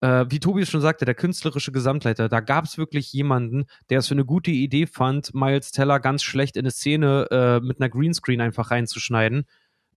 äh, 0.02 0.26
wie 0.30 0.40
Tobi 0.40 0.62
es 0.62 0.70
schon 0.70 0.82
sagte, 0.82 1.06
der 1.06 1.16
künstlerische 1.16 1.72
Gesamtleiter, 1.72 2.30
da 2.30 2.40
gab 2.40 2.66
es 2.66 2.78
wirklich 2.78 3.12
jemanden, 3.14 3.66
der 3.90 4.00
es 4.00 4.08
für 4.08 4.14
eine 4.16 4.26
gute 4.26 4.52
Idee 4.52 4.88
fand, 4.88 5.34
Miles 5.34 5.72
Teller 5.72 6.00
ganz 6.00 6.24
schlecht 6.24 6.58
in 6.58 6.62
eine 6.62 6.72
Szene 6.72 7.28
äh, 7.32 7.60
mit 7.66 7.80
einer 7.80 7.90
Greenscreen 7.90 8.42
einfach 8.42 8.72
reinzuschneiden. 8.72 9.46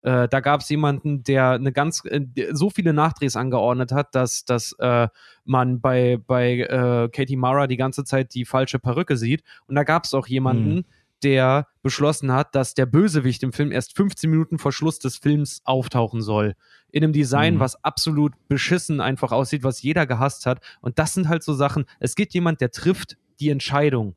Äh, 0.03 0.29
da 0.29 0.41
gab 0.41 0.61
es 0.61 0.69
jemanden, 0.69 1.25
der 1.25 1.51
eine 1.51 1.73
ganz 1.73 2.05
äh, 2.05 2.21
so 2.53 2.71
viele 2.71 2.93
Nachdrehs 2.93 3.35
angeordnet 3.35 3.91
hat, 3.91 4.15
dass, 4.15 4.45
dass 4.45 4.73
äh, 4.79 5.09
man 5.45 5.81
bei, 5.81 6.19
bei 6.25 6.59
äh, 6.61 7.09
Katie 7.09 7.37
Mara 7.37 7.67
die 7.67 7.77
ganze 7.77 8.05
Zeit 8.05 8.35
die 8.35 8.45
falsche 8.45 8.79
Perücke 8.79 9.17
sieht. 9.17 9.43
Und 9.67 9.75
da 9.75 9.83
gab 9.83 10.05
es 10.05 10.15
auch 10.15 10.29
jemanden, 10.29 10.77
Mhm. 10.77 10.85
Der 11.23 11.67
beschlossen 11.83 12.33
hat, 12.33 12.55
dass 12.55 12.75
der 12.75 12.87
Bösewicht 12.87 13.43
im 13.43 13.53
Film 13.53 13.73
erst 13.73 13.97
15 13.97 14.31
Minuten 14.31 14.59
vor 14.59 14.73
Schluss 14.73 14.99
des 14.99 15.17
Films 15.17 15.61
auftauchen 15.65 16.23
soll. 16.23 16.55
In 16.91 17.05
einem 17.05 17.13
Design, 17.13 17.55
Mhm. 17.57 17.61
was 17.61 17.83
absolut 17.85 18.33
beschissen 18.49 19.01
einfach 19.01 19.33
aussieht, 19.33 19.63
was 19.63 19.83
jeder 19.83 20.07
gehasst 20.07 20.47
hat. 20.47 20.61
Und 20.81 20.99
das 20.99 21.15
sind 21.15 21.29
halt 21.29 21.43
so 21.43 21.53
Sachen, 21.55 21.85
es 22.01 22.15
gibt 22.15 22.35
jemand, 22.35 22.61
der 22.61 22.71
trifft 22.71 23.17
die 23.41 23.51
Entscheidung. 23.51 24.17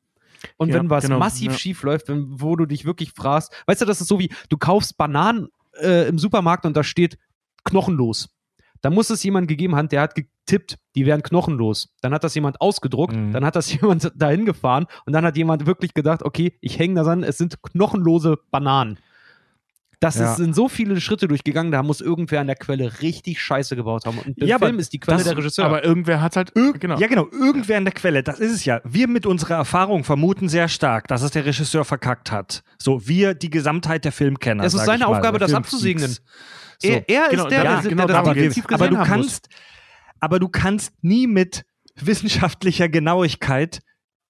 Und 0.57 0.69
Ja, 0.69 0.75
wenn 0.75 0.89
was 0.89 1.03
genau, 1.03 1.19
massiv 1.19 1.51
ja. 1.51 1.57
schief 1.57 1.83
läuft, 1.83 2.07
wenn, 2.07 2.25
wo 2.41 2.55
du 2.55 2.65
dich 2.65 2.85
wirklich 2.85 3.11
fragst, 3.11 3.51
weißt 3.67 3.81
du, 3.81 3.85
das 3.85 4.01
ist 4.01 4.07
so 4.07 4.19
wie, 4.19 4.31
du 4.49 4.57
kaufst 4.57 4.97
Bananen 4.97 5.49
äh, 5.79 6.07
im 6.07 6.17
Supermarkt 6.17 6.65
und 6.65 6.75
da 6.75 6.83
steht 6.83 7.17
knochenlos. 7.63 8.29
Da 8.81 8.89
muss 8.89 9.11
es 9.11 9.21
jemand 9.23 9.47
gegeben 9.47 9.75
haben, 9.75 9.89
der 9.89 10.01
hat 10.01 10.15
getippt, 10.45 10.77
die 10.95 11.05
wären 11.05 11.23
knochenlos. 11.23 11.89
Dann 12.01 12.13
hat 12.13 12.23
das 12.23 12.35
jemand 12.35 12.59
ausgedruckt, 12.61 13.15
Mhm. 13.15 13.31
dann 13.31 13.45
hat 13.45 13.55
das 13.55 13.71
jemand 13.81 14.11
dahin 14.15 14.45
gefahren 14.45 14.85
und 15.05 15.13
dann 15.13 15.25
hat 15.25 15.37
jemand 15.37 15.65
wirklich 15.65 15.93
gedacht, 15.93 16.23
okay, 16.23 16.53
ich 16.61 16.79
hänge 16.79 16.95
da 17.03 17.09
an, 17.11 17.23
es 17.23 17.37
sind 17.37 17.61
knochenlose 17.61 18.37
Bananen. 18.51 18.97
Das 20.03 20.17
Ja. 20.17 20.33
sind 20.33 20.55
so 20.55 20.67
viele 20.67 20.99
Schritte 20.99 21.27
durchgegangen, 21.27 21.71
da 21.71 21.83
muss 21.83 22.01
irgendwer 22.01 22.41
an 22.41 22.47
der 22.47 22.55
Quelle 22.55 23.01
richtig 23.03 23.39
Scheiße 23.39 23.75
gebaut 23.75 24.05
haben. 24.07 24.17
Und 24.17 24.41
der 24.41 24.47
Ja, 24.47 24.55
aber 24.55 24.65
Film 24.65 24.79
ist 24.79 24.91
die 24.93 24.99
Quelle 24.99 25.17
das- 25.19 25.27
der 25.27 25.37
Regisseur. 25.37 25.63
Aber 25.65 25.83
irgendwer 25.83 26.21
hat 26.21 26.35
halt, 26.35 26.51
Irg 26.55 26.79
genau. 26.79 26.97
Ja, 26.97 27.05
genau, 27.05 27.27
irgendwer 27.31 27.77
in 27.77 27.85
der 27.85 27.93
Quelle, 27.93 28.23
das 28.23 28.39
ist 28.39 28.51
es 28.51 28.65
ja. 28.65 28.81
Wir 28.83 29.07
mit 29.07 29.27
unserer 29.27 29.53
Erfahrung 29.57 30.03
vermuten 30.03 30.49
sehr 30.49 30.69
stark, 30.69 31.07
dass 31.07 31.21
es 31.21 31.29
der 31.29 31.45
Regisseur 31.45 31.85
verkackt 31.85 32.31
hat. 32.31 32.63
So, 32.79 33.07
wir 33.07 33.35
die 33.35 33.51
Gesamtheit 33.51 34.03
der 34.03 34.11
Filmkenner. 34.11 34.63
Es 34.63 34.73
ist 34.73 34.85
seine 34.85 35.05
Aufgabe, 35.05 35.37
der 35.37 35.47
das 35.47 35.53
abzusegnen. 35.55 36.09
So. 36.79 36.89
er, 36.89 37.07
er 37.07 37.29
Genau, 37.29 37.43
ist 37.43 37.51
der, 37.51 37.63
ja, 37.63 37.81
der, 37.81 37.89
genau, 37.91 38.07
der 38.07 38.07
das 38.07 38.15
aber 38.17 38.33
gesehen 38.33 38.63
du 38.89 38.97
haben 38.97 39.17
muss. 39.21 39.41
Aber 40.21 40.39
du 40.39 40.47
kannst 40.47 40.93
nie 41.01 41.27
mit 41.27 41.65
wissenschaftlicher 41.95 42.87
Genauigkeit 42.87 43.81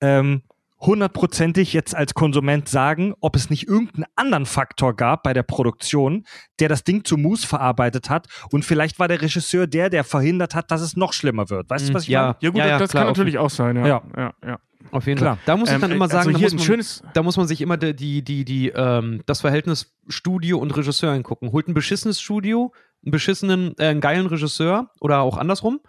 ähm, 0.01 0.41
hundertprozentig 0.79 1.73
jetzt 1.73 1.95
als 1.95 2.15
Konsument 2.15 2.67
sagen, 2.67 3.13
ob 3.21 3.35
es 3.35 3.51
nicht 3.51 3.67
irgendeinen 3.67 4.05
anderen 4.15 4.47
Faktor 4.47 4.95
gab 4.95 5.21
bei 5.21 5.33
der 5.33 5.43
Produktion, 5.43 6.25
der 6.59 6.69
das 6.69 6.83
Ding 6.83 7.05
zu 7.05 7.17
Mus 7.17 7.45
verarbeitet 7.45 8.09
hat 8.09 8.27
und 8.51 8.65
vielleicht 8.65 8.97
war 8.97 9.07
der 9.07 9.21
Regisseur 9.21 9.67
der, 9.67 9.91
der 9.91 10.03
verhindert 10.03 10.55
hat, 10.55 10.71
dass 10.71 10.81
es 10.81 10.97
noch 10.97 11.13
schlimmer 11.13 11.51
wird. 11.51 11.69
Weißt 11.69 11.89
du, 11.89 11.93
was 11.93 12.03
ich 12.03 12.09
ja, 12.09 12.21
meine? 12.21 12.35
Ja 12.41 12.49
gut, 12.49 12.59
ja, 12.59 12.67
ja, 12.67 12.79
das 12.79 12.89
klar, 12.89 13.03
kann 13.03 13.11
natürlich 13.11 13.37
auch 13.37 13.51
sein, 13.51 13.75
ja. 13.75 13.85
Ja. 13.85 14.03
ja, 14.17 14.33
ja. 14.43 14.59
Auf 14.89 15.07
jeden 15.07 15.19
Klar. 15.19 15.35
Fall. 15.35 15.43
Da 15.45 15.57
muss 15.57 15.69
ich 15.69 15.75
Ähm, 15.75 15.81
dann 15.81 15.91
immer 15.91 16.07
sagen, 16.07 16.29
also 16.35 16.47
da, 16.47 16.53
muss 16.55 16.67
man, 16.67 17.11
da 17.13 17.23
muss 17.23 17.37
man 17.37 17.47
sich 17.47 17.61
immer 17.61 17.77
die, 17.77 17.95
die, 17.95 18.23
die, 18.23 18.45
die, 18.45 18.69
ähm, 18.69 19.21
das 19.25 19.41
Verhältnis 19.41 19.95
Studio 20.07 20.57
und 20.57 20.75
Regisseur 20.75 21.11
angucken. 21.11 21.51
Holt 21.51 21.67
ein 21.67 21.73
beschissenes 21.73 22.19
Studio, 22.19 22.73
einen 23.03 23.11
beschissenen, 23.11 23.75
äh, 23.77 23.87
einen 23.87 24.01
geilen 24.01 24.25
Regisseur 24.27 24.91
oder 24.99 25.19
auch 25.21 25.37
andersrum. 25.37 25.79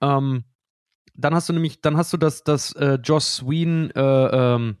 Ähm, 0.00 0.44
dann 1.14 1.34
hast 1.34 1.48
du 1.48 1.52
nämlich, 1.52 1.80
dann 1.80 1.96
hast 1.96 2.12
du 2.12 2.16
das, 2.16 2.44
das 2.44 2.72
äh, 2.72 2.98
Joss 3.02 3.44
Whedon 3.46 3.90
äh, 3.90 4.54
ähm, 4.54 4.76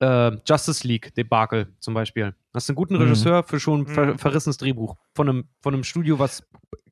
äh, 0.00 0.30
Justice 0.46 0.86
League 0.86 1.14
Debakel 1.14 1.68
zum 1.80 1.94
Beispiel. 1.94 2.34
Hast 2.54 2.68
einen 2.70 2.76
guten 2.76 2.94
Mhm. 2.94 3.02
Regisseur 3.02 3.42
für 3.42 3.58
schon 3.60 3.82
ein 3.82 3.86
ver 3.86 4.06
Mhm. 4.06 4.18
verrissenes 4.18 4.56
Drehbuch 4.56 4.96
von 5.14 5.28
einem, 5.28 5.44
von 5.60 5.74
einem 5.74 5.84
Studio, 5.84 6.18
was 6.18 6.42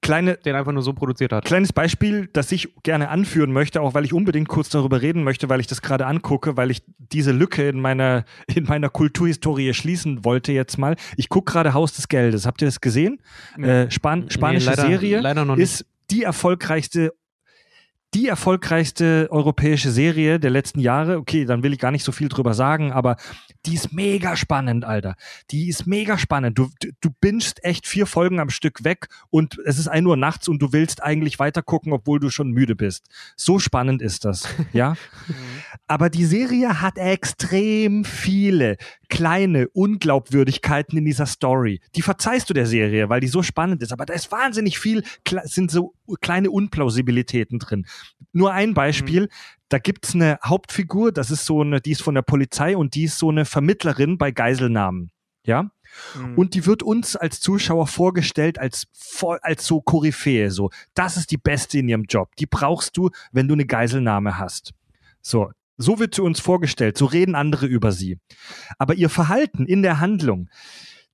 Kleine, 0.02 0.36
den 0.36 0.54
einfach 0.54 0.70
nur 0.72 0.82
so 0.82 0.92
produziert 0.92 1.32
hat. 1.32 1.46
Kleines 1.46 1.72
Beispiel, 1.72 2.28
das 2.32 2.52
ich 2.52 2.68
gerne 2.84 3.08
anführen 3.08 3.52
möchte, 3.52 3.80
auch 3.80 3.94
weil 3.94 4.04
ich 4.04 4.12
unbedingt 4.12 4.46
kurz 4.46 4.68
darüber 4.68 5.02
reden 5.02 5.24
möchte, 5.24 5.48
weil 5.48 5.58
ich 5.58 5.66
das 5.66 5.82
gerade 5.82 6.06
angucke, 6.06 6.56
weil 6.56 6.70
ich 6.70 6.82
diese 6.98 7.32
Lücke 7.32 7.68
in 7.68 7.80
meiner, 7.80 8.24
in 8.54 8.64
meiner 8.64 8.88
Kulturhistorie 8.88 9.72
schließen 9.74 10.24
wollte 10.24 10.52
jetzt 10.52 10.78
mal. 10.78 10.94
Ich 11.16 11.28
gucke 11.28 11.50
gerade 11.50 11.74
Haus 11.74 11.94
des 11.94 12.06
Geldes. 12.08 12.46
Habt 12.46 12.62
ihr 12.62 12.66
das 12.68 12.80
gesehen? 12.80 13.20
Nee. 13.56 13.66
Äh, 13.68 13.90
Span 13.90 14.30
spanische 14.30 14.66
leider, 14.70 14.86
Serie 14.86 15.20
Leider 15.20 15.44
noch 15.44 15.56
nicht. 15.56 15.64
ist 15.64 15.86
die 16.10 16.22
erfolgreichste 16.22 17.12
die 18.14 18.28
erfolgreichste 18.28 19.28
europäische 19.30 19.90
Serie 19.90 20.40
der 20.40 20.50
letzten 20.50 20.80
Jahre. 20.80 21.18
Okay, 21.18 21.44
dann 21.44 21.62
will 21.62 21.72
ich 21.72 21.78
gar 21.78 21.90
nicht 21.90 22.04
so 22.04 22.12
viel 22.12 22.28
drüber 22.28 22.54
sagen, 22.54 22.92
aber 22.92 23.16
die 23.66 23.74
ist 23.74 23.92
mega 23.92 24.36
spannend, 24.36 24.84
Alter. 24.84 25.16
Die 25.50 25.68
ist 25.68 25.86
mega 25.86 26.16
spannend. 26.16 26.58
Du, 26.58 26.70
du, 26.80 26.90
du 27.00 27.10
bingst 27.20 27.62
echt 27.64 27.86
vier 27.86 28.06
Folgen 28.06 28.40
am 28.40 28.48
Stück 28.48 28.84
weg 28.84 29.08
und 29.28 29.58
es 29.66 29.78
ist 29.78 29.88
ein 29.88 30.06
Uhr 30.06 30.16
nachts 30.16 30.48
und 30.48 30.60
du 30.60 30.72
willst 30.72 31.02
eigentlich 31.02 31.38
weiter 31.38 31.62
gucken, 31.62 31.92
obwohl 31.92 32.20
du 32.20 32.30
schon 32.30 32.52
müde 32.52 32.76
bist. 32.76 33.06
So 33.36 33.58
spannend 33.58 34.00
ist 34.00 34.24
das, 34.24 34.48
ja. 34.72 34.94
Aber 35.86 36.08
die 36.08 36.24
Serie 36.24 36.80
hat 36.80 36.98
extrem 36.98 38.04
viele 38.04 38.76
kleine 39.08 39.68
Unglaubwürdigkeiten 39.68 40.98
in 40.98 41.04
dieser 41.04 41.26
Story. 41.26 41.80
Die 41.94 42.02
verzeihst 42.02 42.48
du 42.50 42.54
der 42.54 42.66
Serie, 42.66 43.08
weil 43.08 43.20
die 43.20 43.28
so 43.28 43.42
spannend 43.42 43.82
ist. 43.82 43.92
Aber 43.92 44.06
da 44.06 44.14
ist 44.14 44.32
wahnsinnig 44.32 44.78
viel, 44.78 45.02
sind 45.44 45.70
so 45.70 45.94
kleine 46.20 46.50
Unplausibilitäten 46.50 47.58
drin. 47.58 47.86
Nur 48.32 48.52
ein 48.52 48.74
Beispiel. 48.74 49.28
Da 49.68 49.78
gibt's 49.78 50.14
eine 50.14 50.38
Hauptfigur, 50.44 51.10
das 51.10 51.32
ist 51.32 51.44
so 51.44 51.60
eine, 51.60 51.80
die 51.80 51.90
ist 51.90 52.02
von 52.02 52.14
der 52.14 52.22
Polizei 52.22 52.76
und 52.76 52.94
die 52.94 53.04
ist 53.04 53.18
so 53.18 53.30
eine 53.30 53.44
Vermittlerin 53.44 54.16
bei 54.16 54.30
Geiselnahmen. 54.30 55.10
Ja? 55.44 55.70
Mhm. 56.14 56.34
Und 56.36 56.54
die 56.54 56.66
wird 56.66 56.82
uns 56.82 57.16
als 57.16 57.40
Zuschauer 57.40 57.86
vorgestellt 57.86 58.58
als, 58.58 58.86
als 59.42 59.66
so 59.66 59.80
Koryphäe. 59.80 60.50
So, 60.50 60.70
das 60.94 61.16
ist 61.16 61.30
die 61.30 61.36
Beste 61.36 61.78
in 61.78 61.88
ihrem 61.88 62.04
Job. 62.04 62.34
Die 62.36 62.46
brauchst 62.46 62.96
du, 62.96 63.10
wenn 63.32 63.48
du 63.48 63.54
eine 63.54 63.66
Geiselnahme 63.66 64.38
hast. 64.38 64.72
So, 65.20 65.50
so 65.76 65.98
wird 65.98 66.14
sie 66.14 66.22
uns 66.22 66.40
vorgestellt. 66.40 66.98
So 66.98 67.06
reden 67.06 67.34
andere 67.34 67.66
über 67.66 67.92
sie. 67.92 68.18
Aber 68.78 68.94
ihr 68.94 69.08
Verhalten 69.08 69.66
in 69.66 69.82
der 69.82 70.00
Handlung 70.00 70.48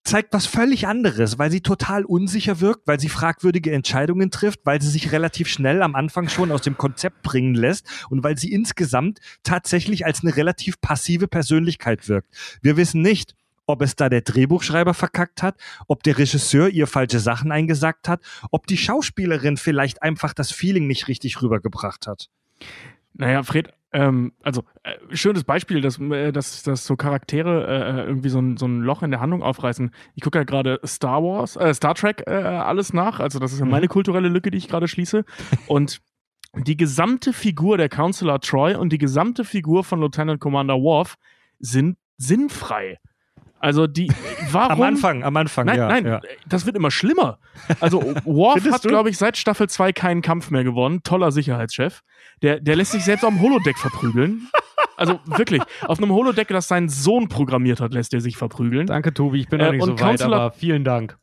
zeigt 0.04 0.32
was 0.32 0.46
völlig 0.46 0.86
anderes, 0.86 1.38
weil 1.38 1.50
sie 1.50 1.60
total 1.60 2.04
unsicher 2.04 2.60
wirkt, 2.60 2.86
weil 2.86 2.98
sie 2.98 3.08
fragwürdige 3.08 3.72
Entscheidungen 3.72 4.30
trifft, 4.30 4.60
weil 4.64 4.82
sie 4.82 4.90
sich 4.90 5.12
relativ 5.12 5.48
schnell 5.48 5.82
am 5.82 5.94
Anfang 5.94 6.28
schon 6.28 6.50
aus 6.50 6.62
dem 6.62 6.76
Konzept 6.76 7.22
bringen 7.22 7.54
lässt 7.54 7.86
und 8.10 8.24
weil 8.24 8.36
sie 8.36 8.52
insgesamt 8.52 9.20
tatsächlich 9.42 10.04
als 10.04 10.22
eine 10.22 10.36
relativ 10.36 10.80
passive 10.80 11.28
Persönlichkeit 11.28 12.08
wirkt. 12.08 12.28
Wir 12.62 12.76
wissen 12.76 13.00
nicht, 13.00 13.36
ob 13.66 13.80
es 13.80 13.94
da 13.94 14.08
der 14.08 14.22
Drehbuchschreiber 14.22 14.92
verkackt 14.92 15.42
hat, 15.42 15.56
ob 15.86 16.02
der 16.02 16.18
Regisseur 16.18 16.68
ihr 16.68 16.88
falsche 16.88 17.20
Sachen 17.20 17.52
eingesagt 17.52 18.08
hat, 18.08 18.20
ob 18.50 18.66
die 18.66 18.76
Schauspielerin 18.76 19.56
vielleicht 19.56 20.02
einfach 20.02 20.34
das 20.34 20.50
Feeling 20.50 20.88
nicht 20.88 21.06
richtig 21.06 21.40
rübergebracht 21.42 22.08
hat. 22.08 22.28
Naja, 23.14 23.42
Fred, 23.44 23.72
ähm, 23.92 24.32
also 24.42 24.64
äh, 24.82 24.94
schönes 25.14 25.44
Beispiel, 25.44 25.80
dass, 25.80 25.98
äh, 25.98 26.32
dass, 26.32 26.62
dass 26.62 26.86
so 26.86 26.96
Charaktere 26.96 27.66
äh, 27.66 28.06
irgendwie 28.06 28.30
so 28.30 28.40
ein, 28.40 28.56
so 28.56 28.66
ein 28.66 28.80
Loch 28.80 29.02
in 29.02 29.10
der 29.10 29.20
Handlung 29.20 29.42
aufreißen. 29.42 29.90
Ich 30.14 30.22
gucke 30.22 30.38
ja 30.38 30.44
gerade 30.44 30.80
Star 30.84 31.22
Wars, 31.22 31.56
äh, 31.56 31.74
Star 31.74 31.94
Trek 31.94 32.24
äh, 32.26 32.32
alles 32.32 32.92
nach. 32.92 33.20
Also 33.20 33.38
das 33.38 33.52
ist 33.52 33.60
ja 33.60 33.66
meine 33.66 33.88
kulturelle 33.88 34.28
Lücke, 34.28 34.50
die 34.50 34.58
ich 34.58 34.68
gerade 34.68 34.88
schließe. 34.88 35.24
Und 35.66 36.00
die 36.54 36.76
gesamte 36.76 37.32
Figur 37.32 37.76
der 37.76 37.88
Counselor 37.88 38.40
Troy 38.40 38.74
und 38.74 38.92
die 38.92 38.98
gesamte 38.98 39.44
Figur 39.44 39.84
von 39.84 40.00
Lieutenant 40.00 40.40
Commander 40.40 40.74
Worf 40.74 41.16
sind 41.58 41.96
sinnfrei. 42.16 42.98
Also 43.62 43.86
die, 43.86 44.10
warum? 44.50 44.72
Am 44.72 44.82
Anfang, 44.82 45.22
am 45.24 45.36
Anfang, 45.36 45.66
Nein, 45.66 45.78
ja. 45.78 45.88
nein, 45.88 46.04
ja. 46.06 46.20
das 46.46 46.66
wird 46.66 46.76
immer 46.76 46.90
schlimmer. 46.90 47.38
Also 47.80 48.02
Worf 48.24 48.64
hat, 48.70 48.82
glaube 48.82 49.08
ich, 49.08 49.16
seit 49.18 49.36
Staffel 49.36 49.68
2 49.68 49.92
keinen 49.92 50.20
Kampf 50.20 50.50
mehr 50.50 50.64
gewonnen. 50.64 51.02
Toller 51.04 51.30
Sicherheitschef. 51.32 52.00
Der, 52.42 52.58
der 52.60 52.74
lässt 52.76 52.90
sich 52.92 53.04
selbst 53.04 53.24
am 53.24 53.40
Holodeck 53.40 53.78
verprügeln. 53.78 54.48
Also 54.96 55.20
wirklich, 55.26 55.62
auf 55.86 55.98
einem 55.98 56.10
Holodeck, 56.10 56.48
das 56.48 56.66
sein 56.68 56.88
Sohn 56.88 57.28
programmiert 57.28 57.80
hat, 57.80 57.94
lässt 57.94 58.12
er 58.14 58.20
sich 58.20 58.36
verprügeln. 58.36 58.86
Danke, 58.88 59.14
Tobi. 59.14 59.40
Ich 59.40 59.48
bin 59.48 59.60
Äh, 59.60 59.64
noch 59.66 59.72
nicht 59.72 59.82
und 59.82 59.88
so 59.90 59.92
weit, 59.94 60.00
Counselor- 60.00 60.36
aber 60.40 60.50
vielen 60.52 60.82
Dank. 60.84 61.16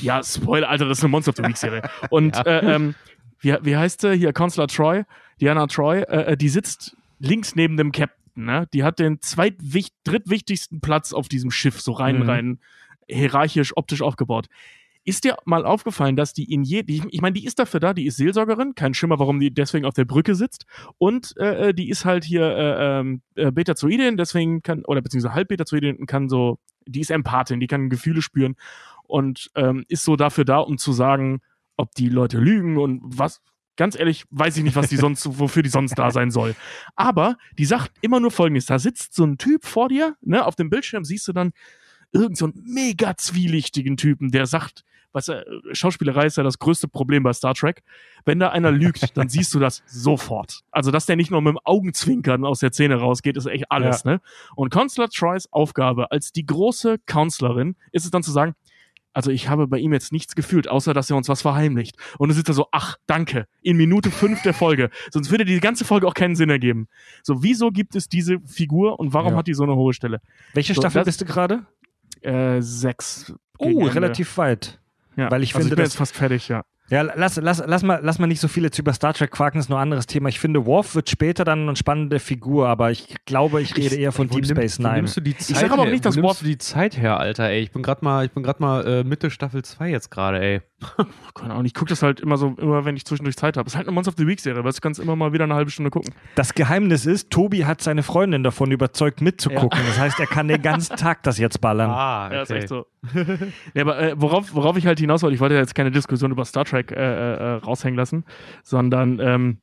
Ja, 0.00 0.22
Spoiler, 0.22 0.68
Alter, 0.68 0.86
das 0.86 0.98
ist 0.98 1.04
eine 1.04 1.10
Monster 1.10 1.30
of 1.30 1.36
the 1.36 1.42
Week 1.44 1.56
Serie. 1.56 1.82
Und 2.10 2.36
äh, 2.46 2.74
ähm, 2.74 2.94
wie, 3.40 3.56
wie 3.62 3.76
heißt 3.76 4.00
sie 4.02 4.14
hier? 4.14 4.32
Counselor 4.32 4.66
Troy, 4.68 5.02
Diana 5.40 5.66
Troy, 5.66 6.00
äh, 6.02 6.32
äh, 6.32 6.36
die 6.36 6.48
sitzt 6.48 6.96
links 7.18 7.54
neben 7.56 7.76
dem 7.76 7.90
Captain. 7.92 8.16
Ne? 8.34 8.66
Die 8.72 8.82
hat 8.84 8.98
den 8.98 9.20
zweitwicht 9.20 9.94
drittwichtigsten 10.04 10.80
Platz 10.80 11.12
auf 11.12 11.28
diesem 11.28 11.50
Schiff, 11.50 11.80
so 11.80 11.92
rein, 11.92 12.20
Mhm. 12.20 12.28
rein 12.28 12.58
hierarchisch, 13.08 13.76
optisch 13.76 14.02
aufgebaut. 14.02 14.46
Ist 15.04 15.24
dir 15.24 15.36
mal 15.44 15.64
aufgefallen, 15.64 16.14
dass 16.14 16.32
die 16.32 16.52
in 16.52 16.62
je, 16.62 16.84
die, 16.84 17.02
ich 17.10 17.20
meine, 17.20 17.32
die 17.34 17.44
ist 17.44 17.58
dafür 17.58 17.80
da, 17.80 17.92
die 17.92 18.06
ist 18.06 18.16
Seelsorgerin, 18.16 18.76
kein 18.76 18.94
Schimmer, 18.94 19.18
warum 19.18 19.40
die 19.40 19.52
deswegen 19.52 19.84
auf 19.84 19.94
der 19.94 20.04
Brücke 20.04 20.36
sitzt. 20.36 20.64
Und 20.96 21.34
äh, 21.38 21.70
äh, 21.70 21.74
die 21.74 21.88
ist 21.88 22.04
halt 22.04 22.24
hier 22.24 22.44
äh, 22.44 23.00
ähm, 23.00 23.22
äh, 23.34 23.50
Betazoidin, 23.50 24.16
deswegen 24.16 24.62
kann, 24.62 24.84
oder 24.84 25.02
beziehungsweise 25.02 25.34
halb 25.34 25.48
Betazoidin 25.48 26.06
kann 26.06 26.28
so, 26.28 26.60
die 26.86 27.00
ist 27.00 27.10
Empathin, 27.10 27.58
die 27.58 27.66
kann 27.66 27.90
Gefühle 27.90 28.22
spüren 28.22 28.54
und 29.02 29.50
ähm, 29.56 29.84
ist 29.88 30.04
so 30.04 30.14
dafür 30.14 30.44
da, 30.44 30.58
um 30.58 30.78
zu 30.78 30.92
sagen, 30.92 31.40
ob 31.76 31.92
die 31.96 32.08
Leute 32.08 32.38
lügen 32.38 32.78
und 32.78 33.00
was. 33.02 33.40
Ganz 33.76 33.98
ehrlich, 33.98 34.24
weiß 34.30 34.56
ich 34.58 34.64
nicht, 34.64 34.76
was 34.76 34.88
die 34.88 34.96
sonst, 34.96 35.26
wofür 35.38 35.62
die 35.62 35.70
sonst 35.70 35.94
da 35.94 36.10
sein 36.10 36.30
soll. 36.30 36.54
Aber 36.94 37.36
die 37.58 37.64
sagt 37.64 37.92
immer 38.00 38.20
nur 38.20 38.30
Folgendes: 38.30 38.66
Da 38.66 38.78
sitzt 38.78 39.14
so 39.14 39.24
ein 39.24 39.38
Typ 39.38 39.64
vor 39.64 39.88
dir, 39.88 40.16
ne, 40.20 40.44
auf 40.44 40.56
dem 40.56 40.70
Bildschirm 40.70 41.04
siehst 41.04 41.26
du 41.28 41.32
dann 41.32 41.52
irgend 42.12 42.36
so 42.36 42.46
einen 42.46 42.62
mega 42.66 43.16
zwielichtigen 43.16 43.96
Typen, 43.96 44.30
der 44.30 44.46
sagt, 44.46 44.84
was 45.12 45.28
äh, 45.28 45.42
Schauspielerei 45.72 46.26
ist 46.26 46.36
ja 46.36 46.42
das 46.42 46.58
größte 46.58 46.88
Problem 46.88 47.22
bei 47.22 47.32
Star 47.32 47.54
Trek. 47.54 47.82
Wenn 48.24 48.38
da 48.38 48.50
einer 48.50 48.70
lügt, 48.70 49.16
dann 49.16 49.28
siehst 49.28 49.54
du 49.54 49.58
das 49.58 49.82
sofort. 49.86 50.60
Also, 50.70 50.90
dass 50.90 51.06
der 51.06 51.16
nicht 51.16 51.30
nur 51.30 51.40
mit 51.42 51.52
dem 51.52 51.58
Augenzwinkern 51.64 52.44
aus 52.44 52.60
der 52.60 52.72
Szene 52.72 52.96
rausgeht, 52.96 53.36
ist 53.36 53.46
echt 53.46 53.70
alles, 53.70 54.04
ne? 54.04 54.20
Und 54.56 54.70
Counselor 54.70 55.08
Troys 55.08 55.48
Aufgabe 55.52 56.10
als 56.10 56.32
die 56.32 56.46
große 56.46 56.98
Counselorin 57.06 57.76
ist 57.92 58.04
es 58.04 58.10
dann 58.10 58.22
zu 58.22 58.30
sagen, 58.30 58.54
also 59.12 59.30
ich 59.30 59.48
habe 59.48 59.66
bei 59.66 59.78
ihm 59.78 59.92
jetzt 59.92 60.12
nichts 60.12 60.34
gefühlt, 60.34 60.68
außer 60.68 60.94
dass 60.94 61.10
er 61.10 61.16
uns 61.16 61.28
was 61.28 61.42
verheimlicht. 61.42 61.96
Und 62.18 62.30
es 62.30 62.36
ist 62.36 62.48
da 62.48 62.52
so, 62.52 62.66
ach, 62.72 62.96
danke, 63.06 63.46
in 63.62 63.76
Minute 63.76 64.10
fünf 64.10 64.42
der 64.42 64.54
Folge. 64.54 64.90
Sonst 65.10 65.30
würde 65.30 65.44
die 65.44 65.60
ganze 65.60 65.84
Folge 65.84 66.06
auch 66.06 66.14
keinen 66.14 66.36
Sinn 66.36 66.50
ergeben. 66.50 66.88
So, 67.22 67.42
wieso 67.42 67.70
gibt 67.70 67.94
es 67.96 68.08
diese 68.08 68.40
Figur 68.46 68.98
und 69.00 69.12
warum 69.12 69.32
Ja. 69.32 69.38
hat 69.38 69.46
die 69.46 69.54
so 69.54 69.62
eine 69.64 69.74
hohe 69.76 69.92
Stelle? 69.94 70.20
Welche 70.54 70.74
So, 70.74 70.80
Staffel 70.82 71.04
bist 71.04 71.20
du 71.20 71.24
gerade? 71.24 71.66
Äh, 72.20 72.60
sechs. 72.62 73.32
Oh, 73.58 73.84
relativ 73.84 74.36
weit. 74.38 74.78
Ja. 75.14 75.30
weil 75.30 75.42
ich 75.42 75.54
also 75.54 75.64
finde, 75.68 75.74
ich 75.74 75.76
bin 75.76 75.84
das- 75.84 75.92
jetzt 75.92 75.98
fast 75.98 76.16
fertig, 76.16 76.48
ja. 76.48 76.64
Ja, 76.90 77.02
lass, 77.02 77.36
lass, 77.36 77.62
lass, 77.66 77.82
mal, 77.82 78.00
lass 78.02 78.18
mal 78.18 78.26
nicht 78.26 78.40
so 78.40 78.48
viel 78.48 78.64
jetzt 78.64 78.78
über 78.78 78.92
Star 78.92 79.14
Trek 79.14 79.30
quaken, 79.30 79.58
ist 79.58 79.70
nur 79.70 79.78
ein 79.78 79.82
anderes 79.84 80.06
Thema. 80.06 80.28
Ich 80.28 80.38
finde, 80.38 80.66
Worf 80.66 80.94
wird 80.94 81.08
später 81.08 81.44
dann 81.44 81.62
eine 81.68 81.76
spannende 81.76 82.18
Figur, 82.18 82.68
aber 82.68 82.90
ich 82.90 83.14
glaube, 83.24 83.62
ich 83.62 83.74
rede 83.76 83.94
eher 83.96 84.12
von 84.12 84.28
Deep 84.28 84.44
nimm- 84.44 84.56
Space 84.56 84.78
Nine. 84.78 84.94
nimmst 84.96 85.16
du 85.16 85.20
die 85.22 85.34
Zeit 85.36 85.56
sag 85.56 85.70
aber 85.70 85.82
auch 85.82 85.86
nicht, 85.86 86.04
dass 86.04 86.16
du 86.16 86.44
die 86.44 86.58
Zeit 86.58 86.98
her, 86.98 87.18
Alter, 87.18 87.48
ey? 87.48 87.60
Ich 87.60 87.70
bin 87.72 87.82
gerade 87.82 88.04
mal, 88.04 88.26
ich 88.26 88.32
bin 88.32 88.42
gerade 88.42 88.60
mal 88.60 88.86
äh, 88.86 89.04
Mitte 89.04 89.30
Staffel 89.30 89.62
2 89.64 89.88
jetzt 89.90 90.10
gerade, 90.10 90.40
ey. 90.42 90.60
Keine 91.34 91.52
Ahnung, 91.52 91.64
ich 91.64 91.74
gucke 91.74 91.90
das 91.90 92.02
halt 92.02 92.18
immer 92.20 92.36
so, 92.36 92.56
immer 92.58 92.84
wenn 92.84 92.96
ich 92.96 93.04
zwischendurch 93.06 93.36
Zeit 93.36 93.56
habe. 93.56 93.68
Es 93.68 93.74
ist 93.74 93.76
halt 93.76 93.86
eine 93.86 93.94
Monster 93.94 94.10
of 94.10 94.16
the 94.18 94.26
Week 94.26 94.40
Serie, 94.40 94.58
aber 94.58 94.70
du 94.72 94.78
kannst 94.80 94.98
immer 95.00 95.14
mal 95.14 95.32
wieder 95.32 95.44
eine 95.44 95.54
halbe 95.54 95.70
Stunde 95.70 95.90
gucken. 95.90 96.12
Das 96.34 96.52
Geheimnis 96.54 97.06
ist, 97.06 97.30
Tobi 97.30 97.64
hat 97.64 97.80
seine 97.80 98.02
Freundin 98.02 98.42
davon 98.42 98.70
überzeugt, 98.72 99.20
mitzugucken. 99.20 99.78
Das 99.86 99.98
heißt, 100.00 100.18
er 100.18 100.26
kann 100.26 100.48
den 100.48 100.60
ganzen 100.60 100.96
Tag 100.96 101.22
das 101.22 101.38
jetzt 101.38 101.60
ballern. 101.60 101.88
Ah, 101.88 102.30
Ja, 102.32 102.42
ist 102.42 102.50
echt 102.50 102.68
so. 102.68 102.86
nee, 103.74 103.80
aber 103.80 103.98
äh, 104.00 104.14
worauf, 104.20 104.54
worauf 104.54 104.76
ich 104.76 104.86
halt 104.86 104.98
hinaus 104.98 105.22
wollte, 105.22 105.34
ich 105.34 105.40
wollte 105.40 105.54
jetzt 105.54 105.74
keine 105.74 105.90
Diskussion 105.92 106.30
über 106.32 106.44
Star 106.44 106.64
Trek 106.64 106.81
äh, 106.90 107.34
äh, 107.34 107.52
raushängen 107.56 107.96
lassen, 107.96 108.24
sondern 108.64 109.20
ähm, 109.20 109.58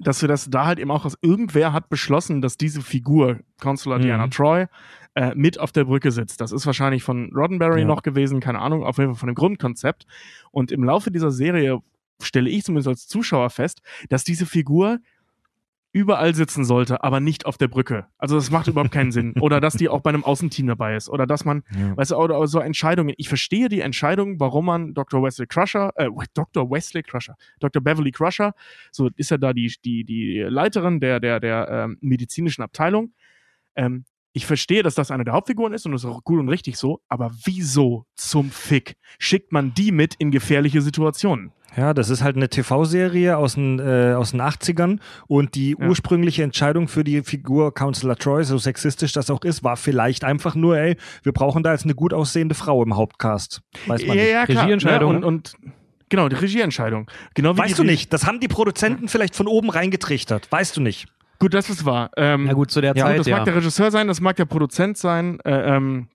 dass 0.00 0.22
wir 0.22 0.28
das 0.28 0.48
da 0.48 0.66
halt 0.66 0.78
eben 0.78 0.90
auch, 0.90 1.02
dass 1.02 1.18
irgendwer 1.20 1.72
hat 1.72 1.88
beschlossen, 1.88 2.40
dass 2.40 2.56
diese 2.56 2.80
Figur, 2.80 3.40
Consular 3.60 3.98
Mhm. 3.98 4.02
Diana 4.02 4.28
Troy, 4.28 4.66
äh, 5.14 5.34
mit 5.34 5.58
auf 5.58 5.72
der 5.72 5.84
Brücke 5.84 6.10
sitzt. 6.12 6.40
Das 6.40 6.52
ist 6.52 6.64
wahrscheinlich 6.64 7.02
von 7.02 7.30
Roddenberry 7.34 7.80
Ja. 7.80 7.86
noch 7.86 8.02
gewesen, 8.02 8.40
keine 8.40 8.60
Ahnung, 8.60 8.84
auf 8.84 8.98
jeden 8.98 9.10
Fall 9.14 9.18
von 9.18 9.26
dem 9.28 9.34
Grundkonzept. 9.34 10.06
Und 10.52 10.70
im 10.72 10.84
Laufe 10.84 11.10
dieser 11.10 11.30
Serie 11.32 11.80
stelle 12.22 12.48
ich 12.50 12.64
zumindest 12.64 12.88
als 12.88 13.08
Zuschauer 13.08 13.50
fest, 13.50 13.82
dass 14.08 14.24
diese 14.24 14.46
Figur 14.46 14.98
überall 15.92 16.34
sitzen 16.34 16.64
sollte, 16.64 17.02
aber 17.02 17.20
nicht 17.20 17.46
auf 17.46 17.58
der 17.58 17.68
Brücke. 17.68 18.06
Also 18.18 18.36
das 18.36 18.50
macht 18.50 18.68
überhaupt 18.68 18.92
keinen 18.92 19.10
Sinn. 19.10 19.34
Oder 19.40 19.60
dass 19.60 19.74
die 19.74 19.88
auch 19.88 20.00
bei 20.00 20.10
einem 20.10 20.24
Außenteam 20.24 20.66
dabei 20.66 20.94
ist. 20.96 21.08
Oder 21.08 21.26
dass 21.26 21.44
man 21.44 21.62
Ja. 21.80 21.96
Weißt 21.96 22.10
du, 22.10 22.16
oder 22.16 22.46
so 22.46 22.60
Entscheidungen. 22.60 23.14
Ich 23.16 23.28
verstehe 23.28 23.68
die 23.68 23.80
Entscheidung, 23.80 24.40
warum 24.40 24.66
man 24.66 24.94
Dr. 24.94 25.22
Wesley 25.22 25.46
Crusher, 25.46 25.92
äh, 25.96 26.08
Dr. 26.34 26.70
Wesley 26.70 27.02
Crusher, 27.02 27.36
Dr. 27.58 27.82
Beverly 27.82 28.10
Crusher, 28.10 28.54
so 28.90 29.08
ist 29.16 29.30
ja 29.30 29.38
da 29.38 29.52
die, 29.52 29.72
die, 29.84 30.04
die 30.04 30.40
Leiterin 30.40 31.00
der, 31.00 31.20
der, 31.20 31.40
der 31.40 31.68
ähm, 31.70 31.98
medizinischen 32.00 32.62
Abteilung. 32.62 33.12
Ähm, 33.76 34.04
ich 34.32 34.46
verstehe, 34.46 34.82
dass 34.82 34.94
das 34.94 35.10
eine 35.10 35.24
der 35.24 35.34
Hauptfiguren 35.34 35.72
ist 35.72 35.86
und 35.86 35.92
das 35.92 36.04
ist 36.04 36.10
auch 36.10 36.22
gut 36.24 36.38
und 36.38 36.48
richtig 36.48 36.76
so, 36.76 37.00
aber 37.08 37.30
wieso 37.44 38.04
zum 38.14 38.50
Fick 38.50 38.96
schickt 39.18 39.52
man 39.52 39.74
die 39.74 39.90
mit 39.92 40.14
in 40.14 40.30
gefährliche 40.30 40.80
Situationen? 40.82 41.52
Ja, 41.76 41.94
das 41.94 42.10
ist 42.10 42.22
halt 42.24 42.34
eine 42.36 42.48
TV-Serie 42.48 43.36
aus 43.36 43.54
den, 43.54 43.78
äh, 43.78 44.14
aus 44.16 44.32
den 44.32 44.40
80ern 44.40 44.98
und 45.28 45.54
die 45.54 45.76
Ja. 45.78 45.86
ursprüngliche 45.88 46.42
Entscheidung 46.42 46.88
für 46.88 47.04
die 47.04 47.22
Figur 47.22 47.72
Counselor 47.74 48.16
Troy, 48.16 48.42
so 48.44 48.58
sexistisch 48.58 49.12
das 49.12 49.30
auch 49.30 49.42
ist, 49.42 49.62
war 49.62 49.76
vielleicht 49.76 50.24
einfach 50.24 50.56
nur, 50.56 50.76
ey, 50.78 50.96
wir 51.22 51.32
brauchen 51.32 51.62
da 51.62 51.70
jetzt 51.72 51.84
eine 51.84 51.94
gut 51.94 52.12
aussehende 52.12 52.56
Frau 52.56 52.82
im 52.82 52.96
Hauptcast. 52.96 53.62
Weiß 53.86 54.04
man 54.04 54.16
ja, 54.16 54.22
nicht. 54.24 54.32
ja, 54.32 54.46
klar. 54.46 54.62
Regieentscheidung. 54.64 55.12
Ne? 55.12 55.18
Und, 55.18 55.24
und 55.24 55.52
genau, 56.08 56.28
die 56.28 56.34
Regieentscheidung. 56.36 57.08
Genau 57.34 57.54
wie 57.54 57.58
Weißt 57.58 57.70
die 57.70 57.74
du 57.76 57.82
Re- 57.82 57.86
nicht, 57.86 58.12
das 58.12 58.26
haben 58.26 58.40
die 58.40 58.48
Produzenten 58.48 59.06
vielleicht 59.06 59.36
von 59.36 59.46
oben 59.46 59.70
reingetrichtert. 59.70 60.50
Weißt 60.50 60.76
du 60.76 60.80
nicht. 60.80 61.06
Gut, 61.40 61.54
das 61.54 61.68
ist 61.70 61.84
wahr. 61.84 62.10
Ähm, 62.16 62.44
Na 62.44 62.52
gut, 62.52 62.70
zu 62.70 62.80
der 62.80 62.94
Ja, 62.94 63.04
Gut, 63.04 63.10
Zeit, 63.10 63.18
das 63.20 63.26
ja. 63.26 63.36
mag 63.38 63.44
der 63.46 63.56
Regisseur 63.56 63.90
sein, 63.90 64.06
das 64.06 64.20
mag 64.20 64.36
der 64.36 64.44
Produzent 64.44 64.96
sein. 64.98 65.40
Äh, 65.40 65.74
ähm, 65.76 66.08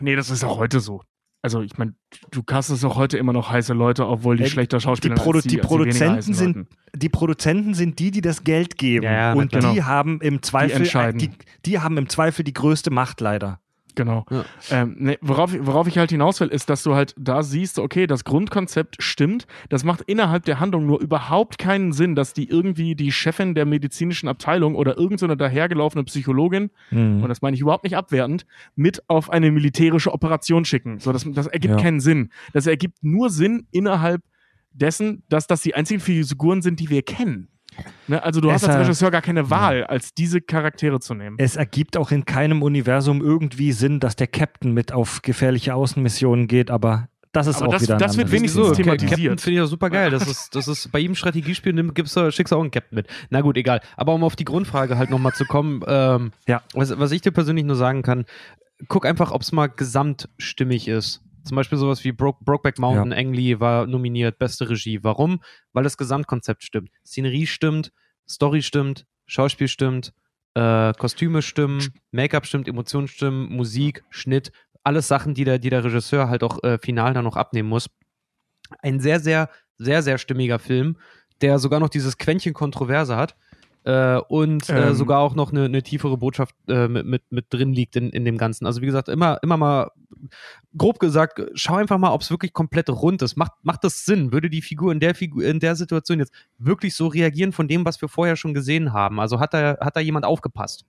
nee, 0.00 0.16
das 0.16 0.30
ist 0.30 0.44
auch 0.44 0.58
heute 0.58 0.80
so. 0.80 1.02
Also 1.42 1.62
ich 1.62 1.78
meine, 1.78 1.94
du 2.32 2.42
castest 2.42 2.84
auch 2.84 2.96
heute 2.96 3.16
immer 3.18 3.32
noch 3.32 3.50
heiße 3.50 3.72
Leute, 3.72 4.06
obwohl 4.08 4.36
die 4.36 4.44
Äh, 4.44 4.48
schlechter 4.48 4.78
Die, 4.78 4.82
Schauspieler 4.82 5.14
Produ 5.14 5.38
als 5.38 5.44
die, 5.44 5.50
weniger 5.52 5.68
Produzenten 5.68 6.14
heißen 6.16 6.34
sind, 6.34 6.56
Leuten. 6.56 6.68
die 6.96 7.08
Produzenten 7.08 7.74
sind 7.74 7.98
die, 7.98 8.10
die 8.10 8.20
das 8.20 8.42
Geld 8.44 8.76
geben. 8.76 9.04
Ja, 9.04 9.12
ja, 9.12 9.32
und 9.34 9.52
die 9.52 9.58
klar. 9.58 9.86
haben 9.86 10.20
im 10.20 10.42
Zweifel 10.42 10.78
entscheiden. 10.78 11.18
die, 11.18 11.30
die 11.64 11.78
haben 11.78 11.96
im 11.96 12.08
Zweifel 12.08 12.44
die 12.44 12.52
größte 12.54 12.90
Macht 12.90 13.20
leider. 13.20 13.60
Genau. 13.98 14.24
Ja. 14.30 14.44
Ähm, 14.70 14.96
nee, 14.98 15.18
worauf, 15.20 15.52
worauf 15.60 15.86
ich 15.88 15.98
halt 15.98 16.10
hinaus 16.10 16.40
will, 16.40 16.48
ist, 16.48 16.70
dass 16.70 16.82
du 16.84 16.94
halt 16.94 17.14
da 17.18 17.42
siehst, 17.42 17.78
okay, 17.78 18.06
das 18.06 18.24
Grundkonzept 18.24 18.96
stimmt. 19.02 19.46
Das 19.68 19.82
macht 19.84 20.02
innerhalb 20.02 20.44
der 20.44 20.60
Handlung 20.60 20.86
nur 20.86 21.00
überhaupt 21.00 21.58
keinen 21.58 21.92
Sinn, 21.92 22.14
dass 22.14 22.32
die 22.32 22.48
irgendwie 22.48 22.94
die 22.94 23.10
Chefin 23.12 23.54
der 23.54 23.66
medizinischen 23.66 24.28
Abteilung 24.28 24.74
oder 24.76 24.96
irgendeine 24.96 25.36
dahergelaufene 25.36 26.04
Psychologin 26.04 26.70
Mhm. 26.90 27.22
und 27.22 27.28
das 27.28 27.42
meine 27.42 27.54
ich 27.56 27.60
überhaupt 27.60 27.84
nicht 27.84 27.96
abwertend, 27.96 28.46
mit 28.76 29.02
auf 29.08 29.30
eine 29.30 29.50
militärische 29.50 30.12
Operation 30.12 30.64
schicken. 30.64 30.98
So, 31.00 31.12
das, 31.12 31.26
das 31.32 31.48
ergibt 31.48 31.74
Ja. 31.74 31.80
keinen 31.80 32.00
Sinn. 32.00 32.30
Das 32.52 32.66
ergibt 32.66 33.02
nur 33.02 33.30
Sinn 33.30 33.66
innerhalb 33.72 34.22
dessen, 34.72 35.24
dass 35.28 35.46
das 35.48 35.60
die 35.62 35.74
einzigen 35.74 36.00
Figuren 36.00 36.62
sind, 36.62 36.78
die 36.78 36.88
wir 36.88 37.02
kennen. 37.02 37.48
Ne? 38.08 38.22
Also 38.22 38.40
du 38.40 38.48
Es, 38.48 38.54
hast 38.62 38.64
als 38.70 38.80
Regisseur 38.86 39.10
gar 39.10 39.22
keine 39.22 39.50
Wahl, 39.50 39.84
als 39.84 40.14
diese 40.14 40.40
Charaktere 40.40 40.98
zu 41.00 41.14
nehmen. 41.14 41.36
Es 41.38 41.56
ergibt 41.56 41.96
auch 41.96 42.10
in 42.10 42.24
keinem 42.24 42.62
Universum 42.62 43.20
irgendwie 43.22 43.72
Sinn, 43.72 44.00
dass 44.00 44.16
der 44.16 44.26
Captain 44.26 44.72
mit 44.72 44.92
auf 44.92 45.22
gefährliche 45.22 45.74
Außenmissionen 45.74 46.48
geht, 46.48 46.70
aber 46.70 47.08
das 47.32 47.46
ist 47.46 47.56
Aber 47.56 47.68
auch 47.68 47.72
das- 47.72 47.82
wieder 47.82 47.94
ein 47.96 47.98
das 48.00 48.16
wird 48.16 48.32
wenigstens 48.32 48.62
Thema. 48.72 48.92
Ca- 48.92 48.96
thematisiert. 48.96 49.10
Captain 49.20 49.38
finde 49.38 49.60
ich 49.60 49.64
auch 49.64 49.68
super 49.70 49.90
geil. 49.90 50.10
Das 50.10 50.26
ist, 50.26 50.54
das 50.54 50.66
ist 50.66 50.90
bei 50.90 50.98
jedem 50.98 51.14
Strategiespiel 51.14 51.74
nimm, 51.74 51.92
gibst 51.92 52.16
du, 52.16 52.32
schickst 52.32 52.52
du 52.52 52.56
auch 52.56 52.62
einen 52.62 52.70
Captain 52.70 52.96
mit. 52.96 53.06
Na 53.28 53.42
gut, 53.42 53.56
egal. 53.58 53.80
Aber 53.98 54.14
um 54.14 54.24
auf 54.24 54.34
die 54.34 54.46
Grundfrage 54.46 54.96
halt 54.96 55.10
nochmal 55.10 55.34
zu 55.34 55.44
kommen, 55.44 55.82
ähm, 55.86 56.32
Ja. 56.46 56.62
was, 56.72 56.98
was 56.98 57.12
ich 57.12 57.20
dir 57.20 57.30
persönlich 57.30 57.66
nur 57.66 57.76
sagen 57.76 58.00
kann, 58.02 58.24
guck 58.88 59.04
einfach, 59.04 59.30
ob 59.32 59.42
es 59.42 59.52
mal 59.52 59.66
gesamtstimmig 59.66 60.88
ist. 60.88 61.20
Zum 61.48 61.56
Beispiel 61.56 61.78
sowas 61.78 62.04
wie 62.04 62.12
Bro 62.12 62.36
Brokeback 62.42 62.78
Mountain, 62.78 63.14
Ang 63.14 63.32
Lee 63.32 63.58
war 63.58 63.86
nominiert, 63.86 64.38
beste 64.38 64.68
Regie. 64.68 65.02
Warum? 65.02 65.40
Weil 65.72 65.82
das 65.82 65.96
Gesamtkonzept 65.96 66.62
stimmt. 66.62 66.90
Szenerie 67.06 67.46
stimmt, 67.46 67.90
Story 68.28 68.60
stimmt, 68.60 69.06
Schauspiel 69.26 69.68
stimmt, 69.68 70.12
äh, 70.52 70.92
Kostüme 70.92 71.40
stimmen, 71.40 71.94
Make-up 72.10 72.44
stimmt, 72.44 72.68
Emotionen 72.68 73.08
stimmen, 73.08 73.48
Musik, 73.48 74.04
Schnitt, 74.10 74.52
alles 74.84 75.08
Sachen, 75.08 75.32
die 75.32 75.44
der, 75.44 75.58
die 75.58 75.70
der 75.70 75.84
Regisseur 75.84 76.28
halt 76.28 76.42
auch 76.42 76.62
äh, 76.62 76.78
final 76.78 77.14
dann 77.14 77.24
noch 77.24 77.36
abnehmen 77.36 77.70
muss. 77.70 77.88
Ein 78.82 79.00
sehr, 79.00 79.18
sehr, 79.18 79.48
sehr, 79.78 80.02
sehr 80.02 80.18
stimmiger 80.18 80.58
Film, 80.58 80.98
der 81.40 81.58
sogar 81.58 81.80
noch 81.80 81.88
dieses 81.88 82.18
Quäntchen 82.18 82.52
Kontroverse 82.52 83.16
hat 83.16 83.36
äh, 83.88 84.20
und 84.28 84.68
äh, 84.68 84.88
Ähm. 84.88 84.94
sogar 84.94 85.20
auch 85.20 85.34
noch 85.34 85.50
eine, 85.50 85.64
eine 85.64 85.82
tiefere 85.82 86.18
Botschaft 86.18 86.54
äh, 86.68 86.88
mit, 86.88 87.06
mit, 87.06 87.22
mit 87.30 87.46
drin 87.48 87.72
liegt 87.72 87.96
in, 87.96 88.10
in 88.10 88.26
dem 88.26 88.36
Ganzen. 88.36 88.66
Also 88.66 88.82
wie 88.82 88.86
gesagt, 88.86 89.08
immer, 89.08 89.38
immer 89.42 89.56
mal, 89.56 89.90
grob 90.76 90.98
gesagt, 90.98 91.40
schau 91.54 91.76
einfach 91.76 91.96
mal, 91.96 92.12
ob 92.12 92.20
es 92.20 92.30
wirklich 92.30 92.52
komplett 92.52 92.90
rund 92.90 93.22
ist. 93.22 93.36
Macht, 93.36 93.52
macht 93.62 93.82
das 93.84 94.04
Sinn? 94.04 94.30
Würde 94.30 94.50
die 94.50 94.60
Figur 94.60 94.92
in 94.92 95.00
der 95.00 95.14
Figur, 95.14 95.42
in 95.42 95.58
der 95.58 95.74
Situation 95.74 96.18
jetzt 96.18 96.32
wirklich 96.58 96.94
so 96.94 97.06
reagieren 97.06 97.52
von 97.52 97.66
dem, 97.66 97.86
was 97.86 97.98
wir 98.02 98.08
vorher 98.10 98.36
schon 98.36 98.52
gesehen 98.52 98.92
haben? 98.92 99.20
Also 99.20 99.40
hat 99.40 99.54
da, 99.54 99.78
hat 99.80 99.96
da 99.96 100.00
jemand 100.00 100.26
aufgepasst? 100.26 100.84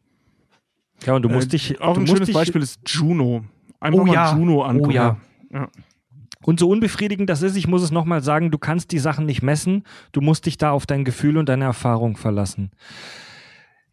Ja, 1.06 1.14
und 1.16 1.22
du 1.22 1.30
musst 1.30 1.48
Äh, 1.48 1.52
dich. 1.52 1.80
Auch 1.80 1.94
du 1.94 2.02
ein 2.02 2.04
musst 2.04 2.12
schönes 2.14 2.26
dich, 2.28 2.36
Beispiel 2.36 2.62
ist 2.62 2.82
Juno. 2.86 3.46
Einfach 3.80 4.02
Oh 4.02 4.06
mal 4.06 4.14
ja. 4.14 4.36
Juno 4.38 4.64
angucken. 4.64 4.90
Oh 4.90 4.94
ja. 4.94 5.18
Und 6.44 6.60
so 6.60 6.70
unbefriedigend 6.70 7.30
das 7.30 7.42
ist, 7.42 7.56
ich 7.58 7.68
muss 7.68 7.82
es 7.82 7.92
nochmal 7.92 8.22
sagen, 8.22 8.52
du 8.52 8.58
kannst 8.58 8.92
die 8.92 9.00
Sachen 9.00 9.26
nicht 9.26 9.42
messen. 9.42 9.84
Du 10.12 10.22
musst 10.22 10.46
dich 10.46 10.58
da 10.58 10.72
auf 10.72 10.86
dein 10.86 11.04
Gefühl 11.04 11.38
und 11.38 11.50
deine 11.50 11.66
Erfahrung 11.66 12.16
verlassen. 12.16 12.72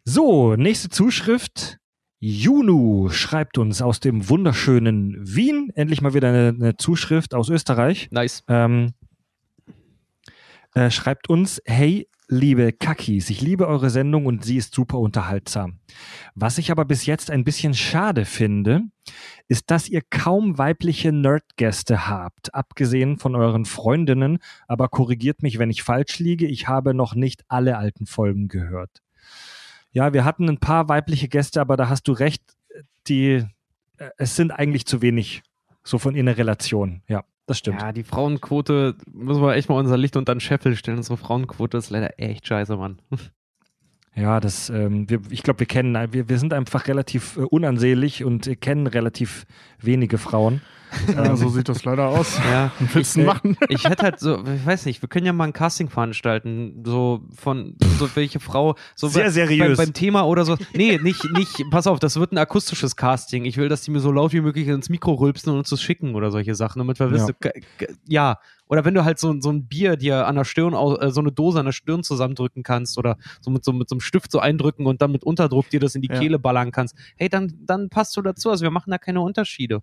So, 0.05 0.55
nächste 0.55 0.89
Zuschrift. 0.89 1.79
Junu 2.19 3.09
schreibt 3.11 3.59
uns 3.59 3.83
aus 3.83 4.01
dem 4.01 4.29
wunderschönen 4.29 5.17
Wien. 5.19 5.71
Endlich 5.75 6.01
mal 6.01 6.15
wieder 6.15 6.29
eine, 6.29 6.49
eine 6.49 6.77
Zuschrift 6.77 7.35
aus 7.35 7.51
Österreich. 7.51 8.09
Nice. 8.11 8.43
Ähm, 8.49 8.93
äh, 10.75 10.91
schreibt 10.91 11.29
uns, 11.29 11.61
hey, 11.65 12.09
liebe 12.29 12.73
Kakis, 12.73 13.31
ich 13.31 13.41
liebe 13.41 13.69
eure 13.69 13.91
Sendung 13.91 14.27
und 14.27 14.45
sie 14.45 14.57
ist 14.57 14.75
super 14.75 14.99
unterhaltsam. 14.99 15.79
Was 16.35 16.59
ich 16.59 16.71
aber 16.71 16.85
bis 16.85 17.07
jetzt 17.07 17.31
ein 17.31 17.45
bisschen 17.45 17.75
schade 17.75 18.25
finde, 18.25 18.83
ist, 19.49 19.71
dass 19.71 19.89
ihr 19.89 20.03
kaum 20.11 20.59
weibliche 20.59 21.13
Nerdgäste 21.13 22.09
habt, 22.09 22.55
abgesehen 22.55 23.19
von 23.19 23.37
euren 23.37 23.65
Freundinnen, 23.65 24.39
aber 24.67 24.89
korrigiert 24.89 25.43
mich, 25.43 25.59
wenn 25.59 25.71
ich 25.71 25.83
falsch 25.83 26.19
liege, 26.19 26.47
ich 26.47 26.69
habe 26.69 26.95
noch 26.95 27.15
nicht 27.15 27.45
alle 27.49 27.79
alten 27.79 28.07
Folgen 28.07 28.49
gehört. 28.49 29.03
Ja, 29.93 30.13
wir 30.13 30.25
hatten 30.25 30.49
ein 30.49 30.59
paar 30.59 30.89
weibliche 30.89 31.29
Gäste, 31.29 31.61
aber 31.61 31.77
da 31.77 31.89
hast 31.89 32.09
du 32.09 32.13
recht, 32.13 32.43
die, 33.07 33.45
äh, 33.99 34.11
es 34.19 34.37
sind 34.37 34.51
eigentlich 34.51 34.85
zu 34.87 35.01
wenig, 35.01 35.43
so 35.85 35.99
von 35.99 36.17
ihrer 36.17 36.37
Relation. 36.37 37.03
Ja, 37.09 37.25
das 37.47 37.59
stimmt. 37.59 37.81
Ja, 37.81 37.93
die 37.93 38.03
Frauenquote, 38.03 38.97
müssen 39.13 39.43
wir 39.43 39.55
echt 39.55 39.69
mal 39.69 39.79
unser 39.79 39.97
Licht 39.97 40.17
unter 40.17 40.35
den 40.35 40.41
Scheffel 40.41 40.77
stellen. 40.77 40.99
Unsere 40.99 41.17
Frauenquote 41.17 41.79
ist 41.79 41.91
leider 41.91 42.19
echt 42.19 42.47
scheiße, 42.47 42.77
Mann. 42.77 43.01
Ja, 44.17 44.41
das, 44.41 44.71
ähm, 44.71 45.09
wir, 45.11 45.21
ich 45.29 45.43
glaube, 45.43 45.61
wir 45.61 45.67
kennen, 45.67 46.13
wir, 46.13 46.29
wir 46.29 46.39
sind 46.39 46.55
einfach 46.55 46.89
relativ 46.89 47.37
äh, 47.37 47.41
unansehlich 47.41 48.25
und 48.25 48.47
äh, 48.47 48.57
kennen 48.57 48.87
relativ 48.87 49.45
wenige 49.79 50.17
Frauen. 50.17 50.63
Ja, 51.15 51.37
so 51.37 51.49
sieht 51.49 51.69
das 51.69 51.85
leider 51.85 52.09
aus. 52.09 52.39
Ja, 52.51 52.71
du 52.79 53.21
äh, 53.21 53.25
machen? 53.25 53.57
ich 53.69 53.85
hätte 53.85 54.05
halt 54.05 54.21
so, 54.21 54.43
ich 54.47 54.65
weiß 54.65 54.87
nicht, 54.87 55.03
wir 55.03 55.09
können 55.09 55.27
ja 55.27 55.33
mal 55.35 55.45
ein 55.45 55.53
Casting 55.53 55.91
veranstalten, 55.91 56.83
so 56.87 57.23
von, 57.35 57.75
so 57.99 58.09
welche 58.15 58.41
Frau, 58.41 58.77
so 58.95 59.09
Sehr 59.09 59.25
bei- 59.25 59.31
seriös. 59.31 59.77
Beim, 59.77 59.87
beim 59.89 59.93
Thema 59.93 60.23
oder 60.27 60.45
so. 60.45 60.57
Nee, 60.73 60.99
nicht, 61.03 61.23
nicht, 61.33 61.65
pass 61.71 61.87
auf, 61.87 61.99
das 61.99 62.19
wird 62.19 62.33
ein 62.33 62.39
akustisches 62.39 62.97
Casting. 62.97 63.45
Ich 63.45 63.59
will, 63.59 63.69
dass 63.69 63.83
die 63.83 63.91
mir 63.91 64.01
so 64.01 64.13
laut 64.13 64.33
wie 64.33 64.41
möglich 64.41 64.69
ins 64.69 64.89
Mikro 64.89 65.15
rülpsen 65.15 65.53
und 65.53 65.59
uns 65.59 65.69
das 65.71 65.83
schicken 65.83 66.15
oder 66.15 66.31
solche 66.31 66.55
Sachen, 66.55 66.79
damit 66.79 67.01
wir 67.01 67.11
wissen, 67.11 67.35
ja. 67.43 67.51
ja. 68.07 68.39
Oder 68.69 68.85
wenn 68.85 68.95
du 68.95 69.05
halt 69.05 69.19
so, 69.19 69.41
so 69.41 69.51
ein 69.51 69.67
Bier 69.67 69.97
dir 69.97 70.27
an 70.27 70.37
der 70.37 70.45
Stirn, 70.45 70.75
äh, 70.75 71.11
so 71.11 71.21
eine 71.21 71.33
Dose 71.33 71.61
an 71.61 71.67
der 71.67 71.73
Stirn 71.73 72.03
zusammendrücken 72.03 72.63
kannst 72.63 72.99
oder 72.99 73.17
so 73.41 73.51
mit 73.51 73.65
so, 73.65 73.73
mit 73.73 73.89
so 73.89 73.95
einem 73.95 74.01
Stift 74.01 74.31
so 74.33 74.39
eindrücken 74.39 74.87
und 74.87 75.03
dann 75.03 75.13
mit 75.13 75.25
Unterdruck 75.25 75.71
dir 75.71 75.81
das 75.81 75.95
in 75.95 76.03
die 76.03 76.09
Ja. 76.09 76.19
Kehle 76.19 76.39
ballern 76.39 76.73
kannst, 76.73 76.97
hey, 77.17 77.29
dann, 77.29 77.53
dann 77.65 77.89
passt 77.89 78.17
du 78.17 78.23
dazu. 78.23 78.51
Also 78.51 78.63
wir 78.63 78.71
machen 78.71 78.91
da 78.91 78.99
keine 78.99 79.21
Unterschiede. 79.21 79.83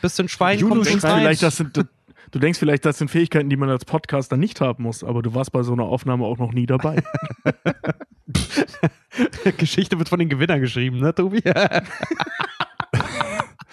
Bist 0.00 0.18
du 0.18 0.24
ein 0.24 0.28
Schwein, 0.28 0.58
Juno 0.58 0.74
kommt 0.76 0.86
denkst, 0.86 1.04
vielleicht, 1.04 1.42
das 1.42 1.56
sind, 1.58 1.76
du 1.76 2.38
denkst 2.38 2.58
vielleicht, 2.58 2.84
das 2.84 2.98
sind 2.98 3.10
Fähigkeiten, 3.10 3.50
die 3.50 3.56
man 3.56 3.68
als 3.68 3.84
Podcaster 3.84 4.36
nicht 4.36 4.60
haben 4.60 4.82
muss, 4.82 5.04
aber 5.04 5.22
du 5.22 5.34
warst 5.34 5.52
bei 5.52 5.62
so 5.62 5.72
einer 5.72 5.84
Aufnahme 5.84 6.24
auch 6.24 6.38
noch 6.38 6.52
nie 6.52 6.66
dabei. 6.66 7.02
Geschichte 9.58 9.98
wird 9.98 10.08
von 10.08 10.18
den 10.18 10.28
Gewinnern 10.28 10.60
geschrieben, 10.60 11.00
ne, 11.00 11.14
Tobi? 11.14 11.42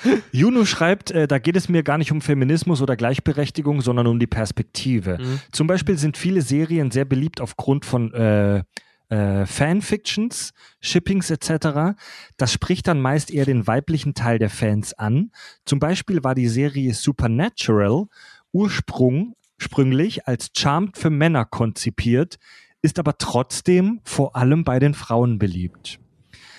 Juno 0.32 0.66
schreibt, 0.66 1.12
äh, 1.12 1.28
da 1.28 1.40
geht 1.40 1.56
es 1.56 1.70
mir 1.70 1.84
gar 1.84 1.98
nicht 1.98 2.12
um 2.12 2.22
Feminismus 2.22 2.82
oder 2.82 2.96
Gleichberechtigung, 2.96 3.82
sondern 3.82 4.08
um 4.08 4.20
die 4.20 4.28
Perspektive. 4.28 5.18
Mhm. 5.20 5.40
Zum 5.52 5.68
Beispiel 5.68 5.98
sind 5.98 6.18
viele 6.18 6.42
Serien 6.42 6.92
sehr 6.92 7.06
beliebt 7.06 7.42
aufgrund 7.42 7.86
von 7.86 8.14
äh, 8.14 8.64
äh, 9.10 9.46
Fanfictions, 9.46 10.54
Shippings 10.82 11.30
etc. 11.30 11.98
Das 12.38 12.52
spricht 12.52 12.88
dann 12.88 13.02
meist 13.02 13.32
eher 13.32 13.46
den 13.46 13.68
weiblichen 13.68 14.14
Teil 14.14 14.40
der 14.40 14.50
Fans 14.50 14.94
an. 14.94 15.32
Zum 15.66 15.80
Beispiel 15.80 16.24
war 16.24 16.36
die 16.36 16.48
Serie 16.48 16.94
Supernatural 16.94 18.06
Ursprung, 18.52 19.36
sprünglich 19.58 20.28
als 20.28 20.50
Charmed 20.56 20.98
für 20.98 21.10
Männer 21.10 21.46
konzipiert, 21.46 22.38
ist 22.82 23.00
aber 23.00 23.18
trotzdem 23.18 24.00
vor 24.04 24.36
allem 24.36 24.64
bei 24.64 24.80
den 24.80 24.94
Frauen 24.94 25.40
beliebt. 25.40 26.00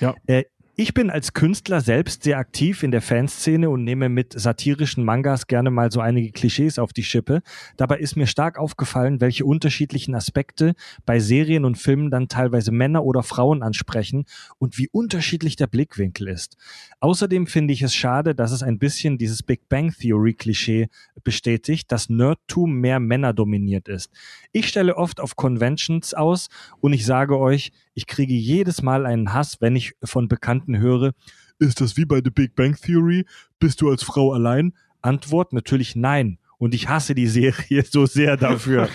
Ja. 0.00 0.14
Äh, 0.26 0.44
ich 0.78 0.92
bin 0.92 1.08
als 1.08 1.32
Künstler 1.32 1.80
selbst 1.80 2.24
sehr 2.24 2.36
aktiv 2.36 2.82
in 2.82 2.90
der 2.90 3.00
Fanszene 3.00 3.70
und 3.70 3.82
nehme 3.82 4.10
mit 4.10 4.38
satirischen 4.38 5.06
Mangas 5.06 5.46
gerne 5.46 5.70
mal 5.70 5.90
so 5.90 6.00
einige 6.00 6.32
Klischees 6.32 6.78
auf 6.78 6.92
die 6.92 7.02
Schippe. 7.02 7.40
Dabei 7.78 7.96
ist 7.96 8.14
mir 8.14 8.26
stark 8.26 8.58
aufgefallen, 8.58 9.22
welche 9.22 9.46
unterschiedlichen 9.46 10.14
Aspekte 10.14 10.74
bei 11.06 11.18
Serien 11.18 11.64
und 11.64 11.76
Filmen 11.76 12.10
dann 12.10 12.28
teilweise 12.28 12.72
Männer 12.72 13.04
oder 13.04 13.22
Frauen 13.22 13.62
ansprechen 13.62 14.26
und 14.58 14.76
wie 14.76 14.90
unterschiedlich 14.92 15.56
der 15.56 15.66
Blickwinkel 15.66 16.28
ist. 16.28 16.58
Außerdem 17.06 17.46
finde 17.46 17.72
ich 17.72 17.82
es 17.82 17.94
schade, 17.94 18.34
dass 18.34 18.50
es 18.50 18.64
ein 18.64 18.80
bisschen 18.80 19.16
dieses 19.16 19.44
Big 19.44 19.68
Bang 19.68 19.94
Theory 19.96 20.34
Klischee 20.34 20.88
bestätigt, 21.22 21.92
dass 21.92 22.08
Nerdtum 22.08 22.80
mehr 22.80 22.98
Männer 22.98 23.32
dominiert 23.32 23.86
ist. 23.86 24.10
Ich 24.50 24.66
stelle 24.66 24.96
oft 24.96 25.20
auf 25.20 25.36
Conventions 25.36 26.14
aus 26.14 26.48
und 26.80 26.92
ich 26.92 27.06
sage 27.06 27.38
euch, 27.38 27.70
ich 27.94 28.08
kriege 28.08 28.34
jedes 28.34 28.82
Mal 28.82 29.06
einen 29.06 29.32
Hass, 29.32 29.60
wenn 29.60 29.76
ich 29.76 29.94
von 30.02 30.26
Bekannten 30.26 30.78
höre, 30.78 31.12
ist 31.60 31.80
das 31.80 31.96
wie 31.96 32.06
bei 32.06 32.16
The 32.16 32.30
Big 32.30 32.56
Bang 32.56 32.74
Theory? 32.74 33.24
Bist 33.60 33.82
du 33.82 33.88
als 33.88 34.02
Frau 34.02 34.32
allein? 34.32 34.72
Antwort 35.00 35.52
natürlich 35.52 35.94
nein. 35.94 36.40
Und 36.58 36.74
ich 36.74 36.88
hasse 36.88 37.14
die 37.14 37.28
Serie 37.28 37.84
so 37.88 38.06
sehr 38.06 38.36
dafür. 38.36 38.88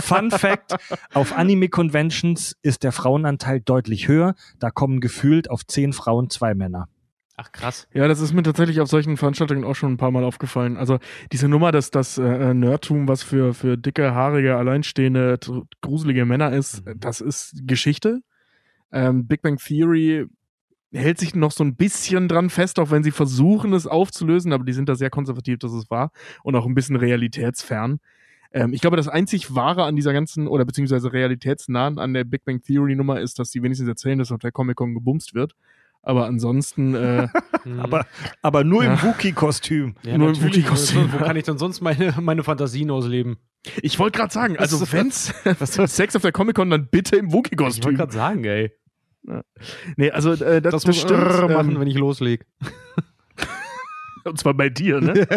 Fun 0.00 0.30
Fact: 0.30 0.74
Auf 1.12 1.36
Anime-Conventions 1.36 2.56
ist 2.62 2.82
der 2.82 2.92
Frauenanteil 2.92 3.60
deutlich 3.60 4.08
höher. 4.08 4.36
Da 4.58 4.70
kommen 4.70 5.00
gefühlt 5.00 5.50
auf 5.50 5.66
zehn 5.66 5.92
Frauen 5.92 6.30
zwei 6.30 6.54
Männer. 6.54 6.88
Ach, 7.40 7.52
krass. 7.52 7.86
Ja, 7.94 8.08
das 8.08 8.20
ist 8.20 8.32
mir 8.32 8.42
tatsächlich 8.42 8.80
auf 8.80 8.88
solchen 8.88 9.16
Veranstaltungen 9.16 9.62
auch 9.62 9.76
schon 9.76 9.92
ein 9.92 9.96
paar 9.96 10.10
Mal 10.10 10.24
aufgefallen. 10.24 10.76
Also 10.76 10.98
diese 11.30 11.46
Nummer, 11.48 11.70
dass 11.70 11.92
das 11.92 12.18
äh, 12.18 12.52
Nerdtum, 12.52 13.06
was 13.06 13.22
für, 13.22 13.54
für 13.54 13.76
dicke, 13.78 14.12
haarige, 14.12 14.56
alleinstehende, 14.56 15.38
gruselige 15.80 16.24
Männer 16.24 16.52
ist, 16.52 16.84
Mhm. 16.84 16.98
das 16.98 17.20
ist 17.20 17.62
Geschichte. 17.64 18.22
Ähm, 18.92 19.28
Big 19.28 19.42
Bang 19.42 19.58
Theory 19.58 20.26
hält 20.92 21.18
sich 21.18 21.34
noch 21.36 21.52
so 21.52 21.62
ein 21.64 21.76
bisschen 21.76 22.28
dran 22.28 22.50
fest, 22.50 22.80
auch 22.80 22.90
wenn 22.90 23.04
sie 23.04 23.12
versuchen, 23.12 23.72
es 23.72 23.86
aufzulösen, 23.86 24.52
aber 24.52 24.64
die 24.64 24.72
sind 24.72 24.88
da 24.88 24.96
sehr 24.96 25.10
konservativ, 25.10 25.58
dass 25.60 25.72
es 25.72 25.90
war 25.90 26.10
und 26.42 26.56
auch 26.56 26.66
ein 26.66 26.74
bisschen 26.74 26.96
realitätsfern. 26.96 28.00
Ähm, 28.52 28.72
ich 28.72 28.80
glaube, 28.80 28.96
das 28.96 29.08
einzig 29.08 29.54
Wahre 29.54 29.84
an 29.84 29.96
dieser 29.96 30.12
ganzen, 30.12 30.48
oder 30.48 30.64
beziehungsweise 30.64 31.12
realitätsnahen 31.12 31.98
an 31.98 32.14
der 32.14 32.24
Big 32.24 32.44
Bang 32.44 32.62
Theory 32.62 32.96
Nummer 32.96 33.20
ist, 33.20 33.38
dass 33.38 33.50
sie 33.52 33.62
wenigstens 33.62 33.88
erzählen, 33.88 34.18
dass 34.18 34.32
auf 34.32 34.40
der 34.40 34.52
Comic-Con 34.52 34.94
gebumst 34.94 35.34
wird. 35.34 35.54
Aber 36.08 36.24
ansonsten, 36.24 36.94
äh. 36.94 37.28
Aber, 37.82 38.06
aber 38.40 38.64
nur 38.64 38.82
im 38.82 38.92
Ja. 38.92 39.02
Wookie-Kostüm. 39.02 39.94
ja, 40.04 40.16
nur 40.16 40.30
im. 40.30 40.42
Wookie-Kostüm. 40.42 41.12
Wo 41.12 41.18
kann 41.18 41.36
ich 41.36 41.44
denn 41.44 41.58
sonst 41.58 41.82
meine, 41.82 42.14
meine 42.18 42.42
Fantasien 42.42 42.90
ausleben? 42.90 43.36
Ich 43.82 43.98
wollte 43.98 44.16
gerade 44.18 44.32
sagen, 44.32 44.56
also 44.56 44.80
wenn's 44.90 45.34
Sex 45.94 46.16
auf 46.16 46.22
der 46.22 46.32
Comic-Con, 46.32 46.70
dann 46.70 46.88
bitte 46.90 47.16
im 47.16 47.26
Ich 47.26 47.32
wollte 47.34 47.50
Wookie-Kostüm. 47.50 47.94
gerade 47.94 48.12
sagen, 48.12 48.44
ey. 48.44 48.72
Nee, 49.96 50.10
also 50.10 50.32
äh, 50.32 50.62
das, 50.62 50.72
Das, 50.72 50.72
das, 50.72 50.86
muss 50.86 51.00
stimmt. 51.02 51.20
Rrrr 51.20 51.48
machen, 51.50 51.72
ähm, 51.72 51.80
wenn 51.80 51.88
ich 51.88 51.96
loslege. 51.98 52.46
und 54.24 54.38
zwar 54.38 54.54
bei 54.54 54.70
dir, 54.70 55.02
ne? 55.02 55.28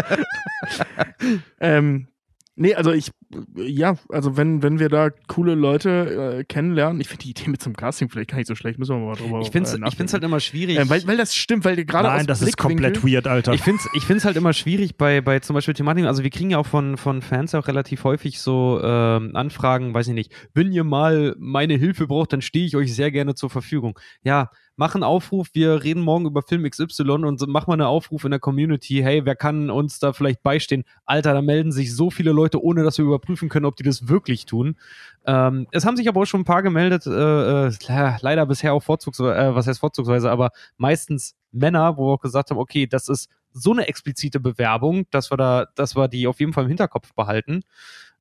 ähm, 1.60 2.08
nee, 2.56 2.76
also 2.76 2.92
ich, 2.92 3.12
ja, 3.56 3.96
also 4.10 4.38
wenn, 4.38 4.64
wenn 4.64 4.80
wir 4.80 4.90
da 4.90 5.10
coole 5.28 5.56
Leute 5.56 6.40
äh, 6.40 6.44
kennenlernen, 6.44 7.02
ich 7.02 7.08
finde 7.08 7.24
die 7.24 7.30
Idee 7.32 7.50
mit 7.50 7.62
zum 7.62 7.76
Casting 7.76 8.10
vielleicht 8.10 8.30
gar 8.30 8.38
nicht 8.38 8.48
so 8.48 8.56
schlecht, 8.56 8.80
müssen 8.80 8.96
wir 8.96 9.06
mal 9.06 9.16
drüber 9.16 9.42
Ich 9.42 9.52
finde 9.52 9.70
es 9.70 9.74
äh, 9.76 10.14
halt 10.14 10.24
immer 10.24 10.40
schwierig. 10.40 10.78
äh, 10.78 10.90
weil, 10.90 11.06
weil 11.08 11.18
das 11.18 11.36
stimmt, 11.36 11.66
weil 11.66 11.84
gerade 11.86 12.08
Nein, 12.10 12.28
das 12.28 12.42
ist 12.42 12.58
komplett 12.58 13.04
weird, 13.04 13.28
Alter. 13.28 13.54
Ich 13.54 13.62
finde 13.62 13.82
es 13.84 13.90
ich 13.94 14.06
find's 14.06 14.26
halt 14.26 14.38
immer 14.38 14.54
schwierig 14.54 14.98
bei, 14.98 15.22
bei 15.22 15.40
zum 15.40 15.54
Beispiel 15.54 15.74
Thematiken. 15.74 16.08
Also, 16.08 16.24
wir 16.24 16.30
kriegen 16.30 16.50
ja 16.52 16.58
auch 16.58 16.66
von, 16.66 16.98
von 16.98 17.22
Fans 17.22 17.56
auch 17.56 17.68
relativ 17.68 18.04
häufig 18.04 18.40
so 18.40 18.80
ähm, 18.84 19.36
Anfragen, 19.36 19.94
weiß 19.94 20.08
ich 20.08 20.14
nicht, 20.14 20.34
wenn 20.54 20.72
ihr 20.72 20.84
mal 20.84 21.36
meine 21.40 21.76
Hilfe 21.76 22.08
braucht, 22.08 22.34
dann 22.34 22.42
stehe 22.42 22.66
ich 22.66 22.76
euch 22.76 22.94
sehr 22.94 23.12
gerne 23.12 23.36
zur 23.36 23.50
Verfügung. 23.50 23.98
Ja, 24.24 24.50
mach 24.76 24.96
einen 24.96 25.04
Aufruf, 25.04 25.50
wir 25.54 25.84
reden 25.84 26.02
morgen 26.02 26.26
über 26.26 26.42
Film 26.42 26.70
XY 26.70 27.12
und 27.12 27.46
mach 27.48 27.68
mal 27.68 27.74
einen 27.74 27.84
Aufruf 27.84 28.24
in 28.24 28.32
der 28.32 28.40
Community, 28.40 29.02
hey, 29.04 29.26
wer 29.26 29.36
kann 29.36 29.70
uns 29.70 30.00
da 30.00 30.14
vielleicht 30.14 30.44
beistehen? 30.44 30.84
Alter, 31.06 31.34
da 31.34 31.42
melden 31.42 31.72
sich 31.72 31.96
so 31.96 32.10
viele 32.10 32.32
Leute, 32.32 32.64
ohne 32.64 32.84
dass 32.84 32.98
wir 32.98 33.06
überprüfen 33.06 33.50
können, 33.50 33.66
ob 33.66 33.76
die 33.76 33.84
das 33.84 34.08
wirklich 34.08 34.46
tun. 34.46 34.78
Ähm, 35.26 35.68
es 35.72 35.86
haben 35.86 35.98
sich 35.98 36.08
aber 36.08 36.22
auch 36.22 36.26
schon 36.26 36.42
ein 36.42 36.46
paar 36.46 36.64
gemeldet, 36.64 37.06
äh, 37.06 37.68
äh, 37.68 38.18
leider 38.22 38.46
bisher 38.46 38.74
auch 38.74 38.84
vorzugsweise, 38.84 39.36
äh, 39.36 39.56
was 39.56 39.68
heißt 39.68 39.80
vorzugsweise, 39.80 40.32
aber 40.32 40.52
meistens 40.78 41.36
Männer, 41.52 41.98
wo 41.98 42.08
wir 42.08 42.14
auch 42.14 42.22
gesagt 42.22 42.50
haben, 42.50 42.58
okay, 42.58 42.88
das 42.88 43.10
ist 43.10 43.30
so 43.54 43.72
eine 43.72 43.88
explizite 43.88 44.40
Bewerbung, 44.40 45.06
dass 45.12 45.32
wir 45.32 45.38
da, 45.38 45.68
dass 45.76 45.96
wir 45.96 46.08
die 46.08 46.28
auf 46.28 46.40
jeden 46.40 46.54
Fall 46.54 46.64
im 46.64 46.70
Hinterkopf 46.70 47.14
behalten. 47.14 47.64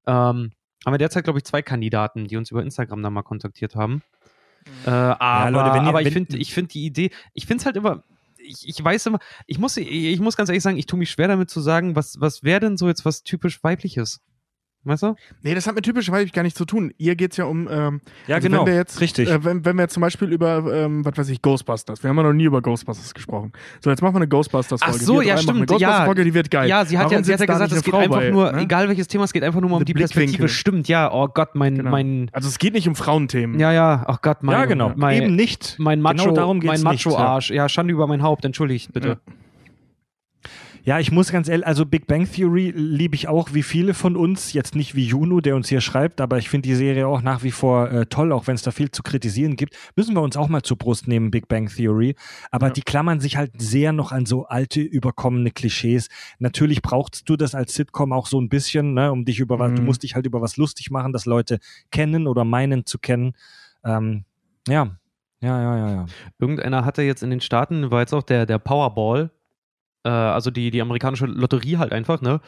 Ähm, 0.07 0.53
haben 0.85 0.95
wir 0.95 0.99
derzeit, 0.99 1.25
glaube 1.25 1.39
ich, 1.39 1.45
zwei 1.45 1.63
Kandidaten, 1.63 2.27
die 2.27 2.37
uns 2.37 2.51
über 2.51 2.63
Instagram 2.63 3.03
dann 3.03 3.13
mal 3.13 3.23
kontaktiert 3.23 3.77
haben. 3.77 4.03
Äh, 4.87 4.91
aber, 4.91 5.51
Leute, 5.51 5.75
wenn 5.75 5.83
ihr- 5.85 5.89
aber 5.89 6.03
ich 6.03 6.07
finde 6.13 6.37
ich 6.39 6.55
find 6.55 6.75
die 6.75 6.85
Idee, 6.85 7.11
ich 7.35 7.47
finde 7.47 7.61
es 7.63 7.67
halt 7.67 7.77
immer, 7.77 8.03
ich, 8.39 8.69
ich 8.69 8.83
weiß 8.83 9.07
immer, 9.07 9.19
ich 9.47 9.59
muss, 9.59 9.77
ich 9.77 10.21
muss 10.21 10.37
ganz 10.37 10.49
ehrlich 10.49 10.63
sagen, 10.63 10.77
ich 10.77 10.87
tue 10.87 10.99
mich 10.99 11.11
schwer 11.11 11.29
damit 11.29 11.51
zu 11.51 11.61
sagen, 11.61 11.95
was, 11.97 12.21
was 12.21 12.43
wäre 12.43 12.61
denn 12.61 12.77
so 12.77 12.89
jetzt 12.89 13.05
was 13.05 13.23
typisch 13.23 13.63
weibliches? 13.63 14.21
Weißt 14.83 15.03
du? 15.03 15.15
Nee, 15.43 15.55
das 15.55 15.67
hat 15.67 15.75
mit 15.75 15.85
typisch 15.85 16.11
weiblich 16.11 16.33
gar 16.33 16.43
nichts 16.43 16.57
zu 16.57 16.65
tun. 16.65 16.95
Ihr 16.97 17.15
geht's 17.15 17.37
ja 17.37 17.45
um, 17.45 17.69
ähm, 17.71 18.01
Ja, 18.27 18.37
also 18.37 18.49
genau. 18.49 18.61
wenn 18.65 18.73
wir 18.73 18.79
jetzt, 18.79 18.99
Richtig. 19.03 19.29
Äh, 19.29 19.45
wenn, 19.45 19.63
wenn 19.67 19.77
wir 19.77 19.83
jetzt 19.83 19.93
zum 19.93 20.01
Beispiel 20.01 20.33
über, 20.33 20.65
ähm, 20.73 21.05
was 21.05 21.19
weiß 21.19 21.29
ich, 21.29 21.43
Ghostbusters, 21.43 22.03
wir 22.03 22.09
haben 22.09 22.17
ja 22.17 22.23
noch 22.23 22.33
nie 22.33 22.45
über 22.45 22.63
Ghostbusters 22.63 23.13
gesprochen. 23.13 23.53
So, 23.85 23.91
jetzt 23.91 24.01
machen 24.01 24.15
wir 24.15 24.21
eine 24.21 24.29
Ghostbusters-Folge. 24.29 24.97
Ach 24.99 25.05
so, 25.05 25.21
ja, 25.21 25.35
machen 25.35 25.49
Eine 25.51 25.67
stimmt, 25.67 25.71
ja. 25.83 25.89
Ghostbusters-Folge, 25.89 26.25
die 26.25 26.35
wird 26.35 26.51
geil. 26.51 26.69
Ja, 26.71 26.87
sie 26.87 26.97
hat 26.97 27.05
Warum 27.05 27.19
ja, 27.19 27.25
sie 27.25 27.33
hat 27.35 27.41
ja 27.41 27.47
gesagt, 27.47 27.73
es 27.73 27.83
geht 27.83 27.93
einfach 27.95 28.17
bei, 28.17 28.31
nur, 28.31 28.53
ne? 28.53 28.63
egal 28.63 28.89
welches 28.89 29.07
Thema, 29.09 29.25
es 29.25 29.35
geht 29.35 29.43
einfach 29.43 29.61
nur 29.61 29.69
mal 29.69 29.77
um 29.77 29.85
die 29.85 29.93
Perspektive. 29.93 30.49
Stimmt, 30.49 30.89
ja, 30.89 31.13
oh 31.13 31.29
Gott, 31.29 31.55
mein, 31.55 31.77
Genau. 31.77 31.91
mein, 31.91 32.31
Also 32.33 32.49
es 32.49 32.59
geht 32.59 32.73
nicht 32.73 32.89
um 32.89 32.95
Frauenthemen. 32.95 33.61
ja, 33.61 33.73
ja, 33.73 34.05
ach 34.07 34.23
Gott, 34.23 34.43
mein, 34.43 34.59
ja, 34.59 34.65
genau. 34.65 34.93
mein, 34.97 35.25
Eben 35.25 35.37
nicht. 35.37 35.77
mein 35.79 36.01
Macho, 36.01 36.25
genau 36.25 36.35
darum 36.35 36.61
geht's 36.61 36.83
mein 36.83 36.93
nicht, 36.93 37.05
ja. 37.05 37.11
Macho-Arsch. 37.11 37.51
Ja. 37.51 37.69
Schande 37.69 37.93
über 37.93 38.07
mein 38.07 38.23
Haupt, 38.23 38.47
entschuldigt 38.47 38.95
bitte. 38.95 39.09
Ja, 39.09 39.17
ich 40.99 41.13
muss 41.13 41.31
ganz 41.31 41.49
ehrlich, 41.49 41.67
also 41.67 41.85
Big 41.85 42.07
Bang 42.07 42.31
Theory 42.31 42.73
liebe 42.75 43.15
ich 43.15 43.29
auch 43.29 43.53
wie 43.53 43.63
viele 43.63 43.93
von 43.95 44.17
uns, 44.17 44.53
jetzt 44.53 44.75
nicht 44.75 44.95
wie 44.95 45.05
Juno, 45.05 45.41
der 45.41 45.55
uns 45.57 45.69
hier 45.69 45.81
schreibt, 45.81 46.21
aber 46.21 46.39
ich 46.39 46.49
finde 46.49 46.69
die 46.69 46.75
Serie 46.75 47.07
auch 47.07 47.23
nach 47.23 47.43
wie 47.43 47.51
vor 47.51 47.91
äh, 47.91 48.07
toll, 48.07 48.33
auch 48.33 48.47
wenn 48.47 48.55
es 48.55 48.63
da 48.63 48.71
viel 48.71 48.91
zu 48.91 49.03
kritisieren 49.03 49.57
gibt. 49.57 49.77
Müssen 49.97 50.15
wir 50.15 50.23
uns 50.23 50.37
auch 50.37 50.49
mal 50.49 50.63
zur 50.63 50.79
Brust 50.79 51.07
nehmen, 51.09 51.31
Big 51.31 51.49
Bang 51.49 51.69
Theory. 51.69 52.15
Aber 52.51 52.69
Ja. 52.69 52.73
die 52.73 52.83
klammern 52.83 53.21
sich 53.21 53.37
halt 53.37 53.53
sehr 53.61 53.93
noch 53.93 54.11
an 54.13 54.27
so 54.27 54.47
alte, 54.47 54.81
überkommene 54.81 55.51
Klischees. 55.51 56.09
Natürlich 56.39 56.83
brauchst 56.83 57.29
du 57.29 57.37
das 57.37 57.55
als 57.55 57.75
Sitcom 57.75 58.13
auch 58.13 58.27
so 58.27 58.41
ein 58.41 58.49
bisschen, 58.49 58.95
ne, 58.95 59.13
um 59.13 59.25
dich 59.25 59.39
über 59.41 59.59
was, 59.59 59.75
du 59.75 59.81
Mhm. 59.83 59.87
musst 59.87 60.03
dich 60.03 60.15
halt 60.15 60.27
über 60.27 60.41
was 60.41 60.57
lustig 60.57 60.91
machen, 60.91 61.13
das 61.13 61.27
Leute 61.27 61.59
kennen 61.91 62.27
oder 62.27 62.45
meinen 62.45 62.87
zu 62.87 62.99
kennen. 62.99 63.33
Ähm, 63.85 64.25
ja. 64.67 64.97
Ja, 65.43 65.61
ja, 65.63 65.77
ja, 65.79 65.91
ja. 65.95 66.07
Irgendeiner 66.39 66.85
hatte 66.85 67.01
jetzt 67.03 67.23
in 67.23 67.31
den 67.31 67.41
Staaten, 67.41 67.91
war 67.91 68.01
jetzt 68.01 68.13
auch 68.13 68.23
der, 68.23 68.45
der 68.45 68.59
Powerball, 68.59 69.31
also 70.09 70.51
die, 70.51 70.71
die 70.71 70.81
amerikanische 70.81 71.27
Lotterie 71.27 71.77
halt 71.77 71.93
einfach, 71.93 72.21
ne? 72.23 72.41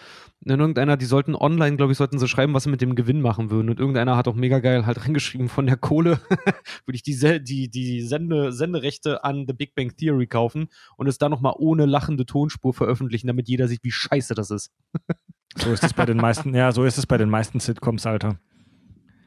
Und 0.45 0.59
irgendeiner, 0.59 0.97
die 0.97 1.05
sollten 1.05 1.35
online, 1.35 1.77
glaube 1.77 1.93
ich, 1.93 1.99
sollten 1.99 2.19
sie 2.19 2.27
schreiben, 2.27 2.55
was 2.55 2.65
sie 2.65 2.71
mit 2.71 2.81
dem 2.81 2.95
Gewinn 2.95 3.21
machen 3.21 3.51
würden. 3.51 3.69
Und 3.71 3.79
irgendeiner 3.79 4.17
hat 4.17 4.27
auch 4.27 4.35
mega 4.35 4.59
geil 4.59 4.87
halt 4.87 5.05
reingeschrieben, 5.05 5.49
von 5.49 5.67
der 5.67 5.77
Kohle 5.77 6.19
würde 6.87 6.97
ich 6.97 7.03
die, 7.03 7.43
die, 7.45 7.69
die 7.69 8.01
Sende, 8.03 8.53
Senderechte 8.53 9.23
an 9.25 9.45
The 9.47 9.53
Big 9.53 9.75
Bang 9.75 9.97
Theory 9.97 10.27
kaufen 10.27 10.69
und 10.97 11.07
es 11.07 11.19
dann 11.19 11.31
nochmal 11.31 11.55
ohne 11.59 11.87
lachende 11.87 12.27
Tonspur 12.27 12.73
veröffentlichen, 12.75 13.27
damit 13.27 13.49
jeder 13.49 13.69
sieht, 13.69 13.85
wie 13.85 13.93
scheiße 13.93 14.35
das 14.35 14.51
ist. 14.51 14.73
So 15.55 15.71
ist 15.71 15.85
es 15.85 15.93
bei 15.93 16.07
den 16.07 16.17
meisten, 16.17 16.55
ja, 16.55 16.73
so 16.73 16.83
ist 16.85 16.97
es 16.97 17.05
bei 17.05 17.19
den 17.19 17.29
meisten 17.29 17.61
Sitcoms, 17.61 18.07
Alter. 18.07 18.39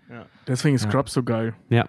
Ja. 0.09 0.26
Deswegen 0.47 0.76
ist 0.76 0.86
Ja. 0.86 0.89
Scrubs 0.89 1.13
so 1.13 1.21
geil. 1.21 1.53
Ja. 1.69 1.88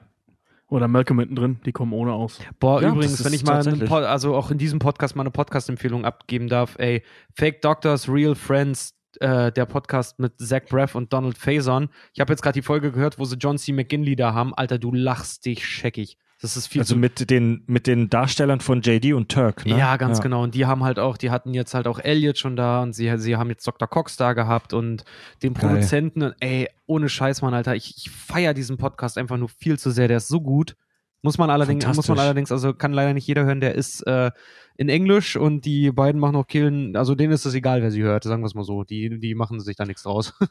Oder 0.69 0.89
Malcolm 0.89 1.19
mittendrin, 1.19 1.61
die 1.65 1.73
kommen 1.73 1.93
ohne 1.93 2.13
aus. 2.13 2.41
Boah, 2.59 2.83
Ja, 2.83 2.89
übrigens, 2.89 3.25
wenn 3.25 3.33
ich 3.33 3.45
mal. 3.45 3.63
Pod, 3.63 4.03
also 4.03 4.35
auch 4.35 4.51
in 4.51 4.59
diesem 4.59 4.81
Podcast 4.81 5.15
mal 5.15 5.23
eine 5.23 5.31
Podcast-Empfehlung 5.31 6.05
abgeben 6.05 6.49
darf, 6.49 6.77
ey, 6.79 7.03
Fake 7.35 7.63
Doctors, 7.63 8.09
Real 8.09 8.35
Friends, 8.35 8.95
äh, 9.21 9.53
der 9.53 9.67
Podcast 9.67 10.19
mit 10.19 10.39
Zach 10.41 10.63
Braff 10.69 10.95
und 10.97 11.13
Donald 11.13 11.39
Faison. 11.39 11.89
Ich 12.15 12.21
habe 12.21 12.33
jetzt 12.33 12.43
gerade 12.43 12.55
die 12.59 12.63
Folge 12.63 12.91
gehört, 12.91 13.19
wo 13.19 13.25
sie 13.25 13.37
John 13.37 13.59
C. 13.59 13.73
McGinley 13.73 14.17
da 14.17 14.35
haben. 14.35 14.55
Alter, 14.55 14.79
du 14.79 14.93
lachst 14.93 15.47
dich 15.47 15.65
scheckig. 15.65 16.19
Das 16.47 16.57
ist 16.57 16.69
viel 16.69 16.81
Also 16.81 16.95
mit 16.95 17.29
den, 17.29 17.65
mit 17.67 17.89
den 17.89 18.09
Darstellern 18.09 18.61
von 18.61 18.81
JD 18.81 19.15
und 19.15 19.29
Turk, 19.29 19.67
ne? 19.67 19.77
Ja, 19.77 19.97
ganz 19.97 20.21
genau. 20.21 20.45
Und 20.45 20.55
die 20.55 20.65
haben 20.65 20.85
halt 20.85 21.01
auch, 21.01 21.17
die 21.17 21.33
hatten 21.33 21.55
jetzt 21.55 21.75
halt 21.75 21.89
auch 21.89 21.99
Elliot 21.99 22.39
schon 22.39 22.55
da 22.55 22.85
und 22.85 22.93
sie, 22.93 23.13
sie 23.19 23.35
haben 23.35 23.51
jetzt 23.51 23.67
Dr. 23.67 23.89
Cox 23.89 24.17
da 24.17 24.33
gehabt 24.33 24.73
und 24.73 25.05
den. 25.43 25.55
Produzenten. 25.55 26.23
Und 26.23 26.35
ey, 26.39 26.69
ohne 26.87 27.09
Scheiß, 27.09 27.43
Mann, 27.43 27.53
Alter, 27.53 27.75
ich, 27.75 27.95
ich 27.97 28.11
feiere 28.11 28.55
diesen 28.55 28.77
Podcast 28.77 29.19
einfach 29.19 29.37
nur 29.39 29.49
viel 29.49 29.77
zu 29.77 29.91
sehr. 29.91 30.07
Der 30.07 30.19
ist 30.19 30.29
so 30.29 30.41
gut. 30.41 30.77
Muss 31.23 31.37
man 31.37 31.51
allerdings, 31.51 31.85
muss 31.85 32.07
man 32.07 32.21
allerdings, 32.21 32.53
also 32.53 32.73
kann 32.75 32.93
leider 32.93 33.13
nicht 33.13 33.27
jeder 33.27 33.45
hören, 33.45 33.61
der 33.61 33.75
ist 33.75 34.07
äh, 34.07 34.31
in 34.77 34.89
Englisch 34.89 35.37
und 35.37 35.65
die 35.65 35.91
beiden 35.91 36.21
machen 36.21 36.37
auch 36.37 36.47
Killen, 36.47 36.95
also 36.95 37.17
denen 37.17 37.33
ist 37.33 37.45
es 37.45 37.55
egal, 37.55 37.83
wer 37.83 37.91
sie 37.91 38.03
hört, 38.03 38.23
sagen 38.23 38.43
wir 38.43 38.47
es 38.47 38.55
mal 38.55 38.63
so. 38.63 38.85
Die, 38.85 39.19
die 39.19 39.35
machen 39.35 39.59
sich 39.59 39.75
da 39.75 39.85
nichts 39.85 40.05
draus. 40.05 40.35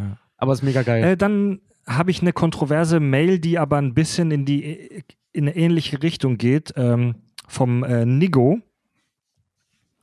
Ja. 0.00 0.16
Aber 0.36 0.52
ist 0.52 0.62
mega 0.62 0.82
geil. 0.82 1.02
Äh, 1.02 1.16
dann 1.16 1.60
habe 1.88 2.10
ich 2.10 2.20
eine 2.20 2.32
kontroverse 2.32 3.00
Mail, 3.00 3.38
die 3.38 3.58
aber 3.58 3.78
ein 3.78 3.94
bisschen 3.94 4.30
in 4.30 4.44
die 4.44 5.04
in 5.32 5.46
eine 5.46 5.56
ähnliche 5.56 6.02
Richtung 6.02 6.36
geht, 6.38 6.72
ähm, 6.76 7.16
vom 7.46 7.84
äh, 7.84 8.04
Nigo, 8.04 8.60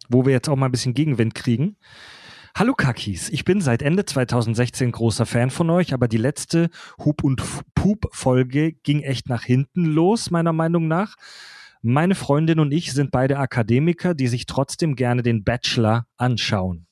wo 0.10 0.26
wir 0.26 0.34
jetzt 0.34 0.50
auch 0.50 0.56
mal 0.56 0.68
ein 0.68 0.72
bisschen 0.72 0.94
Gegenwind 0.94 1.36
kriegen. 1.36 1.78
Hallo 2.58 2.74
Kakis, 2.74 3.30
ich 3.30 3.44
bin 3.44 3.60
seit 3.60 3.82
Ende 3.82 4.06
2016 4.06 4.92
großer 4.92 5.26
Fan 5.26 5.50
von 5.50 5.70
euch, 5.70 5.94
aber 5.94 6.08
die 6.08 6.18
letzte 6.18 6.70
Hub 7.04 7.24
und 7.24 7.42
F- 7.42 7.64
Pup 7.74 8.08
Folge 8.12 8.72
ging 8.72 9.02
echt 9.02 9.28
nach 9.28 9.44
hinten 9.44 9.84
los, 9.84 10.32
meiner 10.32 10.54
Meinung 10.54 10.88
nach. 10.88 11.16
Meine 11.82 12.16
Freundin 12.16 12.60
und 12.60 12.72
ich 12.72 12.94
sind 12.94 13.12
beide 13.12 13.38
Akademiker, 13.40 14.14
die 14.14 14.28
sich 14.28 14.46
trotzdem 14.46 14.96
gerne 14.96 15.22
den 15.22 15.44
Bachelor 15.44 16.08
anschauen. 16.18 16.88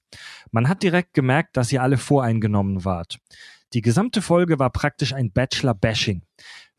Man 0.52 0.68
hat 0.68 0.84
direkt 0.84 1.14
gemerkt, 1.14 1.56
dass 1.58 1.72
ihr 1.72 1.82
alle 1.82 1.98
voreingenommen 1.98 2.84
wart. 2.84 3.20
Die 3.74 3.82
gesamte 3.82 4.21
Folge 4.21 4.59
war 4.59 4.69
praktisch 4.69 5.13
ein 5.13 5.32
Bachelor-Bashing. 5.32 6.21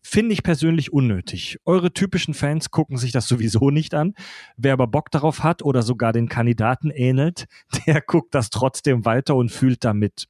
Finde 0.07 0.34
ich 0.34 0.42
persönlich 0.42 0.92
unnötig. 0.92 1.59
Eure 1.64 1.92
typischen 1.92 2.34
Fans 2.34 2.70
gucken 2.70 2.99
sich 2.99 3.11
das 3.11 3.26
sowieso 3.26 3.70
nicht 3.70 3.95
an. 3.95 4.14
Wer 4.57 4.74
aber 4.74 4.86
Bock 4.86 5.11
darauf 5.11 5.42
hat 5.42 5.62
oder 5.62 5.82
sogar 5.82 6.12
den 6.12 6.28
Kandidaten 6.28 6.90
ähnelt, 6.90 7.47
der 7.86 8.01
guckt 8.03 8.34
das 8.34 8.51
trotzdem 8.51 9.05
weiter 9.07 9.34
und 9.34 9.51
fühlt 9.51 9.82
damit. 9.82 10.28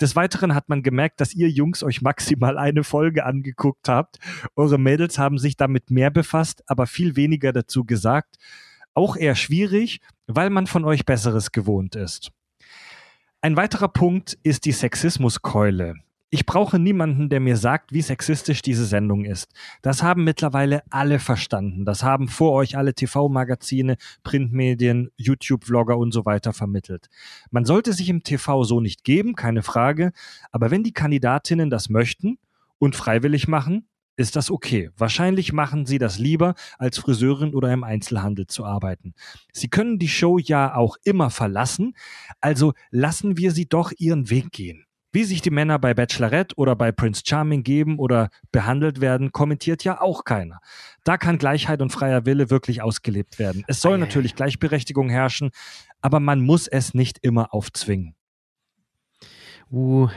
Des 0.00 0.16
Weiteren 0.16 0.54
hat 0.54 0.68
man 0.70 0.82
gemerkt, 0.82 1.20
dass 1.20 1.34
ihr 1.34 1.50
Jungs 1.50 1.82
euch 1.82 2.00
maximal 2.00 2.58
eine 2.58 2.84
Folge 2.84 3.24
angeguckt 3.24 3.88
habt. 3.88 4.18
Eure 4.56 4.78
Mädels 4.78 5.18
haben 5.18 5.38
sich 5.38 5.56
damit 5.56 5.90
mehr 5.90 6.10
befasst, 6.10 6.64
aber 6.66 6.86
viel 6.86 7.14
weniger 7.14 7.52
dazu 7.52 7.84
gesagt. 7.84 8.38
Auch 8.94 9.16
eher 9.16 9.36
schwierig, 9.36 10.00
weil 10.26 10.50
man 10.50 10.66
von 10.66 10.84
euch 10.84 11.04
Besseres 11.04 11.52
gewohnt 11.52 11.94
ist. 11.94 12.32
Ein 13.44 13.56
weiterer 13.56 13.88
Punkt 13.88 14.38
ist 14.44 14.66
die 14.66 14.72
Sexismuskeule. 14.72 15.96
Ich 16.30 16.46
brauche 16.46 16.78
niemanden, 16.78 17.28
der 17.28 17.40
mir 17.40 17.56
sagt, 17.56 17.92
wie 17.92 18.00
sexistisch 18.00 18.62
diese 18.62 18.86
Sendung 18.86 19.24
ist. 19.24 19.50
Das 19.82 20.04
haben 20.04 20.22
mittlerweile 20.22 20.84
alle 20.90 21.18
verstanden. 21.18 21.84
Das 21.84 22.04
haben 22.04 22.28
vor 22.28 22.52
euch 22.52 22.76
alle 22.76 22.94
TV-Magazine, 22.94 23.96
Printmedien, 24.22 25.10
YouTube-Vlogger 25.16 25.98
und 25.98 26.12
so 26.12 26.24
weiter 26.24 26.52
vermittelt. 26.52 27.08
Man 27.50 27.64
sollte 27.64 27.92
sich 27.92 28.08
im 28.10 28.22
TV 28.22 28.62
so 28.62 28.80
nicht 28.80 29.02
geben, 29.02 29.34
keine 29.34 29.64
Frage. 29.64 30.12
Aber 30.52 30.70
wenn 30.70 30.84
die 30.84 30.92
Kandidatinnen 30.92 31.68
das 31.68 31.88
möchten 31.88 32.38
und 32.78 32.94
freiwillig 32.94 33.48
machen, 33.48 33.88
ist 34.22 34.36
das 34.36 34.50
okay. 34.50 34.90
Wahrscheinlich 34.96 35.52
machen 35.52 35.84
sie 35.84 35.98
das 35.98 36.18
lieber, 36.18 36.54
als 36.78 36.98
Friseurin 36.98 37.54
oder 37.54 37.72
im 37.72 37.84
Einzelhandel 37.84 38.46
zu 38.46 38.64
arbeiten. 38.64 39.14
Sie 39.52 39.68
können 39.68 39.98
die 39.98 40.08
Show 40.08 40.38
ja 40.38 40.74
auch 40.74 40.96
immer 41.04 41.28
verlassen, 41.28 41.94
also 42.40 42.72
lassen 42.90 43.36
wir 43.36 43.50
sie 43.50 43.68
doch 43.68 43.92
ihren 43.98 44.30
Weg 44.30 44.52
gehen. 44.52 44.86
Wie 45.14 45.24
sich 45.24 45.42
die 45.42 45.50
Männer 45.50 45.78
bei 45.78 45.92
Bachelorette 45.92 46.54
oder 46.56 46.74
bei 46.74 46.90
Prince 46.90 47.22
Charming 47.26 47.62
geben 47.64 47.98
oder 47.98 48.30
behandelt 48.50 49.02
werden, 49.02 49.30
kommentiert 49.30 49.84
ja 49.84 50.00
auch 50.00 50.24
keiner. 50.24 50.60
Da 51.04 51.18
kann 51.18 51.36
Gleichheit 51.36 51.82
und 51.82 51.90
freier 51.92 52.24
Wille 52.24 52.48
wirklich 52.48 52.80
ausgelebt 52.80 53.38
werden. 53.38 53.62
Es 53.66 53.82
soll 53.82 53.98
natürlich 53.98 54.36
Gleichberechtigung 54.36 55.10
herrschen, 55.10 55.50
aber 56.00 56.18
man 56.18 56.40
muss 56.40 56.66
es 56.66 56.94
nicht 56.94 57.18
immer 57.20 57.52
aufzwingen. 57.52 58.14
Uh, 59.72 60.08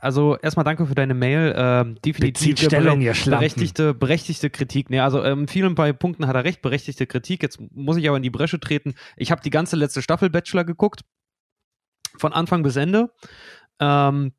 also 0.00 0.36
erstmal 0.38 0.64
danke 0.64 0.86
für 0.86 0.96
deine 0.96 1.14
Mail. 1.14 1.54
Ähm, 1.56 1.96
definitiv 2.04 2.58
Stellung, 2.58 2.98
berechtigte, 2.98 3.94
berechtigte 3.94 4.50
Kritik. 4.50 4.90
Nee, 4.90 4.98
also 4.98 5.22
ähm, 5.22 5.46
vielen 5.46 5.76
bei 5.76 5.92
Punkten 5.92 6.26
hat 6.26 6.34
er 6.34 6.44
recht, 6.44 6.62
berechtigte 6.62 7.06
Kritik. 7.06 7.42
Jetzt 7.42 7.60
muss 7.70 7.96
ich 7.96 8.08
aber 8.08 8.16
in 8.16 8.24
die 8.24 8.30
Bresche 8.30 8.58
treten. 8.58 8.94
Ich 9.16 9.30
habe 9.30 9.40
die 9.40 9.50
ganze 9.50 9.76
letzte 9.76 10.02
Staffel 10.02 10.30
Bachelor 10.30 10.64
geguckt. 10.64 11.02
Von 12.16 12.32
Anfang 12.32 12.64
bis 12.64 12.74
Ende. 12.74 13.12
Ähm, 13.78 14.32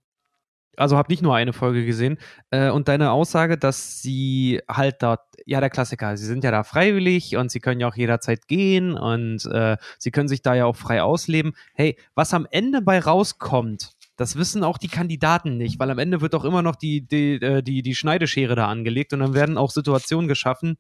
also 0.78 0.98
habe 0.98 1.12
nicht 1.12 1.22
nur 1.22 1.36
eine 1.36 1.54
Folge 1.54 1.86
gesehen. 1.86 2.18
Äh, 2.52 2.70
und 2.70 2.88
deine 2.88 3.12
Aussage, 3.12 3.58
dass 3.58 4.02
sie 4.02 4.62
halt 4.70 5.02
dort, 5.02 5.22
ja, 5.46 5.60
der 5.60 5.70
Klassiker, 5.70 6.18
sie 6.18 6.26
sind 6.26 6.44
ja 6.44 6.52
da 6.52 6.64
freiwillig 6.64 7.38
und 7.38 7.52
sie 7.52 7.60
können 7.60 7.80
ja 7.80 7.88
auch 7.88 7.96
jederzeit 7.96 8.48
gehen 8.48 8.94
und 8.94 9.46
äh, 9.46 9.78
sie 9.98 10.12
können 10.12 10.28
sich 10.28 10.42
da 10.42 10.54
ja 10.54 10.66
auch 10.66 10.76
frei 10.76 11.02
ausleben. 11.02 11.54
Hey, 11.74 11.98
was 12.14 12.34
am 12.34 12.48
Ende 12.52 12.82
bei 12.82 13.00
rauskommt, 13.00 13.95
das 14.16 14.36
wissen 14.36 14.64
auch 14.64 14.78
die 14.78 14.88
Kandidaten 14.88 15.58
nicht, 15.58 15.80
weil 15.80 15.92
am 15.92 16.00
Ende 16.00 16.22
wird 16.22 16.36
auch 16.36 16.46
immer 16.46 16.62
noch 16.62 16.76
die, 16.76 17.02
die, 17.02 17.34
äh, 17.34 17.62
die, 17.62 17.82
die 17.82 17.96
Schneideschere 17.96 18.56
da 18.56 18.68
angelegt 18.68 19.14
und 19.14 19.20
dann 19.20 19.34
werden 19.34 19.58
auch 19.58 19.72
Situationen 19.72 20.28
geschaffen, 20.28 20.78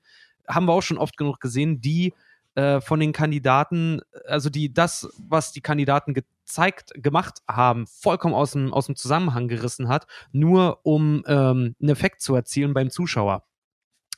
haben 0.47 0.67
wir 0.67 0.73
auch 0.73 0.81
schon 0.81 0.97
oft 0.97 1.17
genug 1.17 1.39
gesehen, 1.39 1.81
die 1.81 2.13
äh, 2.55 2.79
von 2.79 2.99
den 2.99 3.11
Kandidaten, 3.11 4.01
also 4.27 4.49
die 4.49 4.73
das, 4.73 5.09
was 5.17 5.51
die 5.51 5.61
Kandidaten 5.61 6.13
gezeigt, 6.13 6.91
gemacht 6.95 7.39
haben, 7.47 7.85
vollkommen 7.87 8.33
aus 8.33 8.51
dem, 8.51 8.73
aus 8.73 8.85
dem 8.85 8.95
Zusammenhang 8.95 9.47
gerissen 9.47 9.89
hat, 9.89 10.07
nur 10.31 10.79
um 10.83 11.23
ähm, 11.27 11.75
einen 11.81 11.89
Effekt 11.89 12.21
zu 12.21 12.35
erzielen 12.35 12.73
beim 12.73 12.89
Zuschauer. 12.89 13.43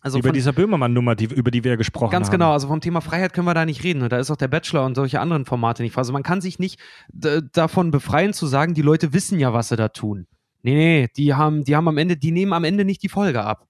Also 0.07 0.19
über 0.19 0.29
von, 0.29 0.33
dieser 0.33 0.53
Böhmermann-Nummer, 0.53 1.15
die, 1.15 1.25
über 1.25 1.51
die 1.51 1.63
wir 1.63 1.77
gesprochen 1.77 2.11
Ganz 2.11 2.27
haben. 2.27 2.31
genau, 2.31 2.53
also 2.53 2.67
vom 2.67 2.81
Thema 2.81 3.01
Freiheit 3.01 3.33
können 3.33 3.45
wir 3.45 3.53
da 3.53 3.65
nicht 3.65 3.83
reden. 3.83 4.01
Und 4.01 4.11
da 4.11 4.17
ist 4.17 4.31
auch 4.31 4.37
der 4.37 4.47
Bachelor 4.47 4.85
und 4.85 4.95
solche 4.95 5.19
anderen 5.19 5.45
Formate 5.45 5.83
nicht. 5.83 5.97
Also 5.97 6.13
man 6.13 6.23
kann 6.23 6.41
sich 6.41 6.59
nicht 6.59 6.79
davon 7.09 7.91
befreien 7.91 8.33
zu 8.33 8.47
sagen, 8.47 8.73
die 8.73 8.81
Leute 8.81 9.13
wissen 9.13 9.39
ja, 9.39 9.53
was 9.53 9.69
sie 9.69 9.75
da 9.75 9.89
tun. 9.89 10.27
Nee, 10.63 10.75
nee, 10.75 11.07
die 11.15 11.33
haben, 11.33 11.63
die 11.63 11.75
haben 11.75 11.87
am 11.87 11.97
Ende, 11.97 12.17
die 12.17 12.31
nehmen 12.31 12.53
am 12.53 12.63
Ende 12.63 12.85
nicht 12.85 13.03
die 13.03 13.09
Folge 13.09 13.43
ab. 13.43 13.67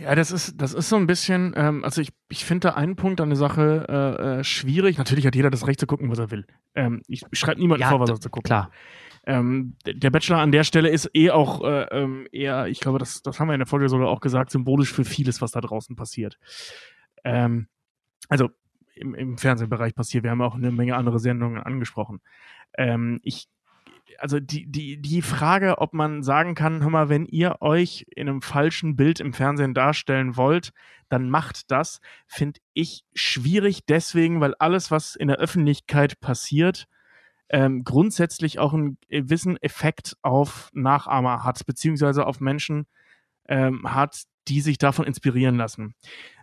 Ja, 0.00 0.14
das 0.14 0.30
ist, 0.30 0.60
das 0.60 0.74
ist 0.74 0.88
so 0.88 0.96
ein 0.96 1.06
bisschen, 1.06 1.54
ähm, 1.56 1.84
also 1.84 2.00
ich, 2.00 2.10
ich 2.28 2.44
finde 2.44 2.68
da 2.68 2.74
einen 2.74 2.94
Punkt 2.94 3.20
an 3.20 3.30
der 3.30 3.36
Sache 3.36 3.86
äh, 3.88 4.38
äh, 4.38 4.44
schwierig. 4.44 4.96
Natürlich 4.96 5.26
hat 5.26 5.34
jeder 5.34 5.50
das 5.50 5.66
Recht 5.66 5.80
zu 5.80 5.86
gucken, 5.86 6.08
was 6.10 6.18
er 6.18 6.30
will. 6.30 6.46
Ähm, 6.76 7.02
ich 7.08 7.24
schreibe 7.32 7.60
niemandem 7.60 7.82
Ja, 7.82 7.88
vor, 7.90 8.00
was 8.00 8.10
er 8.10 8.20
zu 8.20 8.30
gucken. 8.30 8.46
Klar. 8.46 8.70
Ähm, 9.28 9.76
der 9.84 10.08
Bachelor 10.08 10.38
an 10.38 10.52
der 10.52 10.64
Stelle 10.64 10.88
ist 10.88 11.10
eh 11.12 11.30
auch 11.30 11.62
äh, 11.62 11.82
ähm, 11.90 12.26
eher, 12.32 12.66
ich 12.68 12.80
glaube, 12.80 12.98
das, 12.98 13.20
das 13.20 13.38
haben 13.38 13.48
wir 13.48 13.54
in 13.54 13.60
der 13.60 13.66
Folge 13.66 13.90
sogar 13.90 14.08
auch 14.08 14.20
gesagt, 14.20 14.50
symbolisch 14.50 14.90
für 14.90 15.04
vieles, 15.04 15.42
was 15.42 15.50
da 15.50 15.60
draußen 15.60 15.96
passiert. 15.96 16.38
Ähm, 17.24 17.68
also 18.30 18.48
im, 18.94 19.14
im 19.14 19.36
Fernsehbereich 19.36 19.94
passiert. 19.94 20.24
Wir 20.24 20.30
haben 20.30 20.40
auch 20.40 20.54
eine 20.54 20.70
Menge 20.70 20.96
andere 20.96 21.18
Sendungen 21.18 21.62
angesprochen. 21.62 22.22
Ähm, 22.78 23.20
ich, 23.22 23.50
also 24.16 24.40
die, 24.40 24.64
die, 24.64 24.98
die 24.98 25.20
Frage, 25.20 25.76
ob 25.76 25.92
man 25.92 26.22
sagen 26.22 26.54
kann, 26.54 26.80
hör 26.80 26.88
mal, 26.88 27.10
wenn 27.10 27.26
ihr 27.26 27.60
euch 27.60 28.06
in 28.16 28.30
einem 28.30 28.40
falschen 28.40 28.96
Bild 28.96 29.20
im 29.20 29.34
Fernsehen 29.34 29.74
darstellen 29.74 30.38
wollt, 30.38 30.72
dann 31.10 31.28
macht 31.28 31.70
das, 31.70 32.00
finde 32.26 32.60
ich 32.72 33.04
schwierig 33.12 33.84
deswegen, 33.84 34.40
weil 34.40 34.54
alles, 34.58 34.90
was 34.90 35.16
in 35.16 35.28
der 35.28 35.36
Öffentlichkeit 35.36 36.18
passiert, 36.18 36.88
ähm, 37.50 37.84
grundsätzlich 37.84 38.58
auch 38.58 38.74
einen 38.74 38.98
gewissen 39.08 39.56
Effekt 39.62 40.16
auf 40.22 40.70
Nachahmer 40.72 41.44
hat, 41.44 41.64
beziehungsweise 41.66 42.26
auf 42.26 42.40
Menschen 42.40 42.86
ähm, 43.48 43.82
hat, 43.92 44.24
die 44.48 44.60
sich 44.60 44.78
davon 44.78 45.06
inspirieren 45.06 45.56
lassen. 45.56 45.94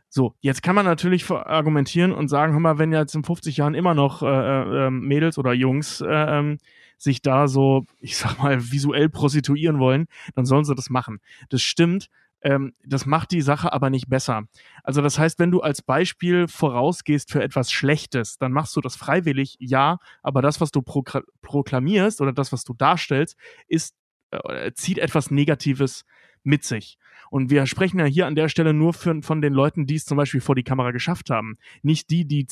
So, 0.10 0.34
jetzt 0.40 0.64
kann 0.64 0.76
man 0.76 0.86
natürlich 0.86 1.30
argumentieren 1.30 2.14
und 2.14 2.30
sagen, 2.30 2.54
hör 2.54 2.60
mal, 2.60 2.78
wenn 2.78 2.94
jetzt 2.94 3.16
in 3.16 3.24
50 3.24 3.58
Jahren 3.58 3.74
immer 3.74 3.94
noch 3.94 4.22
äh, 4.22 4.86
äh, 4.88 4.90
Mädels 4.90 5.38
oder 5.38 5.52
Jungs 5.54 6.00
äh, 6.00 6.08
ähm, 6.08 6.58
sich 6.98 7.22
da 7.22 7.48
so, 7.48 7.86
ich 8.00 8.16
sag 8.16 8.38
mal, 8.40 8.72
visuell 8.72 9.10
prostituieren 9.10 9.80
wollen, 9.80 10.08
dann 10.34 10.46
sollen 10.46 10.64
sie 10.64 10.76
das 10.76 10.90
machen. 10.90 11.20
Das 11.50 11.62
stimmt. 11.62 12.10
Ähm, 12.46 12.74
das 12.86 13.08
macht 13.08 13.32
die 13.32 13.42
Sache 13.42 13.74
aber 13.74 13.90
nicht 13.90 14.08
besser. 14.08 14.44
Also 14.84 15.02
das 15.02 15.18
heißt, 15.18 15.40
wenn 15.40 15.50
du 15.50 15.62
als 15.62 15.82
Beispiel 15.82 16.48
vorausgehst 16.48 17.32
für 17.32 17.42
etwas 17.42 17.72
Schlechtes, 17.72 18.38
dann 18.38 18.52
machst 18.52 18.76
du 18.76 18.82
das 18.82 18.96
freiwillig, 18.96 19.56
ja, 19.60 19.98
aber 20.22 20.44
das, 20.44 20.62
was 20.62 20.70
du 20.70 20.84
proklamierst 20.84 22.22
oder 22.22 22.34
das, 22.34 22.52
was 22.52 22.64
du 22.64 22.76
darstellst, 22.76 23.36
ist, 23.68 23.96
äh, 24.30 24.72
zieht 24.74 25.00
etwas 25.00 25.32
Negatives 25.32 26.06
mit 26.46 26.64
sich. 26.64 26.98
Und 27.30 27.50
wir 27.50 27.66
sprechen 27.66 28.00
ja 28.00 28.06
hier 28.06 28.28
an 28.28 28.36
der 28.36 28.50
Stelle 28.50 28.74
nur 28.74 28.94
für, 28.94 29.22
von 29.22 29.42
den 29.42 29.54
Leuten, 29.54 29.86
die 29.86 29.96
es 29.96 30.06
zum 30.06 30.16
Beispiel 30.16 30.42
vor 30.42 30.56
die 30.56 30.64
Kamera 30.64 30.92
geschafft 30.92 31.30
haben. 31.30 31.58
Nicht 31.82 32.10
die, 32.10 32.26
die 32.26 32.48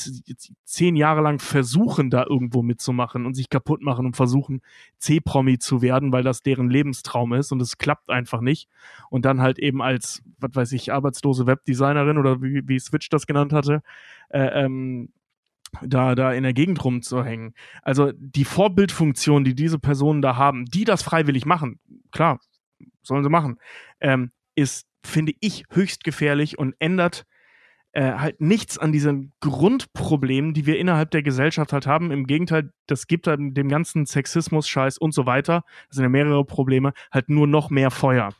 zehn 0.66 0.96
Jahre 0.96 1.22
lang 1.22 1.39
versuchen, 1.39 2.10
da 2.10 2.26
irgendwo 2.28 2.64
mitzumachen 2.64 3.26
und 3.26 3.36
sich 3.36 3.50
kaputt 3.50 3.82
machen 3.82 4.06
und 4.06 4.16
versuchen, 4.16 4.62
C-Promi 4.98 5.60
zu 5.60 5.82
werden, 5.82 6.12
weil 6.12 6.24
das 6.24 6.41
deren 6.41 6.70
Lebenstraum 6.70 7.34
ist 7.34 7.52
und 7.52 7.62
es 7.62 7.78
klappt 7.78 8.10
einfach 8.10 8.41
nicht. 8.41 8.68
Und 9.10 9.26
dann 9.26 9.41
halt 9.41 9.60
eben 9.60 9.82
als, 9.82 10.24
was 10.39 10.52
weiß 10.54 10.72
ich, 10.74 10.91
arbeitslose 10.91 11.46
Webdesignerin 11.46 12.18
oder 12.18 12.41
wie, 12.41 12.68
wie 12.68 12.80
Switch 12.80 13.10
das 13.10 13.28
genannt 13.28 13.54
hatte, 13.54 13.84
äh, 14.30 14.66
ähm, 14.66 15.10
da, 15.82 16.16
da 16.16 16.34
in 16.34 16.44
der 16.44 16.54
Gegend 16.54 16.84
rumzuhängen. 16.84 17.54
Also 17.82 18.12
die 18.16 18.46
Vorbildfunktion, 18.46 19.44
die 19.44 19.56
diese 19.56 19.80
Personen 19.80 20.22
da 20.22 20.36
haben, 20.36 20.66
die 20.66 20.84
das 20.84 21.04
freiwillig 21.04 21.46
machen, 21.46 21.80
klar, 22.12 22.39
sollen 23.04 23.24
sie 23.24 23.30
machen, 23.30 23.60
ähm, 23.99 24.32
ist, 24.56 24.88
finde 25.06 25.34
ich, 25.39 25.66
höchst 25.72 26.04
gefährlich 26.04 26.58
und 26.58 26.76
ändert 26.80 27.26
äh, 27.93 28.14
halt 28.14 28.41
nichts 28.41 28.78
an 28.78 28.91
diesen 28.91 29.34
Grundproblemen, 29.39 30.54
die 30.54 30.66
wir 30.66 30.80
innerhalb 30.80 31.12
der 31.12 31.22
Gesellschaft 31.22 31.74
halt 31.74 31.86
haben. 31.86 32.12
Im 32.12 32.26
Gegenteil, 32.26 32.72
das 32.88 33.08
gibt 33.08 33.28
halt 33.28 33.39
dem 33.39 33.70
ganzen 33.70 34.06
Sexismus, 34.06 34.68
Scheiß 34.68 34.97
und 34.97 35.14
so 35.14 35.26
weiter, 35.26 35.64
das 35.88 35.97
sind 35.97 36.04
ja 36.04 36.10
mehrere 36.10 36.43
Probleme, 36.43 36.93
halt 37.12 37.30
nur 37.30 37.47
noch 37.47 37.70
mehr 37.70 37.91
Feuer. 37.91 38.34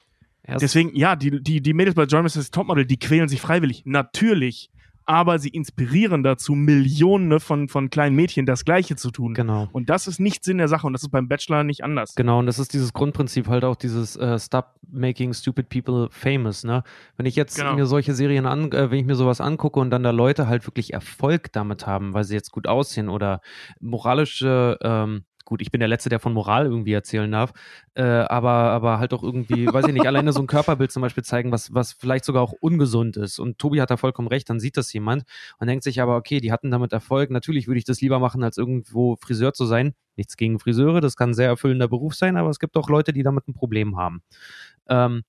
Erst, 0.44 0.64
Deswegen, 0.64 0.96
ja, 0.96 1.16
die, 1.16 1.42
die, 1.42 1.62
die 1.62 1.74
Mädels 1.74 1.96
bei 1.96 2.06
Germany's 2.06 2.52
Topmodel, 2.52 2.86
die 2.86 2.98
quälen 2.98 3.30
sich 3.30 3.40
freiwillig, 3.40 3.84
natürlich. 3.86 4.70
Aber 5.06 5.40
sie 5.40 5.50
inspirieren 5.50 6.24
dazu, 6.24 6.54
Millionen 6.54 7.40
von, 7.40 7.68
von 7.68 7.90
kleinen 7.90 8.16
Mädchen 8.16 8.46
das 8.46 8.66
Gleiche 8.66 8.96
zu 8.96 9.12
tun. 9.12 9.34
genau. 9.34 9.68
Und 9.72 9.90
das 9.90 10.08
ist 10.08 10.20
nicht 10.20 10.44
Sinn 10.44 10.58
der 10.58 10.68
Sache 10.68 10.88
und 10.88 10.94
das 10.94 11.04
ist 11.04 11.10
beim 11.10 11.28
Bachelor 11.28 11.64
nicht 11.64 11.84
anders. 11.84 12.16
Genau, 12.16 12.40
und 12.40 12.46
das 12.46 12.60
ist 12.60 12.74
dieses 12.74 12.94
Grundprinzip 12.94 13.48
halt 13.48 13.64
auch 13.66 13.76
dieses 13.76 14.16
äh, 14.16 14.40
Stop 14.40 14.76
making 14.92 15.34
stupid 15.34 15.70
people 15.70 16.08
famous, 16.12 16.64
ne? 16.64 16.84
Wenn 17.18 17.26
ich 17.26 17.36
jetzt 17.36 17.56
Genau. 17.58 17.74
mir 17.76 17.86
solche 17.86 18.14
Serien 18.14 18.46
an, 18.46 18.72
äh, 18.72 18.92
wenn 18.92 19.00
ich 19.00 19.06
mir 19.06 19.16
sowas 19.16 19.42
angucke 19.42 19.80
und 19.80 19.90
dann 19.90 20.04
da 20.04 20.12
Leute 20.12 20.48
halt 20.48 20.66
wirklich 20.68 20.94
Erfolg 20.94 21.52
damit 21.54 21.86
haben, 21.88 22.14
weil 22.14 22.24
sie 22.24 22.36
jetzt 22.36 22.52
gut 22.52 22.68
aussehen 22.68 23.10
oder 23.10 23.42
moralische, 23.80 24.78
ähm, 24.82 25.24
gut, 25.46 25.62
ich 25.62 25.72
bin 25.72 25.80
der 25.80 25.88
Letzte, 25.88 26.10
der 26.10 26.20
von 26.20 26.34
Moral 26.34 26.66
irgendwie 26.66 26.94
erzählen 26.94 27.32
darf, 27.32 27.54
äh, 27.96 28.04
aber, 28.04 28.50
aber 28.50 29.00
halt 29.00 29.14
auch 29.14 29.24
irgendwie, 29.24 29.68
weiß 29.68 29.88
ich 29.88 29.94
nicht, 29.94 30.08
alleine 30.08 30.32
so 30.34 30.42
ein 30.42 30.48
Körperbild 30.48 30.92
zum 30.92 31.02
Beispiel 31.02 31.24
zeigen, 31.24 31.52
was, 31.52 31.74
was 31.74 31.94
vielleicht 31.94 32.26
sogar 32.26 32.42
auch 32.42 32.54
ungesund 32.54 33.18
ist. 33.18 33.40
Und 33.40 33.60
Tobi 33.60 33.82
hat 33.82 33.92
da 33.92 33.98
vollkommen 33.98 34.28
recht, 34.28 34.50
dann 34.50 34.60
sieht 34.60 34.78
das 34.78 34.94
jemand 34.94 35.24
und 35.60 35.68
denkt 35.68 35.84
sich 35.84 36.02
aber, 36.02 36.16
okay, 36.16 36.40
die 36.40 36.52
hatten 36.52 36.72
damit 36.72 36.94
Erfolg, 36.94 37.30
natürlich 37.30 37.68
würde 37.68 37.80
ich 37.80 37.86
das 37.86 38.02
lieber 38.02 38.20
machen, 38.20 38.44
als 38.44 38.58
irgendwo 38.58 39.16
Friseur 39.18 39.54
zu 39.54 39.66
sein. 39.66 39.94
Nichts 40.16 40.38
gegen 40.38 40.60
Friseure, 40.60 41.02
das 41.02 41.16
kann 41.16 41.32
ein 41.32 41.34
sehr 41.34 41.48
erfüllender 41.48 41.88
Beruf 41.88 42.14
sein, 42.16 42.38
aber 42.38 42.50
es 42.50 42.60
gibt 42.60 42.78
auch 42.78 42.90
Leute, 42.90 43.14
die 43.14 43.24
damit 43.24 43.48
ein 43.48 43.54
Problem 43.54 43.98
haben. 43.98 44.22
Ähm, 44.88 45.24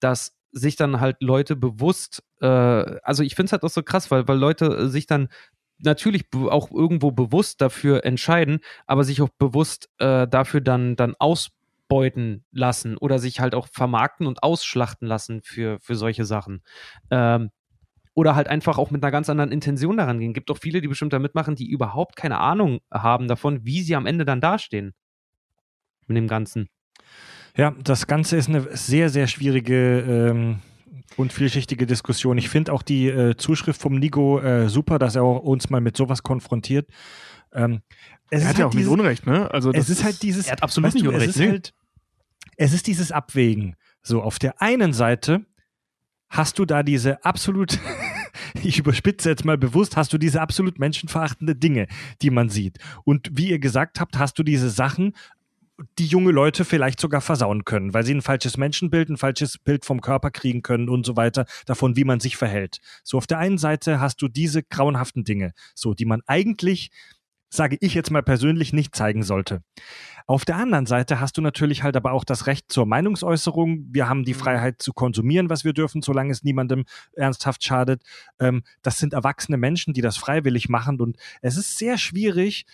dass 0.00 0.36
sich 0.52 0.76
dann 0.76 1.00
halt 1.00 1.18
Leute 1.20 1.56
bewusst, 1.56 2.24
äh, 2.40 2.46
also 2.46 3.22
ich 3.22 3.34
finde 3.34 3.46
es 3.46 3.52
halt 3.52 3.62
auch 3.62 3.70
so 3.70 3.82
krass, 3.82 4.10
weil, 4.10 4.26
weil 4.26 4.38
Leute 4.38 4.88
sich 4.88 5.06
dann 5.06 5.28
natürlich 5.82 6.24
auch 6.34 6.70
irgendwo 6.70 7.10
bewusst 7.10 7.60
dafür 7.60 8.04
entscheiden, 8.04 8.60
aber 8.86 9.04
sich 9.04 9.22
auch 9.22 9.28
bewusst 9.38 9.90
äh, 9.98 10.26
dafür 10.28 10.60
dann, 10.60 10.96
dann 10.96 11.14
ausbeuten 11.18 12.44
lassen 12.52 12.96
oder 12.96 13.18
sich 13.18 13.40
halt 13.40 13.54
auch 13.54 13.68
vermarkten 13.68 14.26
und 14.26 14.42
ausschlachten 14.42 15.06
lassen 15.06 15.42
für, 15.42 15.78
für 15.80 15.94
solche 15.94 16.24
Sachen. 16.24 16.62
Ähm, 17.10 17.50
oder 18.14 18.34
halt 18.34 18.48
einfach 18.48 18.76
auch 18.76 18.90
mit 18.90 19.02
einer 19.02 19.12
ganz 19.12 19.30
anderen 19.30 19.52
Intention 19.52 19.96
daran 19.96 20.18
gehen. 20.18 20.34
Gibt 20.34 20.50
auch 20.50 20.58
viele, 20.58 20.80
die 20.80 20.88
bestimmt 20.88 21.12
da 21.12 21.18
mitmachen, 21.18 21.54
die 21.54 21.68
überhaupt 21.68 22.16
keine 22.16 22.38
Ahnung 22.38 22.80
haben 22.90 23.28
davon, 23.28 23.64
wie 23.64 23.82
sie 23.82 23.96
am 23.96 24.06
Ende 24.06 24.24
dann 24.24 24.40
dastehen. 24.40 24.94
Mit 26.06 26.16
dem 26.16 26.28
Ganzen. 26.28 26.68
Ja, 27.56 27.74
das 27.82 28.06
Ganze 28.06 28.36
ist 28.36 28.48
eine 28.48 28.76
sehr, 28.76 29.10
sehr 29.10 29.26
schwierige 29.26 30.00
ähm, 30.00 30.60
und 31.16 31.32
vielschichtige 31.32 31.86
Diskussion. 31.86 32.38
Ich 32.38 32.48
finde 32.48 32.72
auch 32.72 32.82
die 32.82 33.08
äh, 33.08 33.36
Zuschrift 33.36 33.80
vom 33.80 33.94
Nico 33.98 34.40
äh, 34.40 34.68
super, 34.68 34.98
dass 34.98 35.16
er 35.16 35.22
auch 35.22 35.40
uns 35.40 35.70
mal 35.70 35.80
mit 35.80 35.96
sowas 35.96 36.22
konfrontiert. 36.22 36.88
Ähm, 37.52 37.82
es 38.30 38.42
Er 38.42 38.44
ist 38.44 38.48
hat 38.48 38.58
ja 38.58 38.66
auch 38.66 38.70
dieses, 38.70 38.86
nicht 38.86 38.98
Unrecht, 38.98 39.26
ne? 39.26 39.50
Also 39.50 39.72
das 39.72 39.84
es 39.84 39.98
ist 39.98 40.04
halt 40.04 40.22
dieses, 40.22 40.46
Er 40.46 40.52
hat 40.52 40.62
absolut 40.62 40.94
nicht 40.94 41.06
Unrecht, 41.06 41.30
Es 41.30 41.36
ist, 41.36 41.48
halt, 41.48 41.74
es 42.56 42.72
ist 42.72 42.86
dieses 42.86 43.12
Abwägen. 43.12 43.76
So, 44.02 44.22
auf 44.22 44.38
der 44.38 44.62
einen 44.62 44.92
Seite 44.92 45.44
hast 46.28 46.58
du 46.58 46.64
da 46.64 46.82
diese 46.82 47.24
absolut, 47.24 47.78
ich 48.62 48.78
überspitze 48.78 49.28
jetzt 49.28 49.44
mal 49.44 49.58
bewusst, 49.58 49.96
hast 49.96 50.12
du 50.12 50.18
diese 50.18 50.40
absolut 50.40 50.78
menschenverachtende 50.78 51.56
Dinge, 51.56 51.86
die 52.22 52.30
man 52.30 52.48
sieht. 52.48 52.78
Und 53.04 53.30
wie 53.32 53.50
ihr 53.50 53.58
gesagt 53.58 54.00
habt, 54.00 54.18
hast 54.18 54.38
du 54.38 54.42
diese 54.42 54.70
Sachen, 54.70 55.14
die 55.98 56.06
junge 56.06 56.32
Leute 56.32 56.64
vielleicht 56.64 57.00
sogar 57.00 57.20
versauen 57.20 57.64
können, 57.64 57.94
weil 57.94 58.04
sie 58.04 58.14
ein 58.14 58.22
falsches 58.22 58.56
Menschenbild, 58.56 59.08
ein 59.08 59.16
falsches 59.16 59.58
Bild 59.58 59.84
vom 59.84 60.00
Körper 60.00 60.30
kriegen 60.30 60.62
können 60.62 60.88
und 60.88 61.06
so 61.06 61.16
weiter, 61.16 61.46
davon, 61.66 61.96
wie 61.96 62.04
man 62.04 62.20
sich 62.20 62.36
verhält. 62.36 62.80
So, 63.02 63.18
auf 63.18 63.26
der 63.26 63.38
einen 63.38 63.58
Seite 63.58 64.00
hast 64.00 64.22
du 64.22 64.28
diese 64.28 64.62
grauenhaften 64.62 65.24
Dinge, 65.24 65.52
so, 65.74 65.94
die 65.94 66.04
man 66.04 66.22
eigentlich, 66.26 66.90
sage 67.48 67.76
ich 67.80 67.94
jetzt 67.94 68.10
mal 68.10 68.22
persönlich, 68.22 68.72
nicht 68.72 68.94
zeigen 68.94 69.22
sollte. 69.22 69.62
Auf 70.26 70.44
der 70.44 70.56
anderen 70.56 70.86
Seite 70.86 71.18
hast 71.18 71.36
du 71.36 71.40
natürlich 71.40 71.82
halt 71.82 71.96
aber 71.96 72.12
auch 72.12 72.24
das 72.24 72.46
Recht 72.46 72.70
zur 72.70 72.86
Meinungsäußerung. 72.86 73.88
Wir 73.90 74.08
haben 74.08 74.24
die 74.24 74.34
Freiheit 74.34 74.80
zu 74.80 74.92
konsumieren, 74.92 75.50
was 75.50 75.64
wir 75.64 75.72
dürfen, 75.72 76.02
solange 76.02 76.30
es 76.30 76.44
niemandem 76.44 76.84
ernsthaft 77.14 77.64
schadet. 77.64 78.02
Ähm, 78.38 78.62
das 78.82 78.98
sind 78.98 79.12
erwachsene 79.12 79.56
Menschen, 79.56 79.92
die 79.92 80.02
das 80.02 80.16
freiwillig 80.16 80.68
machen 80.68 81.00
und 81.00 81.16
es 81.42 81.56
ist 81.56 81.78
sehr 81.78 81.98
schwierig, 81.98 82.66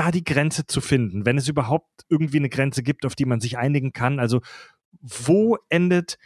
da 0.00 0.10
die 0.10 0.24
Grenze 0.24 0.66
zu 0.66 0.80
finden, 0.80 1.26
wenn 1.26 1.36
es 1.36 1.46
überhaupt 1.46 2.06
irgendwie 2.08 2.38
eine 2.38 2.48
Grenze 2.48 2.82
gibt, 2.82 3.04
auf 3.04 3.14
die 3.14 3.26
man 3.26 3.38
sich 3.38 3.58
einigen 3.58 3.92
kann. 3.92 4.18
Also 4.18 4.40
wo 5.02 5.58
endet 5.68 6.16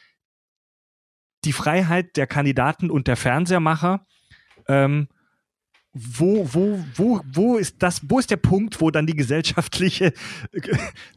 die 1.44 1.52
Freiheit 1.52 2.16
der 2.16 2.28
Kandidaten 2.28 2.88
und 2.88 3.08
der 3.08 3.16
Fernsehermacher? 3.16 4.06
Ähm, 4.68 5.08
wo, 5.92 6.48
wo, 6.52 6.78
wo, 6.94 7.20
wo 7.32 7.56
ist 7.56 7.82
das, 7.82 8.00
wo 8.08 8.20
ist 8.20 8.30
der 8.30 8.36
Punkt, 8.36 8.80
wo 8.80 8.92
dann 8.92 9.08
die 9.08 9.16
gesellschaftliche 9.16 10.12
äh, 10.52 10.76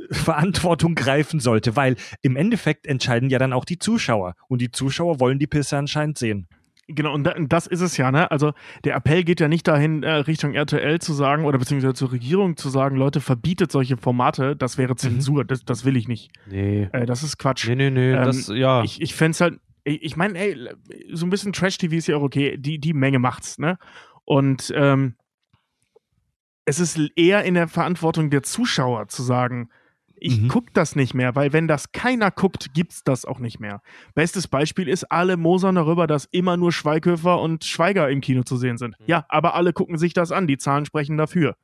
Verantwortung 0.10 0.95
greifen 0.95 1.39
sollte? 1.39 1.76
Weil 1.76 1.95
im 2.24 2.36
Endeffekt 2.36 2.88
entscheiden 2.88 3.30
ja 3.30 3.38
dann 3.38 3.53
auch 3.53 3.66
die 3.66 3.78
Zuschauer. 3.78 4.34
Und 4.47 4.62
die 4.62 4.72
Zuschauer 4.72 5.20
wollen 5.20 5.38
die 5.38 5.47
Pisse 5.47 5.78
anscheinend 5.78 6.18
sehen. 6.18 6.47
Genau, 6.90 7.14
und 7.14 7.26
da, 7.26 7.34
das 7.38 7.68
ist 7.68 7.82
es 7.82 7.98
ja, 7.98 8.12
ne? 8.12 8.32
Also 8.32 8.54
der 8.86 8.96
Appell 8.96 9.26
geht 9.26 9.42
ja 9.42 9.50
nicht 9.50 9.68
dahin, 9.68 10.04
äh, 10.04 10.12
Richtung 10.12 10.54
RTL 10.54 11.00
zu 11.00 11.14
sagen 11.14 11.44
oder 11.44 11.58
beziehungsweise 11.58 11.94
zur 11.94 12.14
Regierung 12.14 12.56
zu 12.56 12.70
sagen, 12.70 12.96
Leute, 12.96 13.20
verbietet 13.20 13.74
solche 13.74 13.98
Formate, 13.98 14.56
das 14.56 14.78
wäre 14.78 14.96
Zensur, 14.96 15.44
das, 15.44 15.66
das 15.66 15.84
will 15.84 15.98
ich 15.98 16.08
nicht. 16.08 16.32
Nee. 16.50 16.88
Äh, 16.94 17.06
das 17.06 17.24
ist 17.24 17.38
Quatsch. 17.38 17.68
Nee, 17.68 17.76
nee, 17.76 17.90
nee. 17.90 18.14
Ähm, 18.14 18.24
das, 18.24 18.48
ja. 18.48 18.84
Ich, 18.84 19.02
ich 19.02 19.16
fände 19.16 19.32
es 19.32 19.42
halt, 19.42 19.60
ich, 19.84 20.02
ich 20.02 20.16
meine, 20.16 20.40
ey, 20.40 20.70
so 21.12 21.26
ein 21.26 21.30
bisschen 21.30 21.52
Trash-TV 21.52 21.96
ist 21.96 22.08
ja 22.08 22.16
auch 22.16 22.22
okay, 22.22 22.58
die, 22.58 22.80
die 22.80 22.94
Menge 22.94 23.20
macht's, 23.20 23.60
ne? 23.60 23.78
Und 24.24 24.74
ähm, 24.76 25.16
es 26.64 26.80
ist 26.80 27.00
eher 27.16 27.44
in 27.44 27.54
der 27.54 27.68
Verantwortung 27.68 28.30
der 28.30 28.44
Zuschauer 28.44 29.08
zu 29.08 29.24
sagen, 29.24 29.70
ich 30.20 30.41
Mhm. 30.41 30.47
guck 30.47 30.74
das 30.74 30.95
nicht 30.95 31.13
mehr, 31.13 31.36
weil 31.36 31.53
wenn 31.53 31.68
das 31.68 31.91
keiner 31.91 32.32
guckt, 32.32 32.74
gibt's 32.74 33.03
das 33.03 33.26
auch 33.26 33.39
nicht 33.39 33.59
mehr. 33.59 33.82
Bestes 34.15 34.47
Beispiel 34.47 34.88
ist, 34.88 35.05
alle 35.11 35.38
mosern 35.38 35.76
darüber, 35.76 36.07
dass 36.07 36.26
immer 36.26 36.57
nur 36.57 36.72
Schweighöfer 36.72 37.39
und 37.41 37.63
Schweiger 37.63 38.09
im 38.09 38.22
Kino 38.22 38.43
zu 38.43 38.57
sehen 38.57 38.78
sind. 38.78 38.95
Ja, 39.05 39.26
aber 39.30 39.55
alle 39.55 39.74
gucken 39.74 39.97
sich 39.97 40.13
das 40.13 40.32
an, 40.32 40.47
die 40.47 40.57
Zahlen 40.57 40.86
sprechen 40.86 41.18
dafür. 41.18 41.55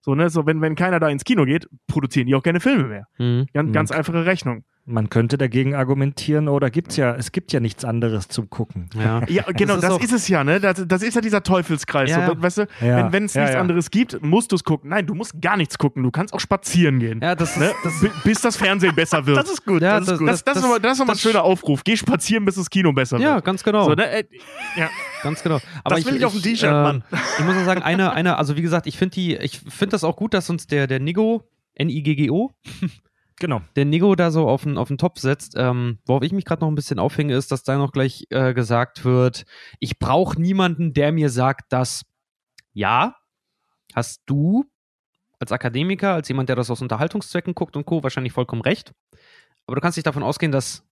So, 0.00 0.14
ne, 0.16 0.30
so 0.30 0.46
wenn, 0.46 0.60
wenn 0.60 0.74
keiner 0.74 0.98
da 0.98 1.08
ins 1.08 1.24
Kino 1.24 1.44
geht, 1.44 1.68
produzieren 1.86 2.26
die 2.26 2.34
auch 2.34 2.42
keine 2.42 2.58
Filme 2.60 2.84
mehr. 2.88 3.06
Mhm. 3.18 3.46
Ganz, 3.54 3.68
Mhm. 3.68 3.72
ganz 3.72 3.90
einfache 3.92 4.26
Rechnung. 4.26 4.64
Man 4.84 5.08
könnte 5.10 5.38
dagegen 5.38 5.76
argumentieren, 5.76 6.48
oder 6.48 6.68
gibt's 6.68 6.96
ja, 6.96 7.14
es 7.14 7.30
gibt 7.30 7.52
ja 7.52 7.60
nichts 7.60 7.84
anderes 7.84 8.26
zum 8.26 8.50
Gucken. 8.50 8.90
Ja. 8.96 9.22
Ja, 9.28 9.44
genau, 9.44 9.76
ist 9.76 9.84
das 9.84 9.98
ist, 10.02 10.12
es 10.12 10.26
ja, 10.28 10.42
ne? 10.42 10.58
Das, 10.58 10.82
das 10.88 11.02
ist 11.04 11.14
ja 11.14 11.20
dieser 11.20 11.44
Teufelskreis. 11.44 12.10
Ja, 12.10 12.26
so, 12.26 12.32
ja. 12.32 12.42
weißt 12.42 12.58
du, 12.58 12.66
Ja. 12.80 13.12
wenn 13.12 13.26
es 13.26 13.34
Ja, 13.34 13.42
nichts 13.42 13.54
ja. 13.54 13.60
anderes 13.60 13.90
gibt, 13.92 14.20
musst 14.22 14.50
du 14.50 14.56
es 14.56 14.64
gucken. 14.64 14.90
Nein, 14.90 15.06
du 15.06 15.14
musst 15.14 15.40
gar 15.40 15.56
nichts 15.56 15.78
gucken. 15.78 16.02
Du 16.02 16.10
kannst 16.10 16.34
auch 16.34 16.40
spazieren 16.40 16.98
gehen. 16.98 17.20
ja, 17.22 17.36
das 17.36 17.52
ist, 17.52 17.58
Ne? 17.58 17.70
das, 17.84 18.00
Bi- 18.00 18.10
bis 18.24 18.40
das 18.40 18.56
Fernsehen 18.56 18.92
besser 18.94 19.24
wird. 19.24 19.44
ist 19.48 19.64
gut. 19.64 19.82
Ja, 19.82 19.98
das 20.00 20.06
das- 20.06 20.14
ist 20.14 20.18
gut. 20.18 20.28
Das, 20.28 20.42
das, 20.44 20.56
ist 20.56 20.62
nochmal 20.62 20.80
das 20.80 20.92
ist 20.94 20.98
noch 20.98 21.06
mal 21.06 21.12
ein 21.12 21.14
das- 21.14 21.22
schöner 21.22 21.42
Aufruf. 21.44 21.84
Geh 21.84 21.96
spazieren, 21.96 22.44
bis 22.44 22.56
das 22.56 22.68
Kino 22.68 22.92
besser 22.92 23.18
ja, 23.18 23.36
wird. 23.36 23.44
ganz 23.44 23.62
genau. 23.62 23.84
So, 23.84 23.94
ne? 23.94 24.10
äh, 24.10 24.24
ja. 24.76 24.90
Ganz 25.22 25.44
genau. 25.44 25.60
Aber 25.84 25.94
Das 25.94 26.04
will 26.06 26.16
ich 26.16 26.24
auf 26.24 26.32
dem 26.32 26.42
T-Shirt, 26.42 26.70
Mann. 26.72 27.04
Ich 27.38 27.44
muss 27.44 27.54
auch 27.56 27.64
sagen, 27.64 27.82
eine, 27.82 28.12
eine, 28.14 28.36
also 28.36 28.56
wie 28.56 28.62
gesagt, 28.62 28.88
ich 28.88 28.98
finde 28.98 29.14
die, 29.14 29.36
ich 29.36 29.60
finde 29.60 29.92
das 29.92 30.02
auch 30.02 30.16
gut, 30.16 30.34
dass 30.34 30.50
uns 30.50 30.66
der, 30.66 30.88
der 30.88 30.98
Nigo, 30.98 31.44
N-I-G-G-O, 31.74 32.50
Genau. 33.38 33.60
der 33.76 33.84
Nigo 33.84 34.14
da 34.14 34.30
so 34.30 34.48
auf 34.48 34.62
den, 34.62 34.78
auf 34.78 34.88
den 34.88 34.98
Topf 34.98 35.18
setzt. 35.18 35.54
Ähm, 35.56 35.98
worauf 36.06 36.22
ich 36.22 36.32
mich 36.32 36.44
gerade 36.44 36.60
noch 36.60 36.68
ein 36.68 36.74
bisschen 36.74 36.98
aufhänge, 36.98 37.34
ist, 37.34 37.50
dass 37.50 37.64
da 37.64 37.76
noch 37.76 37.92
gleich 37.92 38.26
äh, 38.30 38.54
gesagt 38.54 39.04
wird, 39.04 39.44
ich 39.80 39.98
brauche 39.98 40.40
niemanden, 40.40 40.92
der 40.92 41.12
mir 41.12 41.30
sagt, 41.30 41.72
dass 41.72 42.04
ja, 42.72 43.16
hast 43.94 44.22
du 44.26 44.64
als 45.38 45.52
Akademiker, 45.52 46.14
als 46.14 46.28
jemand, 46.28 46.48
der 46.48 46.56
das 46.56 46.70
aus 46.70 46.82
Unterhaltungszwecken 46.82 47.54
guckt 47.54 47.76
und 47.76 47.84
Co., 47.84 48.02
wahrscheinlich 48.02 48.32
vollkommen 48.32 48.62
recht. 48.62 48.92
Aber 49.66 49.74
du 49.74 49.80
kannst 49.80 49.96
nicht 49.96 50.06
davon 50.06 50.22
ausgehen, 50.22 50.52
dass, 50.52 50.84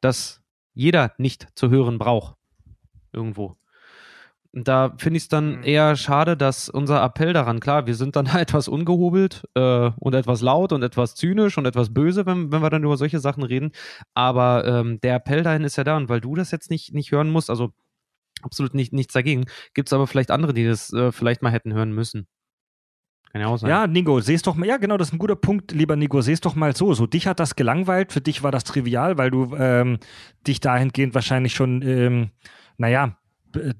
dass 0.00 0.42
jeder 0.74 1.14
nicht 1.18 1.46
zu 1.54 1.70
hören 1.70 1.98
braucht. 1.98 2.36
Irgendwo. 3.12 3.56
Und 4.56 4.68
da 4.68 4.94
finde 4.96 5.18
ich 5.18 5.24
es 5.24 5.28
dann 5.28 5.56
Mhm. 5.58 5.64
eher 5.64 5.96
schade, 5.96 6.34
dass 6.34 6.70
unser 6.70 7.02
Appell 7.04 7.34
daran, 7.34 7.60
klar, 7.60 7.86
wir 7.86 7.94
sind 7.94 8.16
dann 8.16 8.24
etwas 8.40 8.68
ungehobelt 8.68 9.46
äh, 9.54 9.90
und 10.00 10.14
etwas 10.14 10.40
laut 10.40 10.72
und 10.72 10.82
etwas 10.82 11.14
zynisch 11.14 11.58
und 11.58 11.66
etwas 11.66 11.92
böse, 11.92 12.24
wenn, 12.24 12.50
wenn 12.50 12.62
wir 12.62 12.70
dann 12.70 12.82
über 12.82 12.96
solche 12.96 13.18
Sachen 13.18 13.42
reden. 13.42 13.72
Aber 14.14 14.64
ähm, 14.64 14.98
der 15.02 15.16
Appell 15.16 15.42
dahin 15.42 15.62
ist 15.62 15.76
ja 15.76 15.84
da. 15.84 15.98
Und 15.98 16.08
weil 16.08 16.22
du 16.22 16.34
das 16.34 16.52
jetzt 16.52 16.70
nicht, 16.70 16.94
nicht 16.94 17.12
hören 17.12 17.28
musst, 17.28 17.50
also 17.50 17.74
absolut 18.40 18.72
nicht, 18.72 18.94
nichts 18.94 19.12
dagegen, 19.12 19.44
gibt 19.74 19.90
es 19.90 19.92
aber 19.92 20.06
vielleicht 20.06 20.30
andere, 20.30 20.54
die 20.54 20.64
das 20.64 20.90
äh, 20.90 21.12
vielleicht 21.12 21.42
mal 21.42 21.52
hätten 21.52 21.74
hören 21.74 21.92
müssen. 21.92 22.26
Kann 23.32 23.42
ja 23.42 23.48
auch 23.48 23.58
sein. 23.58 23.68
Ja, 23.68 23.86
Nico, 23.86 24.20
seh's 24.20 24.40
doch 24.40 24.54
mal, 24.54 24.66
ja 24.66 24.78
genau, 24.78 24.96
das 24.96 25.08
ist 25.08 25.12
ein 25.14 25.18
guter 25.18 25.36
Punkt, 25.36 25.72
lieber 25.72 25.96
Nico, 25.96 26.22
seh's 26.22 26.40
doch 26.40 26.54
mal 26.54 26.74
so. 26.74 26.94
So, 26.94 27.06
dich 27.06 27.26
hat 27.26 27.40
das 27.40 27.56
gelangweilt, 27.56 28.10
für 28.10 28.22
dich 28.22 28.42
war 28.42 28.52
das 28.52 28.64
trivial, 28.64 29.18
weil 29.18 29.30
du 29.30 29.54
ähm, 29.54 29.98
dich 30.46 30.60
dahingehend 30.60 31.14
wahrscheinlich 31.14 31.54
schon, 31.54 31.82
ähm, 31.82 32.30
naja, 32.78 33.18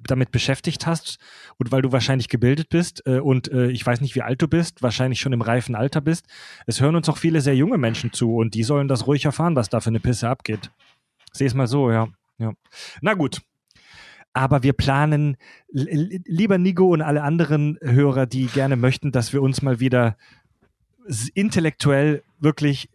damit 0.07 0.31
beschäftigt 0.31 0.87
hast 0.87 1.19
und 1.59 1.73
weil 1.73 1.83
du 1.83 1.93
wahrscheinlich 1.93 2.29
gebildet 2.29 2.69
bist 2.69 3.03
äh, 3.07 3.19
und 3.19 3.51
äh, 3.53 3.69
ich 3.69 3.85
weiß 3.85 4.01
nicht, 4.01 4.15
wie 4.15 4.23
alt 4.23 4.41
du 4.43 4.49
bist, 4.49 4.83
wahrscheinlich 4.83 5.21
schon 5.21 5.33
im 5.33 5.43
reifen 5.43 5.75
Alter 5.75 6.01
bist. 6.01 6.27
Es 6.67 6.81
hören 6.81 6.97
uns 6.97 7.09
auch 7.09 7.19
viele 7.19 7.41
sehr 7.41 7.57
junge 7.57 7.79
Menschen 7.79 8.13
zu 8.13 8.37
und 8.37 8.55
die 8.55 8.63
sollen 8.63 8.89
das 8.89 9.07
ruhig 9.07 9.25
erfahren, 9.25 9.57
was 9.57 9.69
da 9.69 9.81
für 9.81 9.91
eine 9.91 10.01
Pisse 10.01 10.29
abgeht. 10.29 10.71
Seh's 11.33 11.55
mal 11.55 11.67
so, 11.67 11.91
ja. 11.91 12.09
ja. 12.39 12.53
Na 13.01 13.15
gut. 13.15 13.43
Aber 14.33 14.63
wir 14.63 14.75
planen, 14.75 15.39
lieber 15.69 16.59
Nico 16.59 16.89
und 16.93 17.01
alle 17.01 17.23
anderen 17.23 17.79
Hörer, 17.81 18.27
die 18.27 18.47
gerne 18.47 18.77
möchten, 18.77 19.11
dass 19.11 19.33
wir 19.33 19.41
uns 19.41 19.63
mal 19.63 19.81
wieder 19.81 20.19
intellektuell 21.35 22.23
wirklich 22.39 22.91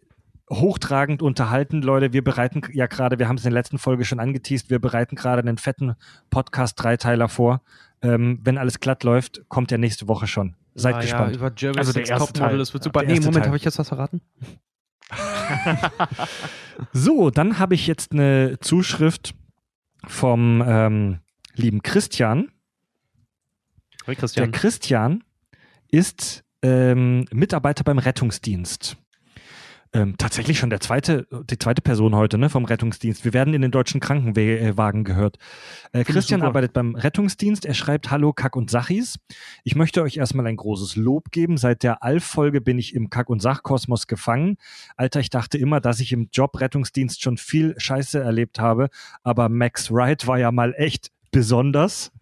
hochtragend 0.52 1.22
unterhalten. 1.22 1.82
Leute, 1.82 2.12
wir 2.12 2.22
bereiten 2.22 2.62
ja 2.72 2.86
gerade, 2.86 3.18
wir 3.18 3.28
haben 3.28 3.36
es 3.36 3.44
in 3.44 3.50
der 3.50 3.58
letzten 3.60 3.78
Folge 3.78 4.04
schon 4.04 4.20
angeteased, 4.20 4.70
wir 4.70 4.78
bereiten 4.78 5.16
gerade 5.16 5.40
einen 5.40 5.58
fetten 5.58 5.94
Podcast-Dreiteiler 6.30 7.28
vor. 7.28 7.62
Ähm, 8.02 8.40
wenn 8.42 8.58
alles 8.58 8.80
glatt 8.80 9.04
läuft, 9.04 9.48
kommt 9.48 9.70
der 9.70 9.78
nächste 9.78 10.08
Woche 10.08 10.26
schon. 10.26 10.56
Seid 10.74 10.94
Ah, 10.96 11.00
gespannt. 11.00 11.30
Ja, 11.32 11.36
über 11.38 11.52
Jerry's 11.56 11.78
Also 11.78 11.92
der 11.92 12.06
erste 12.08 12.26
Topmodel, 12.32 12.48
Teil. 12.50 12.58
das 12.58 12.72
wird 12.74 12.82
Ja, 12.82 12.84
super. 12.88 13.00
der 13.04 13.14
Nee, 13.14 13.20
Moment, 13.24 13.46
habe 13.46 13.56
ich 13.56 13.64
jetzt 13.64 13.78
was 13.78 13.88
verraten? 13.88 14.20
So, 16.92 17.30
dann 17.30 17.58
habe 17.58 17.74
ich 17.74 17.86
jetzt 17.86 18.12
eine 18.12 18.58
Zuschrift 18.60 19.34
vom 20.06 20.62
ähm, 20.66 21.18
lieben 21.54 21.82
Christian. 21.82 22.48
Hey, 24.04 24.14
Der 24.14 24.16
Christian. 24.16 24.52
Christian 24.52 25.24
ist 25.88 26.44
ähm, 26.62 27.26
Mitarbeiter 27.32 27.84
beim 27.84 27.98
Rettungsdienst. 27.98 28.96
Ähm, 29.94 30.16
tatsächlich 30.16 30.58
schon 30.58 30.70
der 30.70 30.80
zweite, 30.80 31.26
die 31.50 31.58
zweite 31.58 31.82
Person 31.82 32.16
heute 32.16 32.38
ne, 32.38 32.48
vom 32.48 32.64
Rettungsdienst. 32.64 33.26
Wir 33.26 33.34
werden 33.34 33.52
in 33.52 33.60
den 33.60 33.70
deutschen 33.70 34.00
Krankenwagen 34.00 35.04
gehört. 35.04 35.36
Äh, 35.92 36.04
Christian 36.04 36.40
arbeitet 36.40 36.72
beim 36.72 36.94
Rettungsdienst. 36.94 37.66
Er 37.66 37.74
schreibt 37.74 38.10
Hallo 38.10 38.32
Kack 38.32 38.56
und 38.56 38.70
Sachis. 38.70 39.18
Ich 39.64 39.76
möchte 39.76 40.02
euch 40.02 40.16
erstmal 40.16 40.46
ein 40.46 40.56
großes 40.56 40.96
Lob 40.96 41.30
geben. 41.30 41.58
Seit 41.58 41.82
der 41.82 42.02
Alf-Folge 42.02 42.62
bin 42.62 42.78
ich 42.78 42.94
im 42.94 43.10
Kack- 43.10 43.28
und 43.28 43.42
Sachkosmos 43.42 44.06
gefangen. 44.06 44.56
Alter, 44.96 45.20
ich 45.20 45.28
dachte 45.28 45.58
immer, 45.58 45.80
dass 45.80 46.00
ich 46.00 46.12
im 46.12 46.30
Job 46.32 46.58
Rettungsdienst 46.58 47.22
schon 47.22 47.36
viel 47.36 47.74
Scheiße 47.76 48.18
erlebt 48.18 48.60
habe. 48.60 48.88
Aber 49.22 49.50
Max 49.50 49.92
Wright 49.92 50.26
war 50.26 50.38
ja 50.38 50.52
mal 50.52 50.72
echt 50.74 51.10
besonders. 51.32 52.12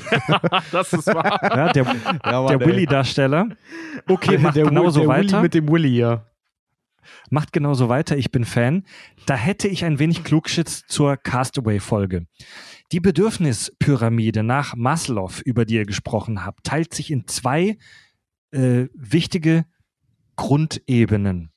das 0.72 0.92
ist 0.92 1.06
wahr. 1.06 1.38
Ja, 1.42 1.72
der, 1.72 1.84
der 1.84 2.60
Willy-Darsteller. 2.60 3.48
Okay, 4.08 4.38
macht 4.38 4.56
der, 4.56 4.64
genauso 4.64 5.00
der 5.00 5.08
Willy 5.08 5.26
weiter. 5.26 5.42
mit 5.42 5.54
dem 5.54 5.68
Willy, 5.68 5.98
ja. 5.98 6.24
Macht 7.30 7.52
genauso 7.52 7.88
weiter. 7.88 8.16
Ich 8.16 8.30
bin 8.30 8.44
Fan. 8.44 8.84
Da 9.26 9.36
hätte 9.36 9.68
ich 9.68 9.84
ein 9.84 9.98
wenig 9.98 10.24
Klugschitz 10.24 10.84
zur 10.86 11.16
Castaway-Folge. 11.16 12.26
Die 12.92 13.00
Bedürfnispyramide 13.00 14.42
nach 14.42 14.74
Maslow, 14.76 15.30
über 15.44 15.64
die 15.64 15.74
ihr 15.74 15.86
gesprochen 15.86 16.44
habt, 16.44 16.64
teilt 16.64 16.92
sich 16.94 17.10
in 17.10 17.26
zwei 17.26 17.78
äh, 18.50 18.86
wichtige 18.94 19.64
Grundebenen. 20.36 21.51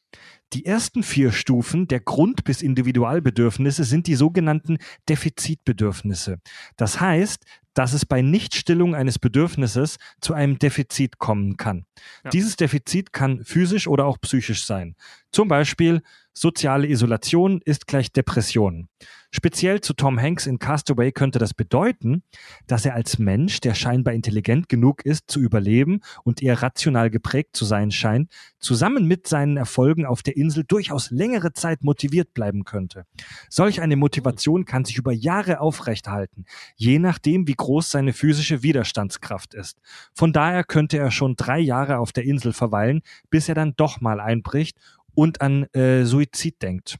Die 0.53 0.65
ersten 0.65 1.03
vier 1.03 1.31
Stufen 1.31 1.87
der 1.87 1.99
Grund- 1.99 2.43
bis 2.43 2.61
Individualbedürfnisse 2.61 3.83
sind 3.83 4.07
die 4.07 4.15
sogenannten 4.15 4.77
Defizitbedürfnisse. 5.09 6.39
Das 6.77 7.01
heißt, 7.01 7.45
dass 7.73 7.93
es 7.93 8.05
bei 8.05 8.21
Nichtstillung 8.21 8.95
eines 8.95 9.19
Bedürfnisses 9.19 9.97
zu 10.21 10.33
einem 10.33 10.57
Defizit 10.57 11.17
kommen 11.17 11.57
kann. 11.57 11.85
Ja. 12.23 12.29
Dieses 12.29 12.55
Defizit 12.55 13.11
kann 13.11 13.43
physisch 13.43 13.87
oder 13.87 14.05
auch 14.05 14.19
psychisch 14.21 14.65
sein. 14.65 14.95
Zum 15.31 15.49
Beispiel 15.49 16.01
soziale 16.33 16.87
Isolation 16.87 17.61
ist 17.63 17.85
gleich 17.85 18.11
Depression. 18.11 18.87
Speziell 19.35 19.81
zu 19.81 19.93
Tom 19.93 20.17
Hanks 20.17 20.47
in 20.47 20.59
Castaway 20.59 21.11
könnte 21.11 21.39
das 21.39 21.53
bedeuten, 21.53 22.23
dass 22.67 22.85
er 22.85 22.95
als 22.95 23.19
Mensch, 23.19 23.59
der 23.59 23.73
scheinbar 23.73 24.13
intelligent 24.13 24.69
genug 24.69 25.03
ist, 25.03 25.29
zu 25.29 25.41
überleben 25.41 25.99
und 26.23 26.41
eher 26.41 26.61
rational 26.61 27.09
geprägt 27.09 27.53
zu 27.53 27.65
sein 27.65 27.91
scheint, 27.91 28.31
zusammen 28.59 29.09
mit 29.09 29.27
seinen 29.27 29.57
Erfolgen 29.57 30.05
auf 30.05 30.23
der 30.23 30.37
Insel 30.37 30.63
durchaus 30.65 31.11
längere 31.11 31.51
Zeit 31.51 31.83
motiviert 31.83 32.33
bleiben 32.33 32.63
könnte. 32.63 33.05
Solch 33.49 33.81
eine 33.81 33.97
Motivation 33.97 34.63
kann 34.63 34.85
sich 34.85 34.95
über 34.95 35.11
Jahre 35.11 35.59
aufrechthalten, 35.59 36.45
je 36.77 36.97
nachdem, 36.97 37.45
wie 37.45 37.55
groß 37.55 37.91
seine 37.91 38.13
physische 38.13 38.63
Widerstandskraft 38.63 39.53
ist. 39.53 39.81
Von 40.13 40.31
daher 40.31 40.63
könnte 40.63 40.97
er 40.97 41.11
schon 41.11 41.35
drei 41.35 41.59
Jahre 41.59 41.97
auf 41.97 42.13
der 42.13 42.23
Insel 42.23 42.53
verweilen, 42.53 43.01
bis 43.29 43.49
er 43.49 43.55
dann 43.55 43.73
doch 43.75 43.99
mal 43.99 44.21
einbricht 44.21 44.77
und 45.13 45.41
an 45.41 45.63
äh, 45.73 46.05
Suizid 46.05 46.61
denkt. 46.61 46.99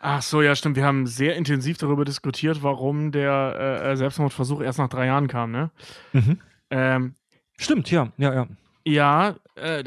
Ach 0.00 0.22
so, 0.22 0.42
ja, 0.42 0.54
stimmt. 0.54 0.76
Wir 0.76 0.84
haben 0.84 1.06
sehr 1.06 1.36
intensiv 1.36 1.78
darüber 1.78 2.04
diskutiert, 2.04 2.62
warum 2.62 3.12
der 3.12 3.82
äh, 3.84 3.96
Selbstmordversuch 3.96 4.60
erst 4.60 4.78
nach 4.78 4.88
drei 4.88 5.06
Jahren 5.06 5.28
kam, 5.28 5.50
ne? 5.50 5.70
Mhm. 6.12 6.38
Ähm, 6.70 7.14
Stimmt, 7.58 7.90
ja, 7.90 8.12
ja, 8.16 8.34
ja. 8.34 8.48
ja, 8.84 9.36
äh, 9.56 9.84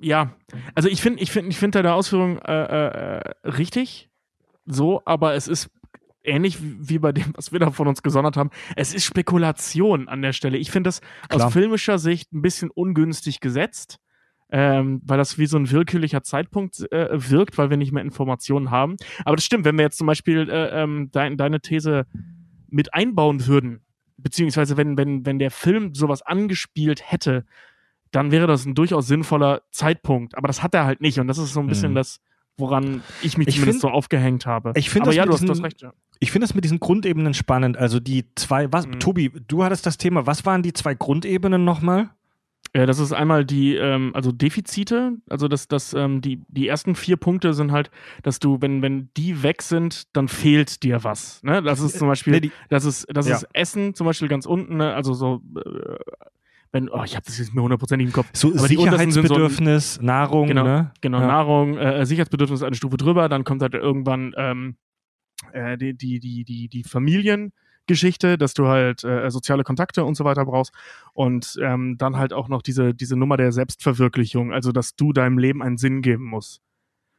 ja. 0.00 0.32
Also 0.74 0.88
ich 0.88 1.02
finde, 1.02 1.22
ich 1.22 1.30
finde, 1.30 1.50
ich 1.50 1.58
finde 1.58 1.78
deine 1.82 1.94
Ausführung 1.94 2.38
äh, 2.38 3.18
äh, 3.18 3.22
richtig, 3.44 4.10
so, 4.66 5.02
aber 5.04 5.34
es 5.34 5.48
ist 5.48 5.68
ähnlich 6.22 6.62
wie 6.62 6.76
wie 6.88 6.98
bei 6.98 7.12
dem, 7.12 7.32
was 7.34 7.50
wir 7.52 7.58
da 7.58 7.70
von 7.70 7.88
uns 7.88 8.02
gesondert 8.02 8.36
haben. 8.36 8.50
Es 8.76 8.94
ist 8.94 9.04
Spekulation 9.04 10.08
an 10.08 10.22
der 10.22 10.32
Stelle. 10.32 10.58
Ich 10.58 10.70
finde 10.70 10.88
das 10.88 11.00
Klar. 11.28 11.46
aus 11.46 11.52
filmischer 11.52 11.98
Sicht 11.98 12.32
ein 12.32 12.42
bisschen 12.42 12.70
ungünstig 12.70 13.40
gesetzt. 13.40 13.98
Ähm, 14.52 15.00
weil 15.04 15.16
das 15.18 15.38
wie 15.38 15.46
so 15.46 15.56
ein 15.58 15.70
willkürlicher 15.70 16.22
Zeitpunkt 16.22 16.80
äh, 16.92 17.08
wirkt, 17.30 17.56
weil 17.56 17.70
wir 17.70 17.76
nicht 17.76 17.92
mehr 17.92 18.02
Informationen 18.02 18.70
haben. 18.70 18.96
Aber 19.24 19.36
das 19.36 19.44
stimmt, 19.44 19.64
wenn 19.64 19.76
wir 19.78 19.84
jetzt 19.84 19.98
zum 19.98 20.06
Beispiel 20.08 20.48
äh, 20.50 20.82
ähm, 20.82 21.08
dein, 21.12 21.36
deine 21.36 21.60
These 21.60 22.06
mit 22.68 22.92
einbauen 22.94 23.46
würden, 23.46 23.80
beziehungsweise 24.16 24.76
wenn, 24.76 24.96
wenn, 24.98 25.24
wenn 25.24 25.38
der 25.38 25.50
Film 25.50 25.94
sowas 25.94 26.22
angespielt 26.22 27.00
hätte, 27.04 27.44
dann 28.10 28.32
wäre 28.32 28.46
das 28.48 28.66
ein 28.66 28.74
durchaus 28.74 29.06
sinnvoller 29.06 29.62
Zeitpunkt. 29.70 30.36
Aber 30.36 30.48
das 30.48 30.62
hat 30.64 30.74
er 30.74 30.84
halt 30.84 31.00
nicht. 31.00 31.18
Und 31.20 31.28
das 31.28 31.38
ist 31.38 31.52
so 31.52 31.60
ein 31.60 31.68
bisschen 31.68 31.92
Mhm. 31.92 31.96
das, 31.96 32.20
woran 32.58 33.02
ich 33.22 33.38
mich 33.38 33.46
Ich 33.48 33.54
zumindest 33.54 33.80
find- 33.80 33.80
so 33.82 33.88
aufgehängt 33.90 34.46
habe. 34.46 34.72
ich 34.74 34.90
find 34.90 35.02
Aber 35.02 35.10
das 35.10 35.16
ja, 35.16 35.26
diesen- 35.26 35.64
recht. 35.64 35.80
Ja. 35.82 35.92
Ich 36.18 36.32
finde 36.32 36.44
es 36.44 36.54
mit 36.54 36.64
diesen 36.64 36.80
Grundebenen 36.80 37.34
spannend. 37.34 37.76
Also 37.78 38.00
die 38.00 38.24
zwei, 38.34 38.70
was, 38.72 38.86
Mhm. 38.88 38.98
Tobi, 38.98 39.30
du 39.48 39.62
hattest 39.64 39.86
das 39.86 39.96
Thema, 39.96 40.26
was 40.26 40.44
waren 40.44 40.62
die 40.62 40.72
zwei 40.72 40.94
Grundebenen 40.94 41.64
nochmal? 41.64 42.10
Ja, 42.74 42.86
das 42.86 43.00
ist 43.00 43.12
einmal 43.12 43.44
die, 43.44 43.74
ähm, 43.74 44.12
also 44.14 44.30
Defizite, 44.30 45.16
also 45.28 45.48
das, 45.48 45.66
das, 45.66 45.92
ähm, 45.92 46.20
die, 46.20 46.40
die 46.46 46.68
ersten 46.68 46.94
vier 46.94 47.16
Punkte 47.16 47.52
sind 47.52 47.72
halt, 47.72 47.90
dass 48.22 48.38
du, 48.38 48.58
wenn, 48.60 48.80
wenn 48.80 49.10
die 49.16 49.42
weg 49.42 49.60
sind, 49.62 50.14
dann 50.16 50.28
fehlt 50.28 50.84
dir 50.84 51.02
was. 51.02 51.42
Ne? 51.42 51.62
Das 51.62 51.80
ist 51.80 51.98
zum 51.98 52.06
Beispiel, 52.06 52.34
Nee, 52.34 52.40
die- 52.42 52.52
das 52.68 52.84
ist, 52.84 53.06
das 53.12 53.26
Ja. 53.26 53.36
ist 53.36 53.46
Essen 53.54 53.94
zum 53.94 54.06
Beispiel 54.06 54.28
ganz 54.28 54.46
unten, 54.46 54.76
ne? 54.76 54.94
also 54.94 55.14
so, 55.14 55.42
äh, 55.56 55.96
wenn, 56.70 56.88
oh, 56.88 57.02
ich 57.02 57.16
habe 57.16 57.26
das 57.26 57.38
jetzt 57.38 57.52
mir 57.52 57.62
hundertprozentig 57.62 58.06
im 58.06 58.12
Kopf. 58.12 58.28
So 58.34 58.50
Aber 58.50 58.58
sind 58.60 58.76
so- 58.78 58.84
Sicherheitsbedürfnis, 58.84 60.00
Nahrung, 60.00 60.46
Genau, 60.46 60.62
ne? 60.62 60.92
Genau, 61.00 61.18
Ja. 61.20 61.26
Nahrung, 61.26 61.76
äh, 61.76 62.06
Sicherheitsbedürfnis 62.06 62.62
eine 62.62 62.76
Stufe 62.76 62.96
drüber, 62.96 63.28
dann 63.28 63.42
kommt 63.42 63.62
halt 63.62 63.74
irgendwann 63.74 64.32
ähm, 64.36 64.76
äh, 65.52 65.76
die, 65.76 65.94
die, 65.96 66.20
die, 66.20 66.44
die, 66.44 66.68
die 66.68 66.84
Familiengeschichte, 67.90 68.38
dass 68.38 68.54
du 68.54 68.66
halt 68.68 69.04
äh, 69.04 69.30
soziale 69.30 69.64
Kontakte 69.64 70.04
und 70.04 70.14
so 70.14 70.24
weiter 70.24 70.44
brauchst. 70.44 70.72
Und 71.12 71.58
ähm, 71.62 71.96
dann 71.98 72.16
halt 72.16 72.32
auch 72.32 72.48
noch 72.48 72.62
diese, 72.62 72.94
diese 72.94 73.16
Nummer 73.16 73.36
der 73.36 73.52
Selbstverwirklichung, 73.52 74.52
also 74.52 74.72
dass 74.72 74.94
du 74.96 75.12
deinem 75.12 75.38
Leben 75.38 75.62
einen 75.62 75.76
Sinn 75.76 76.02
geben 76.02 76.24
musst. 76.24 76.60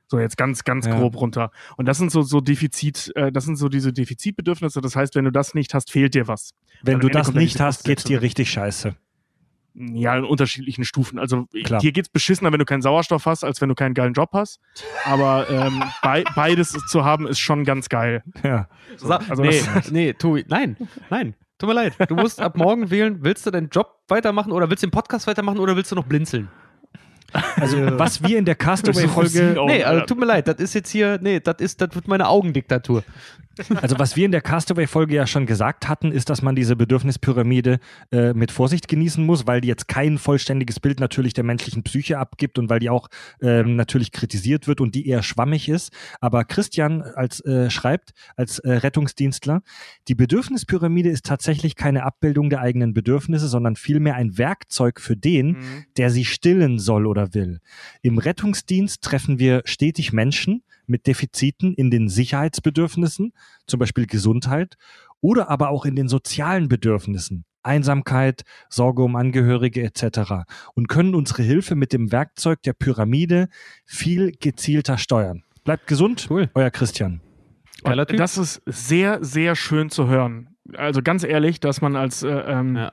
So 0.08 0.20
jetzt 0.20 0.38
ganz, 0.38 0.64
ganz 0.64 0.86
Ja. 0.88 0.98
grob 0.98 1.16
runter. 1.16 1.52
Und 1.78 1.86
das 1.88 1.98
sind 1.98 2.12
so, 2.12 2.22
so 2.22 2.42
Defizit, 2.42 3.12
äh, 3.16 3.32
das 3.32 3.46
sind 3.46 3.56
so 3.56 3.70
diese 3.70 3.94
Defizitbedürfnisse. 3.94 4.82
Das 4.82 4.96
heißt, 4.96 5.16
wenn 5.16 5.26
du 5.26 5.32
das 5.32 5.54
nicht 5.54 5.74
hast, 5.74 5.92
fehlt 5.92 6.14
dir 6.16 6.28
was. 6.28 6.52
Wenn 6.82 7.00
du 7.00 7.08
Ende 7.08 7.20
das 7.20 7.34
nicht 7.34 7.60
hast, 7.60 7.84
geht's 7.86 8.04
dir 8.04 8.20
Selbstverwirklichung. 8.20 8.24
richtig 8.24 8.52
scheiße. 8.52 8.96
Ja, 9.74 10.18
in 10.18 10.26
unterschiedlichen 10.26 10.84
Stufen. 10.84 11.18
Also 11.18 11.48
Klar. 11.64 11.80
dir 11.80 11.92
geht's 11.92 12.10
beschissener, 12.10 12.52
wenn 12.52 12.60
du 12.60 12.66
keinen 12.66 12.82
Sauerstoff 12.82 13.26
hast, 13.26 13.44
als 13.44 13.62
wenn 13.62 13.70
du 13.70 13.76
keinen 13.76 13.94
geilen 13.94 14.14
Job 14.14 14.32
hast. 14.34 14.60
Aber 15.06 15.50
ähm, 15.50 15.84
bei, 16.02 16.24
beides 16.36 16.72
zu 16.90 17.06
haben, 17.06 17.28
ist 17.28 17.40
schon 17.40 17.64
ganz 17.64 17.90
geil. 17.90 18.24
Ja. 18.44 18.68
Sa 18.98 19.22
Also 19.30 19.44
nee, 19.44 19.62
nee, 19.92 20.14
Tobi, 20.14 20.46
nein, 20.48 20.76
nein. 21.10 21.36
Tut 21.58 21.70
mir 21.70 21.76
leid. 21.76 21.94
Du 22.10 22.16
musst 22.16 22.42
ab 22.42 22.58
morgen 22.58 22.90
wählen, 22.90 23.24
willst 23.24 23.46
du 23.46 23.52
deinen 23.52 23.70
Job 23.70 24.00
weitermachen 24.08 24.52
oder 24.52 24.70
willst 24.70 24.82
du 24.82 24.88
den 24.88 24.92
Podcast 24.92 25.28
weitermachen 25.28 25.60
oder 25.60 25.76
willst 25.76 25.92
du 25.92 25.96
noch 25.96 26.06
blinzeln? 26.06 26.50
Also, 27.56 27.78
was 28.00 28.24
wir 28.24 28.38
in 28.38 28.46
der 28.46 28.56
Castaway-Folge, 28.56 29.56
nee, 29.68 29.84
also 29.84 30.06
tut 30.06 30.20
mir 30.20 30.26
leid, 30.26 30.48
das 30.48 30.58
ist 30.58 30.74
jetzt 30.74 30.90
hier, 30.90 31.20
nee, 31.22 31.40
das 31.40 31.56
ist, 31.60 31.82
das 31.82 31.94
wird 31.96 32.08
meine 32.08 32.28
Augendiktatur. 32.28 33.04
also 33.82 34.00
was 34.00 34.16
wir 34.16 34.26
in 34.26 34.32
der 34.32 34.42
Castaway-Folge 34.42 35.14
ja 35.14 35.28
schon 35.28 35.46
gesagt 35.46 35.88
hatten, 35.90 36.12
ist, 36.12 36.30
dass 36.30 36.42
man 36.42 36.56
diese 36.56 36.76
Bedürfnispyramide 36.78 37.80
äh, 38.12 38.34
mit 38.34 38.52
Vorsicht 38.52 38.88
genießen 38.88 39.24
muss, 39.26 39.46
weil 39.46 39.62
die 39.62 39.68
jetzt 39.68 39.88
kein 39.88 40.18
vollständiges 40.18 40.80
Bild 40.80 41.00
natürlich 41.00 41.34
der 41.34 41.44
menschlichen 41.44 41.84
Psyche 41.84 42.18
abgibt 42.18 42.58
und 42.58 42.70
weil 42.70 42.80
die 42.80 42.90
auch 42.90 43.08
ähm, 43.42 43.76
natürlich 43.76 44.12
kritisiert 44.14 44.68
wird 44.68 44.80
und 44.82 44.96
die 44.96 45.08
eher 45.08 45.22
schwammig 45.22 45.68
ist. 45.70 45.92
Aber 46.22 46.44
Christian 46.46 47.02
als 47.02 47.44
äh, 47.46 47.70
schreibt, 47.70 48.12
als 48.36 48.60
äh, 48.60 48.72
Rettungsdienstler, 48.72 49.62
die 50.08 50.16
Bedürfnispyramide 50.16 51.10
ist 51.10 51.26
tatsächlich 51.26 51.76
keine 51.76 52.04
Abbildung 52.04 52.50
der 52.50 52.62
eigenen 52.62 52.94
Bedürfnisse, 52.94 53.48
sondern 53.48 53.76
vielmehr 53.76 54.16
ein 54.16 54.38
Werkzeug 54.38 55.00
für 55.00 55.18
den, 55.18 55.52
Mhm. 55.52 55.84
der 55.98 56.10
sie 56.10 56.26
stillen 56.26 56.80
soll 56.80 57.06
oder 57.06 57.21
will. 57.34 57.60
Im 58.02 58.18
Rettungsdienst 58.18 59.02
treffen 59.02 59.40
wir 59.40 59.62
stetig 59.66 60.14
Menschen 60.14 60.64
mit 60.88 61.08
Defiziten 61.08 61.74
in 61.74 61.90
den 61.92 62.10
Sicherheitsbedürfnissen, 62.10 63.34
zum 63.68 63.80
Beispiel 63.80 64.06
Gesundheit, 64.08 64.76
oder 65.22 65.50
aber 65.50 65.70
auch 65.70 65.86
in 65.86 65.96
den 65.96 66.08
sozialen 66.08 66.68
Bedürfnissen, 66.68 67.46
Einsamkeit, 67.64 68.44
Sorge 68.70 69.04
um 69.04 69.16
Angehörige 69.16 69.84
etc. 69.84 70.46
und 70.74 70.88
können 70.88 71.16
unsere 71.16 71.44
Hilfe 71.44 71.76
mit 71.76 71.94
dem 71.94 72.12
Werkzeug 72.12 72.62
der 72.64 72.74
Pyramide 72.74 73.48
viel 73.86 74.32
gezielter 74.32 74.98
steuern. 74.98 75.44
Bleibt 75.64 75.88
gesund, 75.88 76.28
Cool. 76.30 76.50
euer 76.56 76.72
Christian. 76.72 77.22
Das 77.84 78.38
ist 78.38 78.62
sehr, 78.66 79.24
sehr 79.24 79.56
schön 79.56 79.90
zu 79.90 80.08
hören. 80.08 80.50
Also 80.76 81.02
ganz 81.02 81.24
ehrlich, 81.24 81.60
dass 81.60 81.82
man 81.82 81.96
als 81.96 82.24
äh, 82.24 82.30
ähm, 82.30 82.76
Ja. 82.76 82.92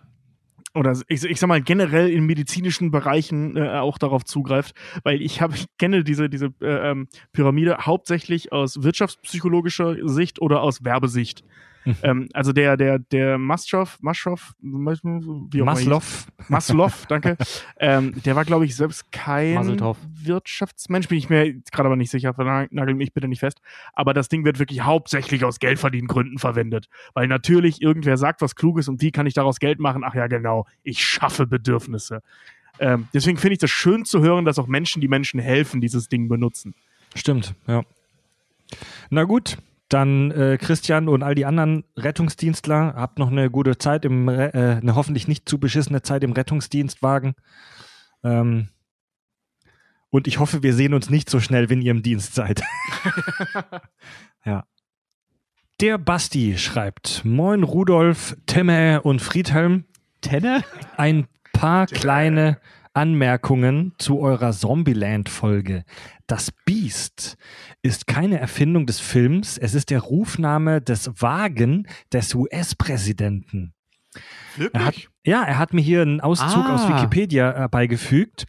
Oder 0.79 0.99
ich, 1.09 1.25
ich 1.25 1.41
sag 1.41 1.49
mal 1.49 1.61
generell 1.61 2.09
in 2.09 2.25
medizinischen 2.25 2.91
Bereichen 2.91 3.57
äh, 3.57 3.69
auch 3.69 3.99
darauf 3.99 4.25
zugreift, 4.25 4.75
weil 5.03 5.21
ich 5.21 5.41
habe 5.41 5.55
kenne 5.79 6.05
diese 6.05 6.29
diese 6.29 6.47
äh, 6.63 6.91
ähm, 6.91 7.09
Pyramide 7.33 7.79
hauptsächlich 7.81 8.53
aus 8.53 8.83
wirtschaftspsychologischer 8.83 9.97
Sicht 10.09 10.41
oder 10.41 10.63
aus 10.63 10.85
Werbesicht. 10.85 11.45
Mhm. 11.89 11.97
ähm, 12.02 12.28
also 12.35 12.52
der 12.52 12.77
der 12.77 12.98
der 12.98 13.39
Maslow 13.39 13.89
Maslow 14.01 14.39
wie 14.60 15.62
auch. 15.62 15.66
Maslow. 15.66 16.02
Maslow, 16.48 16.93
danke. 17.09 17.36
ähm, 17.81 18.15
der 18.24 18.36
war, 18.36 18.44
glaube 18.44 18.66
ich, 18.66 18.77
selbst 18.77 19.10
kein 19.10 19.55
Maseltoff. 19.55 19.97
Wirtschaftsmensch, 20.23 21.09
bin 21.09 21.16
ich 21.16 21.31
mir 21.31 21.55
gerade 21.73 21.86
aber 21.86 21.97
nicht 21.97 22.10
sicher, 22.10 22.35
nagel 22.70 22.94
mich 22.94 23.15
bitte 23.15 23.27
nicht 23.27 23.40
fest. 23.40 23.60
Aber 23.94 24.12
das 24.12 24.28
Ding 24.28 24.44
wird 24.44 24.59
wirklich 24.59 24.82
hauptsächlich 24.82 25.44
aus 25.44 25.60
Geldverdiengründen 25.60 26.39
verwendet. 26.39 26.89
Weil 27.15 27.27
natürlich 27.27 27.81
irgendwer 27.81 28.19
sagt 28.19 28.43
was 28.43 28.55
Kluges 28.55 28.89
und 28.89 29.01
wie 29.01 29.10
kann 29.10 29.27
ich 29.27 29.35
daraus 29.35 29.59
Geld 29.59 29.78
machen? 29.78 30.05
Ach 30.05 30.15
ja, 30.15 30.27
genau, 30.27 30.66
ich 30.82 31.02
schaffe 31.02 31.47
Bedürfnisse. 31.47 32.23
Ähm, 32.81 33.09
deswegen 33.15 33.39
finde 33.39 33.55
ich 33.55 33.59
das 33.59 33.70
schön 33.70 34.05
zu 34.05 34.20
hören, 34.20 34.44
dass 34.44 34.59
auch 34.59 34.66
Menschen, 34.66 35.01
die 35.01 35.09
Menschen 35.09 35.40
helfen, 35.40 35.81
dieses 35.81 36.09
Ding 36.09 36.28
benutzen. 36.28 36.74
Stimmt, 37.15 37.55
ja. 37.66 37.82
Na 39.09 39.24
gut, 39.24 39.56
dann 39.89 40.31
äh, 40.31 40.59
Christian 40.59 41.09
und 41.09 41.23
all 41.23 41.35
die 41.35 41.47
anderen 41.47 41.85
Rettungsdienstler, 41.97 42.94
habt 42.94 43.19
noch 43.19 43.31
eine 43.31 43.51
gute 43.51 43.78
Zeit 43.78 44.05
im, 44.05 44.28
äh, 44.28 44.51
eine 44.52 44.94
hoffentlich 44.94 45.28
nicht 45.28 45.48
zu 45.48 45.59
beschissene 45.59 46.02
Zeit 46.02 46.23
im 46.24 46.32
Rettungsdienstwagen. 46.32 47.35
Ähm, 48.23 48.69
und 50.10 50.27
ich 50.27 50.39
hoffe, 50.39 50.62
wir 50.62 50.74
sehen 50.74 50.94
uns 50.94 51.10
nicht 51.10 51.28
so 51.28 51.40
schnell, 51.40 51.70
wenn 51.70 51.82
ihr 51.82 51.90
im 51.90 52.02
Dienst 52.02 52.35
seid. 52.35 52.62
ja. 54.44 54.65
Der 55.81 55.98
Basti 55.98 56.59
schreibt: 56.59 57.24
Moin 57.24 57.62
Rudolf, 57.62 58.36
Timme 58.47 59.02
und 59.02 59.20
Friedhelm. 59.20 59.85
Tenne? 60.20 60.65
Ein 60.97 61.28
paar 61.52 61.86
kleine 61.86 62.59
Anmerkungen 62.99 63.93
zu 63.99 64.19
eurer 64.19 64.53
Zombieland-Folge. 64.53 65.85
Das 66.27 66.51
Biest 66.65 67.37
ist 67.81 68.09
keine 68.09 68.41
Erfindung 68.41 68.87
des 68.87 68.99
Films, 68.99 69.57
es 69.57 69.75
ist 69.75 69.91
der 69.91 70.01
Rufname 70.01 70.81
des 70.83 71.09
Wagen 71.23 71.87
des 72.12 72.35
US-Präsidenten. 72.35 73.73
Er 74.73 74.85
hat, 74.87 74.97
ja, 75.25 75.45
er 75.45 75.59
hat 75.59 75.73
mir 75.75 75.81
hier 75.81 76.03
einen 76.03 76.20
Auszug 76.20 76.65
Ah. 76.65 76.75
aus 76.75 76.89
Wikipedia 76.89 77.65
äh, 77.65 77.69
beigefügt. 77.69 78.47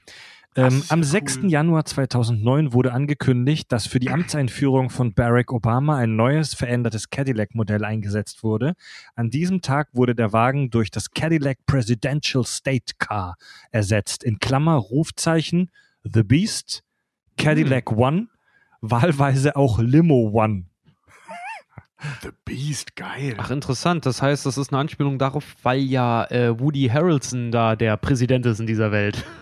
Ähm, 0.60 0.84
am 0.90 1.00
cool. 1.00 1.06
6. 1.06 1.40
Januar 1.44 1.86
2009 1.86 2.74
wurde 2.74 2.92
angekündigt, 2.92 3.72
dass 3.72 3.88
für 3.88 4.00
die 4.00 4.10
Amtseinführung 4.10 4.90
von 4.90 5.14
Barack 5.14 5.52
Obama 5.52 5.98
ein 5.98 6.16
neues, 6.16 6.54
verändertes 6.54 7.10
Cadillac-Modell 7.10 7.86
eingesetzt 7.86 8.44
wurde. 8.44 8.74
An 9.16 9.30
diesem 9.30 9.62
Tag 9.62 9.90
wurde 9.94 10.16
der 10.16 10.34
Wagen 10.34 10.70
durch 10.70 10.92
das 10.92 11.12
Cadillac 11.12 11.58
Presidential 11.66 12.44
State 12.46 12.96
Car 12.98 13.38
ersetzt. 13.72 14.24
In 14.24 14.40
Klammer 14.40 14.76
Rufzeichen 14.76 15.72
The 16.04 16.24
Beast, 16.24 16.84
Cadillac 17.38 17.92
One, 17.92 18.28
wahlweise 18.82 19.56
auch 19.56 19.80
Limo 19.80 20.30
One. 20.34 20.66
The 22.22 22.30
Beast, 22.44 22.96
geil. 22.96 23.36
Ach, 23.38 23.52
interessant. 23.52 24.06
Das 24.06 24.22
heißt, 24.22 24.46
das 24.46 24.58
ist 24.58 24.74
eine 24.74 24.80
Anspielung 24.80 25.18
darauf, 25.18 25.56
weil 25.64 25.80
ja 25.80 26.26
äh, 26.26 26.60
Woody 26.60 26.88
Harrelson 26.88 27.52
da 27.52 27.76
der 27.76 27.96
Präsident 27.98 28.46
ist 28.46 28.60
in 28.60 28.68
dieser 28.68 28.92
Welt. 28.92 29.24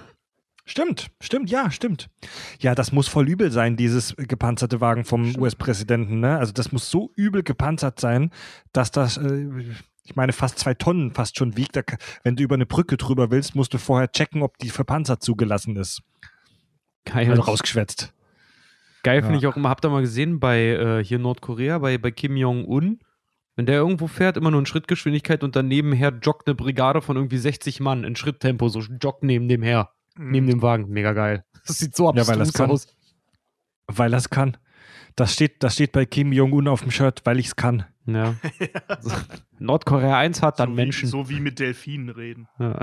Stimmt, 0.70 1.12
stimmt, 1.22 1.50
ja, 1.50 1.72
stimmt. 1.72 2.10
Ja, 2.60 2.76
das 2.76 2.92
muss 2.92 3.08
voll 3.08 3.30
übel 3.30 3.52
sein, 3.52 3.78
dieses 3.78 4.14
gepanzerte 4.18 4.82
Wagen 4.82 5.06
vom 5.06 5.34
US-Präsidenten. 5.38 6.20
Ne? 6.20 6.38
Also 6.38 6.52
das 6.52 6.74
muss 6.74 6.92
so 6.92 7.12
übel 7.16 7.42
gepanzert 7.42 8.02
sein, 8.02 8.32
dass 8.74 8.92
das, 8.92 9.16
äh, 9.16 9.48
ich 10.04 10.18
meine, 10.18 10.34
fast 10.34 10.60
zwei 10.60 10.74
Tonnen 10.74 11.14
fast 11.14 11.38
schon 11.38 11.56
wiegt. 11.56 11.78
Da, 11.78 11.84
wenn 12.24 12.36
du 12.36 12.44
über 12.44 12.56
eine 12.56 12.66
Brücke 12.66 12.98
drüber 12.98 13.32
willst, 13.32 13.56
musst 13.56 13.74
du 13.74 13.78
vorher 13.78 14.12
checken, 14.12 14.42
ob 14.42 14.58
die 14.58 14.70
für 14.70 14.84
Panzer 14.84 15.22
zugelassen 15.22 15.78
ist. 15.78 16.02
Geil. 17.06 17.30
Also 17.30 17.44
rausgeschwätzt. 17.44 18.14
Geil 19.04 19.22
finde 19.22 19.36
Ja. 19.36 19.40
ich 19.40 19.48
auch 19.48 19.56
immer, 19.56 19.70
habt 19.70 19.86
ihr 19.86 19.90
mal 19.90 20.02
gesehen 20.02 20.42
bei 20.42 20.60
äh, 20.60 21.02
hier 21.04 21.18
Nordkorea, 21.18 21.78
bei, 21.80 21.98
bei 21.98 22.12
Kim 22.12 22.36
Jong-un? 22.36 23.00
Wenn 23.56 23.66
der 23.66 23.76
irgendwo 23.78 24.08
fährt, 24.08 24.36
immer 24.36 24.52
nur 24.52 24.60
in 24.60 24.66
Schrittgeschwindigkeit 24.66 25.46
und 25.46 25.56
dann 25.56 25.70
nebenher 25.70 26.14
joggt 26.22 26.46
eine 26.48 26.56
Brigade 26.56 27.02
von 27.02 27.16
irgendwie 27.16 27.38
60 27.38 27.80
Mann 27.80 28.04
in 28.04 28.18
Schritttempo, 28.18 28.68
so 28.68 28.82
joggt 28.82 29.24
neben 29.24 29.48
dem 29.48 29.64
her, 29.64 29.92
neben 30.18 30.48
dem 30.48 30.62
Wagen. 30.62 30.90
Mega 30.90 31.14
geil. 31.14 31.44
Das 31.68 31.80
sieht 31.80 31.96
so 31.96 32.06
Ja, 32.06 32.10
abstrus 32.12 32.28
weil 32.30 32.38
das 32.40 32.54
kann. 32.54 32.72
aus. 32.72 32.88
Weil 33.88 34.14
er 34.14 34.18
es 34.20 34.30
kann. 34.30 34.56
Das 35.18 35.34
steht, 35.34 35.64
das 35.64 35.74
steht 35.74 35.92
bei 35.92 36.06
Kim 36.06 36.32
Jong-un 36.32 36.68
auf 36.70 36.82
dem 36.82 36.92
Shirt, 36.92 37.22
weil 37.26 37.40
ich 37.40 37.48
es 37.48 37.56
kann. 37.58 37.86
Ja. 38.06 38.36
So, 39.02 39.12
Nordkorea 39.60 40.18
1 40.18 40.42
hat 40.42 40.60
dann 40.60 40.70
so 40.70 40.76
Menschen. 40.76 41.08
Wie, 41.08 41.12
so 41.12 41.30
wie 41.30 41.40
mit 41.42 41.60
Delfinen 41.60 42.10
reden. 42.10 42.48
Ja. 42.60 42.80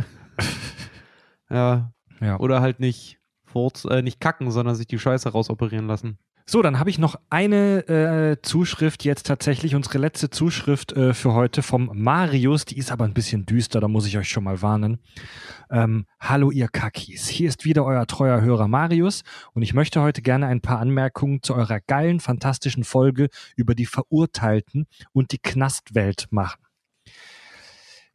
ja. 1.50 1.92
Ja. 2.20 2.38
Oder 2.40 2.60
halt 2.60 2.80
nicht 2.80 3.18
furz, 3.44 3.84
äh, 3.84 4.02
nicht 4.02 4.20
kacken, 4.20 4.50
sondern 4.50 4.74
sich 4.74 4.86
die 4.86 4.98
Scheiße 4.98 5.30
rausoperieren 5.30 5.86
lassen. 5.86 6.18
So, 6.46 6.60
dann 6.60 6.78
habe 6.78 6.90
ich 6.90 6.98
noch 6.98 7.16
eine 7.30 7.88
äh, 7.88 8.42
Zuschrift 8.42 9.02
jetzt 9.02 9.26
tatsächlich, 9.26 9.74
unsere 9.74 9.96
letzte 9.96 10.28
Zuschrift 10.28 10.92
äh, 10.92 11.14
für 11.14 11.32
heute 11.32 11.62
vom 11.62 11.90
Marius. 11.94 12.66
Die 12.66 12.76
ist 12.76 12.92
aber 12.92 13.06
ein 13.06 13.14
bisschen 13.14 13.46
düster, 13.46 13.80
da 13.80 13.88
muss 13.88 14.06
ich 14.06 14.18
euch 14.18 14.28
schon 14.28 14.44
mal 14.44 14.60
warnen. 14.60 14.98
Ähm, 15.70 16.04
Hallo 16.20 16.50
ihr 16.50 16.68
Kakis, 16.68 17.28
hier 17.28 17.48
ist 17.48 17.64
wieder 17.64 17.86
euer 17.86 18.06
treuer 18.06 18.42
Hörer 18.42 18.68
Marius 18.68 19.22
und 19.54 19.62
ich 19.62 19.72
möchte 19.72 20.02
heute 20.02 20.20
gerne 20.20 20.46
ein 20.46 20.60
paar 20.60 20.80
Anmerkungen 20.80 21.42
zu 21.42 21.54
eurer 21.54 21.80
geilen, 21.80 22.20
fantastischen 22.20 22.84
Folge 22.84 23.30
über 23.56 23.74
die 23.74 23.86
Verurteilten 23.86 24.86
und 25.12 25.32
die 25.32 25.38
Knastwelt 25.38 26.26
machen. 26.30 26.60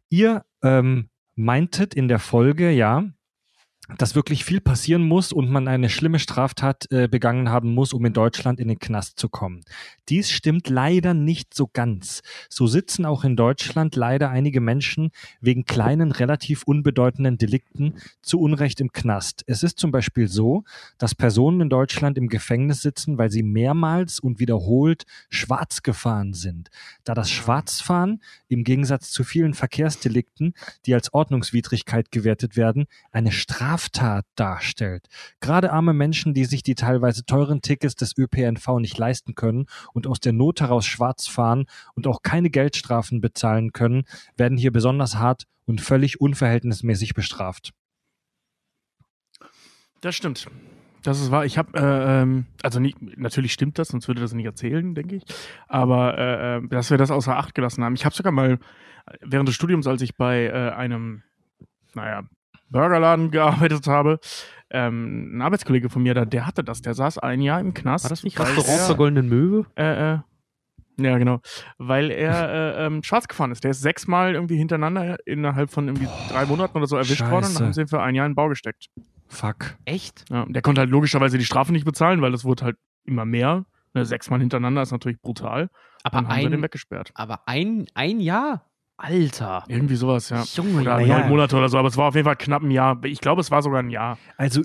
Ihr 0.09 0.45
ähm, 0.61 1.09
meintet 1.33 1.95
in 1.95 2.07
der 2.07 2.19
Folge, 2.19 2.69
ja, 2.69 3.05
dass 3.97 4.15
wirklich 4.15 4.45
viel 4.45 4.61
passieren 4.61 5.03
muss 5.03 5.33
und 5.33 5.49
man 5.49 5.67
eine 5.67 5.89
schlimme 5.89 6.19
Straftat 6.19 6.91
äh, 6.91 7.07
begangen 7.07 7.49
haben 7.49 7.73
muss, 7.73 7.93
um 7.93 8.05
in 8.05 8.13
Deutschland 8.13 8.59
in 8.59 8.67
den 8.67 8.79
Knast 8.79 9.19
zu 9.19 9.29
kommen. 9.29 9.61
Dies 10.09 10.29
stimmt 10.29 10.69
leider 10.69 11.13
nicht 11.13 11.53
so 11.53 11.67
ganz. 11.71 12.21
So 12.49 12.67
sitzen 12.67 13.05
auch 13.05 13.23
in 13.23 13.35
Deutschland 13.35 13.95
leider 13.95 14.29
einige 14.29 14.61
Menschen 14.61 15.11
wegen 15.41 15.65
kleinen, 15.65 16.11
relativ 16.11 16.63
unbedeutenden 16.63 17.37
Delikten 17.37 17.95
zu 18.21 18.39
Unrecht 18.39 18.79
im 18.79 18.91
Knast. 18.91 19.43
Es 19.47 19.63
ist 19.63 19.79
zum 19.79 19.91
Beispiel 19.91 20.27
so, 20.27 20.63
dass 20.97 21.15
Personen 21.15 21.61
in 21.61 21.69
Deutschland 21.69 22.17
im 22.17 22.27
Gefängnis 22.27 22.81
sitzen, 22.81 23.17
weil 23.17 23.31
sie 23.31 23.43
mehrmals 23.43 24.19
und 24.19 24.39
wiederholt 24.39 25.05
schwarz 25.29 25.81
gefahren 25.81 26.33
sind. 26.33 26.69
Da 27.03 27.13
das 27.13 27.31
Schwarzfahren 27.31 28.21
im 28.47 28.63
Gegensatz 28.63 29.11
zu 29.11 29.23
vielen 29.23 29.53
Verkehrsdelikten, 29.53 30.53
die 30.85 30.93
als 30.93 31.13
Ordnungswidrigkeit 31.13 32.11
gewertet 32.11 32.55
werden, 32.55 32.85
eine 33.11 33.31
Straftat 33.79 34.25
darstellt. 34.35 35.07
Gerade 35.39 35.71
arme 35.71 35.93
Menschen, 35.93 36.33
die 36.33 36.45
sich 36.45 36.63
die 36.63 36.75
teilweise 36.75 37.25
teuren 37.25 37.61
Tickets 37.61 37.95
des 37.95 38.17
ÖPNV 38.17 38.79
nicht 38.79 38.97
leisten 38.97 39.35
können 39.35 39.67
und 39.93 40.05
aus 40.05 40.19
der 40.19 40.33
Not 40.33 40.61
heraus 40.61 40.85
schwarz 40.85 41.27
fahren 41.27 41.65
und 41.95 42.05
auch 42.07 42.21
keine 42.21 42.49
Geldstrafen 42.49 43.21
bezahlen 43.21 43.71
können, 43.71 44.03
werden 44.35 44.57
hier 44.57 44.71
besonders 44.71 45.15
hart 45.15 45.45
und 45.65 45.81
völlig 45.81 46.19
unverhältnismäßig 46.19 47.13
bestraft. 47.13 47.71
Das 50.01 50.15
stimmt. 50.15 50.47
Das 51.03 51.21
ist 51.21 51.31
wahr. 51.31 51.45
Ich 51.45 51.57
habe, 51.57 51.77
äh, 51.79 52.21
ähm, 52.21 52.47
also 52.61 52.81
nie, 52.81 52.93
natürlich 53.15 53.53
stimmt 53.53 53.79
das, 53.79 53.89
sonst 53.89 54.09
würde 54.09 54.19
das 54.19 54.33
nicht 54.33 54.45
erzählen, 54.45 54.93
denke 54.93 55.15
ich. 55.15 55.23
Aber 55.67 56.17
äh, 56.17 56.57
äh, 56.57 56.67
dass 56.67 56.89
wir 56.89 56.97
das 56.97 57.11
außer 57.11 57.37
Acht 57.37 57.55
gelassen 57.55 57.83
haben. 57.83 57.95
Ich 57.95 58.03
habe 58.03 58.15
sogar 58.15 58.33
mal 58.33 58.59
während 59.21 59.47
des 59.47 59.55
Studiums, 59.55 59.87
als 59.87 60.01
ich 60.01 60.17
bei 60.17 60.47
äh, 60.47 60.71
einem, 60.71 61.23
naja, 61.93 62.23
Burgerladen 62.69 63.31
gearbeitet 63.31 63.87
habe, 63.87 64.19
ähm, 64.71 65.37
ein 65.37 65.41
Arbeitskollege 65.41 65.89
von 65.89 66.03
mir, 66.03 66.13
da, 66.13 66.25
der 66.25 66.45
hatte 66.45 66.63
das. 66.63 66.81
Der 66.81 66.93
saß 66.93 67.17
ein 67.19 67.41
Jahr 67.41 67.59
im 67.59 67.73
Knast. 67.73 68.05
War 68.05 68.09
das 68.09 68.23
nicht 68.23 68.39
Restaurant 68.39 68.81
zur 68.81 68.95
Goldenen 68.97 69.27
Möwe? 69.29 69.65
äh, 69.75 70.13
äh, 70.13 70.19
ja, 71.01 71.17
genau. 71.17 71.39
Weil 71.77 72.11
er 72.11 72.51
äh, 72.77 72.85
ähm, 72.85 73.03
schwarz 73.03 73.27
gefahren 73.27 73.51
ist. 73.51 73.63
Der 73.63 73.71
ist 73.71 73.81
sechsmal 73.81 74.33
irgendwie 74.35 74.57
hintereinander 74.57 75.17
innerhalb 75.25 75.69
von 75.71 75.87
irgendwie 75.87 76.09
drei 76.29 76.45
Monaten 76.45 76.77
oder 76.77 76.87
so 76.87 76.97
erwischt 76.97 77.21
worden 77.21 77.35
und 77.35 77.43
Scheiße. 77.43 77.53
dann 77.53 77.65
haben 77.67 77.73
sie 77.73 77.81
ihn 77.81 77.87
für 77.87 78.01
ein 78.01 78.15
Jahr 78.15 78.25
in 78.25 78.31
den 78.31 78.35
Bau 78.35 78.49
gesteckt. 78.49 78.87
Fuck. 79.27 79.75
Echt? 79.85 80.25
Ja, 80.29 80.45
der 80.49 80.61
konnte 80.61 80.81
halt 80.81 80.89
logischerweise 80.89 81.37
die 81.37 81.45
Strafe 81.45 81.71
nicht 81.71 81.85
bezahlen, 81.85 82.21
weil 82.21 82.33
es 82.33 82.43
wurde 82.43 82.65
halt 82.65 82.77
immer 83.05 83.23
mehr. 83.25 83.65
Ne, 83.93 84.05
sechsmal 84.05 84.39
hintereinander 84.39 84.81
ist 84.81 84.91
natürlich 84.91 85.21
brutal. 85.21 85.69
Aber 86.03 86.17
Dann 86.17 86.27
haben 86.27 86.35
sie 86.37 86.43
den 86.49 86.53
ein, 86.55 86.61
weggesperrt. 86.63 87.11
aber 87.15 87.47
ein, 87.47 87.85
ein 87.93 88.19
Jahr? 88.19 88.68
Alter. 88.99 89.63
Irgendwie 89.67 89.95
sowas, 89.95 90.29
ja. 90.29 90.43
Junge, 90.55 90.81
Oder. 90.81 90.95
Naja. 90.97 91.19
neun 91.19 91.29
Monate 91.29 91.55
oder 91.55 91.69
so, 91.69 91.77
aber 91.77 91.87
es 91.87 91.97
war 91.97 92.07
auf 92.09 92.15
jeden 92.15 92.25
Fall 92.25 92.35
knapp 92.35 92.61
ein 92.61 92.71
Jahr. 92.71 92.99
Ich 93.05 93.21
glaube, 93.21 93.41
es 93.41 93.49
war 93.49 93.61
sogar 93.61 93.81
ein 93.81 93.89
Jahr. 93.89 94.17
Also, 94.37 94.61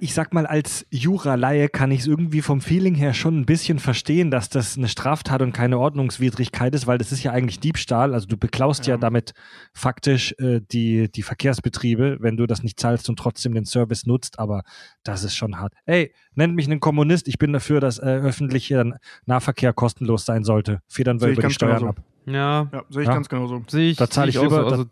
ich 0.00 0.14
sag 0.14 0.34
mal, 0.34 0.46
als 0.46 0.84
Jura-Laie 0.90 1.68
kann 1.68 1.90
ich 1.90 2.00
es 2.00 2.06
irgendwie 2.06 2.42
vom 2.42 2.60
Feeling 2.60 2.94
her 2.94 3.14
schon 3.14 3.38
ein 3.40 3.46
bisschen 3.46 3.78
verstehen, 3.78 4.30
dass 4.30 4.48
das 4.48 4.76
eine 4.76 4.88
Straftat 4.88 5.42
und 5.42 5.52
keine 5.52 5.78
Ordnungswidrigkeit 5.78 6.74
ist, 6.74 6.86
weil 6.86 6.98
das 6.98 7.12
ist 7.12 7.22
ja 7.22 7.32
eigentlich 7.32 7.60
Diebstahl. 7.60 8.14
Also 8.14 8.26
du 8.26 8.36
beklaust 8.36 8.86
ja, 8.86 8.94
Ja. 8.94 8.98
damit 8.98 9.32
faktisch 9.72 10.34
äh, 10.38 10.60
die, 10.72 11.10
die 11.10 11.22
Verkehrsbetriebe, 11.22 12.16
wenn 12.20 12.36
du 12.36 12.46
das 12.46 12.62
nicht 12.62 12.80
zahlst 12.80 13.08
und 13.08 13.18
trotzdem 13.18 13.54
den 13.54 13.64
Service 13.64 14.06
nutzt, 14.06 14.38
aber 14.38 14.62
das 15.04 15.22
ist 15.24 15.36
schon 15.36 15.58
hart. 15.58 15.72
Ey, 15.84 16.12
nennt 16.34 16.54
mich 16.54 16.66
einen 16.66 16.80
Kommunist, 16.80 17.28
ich 17.28 17.38
bin 17.38 17.52
dafür, 17.52 17.80
dass 17.80 17.98
äh, 17.98 18.02
öffentlicher 18.06 18.84
Nahverkehr 19.26 19.72
kostenlos 19.72 20.24
sein 20.24 20.42
sollte. 20.44 20.80
Federn 20.88 21.20
wir 21.20 21.28
über 21.28 21.42
die 21.46 21.54
Steuern 21.54 21.78
genauso. 21.78 21.88
ab. 22.00 22.04
Ja, 22.26 22.68
Ja, 22.72 22.84
sehe 22.90 23.02
ich 23.02 23.08
Ja. 23.08 23.14
ganz 23.14 23.28
genauso. 23.28 23.62
sehe 23.68 23.90
ich. 23.90 23.96
Da 23.96 24.10
zahle 24.10 24.30
sehe 24.32 24.40
ich 24.42 24.44
lieber- 24.50 24.62
so. 24.62 24.66
Also, 24.76 24.84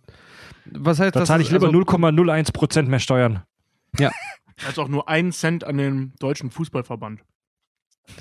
was 0.72 0.98
heißt 1.00 1.14
Da 1.16 1.20
das? 1.20 1.28
zahle 1.28 1.42
ich 1.42 1.50
lieber 1.50 1.66
also, 1.66 1.78
0,01 1.78 2.52
Prozent 2.52 2.88
mehr 2.88 3.00
Steuern. 3.00 3.42
Also 4.68 4.82
auch 4.82 4.88
nur 4.88 5.08
einen 5.08 5.32
Cent 5.32 5.64
an 5.64 5.78
den 5.78 6.12
deutschen 6.20 6.48
Fußballverband. 6.52 7.20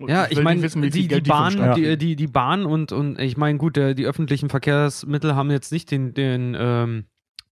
Und 0.00 0.08
Ja, 0.08 0.24
ich 0.24 0.30
nicht 0.30 0.42
meine, 0.42 0.60
die, 0.90 1.06
die 1.06 1.14
vom 1.14 1.22
Bahn, 1.22 1.74
die, 1.76 1.96
die, 1.96 2.16
die 2.16 2.26
Bahn 2.26 2.64
und, 2.66 2.90
und 2.92 3.20
ich 3.20 3.36
meine, 3.36 3.58
gut, 3.58 3.76
der, 3.76 3.94
die 3.94 4.06
öffentlichen 4.06 4.48
Verkehrsmittel 4.48 5.36
haben 5.36 5.50
jetzt 5.50 5.70
nicht 5.70 5.90
den, 5.90 6.12
den, 6.14 6.56
ähm, 6.58 7.04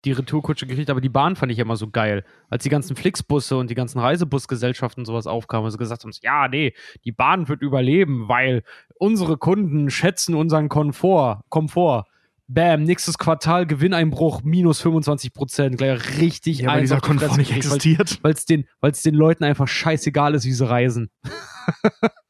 die 0.05 0.11
Retourkutsche 0.11 0.67
gekriegt, 0.67 0.89
aber 0.89 1.01
die 1.01 1.09
Bahn 1.09 1.35
fand 1.35 1.51
ich 1.51 1.59
immer 1.59 1.75
so 1.75 1.89
geil. 1.89 2.23
Als 2.49 2.63
die 2.63 2.69
ganzen 2.69 2.95
Flixbusse 2.95 3.57
und 3.57 3.69
die 3.69 3.75
ganzen 3.75 3.99
Reisebusgesellschaften 3.99 5.01
und 5.01 5.05
sowas 5.05 5.27
aufkamen, 5.27 5.65
also 5.65 5.77
gesagt 5.77 6.03
haben, 6.03 6.11
ja, 6.21 6.47
nee, 6.47 6.73
die 7.03 7.11
Bahn 7.11 7.47
wird 7.47 7.61
überleben, 7.61 8.27
weil 8.27 8.63
unsere 8.95 9.37
Kunden 9.37 9.89
schätzen 9.89 10.35
unseren 10.35 10.69
Komfort. 10.69 11.41
Komfort. 11.49 12.05
Bam, 12.49 12.83
nächstes 12.83 13.17
Quartal 13.17 13.67
Gewinneinbruch 13.67 14.41
minus 14.43 14.79
25 14.79 15.33
Prozent. 15.33 15.77
Gleich 15.77 16.17
richtig 16.19 16.59
Ja, 16.59 16.69
weil 16.69 16.81
dieser 16.81 17.01
Komfort 17.01 17.35
nicht 17.35 17.51
existiert. 17.51 18.19
Weil 18.21 18.33
es 18.33 18.45
den, 18.45 18.65
weil's 18.79 19.03
den 19.03 19.15
Leuten 19.15 19.43
einfach 19.43 19.67
scheißegal 19.67 20.33
ist, 20.33 20.45
wie 20.45 20.53
sie 20.53 20.67
reisen. 20.67 21.09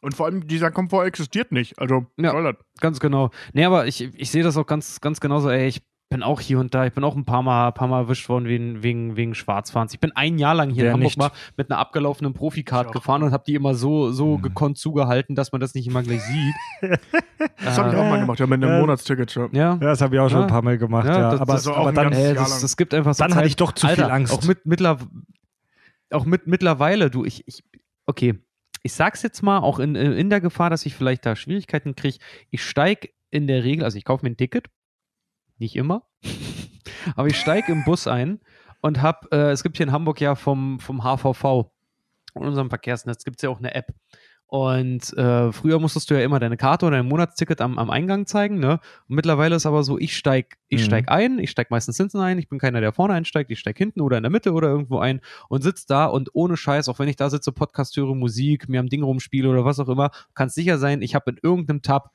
Ja. 0.00 0.06
Und 0.06 0.14
vor 0.14 0.26
allem, 0.26 0.46
dieser 0.46 0.70
Komfort 0.70 1.04
existiert 1.06 1.52
nicht. 1.52 1.78
Also, 1.78 2.06
Ja. 2.18 2.30
soll 2.32 2.44
das? 2.44 2.56
Ganz 2.80 3.00
genau. 3.00 3.30
Nee, 3.52 3.64
aber 3.64 3.86
ich, 3.86 4.02
ich 4.14 4.30
sehe 4.30 4.42
das 4.42 4.56
auch 4.56 4.66
ganz, 4.66 5.00
ganz 5.00 5.20
genauso. 5.20 5.50
Ey, 5.50 5.66
ich 5.68 5.82
bin 6.10 6.22
auch 6.22 6.40
hier 6.40 6.58
und 6.58 6.72
da, 6.74 6.86
ich 6.86 6.94
bin 6.94 7.04
auch 7.04 7.14
ein 7.16 7.26
paar 7.26 7.42
Mal, 7.42 7.70
paar 7.72 7.86
Mal 7.86 7.98
erwischt 8.04 8.30
worden 8.30 8.46
wegen, 8.46 8.82
wegen, 8.82 9.16
wegen 9.16 9.34
Schwarzfahrens. 9.34 9.92
Ich 9.92 10.00
bin 10.00 10.10
ein 10.16 10.38
Jahr 10.38 10.54
lang 10.54 10.70
hier 10.70 10.84
Wer 10.84 10.90
in 10.90 10.94
Hamburg 10.94 11.04
nicht? 11.10 11.18
mal 11.18 11.30
mit 11.58 11.70
einer 11.70 11.78
abgelaufenen 11.78 12.32
Profikart 12.32 12.92
gefahren 12.92 13.22
und 13.24 13.32
habe 13.32 13.44
die 13.46 13.54
immer 13.54 13.74
so, 13.74 14.10
so 14.10 14.36
Hm. 14.36 14.42
gekonnt 14.42 14.78
zugehalten, 14.78 15.34
dass 15.34 15.52
man 15.52 15.60
das 15.60 15.74
nicht 15.74 15.86
immer 15.86 16.02
gleich 16.02 16.22
sieht. 16.22 16.54
Das 17.62 17.76
habe 17.78 17.90
ich 17.90 17.94
auch 17.96 18.04
mal 18.08 18.18
gemacht, 18.20 18.40
ja, 18.40 18.46
mit 18.46 18.62
einem 18.62 18.72
Ja. 18.72 18.80
Monatsticket 18.80 19.30
schon. 19.30 19.52
Ja. 19.54 19.72
Ja, 19.74 19.76
das 19.76 20.00
habe 20.00 20.14
ich 20.14 20.20
auch 20.20 20.28
schon 20.30 20.40
Ja. 20.40 20.44
ein 20.46 20.50
paar 20.50 20.62
Mal 20.62 20.78
gemacht. 20.78 21.06
Ja, 21.06 21.18
Ja, 21.18 21.30
das- 21.32 21.40
aber, 21.40 21.52
das 21.52 21.66
aber 21.68 21.92
dann, 21.92 22.12
Ey, 22.12 22.34
das, 22.34 22.60
das 22.60 22.76
gibt 22.76 22.94
einfach 22.94 23.14
so 23.14 23.22
dann 23.22 23.32
hatte 23.32 23.42
Zeit- 23.42 23.46
ich 23.48 23.56
doch 23.56 23.72
zu 23.72 23.86
Alter, 23.86 24.04
viel 24.04 24.12
Angst. 24.12 24.32
Auch 24.32 24.42
mit 24.44 24.64
mittler, 24.66 24.98
auch 26.10 26.24
mit 26.24 26.46
mittlerweile, 26.46 27.10
du, 27.10 27.24
ich, 27.24 27.46
ich, 27.46 27.62
okay, 28.06 28.38
ich 28.88 28.94
sag's 28.94 29.22
jetzt 29.22 29.42
mal, 29.42 29.58
auch 29.58 29.80
in, 29.80 29.94
in 29.94 30.30
der 30.30 30.40
Gefahr, 30.40 30.70
dass 30.70 30.86
ich 30.86 30.94
vielleicht 30.94 31.26
da 31.26 31.36
Schwierigkeiten 31.36 31.94
kriege. 31.94 32.16
Ich 32.48 32.64
steig 32.64 33.10
in 33.28 33.46
der 33.46 33.62
Regel, 33.62 33.84
also 33.84 33.98
ich 33.98 34.04
kaufe 34.06 34.24
mir 34.24 34.30
ein 34.30 34.38
Ticket, 34.38 34.68
nicht 35.58 35.76
immer, 35.76 36.08
aber 37.14 37.28
ich 37.28 37.36
steige 37.36 37.70
im 37.70 37.84
Bus 37.84 38.06
ein 38.06 38.40
und 38.80 39.02
hab, 39.02 39.30
äh, 39.30 39.50
es 39.50 39.62
gibt 39.62 39.76
hier 39.76 39.84
in 39.84 39.92
Hamburg 39.92 40.22
ja 40.22 40.34
vom, 40.34 40.80
vom 40.80 41.02
HVV, 41.02 41.70
in 42.34 42.46
unserem 42.46 42.70
Verkehrsnetz, 42.70 43.24
gibt's 43.24 43.42
ja 43.42 43.50
auch 43.50 43.58
eine 43.58 43.74
App. 43.74 43.92
Und 44.50 45.12
äh, 45.18 45.52
früher 45.52 45.78
musstest 45.78 46.08
du 46.10 46.14
ja 46.14 46.24
immer 46.24 46.40
deine 46.40 46.56
Karte 46.56 46.86
oder 46.86 46.96
dein 46.96 47.06
Monatsticket 47.06 47.60
am, 47.60 47.78
am 47.78 47.90
Eingang 47.90 48.24
zeigen, 48.24 48.58
ne? 48.58 48.80
Und 49.06 49.14
mittlerweile 49.16 49.54
ist 49.56 49.66
aber 49.66 49.82
so, 49.84 49.98
ich 49.98 50.16
steig, 50.16 50.56
ich 50.68 50.80
Mhm. 50.80 50.84
steig 50.86 51.10
ein, 51.10 51.38
ich 51.38 51.50
steig 51.50 51.70
meistens 51.70 51.98
hinten 51.98 52.16
ein, 52.20 52.38
ich 52.38 52.48
bin 52.48 52.58
keiner, 52.58 52.80
der 52.80 52.92
vorne 52.94 53.12
einsteigt, 53.12 53.50
ich 53.50 53.58
steig 53.58 53.76
hinten 53.76 54.00
oder 54.00 54.16
in 54.16 54.22
der 54.22 54.30
Mitte 54.30 54.52
oder 54.54 54.68
irgendwo 54.68 55.00
ein 55.00 55.20
und 55.50 55.60
sitz 55.62 55.84
da 55.84 56.06
und 56.06 56.30
ohne 56.32 56.56
Scheiß, 56.56 56.88
auch 56.88 56.98
wenn 56.98 57.08
ich 57.08 57.16
da 57.16 57.28
sitze, 57.28 57.52
Podcast 57.52 57.94
höre, 57.98 58.14
Musik, 58.14 58.70
mir 58.70 58.80
am 58.80 58.88
Ding 58.88 59.02
rumspiele 59.02 59.50
oder 59.50 59.66
was 59.66 59.80
auch 59.80 59.88
immer, 59.90 60.10
kannst 60.34 60.54
sicher 60.54 60.78
sein, 60.78 61.02
ich 61.02 61.14
habe 61.14 61.30
in 61.32 61.38
irgendeinem 61.42 61.82
Tab 61.82 62.10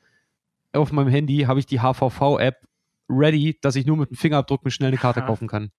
auf 0.74 0.92
meinem 0.92 1.10
Handy 1.10 1.42
habe 1.42 1.60
ich 1.60 1.68
die 1.68 1.82
HVV-App 1.82 2.56
ready, 3.10 3.60
dass 3.62 3.76
ich 3.76 3.86
nur 3.86 3.98
mit 3.98 4.10
dem 4.10 4.18
Fingerabdruck 4.18 4.66
mir 4.66 4.72
schnell 4.72 4.88
eine 4.88 4.98
Karte 4.98 5.20
Aha. 5.20 5.28
kaufen 5.28 5.48
kann. 5.48 5.70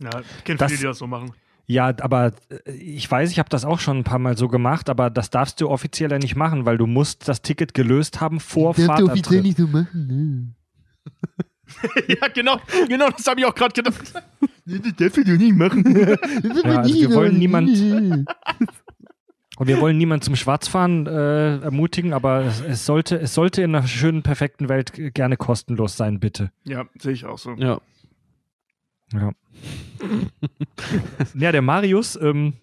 Ja, 0.00 0.10
ich 0.18 0.42
kenne 0.44 0.58
Das- 0.58 0.72
viele, 0.72 0.80
die 0.80 0.86
das 0.86 0.98
so 0.98 1.06
machen. 1.06 1.32
Ja, 1.66 1.92
aber 2.00 2.32
äh, 2.66 2.72
ich 2.72 3.10
weiß, 3.10 3.30
ich 3.30 3.38
habe 3.38 3.48
das 3.48 3.64
auch 3.64 3.78
schon 3.78 3.98
ein 3.98 4.04
paar 4.04 4.18
Mal 4.18 4.36
so 4.36 4.48
gemacht, 4.48 4.90
aber 4.90 5.10
das 5.10 5.30
darfst 5.30 5.60
du 5.60 5.68
offiziell 5.70 6.10
ja 6.10 6.18
nicht 6.18 6.36
machen, 6.36 6.66
weil 6.66 6.76
du 6.78 6.86
musst 6.86 7.28
das 7.28 7.40
Ticket 7.42 7.72
gelöst 7.74 8.20
haben 8.20 8.40
vor 8.40 8.74
Fahrtantritt. 8.74 9.42
nicht 9.42 9.58
so 9.58 9.66
machen. 9.68 10.54
ja, 12.08 12.28
genau, 12.34 12.58
genau, 12.88 13.08
das 13.10 13.26
habe 13.26 13.40
ich 13.40 13.46
auch 13.46 13.54
gerade 13.54 13.72
gedacht. 13.74 14.12
Ne? 14.64 14.78
Das 14.78 14.94
darfst 14.94 15.16
du 15.16 15.36
nicht 15.36 15.56
machen. 15.56 15.82
Ja, 16.64 16.78
also 16.82 16.94
wir 16.94 17.12
wollen 17.14 17.36
niemand- 17.36 17.68
Und 19.58 19.66
wir 19.66 19.80
wollen 19.80 19.98
niemanden 19.98 20.22
zum 20.24 20.36
Schwarzfahren 20.36 21.06
äh, 21.08 21.58
ermutigen, 21.58 22.12
aber 22.12 22.44
es, 22.44 22.60
es, 22.60 22.86
sollte, 22.86 23.16
es 23.18 23.34
sollte 23.34 23.62
in 23.62 23.74
einer 23.74 23.86
schönen, 23.88 24.22
perfekten 24.22 24.68
Welt 24.68 24.92
g- 24.92 25.10
gerne 25.10 25.36
kostenlos 25.36 25.96
sein, 25.96 26.20
bitte. 26.20 26.52
Ja, 26.64 26.84
sehe 26.98 27.12
ich 27.12 27.24
auch 27.24 27.38
so. 27.38 27.54
Ja. 27.54 27.80
Ja. 29.12 29.32
ja, 31.34 31.52
der 31.52 31.62
Marius 31.62 32.16
ähm, 32.20 32.54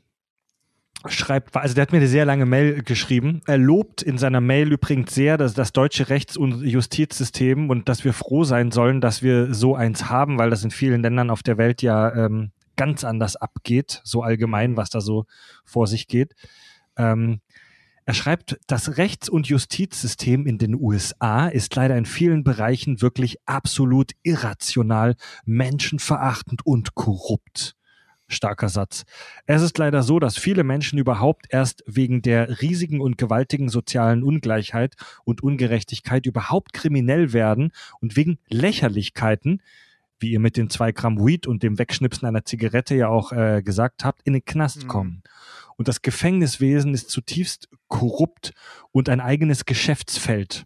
schreibt, 1.07 1.55
also 1.55 1.75
der 1.75 1.83
hat 1.83 1.91
mir 1.91 1.99
eine 1.99 2.07
sehr 2.07 2.25
lange 2.25 2.45
Mail 2.45 2.83
geschrieben. 2.83 3.41
Er 3.45 3.57
lobt 3.57 4.01
in 4.01 4.17
seiner 4.17 4.41
Mail 4.41 4.71
übrigens 4.71 5.13
sehr 5.13 5.37
das, 5.37 5.53
das 5.53 5.71
deutsche 5.71 6.09
Rechts- 6.09 6.37
und 6.37 6.61
Justizsystem 6.61 7.69
und 7.69 7.87
dass 7.87 8.03
wir 8.03 8.13
froh 8.13 8.43
sein 8.43 8.71
sollen, 8.71 8.99
dass 8.99 9.23
wir 9.23 9.53
so 9.53 9.75
eins 9.75 10.09
haben, 10.09 10.37
weil 10.37 10.49
das 10.49 10.63
in 10.63 10.71
vielen 10.71 11.01
Ländern 11.01 11.29
auf 11.29 11.43
der 11.43 11.57
Welt 11.57 11.81
ja 11.81 12.13
ähm, 12.13 12.51
ganz 12.75 13.03
anders 13.03 13.35
abgeht, 13.35 14.01
so 14.03 14.23
allgemein, 14.23 14.77
was 14.77 14.89
da 14.89 15.01
so 15.01 15.25
vor 15.63 15.87
sich 15.87 16.07
geht. 16.07 16.33
Ähm, 16.97 17.41
er 18.09 18.15
schreibt, 18.15 18.59
das 18.65 18.97
Rechts- 18.97 19.29
und 19.29 19.49
Justizsystem 19.49 20.47
in 20.47 20.57
den 20.57 20.73
USA 20.73 21.47
ist 21.47 21.75
leider 21.75 21.95
in 21.95 22.05
vielen 22.05 22.43
Bereichen 22.43 23.03
wirklich 23.03 23.37
absolut 23.45 24.13
irrational, 24.23 25.15
menschenverachtend 25.45 26.65
und 26.65 26.95
korrupt. 26.95 27.75
Starker 28.27 28.67
Satz. 28.67 29.03
Es 29.45 29.61
ist 29.61 29.77
leider 29.77 30.01
so, 30.01 30.17
dass 30.17 30.39
viele 30.39 30.63
Menschen 30.63 30.97
überhaupt 30.97 31.45
erst 31.51 31.83
wegen 31.85 32.23
der 32.23 32.61
riesigen 32.63 32.99
und 32.99 33.19
gewaltigen 33.19 33.69
sozialen 33.69 34.23
Ungleichheit 34.23 34.95
und 35.23 35.43
Ungerechtigkeit 35.43 36.25
überhaupt 36.25 36.73
kriminell 36.73 37.31
werden 37.31 37.71
und 38.01 38.15
wegen 38.15 38.39
Lächerlichkeiten, 38.47 39.61
wie 40.19 40.31
ihr 40.31 40.39
mit 40.39 40.57
den 40.57 40.71
zwei 40.71 40.91
Gramm 40.93 41.23
Weed 41.23 41.45
und 41.45 41.61
dem 41.61 41.77
Wegschnipsen 41.77 42.27
einer 42.27 42.43
Zigarette 42.43 42.95
ja 42.95 43.07
auch 43.07 43.31
äh, 43.33 43.61
gesagt 43.61 44.03
habt, 44.03 44.23
in 44.23 44.33
den 44.33 44.45
Knast 44.45 44.85
Mhm. 44.85 45.21
Und 45.79 45.87
das 45.87 46.01
Gefängniswesen 46.01 46.93
ist 46.93 47.09
zutiefst 47.09 47.69
korrupt 47.87 48.51
und 48.91 49.07
ein 49.07 49.21
eigenes 49.21 49.63
Geschäftsfeld. 49.63 50.65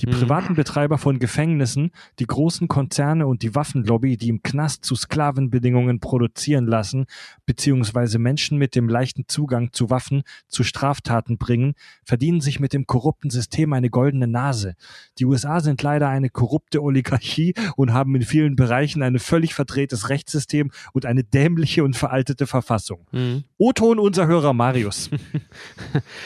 Die 0.00 0.06
Mhm. 0.06 0.12
privaten 0.12 0.54
Betreiber 0.54 0.96
von 0.98 1.18
Gefängnissen, 1.18 1.90
die 2.18 2.26
großen 2.26 2.66
Konzerne 2.66 3.26
und 3.26 3.42
die 3.42 3.54
Waffenlobby, 3.54 4.16
die 4.16 4.28
im 4.30 4.42
Knast 4.42 4.84
zu 4.84 4.94
Sklavenbedingungen 4.94 6.00
produzieren 6.00 6.66
lassen, 6.66 7.04
beziehungsweise 7.46 8.18
Menschen 8.18 8.56
mit 8.58 8.74
dem 8.74 8.88
leichten 8.88 9.24
Zugang 9.28 9.72
zu 9.72 9.90
Waffen 9.90 10.22
zu 10.48 10.64
Straftaten 10.64 11.36
bringen, 11.38 11.74
verdienen 12.04 12.40
sich 12.40 12.58
mit 12.58 12.72
dem 12.72 12.86
korrupten 12.86 13.30
System 13.30 13.72
eine 13.74 13.90
goldene 13.90 14.26
Nase. 14.26 14.74
Die 15.18 15.26
USA 15.26 15.60
sind 15.60 15.82
leider 15.82 16.08
eine 16.08 16.30
korrupte 16.30 16.82
Oligarchie 16.82 17.54
und 17.76 17.92
haben 17.92 18.16
in 18.16 18.22
vielen 18.22 18.56
Bereichen 18.56 19.02
ein 19.02 19.18
völlig 19.18 19.52
verdrehtes 19.54 20.08
Rechtssystem 20.08 20.70
und 20.94 21.04
eine 21.06 21.22
dämliche 21.22 21.84
und 21.84 21.96
veraltete 21.96 22.46
Verfassung. 22.46 23.06
Mhm. 23.12 23.44
O-Ton 23.58 23.98
unser 23.98 24.26
Hörer 24.26 24.52
Marius. 24.54 25.10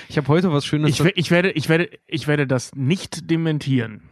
Ich 0.08 0.16
habe 0.16 0.28
heute 0.28 0.52
was 0.52 0.64
Schönes. 0.64 0.90
Ich, 0.90 1.00
ich, 1.16 1.30
werde, 1.30 1.50
ich, 1.50 1.68
werde, 1.68 1.90
ich 2.06 2.28
werde 2.28 2.46
das 2.46 2.74
nicht 2.74 3.30
dementieren. 3.58 4.02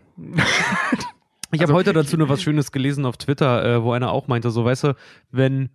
Ich 1.53 1.63
habe 1.63 1.73
heute 1.73 1.93
dazu 1.93 2.17
noch 2.17 2.29
was 2.29 2.43
Schönes 2.43 2.73
gelesen 2.73 3.05
auf 3.07 3.17
Twitter, 3.17 3.65
äh, 3.65 3.83
wo 3.83 3.93
einer 3.93 4.11
auch 4.11 4.27
meinte, 4.27 4.51
so 4.51 4.65
weißt 4.65 4.85
du, 4.85 4.97
wenn 5.31 5.71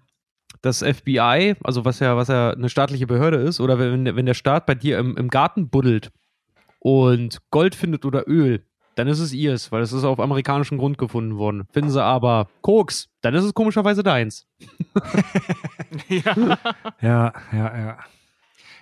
das 0.62 0.80
FBI, 0.80 1.56
also 1.64 1.86
was 1.86 2.00
ja, 2.00 2.18
was 2.18 2.28
ja 2.28 2.52
eine 2.52 2.70
staatliche 2.70 3.08
Behörde 3.08 3.38
ist, 3.38 3.60
oder 3.60 3.80
wenn, 3.80 4.16
wenn 4.16 4.26
der 4.26 4.34
Staat 4.34 4.66
bei 4.66 4.76
dir 4.76 4.98
im, 5.00 5.16
im 5.16 5.30
Garten 5.30 5.70
buddelt 5.70 6.12
und 6.80 7.40
Gold 7.52 7.76
findet 7.76 8.04
oder 8.06 8.28
Öl, 8.28 8.66
dann 8.96 9.08
ist 9.08 9.20
es 9.20 9.32
ihrs, 9.32 9.72
weil 9.72 9.82
es 9.82 9.94
ist 9.94 10.04
auf 10.04 10.20
amerikanischem 10.20 10.78
Grund 10.78 10.98
gefunden 10.98 11.38
worden. 11.38 11.66
Finden 11.72 11.92
sie 11.92 12.04
aber 12.04 12.50
Koks, 12.62 13.08
dann 13.22 13.34
ist 13.36 13.46
es 13.46 13.54
komischerweise 13.54 14.04
deins. 14.04 14.48
ja. 16.10 16.58
Ja, 17.02 17.34
ja, 17.54 17.78
ja. 17.78 17.98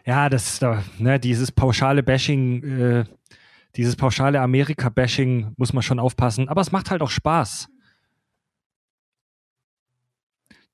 Ja, 0.06 0.30
das 0.30 0.54
ist 0.54 0.62
da, 0.64 0.84
ne, 0.98 1.20
dieses 1.20 1.52
pauschale 1.52 2.02
Bashing, 2.02 2.64
äh, 2.64 3.04
dieses 3.78 3.95
pauschale 3.95 4.41
Amerika-Bashing 4.41 5.54
muss 5.58 5.72
man 5.74 5.84
schon 5.84 5.99
aufpassen, 5.99 6.49
aber 6.49 6.62
es 6.62 6.72
macht 6.72 6.90
halt 6.91 7.02
auch 7.02 7.10
Spaß. 7.12 7.70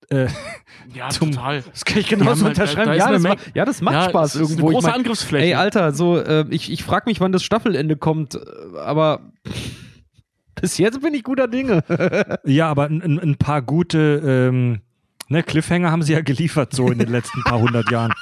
Äh, 0.10 0.28
ja, 0.94 1.10
Zum- 1.10 1.32
total. 1.32 1.62
Das 1.64 1.86
kann 1.86 2.00
ich 2.00 2.10
Ja, 2.10 2.18
genauso 2.18 2.44
da- 2.44 2.50
unterschreiben. 2.50 2.86
da 2.86 2.94
ist 3.16 3.24
ja, 3.24 3.36
das 3.36 3.46
ja, 3.56 3.66
das 3.66 3.82
macht 3.82 3.96
ja, 3.96 4.10
Spaß 4.10 4.36
ist 4.36 4.42
irgendwo. 4.42 4.68
Eine 4.68 4.74
große 4.76 4.88
ich 4.88 4.92
mein, 4.92 5.00
Angriffsfläche. 5.02 5.46
Ey, 5.46 5.54
Alter, 5.56 5.94
so, 5.94 6.18
äh, 6.18 6.46
ich, 6.50 6.72
ich 6.72 6.84
frage 6.84 7.04
mich, 7.10 7.20
wann 7.20 7.32
das 7.32 7.44
Staffelende 7.44 7.96
kommt, 7.96 8.36
äh, 8.36 8.40
aber 8.78 9.32
bis 10.56 10.78
jetzt 10.78 11.02
bin 11.02 11.14
ich 11.14 11.24
guter 11.24 11.48
Dinge. 11.48 11.84
ja, 12.46 12.70
aber 12.70 12.86
ein, 12.86 13.02
ein- 13.20 13.36
paar 13.38 13.62
gute 13.62 14.22
ähm, 14.50 14.82
ne, 15.30 15.44
Cliffhanger 15.44 15.92
haben 15.92 16.04
sie 16.04 16.14
ja 16.14 16.22
geliefert, 16.22 16.74
so 16.74 16.90
in 16.92 17.00
den 17.00 17.10
letzten 17.10 17.42
paar 17.44 17.60
hundert 17.60 17.90
Jahren. 17.92 18.14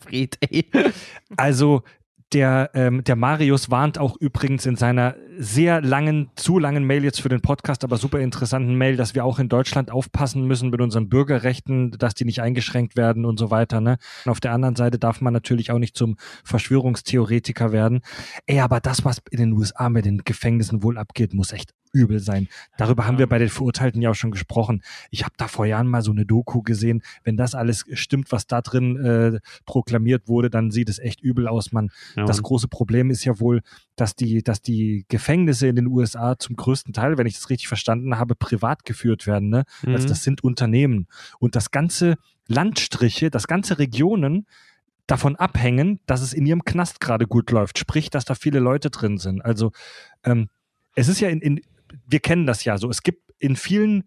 Fred, 0.00 0.36
ey. 0.40 0.68
Also 1.36 1.82
der, 2.32 2.70
ähm, 2.74 3.04
der 3.04 3.16
Marius 3.16 3.70
warnt 3.70 3.98
auch 3.98 4.16
übrigens 4.20 4.66
in 4.66 4.76
seiner 4.76 5.16
sehr 5.38 5.80
langen, 5.80 6.30
zu 6.36 6.58
langen 6.58 6.84
Mail 6.84 7.04
jetzt 7.04 7.22
für 7.22 7.28
den 7.28 7.40
Podcast, 7.40 7.84
aber 7.84 7.96
super 7.96 8.20
interessanten 8.20 8.74
Mail, 8.74 8.96
dass 8.96 9.14
wir 9.14 9.24
auch 9.24 9.38
in 9.38 9.48
Deutschland 9.48 9.90
aufpassen 9.90 10.44
müssen 10.46 10.70
mit 10.70 10.80
unseren 10.80 11.08
Bürgerrechten, 11.08 11.92
dass 11.92 12.14
die 12.14 12.24
nicht 12.24 12.42
eingeschränkt 12.42 12.96
werden 12.96 13.24
und 13.24 13.38
so 13.38 13.50
weiter. 13.50 13.80
Ne? 13.80 13.98
Auf 14.26 14.40
der 14.40 14.52
anderen 14.52 14.76
Seite 14.76 14.98
darf 14.98 15.20
man 15.20 15.32
natürlich 15.32 15.70
auch 15.70 15.78
nicht 15.78 15.96
zum 15.96 16.16
Verschwörungstheoretiker 16.44 17.72
werden. 17.72 18.02
Ey, 18.46 18.60
aber 18.60 18.80
das, 18.80 19.04
was 19.04 19.22
in 19.30 19.38
den 19.38 19.52
USA 19.52 19.88
mit 19.88 20.04
den 20.04 20.18
Gefängnissen 20.18 20.82
wohl 20.82 20.98
abgeht, 20.98 21.32
muss 21.32 21.52
echt 21.52 21.72
übel 21.92 22.18
sein. 22.20 22.48
Darüber 22.76 23.06
haben 23.06 23.18
wir 23.18 23.26
bei 23.26 23.38
den 23.38 23.48
Verurteilten 23.48 24.00
ja 24.02 24.10
auch 24.10 24.14
schon 24.14 24.30
gesprochen. 24.30 24.82
Ich 25.10 25.24
habe 25.24 25.34
da 25.36 25.48
vor 25.48 25.66
Jahren 25.66 25.88
mal 25.88 26.02
so 26.02 26.10
eine 26.12 26.24
Doku 26.26 26.62
gesehen. 26.62 27.02
Wenn 27.24 27.36
das 27.36 27.54
alles 27.54 27.84
stimmt, 27.92 28.32
was 28.32 28.46
da 28.46 28.60
drin 28.62 28.96
äh, 28.96 29.40
proklamiert 29.66 30.28
wurde, 30.28 30.50
dann 30.50 30.70
sieht 30.70 30.88
es 30.88 30.98
echt 30.98 31.20
übel 31.20 31.48
aus, 31.48 31.72
Mann. 31.72 31.90
das 32.26 32.42
große 32.42 32.68
Problem 32.68 33.10
ist 33.10 33.24
ja 33.24 33.40
wohl, 33.40 33.62
dass 33.96 34.14
die, 34.14 34.42
dass 34.42 34.62
die 34.62 35.04
Gefängnisse 35.08 35.66
in 35.66 35.76
den 35.76 35.86
USA 35.86 36.38
zum 36.38 36.56
größten 36.56 36.92
Teil, 36.92 37.18
wenn 37.18 37.26
ich 37.26 37.34
das 37.34 37.50
richtig 37.50 37.68
verstanden 37.68 38.18
habe, 38.18 38.34
privat 38.34 38.84
geführt 38.84 39.26
werden. 39.26 39.48
Ne? 39.48 39.64
Also 39.86 40.04
Mhm. 40.06 40.08
das 40.08 40.22
sind 40.22 40.44
Unternehmen. 40.44 41.06
Und 41.38 41.56
das 41.56 41.70
ganze 41.70 42.16
Landstriche, 42.46 43.30
das 43.30 43.46
ganze 43.46 43.78
Regionen 43.78 44.46
davon 45.06 45.36
abhängen, 45.36 46.00
dass 46.06 46.20
es 46.20 46.32
in 46.32 46.44
ihrem 46.46 46.64
Knast 46.64 47.00
gerade 47.00 47.26
gut 47.26 47.50
läuft. 47.50 47.78
Sprich, 47.78 48.10
dass 48.10 48.24
da 48.24 48.34
viele 48.34 48.58
Leute 48.58 48.90
drin 48.90 49.18
sind. 49.18 49.42
Also 49.44 49.72
ähm, 50.24 50.48
es 50.94 51.08
ist 51.08 51.20
ja 51.20 51.28
in, 51.28 51.40
in, 51.40 51.60
wir 52.06 52.20
kennen 52.20 52.46
das 52.46 52.64
ja 52.64 52.78
so. 52.78 52.88
Es 52.90 53.02
gibt 53.02 53.32
in 53.38 53.56
vielen 53.56 54.04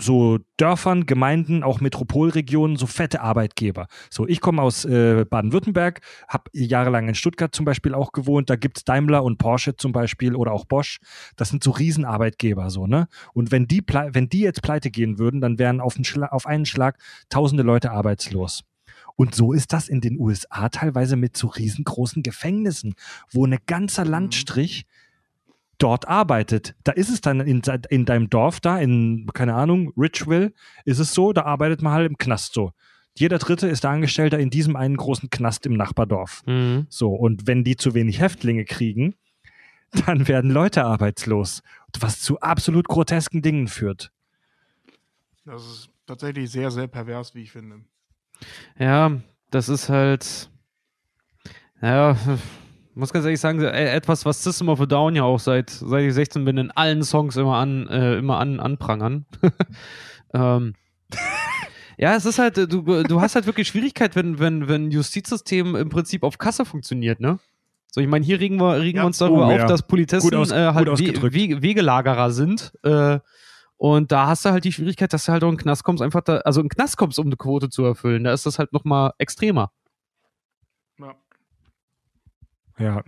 so 0.00 0.38
Dörfern, 0.56 1.06
Gemeinden, 1.06 1.64
auch 1.64 1.80
Metropolregionen, 1.80 2.76
so 2.76 2.86
fette 2.86 3.20
Arbeitgeber. 3.20 3.88
So, 4.10 4.28
ich 4.28 4.40
komme 4.40 4.62
aus 4.62 4.84
äh, 4.84 5.26
Baden-Württemberg, 5.28 6.00
habe 6.28 6.44
jahrelang 6.52 7.08
in 7.08 7.16
Stuttgart 7.16 7.52
zum 7.52 7.64
Beispiel 7.64 7.94
auch 7.94 8.12
gewohnt. 8.12 8.48
Da 8.48 8.54
gibt's 8.54 8.84
Daimler 8.84 9.24
und 9.24 9.38
Porsche 9.38 9.76
zum 9.76 9.90
Beispiel 9.90 10.36
oder 10.36 10.52
auch 10.52 10.66
Bosch. 10.66 11.00
Das 11.36 11.48
sind 11.48 11.64
so 11.64 11.72
Riesenarbeitgeber, 11.72 12.70
so, 12.70 12.86
ne? 12.86 13.08
Und 13.34 13.50
wenn 13.50 13.66
die, 13.66 13.82
wenn 13.88 14.28
die 14.28 14.40
jetzt 14.40 14.62
pleite 14.62 14.90
gehen 14.90 15.18
würden, 15.18 15.40
dann 15.40 15.58
wären 15.58 15.80
auf, 15.80 15.96
einen 15.96 16.04
Schla- 16.04 16.30
auf 16.30 16.46
einen 16.46 16.64
Schlag 16.64 16.96
tausende 17.28 17.64
Leute 17.64 17.90
arbeitslos. 17.90 18.62
Und 19.16 19.34
so 19.34 19.52
ist 19.52 19.72
das 19.72 19.88
in 19.88 20.00
den 20.00 20.18
USA 20.20 20.68
teilweise 20.68 21.16
mit 21.16 21.36
so 21.36 21.48
riesengroßen 21.48 22.22
Gefängnissen, 22.22 22.94
wo 23.32 23.44
ein 23.44 23.58
ganzer 23.66 24.04
Landstrich 24.04 24.86
dort 25.78 26.08
arbeitet. 26.08 26.74
Da 26.84 26.92
ist 26.92 27.08
es 27.08 27.20
dann 27.20 27.40
in, 27.40 27.62
in 27.88 28.04
deinem 28.04 28.28
Dorf 28.30 28.60
da, 28.60 28.78
in, 28.78 29.26
keine 29.32 29.54
Ahnung, 29.54 29.92
Richville, 29.96 30.52
ist 30.84 30.98
es 30.98 31.14
so, 31.14 31.32
da 31.32 31.42
arbeitet 31.42 31.82
man 31.82 31.92
halt 31.92 32.10
im 32.10 32.18
Knast 32.18 32.52
so. 32.52 32.72
Jeder 33.14 33.38
Dritte 33.38 33.66
ist 33.66 33.82
der 33.82 33.90
Angestellter 33.90 34.38
in 34.38 34.50
diesem 34.50 34.76
einen 34.76 34.96
großen 34.96 35.30
Knast 35.30 35.66
im 35.66 35.74
Nachbardorf. 35.74 36.42
Mhm. 36.46 36.86
So, 36.88 37.12
und 37.12 37.46
wenn 37.46 37.64
die 37.64 37.76
zu 37.76 37.94
wenig 37.94 38.20
Häftlinge 38.20 38.64
kriegen, 38.64 39.14
dann 40.06 40.28
werden 40.28 40.50
Leute 40.50 40.84
arbeitslos. 40.84 41.62
Was 41.98 42.20
zu 42.20 42.40
absolut 42.40 42.86
grotesken 42.86 43.42
Dingen 43.42 43.68
führt. 43.68 44.12
Das 45.44 45.64
ist 45.64 45.90
tatsächlich 46.06 46.50
sehr, 46.50 46.70
sehr 46.70 46.86
pervers, 46.86 47.34
wie 47.34 47.42
ich 47.42 47.52
finde. 47.52 47.80
Ja, 48.78 49.20
das 49.50 49.68
ist 49.68 49.88
halt. 49.88 50.50
Ja, 51.80 52.16
muss 52.98 53.12
ganz 53.12 53.24
ehrlich 53.24 53.40
sagen, 53.40 53.60
äh, 53.62 53.90
etwas, 53.90 54.24
was 54.24 54.42
System 54.42 54.68
of 54.68 54.80
a 54.80 54.86
Down 54.86 55.14
ja 55.16 55.22
auch 55.24 55.38
seit, 55.40 55.70
seit 55.70 56.04
ich 56.04 56.14
16 56.14 56.44
bin, 56.44 56.58
in 56.58 56.70
allen 56.70 57.02
Songs 57.02 57.36
immer 57.36 57.56
an, 57.56 57.86
äh, 57.88 58.16
immer 58.18 58.38
an, 58.38 58.60
anprangern. 58.60 59.26
ähm, 60.34 60.74
ja, 61.96 62.14
es 62.14 62.26
ist 62.26 62.38
halt, 62.38 62.58
äh, 62.58 62.66
du, 62.68 62.82
du 63.02 63.20
hast 63.20 63.34
halt 63.34 63.46
wirklich 63.46 63.68
Schwierigkeit, 63.68 64.14
wenn, 64.16 64.38
wenn, 64.38 64.68
wenn 64.68 64.90
Justizsystem 64.90 65.74
im 65.76 65.88
Prinzip 65.88 66.22
auf 66.22 66.38
Kasse 66.38 66.64
funktioniert, 66.64 67.20
ne? 67.20 67.38
So, 67.90 68.00
ich 68.02 68.06
meine, 68.08 68.24
hier 68.24 68.38
regen 68.38 68.56
wir, 68.60 68.80
regen 68.80 68.98
Ja. 68.98 69.04
wir 69.04 69.06
uns 69.06 69.18
darüber 69.18 69.46
Oh, 69.48 69.50
auf, 69.50 69.58
ja. 69.58 69.66
dass 69.66 69.82
Politessen 69.86 70.28
Gut 70.30 70.38
aus- 70.38 70.50
äh, 70.50 70.72
halt 70.74 70.88
We. 70.88 71.22
We 71.22 71.62
Wegelagerer 71.62 72.30
sind. 72.30 72.72
Äh, 72.82 73.18
und 73.78 74.12
da 74.12 74.26
hast 74.26 74.44
du 74.44 74.50
halt 74.50 74.64
die 74.64 74.72
Schwierigkeit, 74.72 75.12
dass 75.12 75.24
du 75.24 75.32
halt 75.32 75.42
auch 75.44 75.48
in 75.48 75.54
den 75.54 75.62
Knast 75.62 75.84
kommst, 75.84 76.02
einfach 76.02 76.20
da, 76.20 76.38
also 76.38 76.60
in 76.60 76.66
den 76.66 76.70
Knast 76.70 76.96
kommst, 76.96 77.18
um 77.18 77.26
eine 77.26 77.36
Quote 77.36 77.70
zu 77.70 77.84
erfüllen. 77.84 78.24
Da 78.24 78.32
ist 78.32 78.44
das 78.44 78.58
halt 78.58 78.72
nochmal 78.72 79.12
extremer. 79.18 79.70
Ja. 80.98 81.14
Ja. 82.78 83.02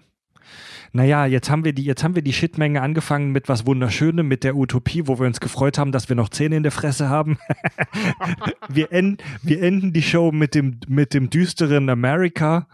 Naja, 0.92 1.26
jetzt 1.26 1.50
haben 1.50 1.64
wir 1.64 1.72
die, 1.72 1.84
jetzt 1.84 2.02
haben 2.02 2.16
wir 2.16 2.22
die 2.22 2.32
Shitmenge 2.32 2.82
angefangen 2.82 3.30
mit 3.30 3.48
was 3.48 3.64
Wunderschönem, 3.64 4.26
mit 4.26 4.42
der 4.42 4.56
Utopie, 4.56 5.06
wo 5.06 5.20
wir 5.20 5.26
uns 5.26 5.38
gefreut 5.38 5.78
haben, 5.78 5.92
dass 5.92 6.08
wir 6.08 6.16
noch 6.16 6.30
Zähne 6.30 6.56
in 6.56 6.64
der 6.64 6.72
Fresse 6.72 7.08
haben. 7.08 7.38
wir, 8.68 8.90
enden, 8.90 9.18
wir 9.42 9.62
enden 9.62 9.92
die 9.92 10.02
Show 10.02 10.32
mit 10.32 10.54
dem, 10.56 10.80
mit 10.88 11.14
dem 11.14 11.30
düsteren 11.30 11.88
America, 11.88 12.66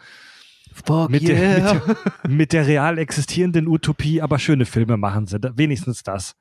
Fuck 0.73 1.11
mit, 1.11 1.27
der, 1.27 1.39
mit, 1.39 1.65
der, 1.65 1.97
mit 2.29 2.53
der 2.53 2.67
real 2.67 2.99
existierenden 2.99 3.67
Utopie, 3.67 4.21
aber 4.21 4.39
schöne 4.39 4.67
Filme 4.67 4.97
machen 4.97 5.27
sie, 5.27 5.39
wenigstens 5.57 6.03
das. 6.03 6.37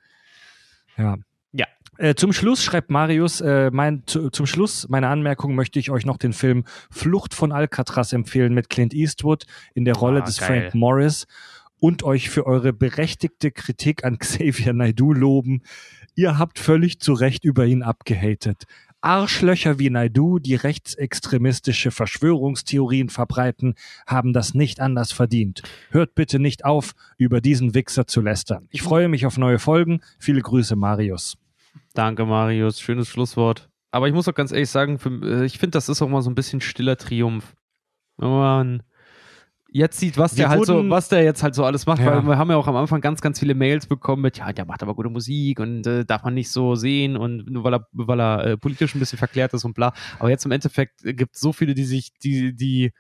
Ja. 0.98 1.18
Ja. 1.58 1.66
Äh, 1.98 2.16
zum 2.16 2.34
Schluss 2.34 2.64
schreibt 2.64 2.90
Marius, 2.90 3.40
äh, 3.42 3.72
mein, 3.72 4.04
zu, 4.06 4.30
zum 4.30 4.46
Schluss 4.46 4.88
meiner 4.90 5.10
Anmerkung 5.10 5.56
möchte 5.56 5.80
ich 5.80 5.92
euch 5.92 6.06
noch 6.06 6.18
den 6.18 6.34
Film 6.34 6.66
Flucht 6.92 7.34
von 7.34 7.52
Alcatraz 7.52 8.12
empfehlen 8.12 8.54
mit 8.54 8.70
Clint 8.70 8.94
Eastwood 8.94 9.46
in 9.74 9.86
der 9.86 9.96
Rolle 9.96 10.22
Ah, 10.22 10.26
des 10.26 10.38
geil. 10.40 10.62
Frank 10.62 10.76
Morris 10.76 11.26
und 11.80 12.04
euch 12.04 12.30
für 12.30 12.46
eure 12.46 12.74
berechtigte 12.74 13.52
Kritik 13.52 14.04
an 14.04 14.18
Xavier 14.20 14.74
Naidoo 14.74 15.14
loben. 15.14 15.62
Ihr 16.16 16.38
habt 16.38 16.60
völlig 16.60 17.00
zu 17.00 17.14
Recht 17.14 17.46
über 17.46 17.66
ihn 17.66 17.84
abgehatet. 17.84 18.64
Arschlöcher 19.02 19.78
wie 19.78 19.92
Naidu, 19.92 20.40
die 20.40 20.56
rechtsextremistische 20.56 21.92
Verschwörungstheorien 21.92 23.10
verbreiten, 23.10 23.76
haben 24.08 24.34
das 24.34 24.56
nicht 24.56 24.80
anders 24.80 25.12
verdient. 25.12 25.62
Hört 25.92 26.16
bitte 26.16 26.40
nicht 26.40 26.66
auf, 26.66 26.94
über 27.18 27.40
diesen 27.40 27.76
Wichser 27.76 28.08
zu 28.08 28.22
lästern. 28.22 28.68
Ich 28.72 28.82
freue 28.82 29.08
mich 29.08 29.28
auf 29.28 29.38
neue 29.38 29.60
Folgen. 29.60 30.00
Viele 30.18 30.42
Grüße, 30.42 30.76
Marius. 30.76 31.38
Danke, 31.96 32.26
Marius. 32.26 32.80
Schönes 32.80 33.08
Schlusswort. 33.10 33.70
Aber 33.92 34.08
ich 34.08 34.14
muss 34.14 34.28
auch 34.28 34.34
ganz 34.36 34.52
ehrlich 34.52 34.70
sagen, 34.70 35.00
für, 35.00 35.10
äh, 35.24 35.46
ich 35.46 35.58
finde, 35.58 35.72
das 35.72 35.90
ist 35.90 36.02
auch 36.02 36.10
mal 36.10 36.22
so 36.22 36.30
ein 36.30 36.36
bisschen 36.36 36.62
stiller 36.62 36.98
Triumph. 36.98 37.56
Wenn 38.18 38.30
man 38.30 38.84
jetzt 39.72 40.00
sieht, 40.00 40.18
was 40.18 40.36
der 40.36 40.48
halt 40.50 40.66
so, 40.66 40.90
was 40.90 41.10
der 41.10 41.24
jetzt 41.24 41.44
halt 41.44 41.54
so 41.56 41.66
alles 41.66 41.86
macht, 41.86 42.00
Ja. 42.00 42.08
weil 42.08 42.24
wir 42.24 42.38
haben 42.38 42.50
ja 42.50 42.56
auch 42.56 42.68
am 42.68 42.78
Anfang 42.78 43.02
ganz, 43.02 43.20
ganz 43.22 43.40
viele 43.40 43.56
Mails 43.56 43.88
bekommen 43.88 44.22
mit, 44.22 44.38
ja, 44.38 44.54
der 44.54 44.66
macht 44.66 44.82
aber 44.84 44.96
gute 44.96 45.10
Musik 45.10 45.60
und 45.60 45.86
äh, 45.86 46.06
darf 46.06 46.24
man 46.24 46.34
nicht 46.34 46.50
so 46.50 46.76
sehen 46.76 47.18
und 47.18 47.50
nur 47.50 47.64
weil 47.66 47.74
er, 47.76 47.88
weil 47.92 48.20
er 48.22 48.46
äh, 48.46 48.58
politisch 48.58 48.96
ein 48.96 49.00
bisschen 49.00 49.18
verklärt 49.20 49.54
ist 49.54 49.66
und 49.66 49.74
bla. 49.74 49.94
Aber 50.20 50.30
jetzt 50.30 50.46
im 50.46 50.52
Endeffekt 50.52 51.02
gibt 51.04 51.36
es 51.36 51.42
so 51.42 51.52
viele, 51.52 51.74
die 51.74 51.84
sich, 51.84 52.14
die, 52.20 52.54
die, 52.56 52.94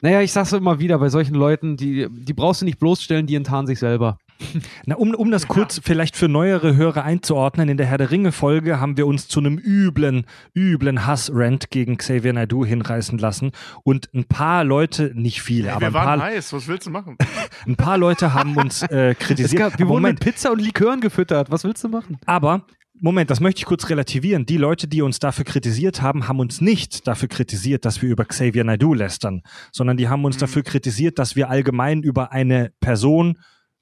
naja, 0.00 0.22
ich 0.22 0.32
sag's 0.32 0.52
immer 0.52 0.78
wieder, 0.78 0.98
bei 0.98 1.10
solchen 1.10 1.34
Leuten, 1.34 1.76
die, 1.76 2.08
die 2.10 2.32
brauchst 2.34 2.62
du 2.62 2.64
nicht 2.64 2.78
bloßstellen, 2.78 3.26
die 3.26 3.34
enttarnen 3.34 3.66
sich 3.66 3.78
selber. 3.78 4.18
Na, 4.84 4.96
um, 4.96 5.14
um 5.14 5.30
das 5.30 5.48
kurz 5.48 5.80
vielleicht 5.82 6.16
für 6.16 6.28
neuere 6.28 6.76
Hörer 6.76 7.04
einzuordnen, 7.04 7.68
in 7.68 7.76
der 7.76 7.86
Herr 7.86 7.98
der 7.98 8.10
Ringe-Folge 8.10 8.80
haben 8.80 8.96
wir 8.96 9.06
uns 9.06 9.28
zu 9.28 9.40
einem 9.40 9.58
üblen, 9.58 10.26
üblen 10.54 11.06
Hass-Rant 11.06 11.70
gegen 11.70 11.96
Xavier 11.96 12.32
Naidoo 12.32 12.64
hinreißen 12.64 13.18
lassen. 13.18 13.52
Und 13.82 14.08
ein 14.14 14.24
paar 14.24 14.64
Leute, 14.64 15.12
nicht 15.14 15.42
viele, 15.42 15.72
aber 15.72 15.80
wir 15.80 15.86
ein 15.88 15.94
waren 15.94 16.20
paar, 16.20 16.28
heiß, 16.28 16.52
was 16.52 16.68
willst 16.68 16.86
du 16.86 16.90
machen? 16.90 17.16
ein 17.66 17.76
paar 17.76 17.98
Leute 17.98 18.34
haben 18.34 18.56
uns 18.56 18.82
äh, 18.82 19.12
Es 19.12 19.18
kritisiert. 19.18 19.58
gab, 19.58 19.78
wir 19.78 19.88
wurden 19.88 20.02
mit 20.02 20.20
Pizza 20.20 20.52
und 20.52 20.60
Likören 20.60 21.00
gefüttert. 21.00 21.50
Was 21.50 21.64
willst 21.64 21.82
du 21.84 21.88
machen? 21.88 22.18
Aber, 22.26 22.66
Moment, 23.00 23.30
das 23.30 23.40
möchte 23.40 23.58
ich 23.60 23.64
kurz 23.66 23.88
relativieren. 23.88 24.46
Die 24.46 24.56
Leute, 24.56 24.86
die 24.88 25.02
uns 25.02 25.18
dafür 25.18 25.44
kritisiert 25.44 26.02
haben, 26.02 26.28
haben 26.28 26.40
uns 26.40 26.60
nicht 26.60 27.06
dafür 27.06 27.28
kritisiert, 27.28 27.84
dass 27.84 28.00
wir 28.02 28.08
über 28.10 28.24
Xavier 28.24 28.64
Naidoo 28.64 28.94
lästern, 28.94 29.42
sondern 29.72 29.96
die 29.96 30.08
haben 30.08 30.24
uns 30.24 30.36
Mhm. 30.36 30.40
dafür 30.40 30.62
kritisiert, 30.62 31.18
dass 31.18 31.36
wir 31.36 31.48
allgemein 31.50 32.02
über 32.02 32.32
eine 32.32 32.72
Person 32.80 33.38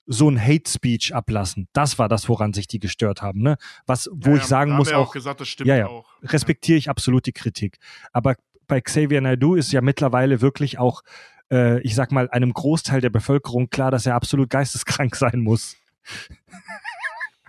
so 0.07 0.29
ein 0.31 0.41
Hate 0.41 0.71
Speech 0.71 1.15
ablassen. 1.15 1.69
Das 1.73 1.99
war 1.99 2.09
das, 2.09 2.29
woran 2.29 2.53
sich 2.53 2.67
die 2.67 2.79
gestört 2.79 3.23
haben. 3.23 3.41
Ne? 3.43 3.57
Was, 3.87 4.09
wo 4.13 4.31
Ja, 4.31 4.37
ich 4.37 4.43
sagen 4.45 4.73
da 4.73 4.77
muss, 4.77 4.89
haben 4.89 4.97
wir 4.97 4.99
auch, 5.01 5.13
gesagt, 5.13 5.41
das 5.41 5.49
stimmt 5.49 5.69
Ja, 5.69 5.77
ja. 5.77 5.87
auch. 5.87 6.07
respektiere 6.23 6.79
ich 6.79 6.91
absolut 6.91 7.27
die 7.27 7.33
Kritik. 7.33 7.79
Aber 8.13 8.35
bei 8.67 8.81
Xavier 8.81 9.21
Naidoo 9.21 9.55
ist 9.55 9.73
ja 9.73 9.81
mittlerweile 9.81 10.41
wirklich 10.41 10.79
auch, 10.79 11.03
äh, 11.51 11.81
ich 11.81 11.95
sag 11.95 12.13
mal, 12.13 12.29
einem 12.31 12.53
Großteil 12.53 13.01
der 13.01 13.11
Bevölkerung 13.11 13.71
klar, 13.71 13.91
dass 13.91 14.07
er 14.07 14.15
absolut 14.15 14.51
geisteskrank 14.51 15.17
sein 15.17 15.41
muss. 15.41 15.77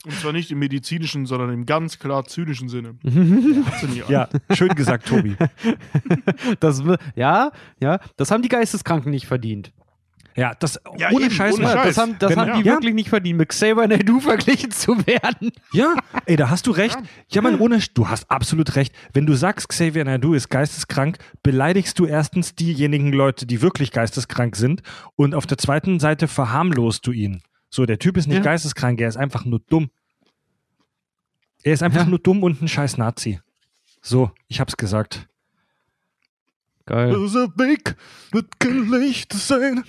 Und 0.06 0.14
zwar 0.20 0.34
nicht 0.34 0.52
im 0.52 0.60
medizinischen, 0.60 1.26
sondern 1.26 1.50
im 1.52 1.66
ganz 1.66 1.98
klar 1.98 2.26
zynischen 2.26 2.70
Sinne. 2.70 2.96
Hat's 3.66 3.88
ja 4.08 4.30
schön 4.54 4.76
gesagt, 4.76 5.08
Tobi. 5.08 5.36
Das, 6.60 6.84
ja, 7.16 7.52
ja, 7.80 8.00
das 8.16 8.30
haben 8.32 8.44
die 8.44 8.50
Geisteskranken 8.50 9.10
nicht 9.10 9.26
verdient. 9.26 9.74
Ja, 10.38 10.54
das 10.54 10.78
Ja, 10.98 11.12
ohne 11.12 11.26
eben, 11.26 11.34
Scheiß. 11.34 11.56
ohne. 11.56 11.68
Scheiß. 11.68 11.96
Das 11.96 11.98
haben, 11.98 12.16
das 12.20 12.32
Wenn- 12.32 12.40
haben 12.40 12.62
die 12.62 12.68
ja. 12.68 12.74
wirklich 12.74 12.94
nicht 12.94 13.08
verdient, 13.10 13.38
mit 13.40 13.50
Xavier 13.50 13.88
Naidoo 13.88 14.20
verglichen 14.20 14.70
zu 14.72 14.98
werden. 15.08 15.52
Ja, 15.72 15.96
ey, 16.26 16.36
da 16.36 16.50
hast 16.50 16.68
du 16.68 16.72
recht. 16.72 16.98
Ja, 17.30 17.42
man, 17.42 17.60
ohne, 17.60 17.80
du 17.94 18.10
hast 18.10 18.30
absolut 18.30 18.76
recht. 18.76 18.94
Wenn 19.14 19.26
du 19.26 19.34
sagst, 19.36 19.70
Xavier 19.70 20.04
Naidoo 20.04 20.34
ist 20.34 20.50
geisteskrank, 20.50 21.18
beleidigst 21.42 21.98
du 22.00 22.06
erstens 22.06 22.54
diejenigen 22.54 23.14
Leute, 23.14 23.46
die 23.46 23.62
wirklich 23.62 23.92
geisteskrank 23.92 24.58
sind 24.58 24.82
und 25.16 25.34
auf 25.36 25.46
der 25.46 25.58
zweiten 25.58 26.00
Seite 26.02 26.28
verharmlost 26.28 27.08
du 27.08 27.12
ihn. 27.14 27.42
So, 27.70 27.86
der 27.86 28.00
Typ 28.00 28.18
ist 28.18 28.28
nicht 28.28 28.38
Ja. 28.38 28.44
geisteskrank, 28.44 29.00
er 29.00 29.08
ist 29.08 29.18
einfach 29.18 29.46
nur 29.46 29.60
dumm. 29.70 29.90
Er 31.64 31.74
ist 31.74 31.82
einfach 31.84 32.02
Ja. 32.04 32.10
nur 32.10 32.20
dumm 32.20 32.44
und 32.44 32.62
ein 32.62 32.68
scheiß 32.68 32.98
Nazi. 32.98 33.40
So, 34.02 34.32
ich 34.48 34.60
hab's 34.60 34.78
gesagt. 34.78 35.28
Geil. 36.86 37.24
ist 37.26 37.36
ein 37.36 37.52
Weg, 37.58 37.96
wird 38.32 38.60
kein 38.60 38.90
Licht 38.92 39.34
sein. 39.34 39.84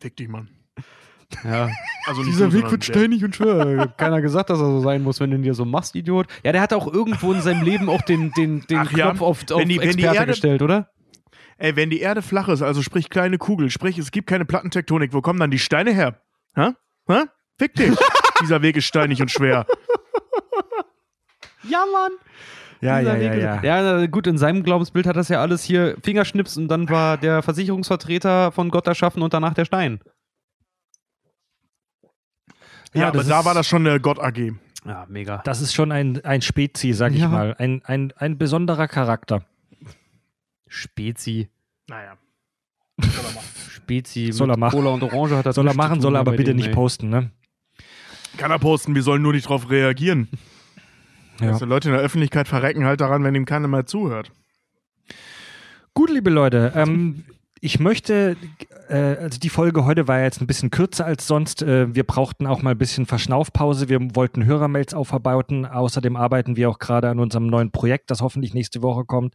Fick 0.00 0.16
dich, 0.16 0.28
Mann. 0.28 0.48
Ja. 1.42 1.68
Also 2.06 2.22
nicht 2.22 2.34
du, 2.34 2.50
sondern 2.50 2.80
der. 2.80 3.24
und 3.24 3.34
schwer. 3.34 3.88
Keiner 3.96 4.20
gesagt, 4.20 4.50
dass 4.50 4.58
er 4.60 4.66
so 4.66 4.80
sein 4.80 5.02
muss, 5.02 5.18
wenn 5.20 5.30
du 5.30 5.36
ihn 5.36 5.42
dir 5.42 5.54
so 5.54 5.64
machst, 5.64 5.94
Idiot. 5.96 6.26
Ja, 6.44 6.52
der 6.52 6.60
hat 6.60 6.72
auch 6.72 6.92
irgendwo 6.92 7.32
in 7.32 7.40
seinem 7.40 7.62
Leben 7.64 7.88
auch 7.88 8.02
den, 8.02 8.30
den, 8.32 8.60
den 8.68 8.78
Ach 8.78 8.92
ja, 8.92 9.06
Knopf 9.10 9.22
auf, 9.22 9.50
auf 9.50 9.58
wenn 9.60 9.68
die- 9.68 9.78
wenn 9.80 9.84
die 9.90 10.02
Experte 10.04 10.16
Erde- 10.16 10.26
gestellt, 10.32 10.62
oder? 10.62 10.90
Ey, 11.58 11.74
wenn 11.74 11.88
die 11.90 12.00
Erde 12.00 12.20
flach 12.22 12.48
ist, 12.48 12.60
also 12.62 12.82
sprich 12.82 13.08
kleine 13.08 13.38
Kugel, 13.38 13.70
sprich 13.70 13.96
es 13.98 14.10
gibt 14.10 14.28
keine 14.28 14.44
Plattentektonik, 14.44 15.14
wo 15.14 15.22
kommen 15.22 15.40
dann 15.40 15.50
die 15.50 15.58
Steine 15.58 15.92
her? 15.94 16.20
Hä? 16.54 16.72
Hä? 17.08 17.22
Fick 17.58 17.74
dich. 17.74 17.96
Dieser 18.42 18.60
Weg 18.60 18.76
ist 18.76 18.84
steinig 18.84 19.22
und 19.22 19.30
schwer. 19.30 19.66
Ja, 21.68 21.84
Mann. 21.92 22.12
Ja, 22.80 23.00
ja, 23.00 23.16
ja, 23.16 23.34
ja. 23.34 23.62
Ja, 23.62 24.06
gut, 24.06 24.26
in 24.26 24.36
seinem 24.38 24.62
Glaubensbild 24.62 25.06
hat 25.06 25.16
das 25.16 25.28
ja 25.28 25.40
alles 25.40 25.64
hier 25.64 25.96
Fingerschnips 26.02 26.56
und 26.56 26.68
dann 26.68 26.88
war 26.90 27.16
der 27.16 27.42
Versicherungsvertreter 27.42 28.52
von 28.52 28.68
Gott 28.70 28.86
erschaffen 28.86 29.22
und 29.22 29.32
danach 29.32 29.54
der 29.54 29.64
Stein. 29.64 30.00
Ja, 32.94 33.02
Ja, 33.02 33.08
aber 33.08 33.24
da 33.24 33.44
war 33.44 33.54
das 33.54 33.66
schon 33.66 33.86
eine 33.86 34.00
Gott 34.00 34.18
AG. 34.18 34.52
Ja, 34.84 35.06
mega. 35.08 35.38
Das 35.44 35.60
ist 35.60 35.74
schon 35.74 35.90
ein, 35.90 36.24
ein 36.24 36.42
Spezi, 36.42 36.92
sag 36.92 37.12
ich 37.12 37.20
Ja. 37.20 37.28
mal. 37.28 37.54
Ein, 37.58 37.82
ein, 37.84 38.12
ein 38.16 38.38
besonderer 38.38 38.88
Charakter. 38.88 39.42
Spezi. 40.68 41.48
Naja. 41.88 42.16
Spezi. 43.70 44.32
Soll 44.32 44.50
er 44.50 44.58
machen. 44.58 44.76
Cola 44.76 44.90
und 44.90 45.02
Orange 45.02 45.36
hat 45.36 45.46
das 45.46 45.54
Soll 45.56 45.66
er 45.66 45.74
machen, 45.74 45.94
tun 45.94 46.02
soll 46.02 46.14
er 46.16 46.20
aber 46.20 46.32
bitte 46.32 46.50
dem, 46.52 46.56
nicht 46.56 46.68
ey. 46.68 46.74
posten, 46.74 47.08
ne? 47.08 47.30
Kann 48.36 48.50
er 48.50 48.58
posten, 48.58 48.94
wir 48.94 49.02
sollen 49.02 49.22
nur 49.22 49.32
nicht 49.32 49.48
drauf 49.48 49.70
reagieren. 49.70 50.28
Ja. 51.40 51.58
Die 51.58 51.64
Leute 51.64 51.88
in 51.88 51.94
der 51.94 52.02
Öffentlichkeit 52.02 52.48
verrecken 52.48 52.84
halt 52.84 53.00
daran, 53.00 53.24
wenn 53.24 53.34
ihm 53.34 53.44
keiner 53.44 53.68
mehr 53.68 53.86
zuhört. 53.86 54.30
Gut, 55.94 56.10
liebe 56.10 56.30
Leute, 56.30 56.72
ähm, 56.74 57.24
ich 57.60 57.80
möchte, 57.80 58.36
äh, 58.88 59.16
also 59.16 59.38
die 59.38 59.48
Folge 59.48 59.84
heute 59.84 60.06
war 60.08 60.18
ja 60.18 60.24
jetzt 60.24 60.40
ein 60.40 60.46
bisschen 60.46 60.70
kürzer 60.70 61.06
als 61.06 61.26
sonst. 61.26 61.62
Äh, 61.62 61.94
wir 61.94 62.04
brauchten 62.04 62.46
auch 62.46 62.62
mal 62.62 62.72
ein 62.72 62.78
bisschen 62.78 63.06
Verschnaufpause. 63.06 63.88
Wir 63.88 64.14
wollten 64.14 64.44
Hörermails 64.44 64.94
aufarbeiten. 64.94 65.64
Außerdem 65.64 66.16
arbeiten 66.16 66.56
wir 66.56 66.68
auch 66.68 66.78
gerade 66.78 67.08
an 67.08 67.18
unserem 67.18 67.46
neuen 67.46 67.70
Projekt, 67.70 68.10
das 68.10 68.20
hoffentlich 68.20 68.52
nächste 68.52 68.82
Woche 68.82 69.04
kommt. 69.04 69.34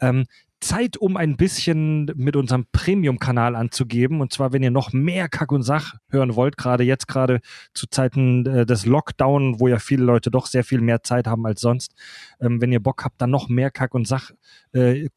Ähm, 0.00 0.26
Zeit, 0.60 0.96
um 0.96 1.16
ein 1.16 1.36
bisschen 1.36 2.06
mit 2.16 2.34
unserem 2.34 2.66
Premium-Kanal 2.72 3.54
anzugeben. 3.54 4.20
Und 4.20 4.32
zwar, 4.32 4.52
wenn 4.52 4.62
ihr 4.62 4.70
noch 4.70 4.92
mehr 4.92 5.28
Kack 5.28 5.52
und 5.52 5.62
Sach 5.62 5.94
hören 6.08 6.34
wollt, 6.34 6.56
gerade 6.56 6.84
jetzt, 6.84 7.08
gerade 7.08 7.40
zu 7.74 7.86
Zeiten 7.86 8.46
äh, 8.46 8.66
des 8.66 8.86
Lockdown, 8.86 9.60
wo 9.60 9.68
ja 9.68 9.78
viele 9.78 10.04
Leute 10.04 10.30
doch 10.30 10.46
sehr 10.46 10.64
viel 10.64 10.80
mehr 10.80 11.02
Zeit 11.02 11.26
haben 11.26 11.46
als 11.46 11.60
sonst. 11.60 11.94
Ähm, 12.40 12.60
wenn 12.60 12.72
ihr 12.72 12.80
Bock 12.80 13.04
habt, 13.04 13.20
dann 13.20 13.30
noch 13.30 13.48
mehr 13.48 13.70
Kack 13.70 13.94
und 13.94 14.08
Sach 14.08 14.30
äh, 14.72 15.08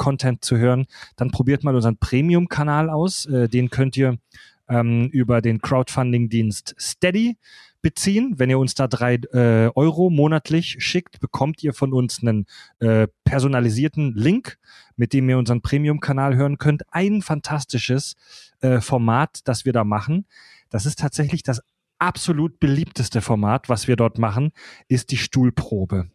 zu 0.42 0.58
hören, 0.58 0.86
dann 1.16 1.32
probiert 1.32 1.64
mal 1.64 1.76
unseren 1.76 1.98
Premium-Kanal 1.98 2.90
aus. 2.90 3.26
Äh, 3.26 3.48
den 3.48 3.70
könnt 3.70 3.96
ihr 3.98 4.18
ähm, 4.68 5.08
über 5.12 5.42
den 5.42 5.62
Crowdfunding-Dienst 5.62 6.76
Steady 6.80 7.38
beziehen. 7.82 8.36
Wenn 8.38 8.50
ihr 8.50 8.60
uns 8.60 8.76
da 8.76 8.88
drei 8.88 9.16
äh, 9.16 9.70
Euro 9.76 10.10
monatlich 10.10 10.78
schickt, 10.80 11.20
bekommt 11.20 11.64
ihr 11.64 11.74
von 11.74 11.94
uns 11.94 12.22
einen 12.22 12.46
äh, 12.80 13.08
personalisierten 13.24 14.14
Link, 14.16 14.58
mit 15.00 15.14
dem 15.14 15.30
ihr 15.30 15.38
unseren 15.38 15.62
Premium-Kanal 15.62 16.36
hören 16.36 16.58
könnt. 16.58 16.84
Ein 16.92 17.22
fantastisches 17.22 18.16
äh, 18.62 18.82
Format, 18.82 19.40
das 19.46 19.66
wir 19.66 19.74
da 19.74 19.84
machen. 19.84 20.26
Das 20.70 20.86
ist 20.86 21.00
tatsächlich 21.00 21.42
das 21.42 21.62
absolut 21.98 22.60
beliebteste 22.60 23.22
Format, 23.22 23.70
was 23.70 23.88
wir 23.88 23.96
dort 23.96 24.20
machen, 24.20 24.52
ist 24.88 25.12
die 25.12 25.18
Stuhlprobe 25.18 26.10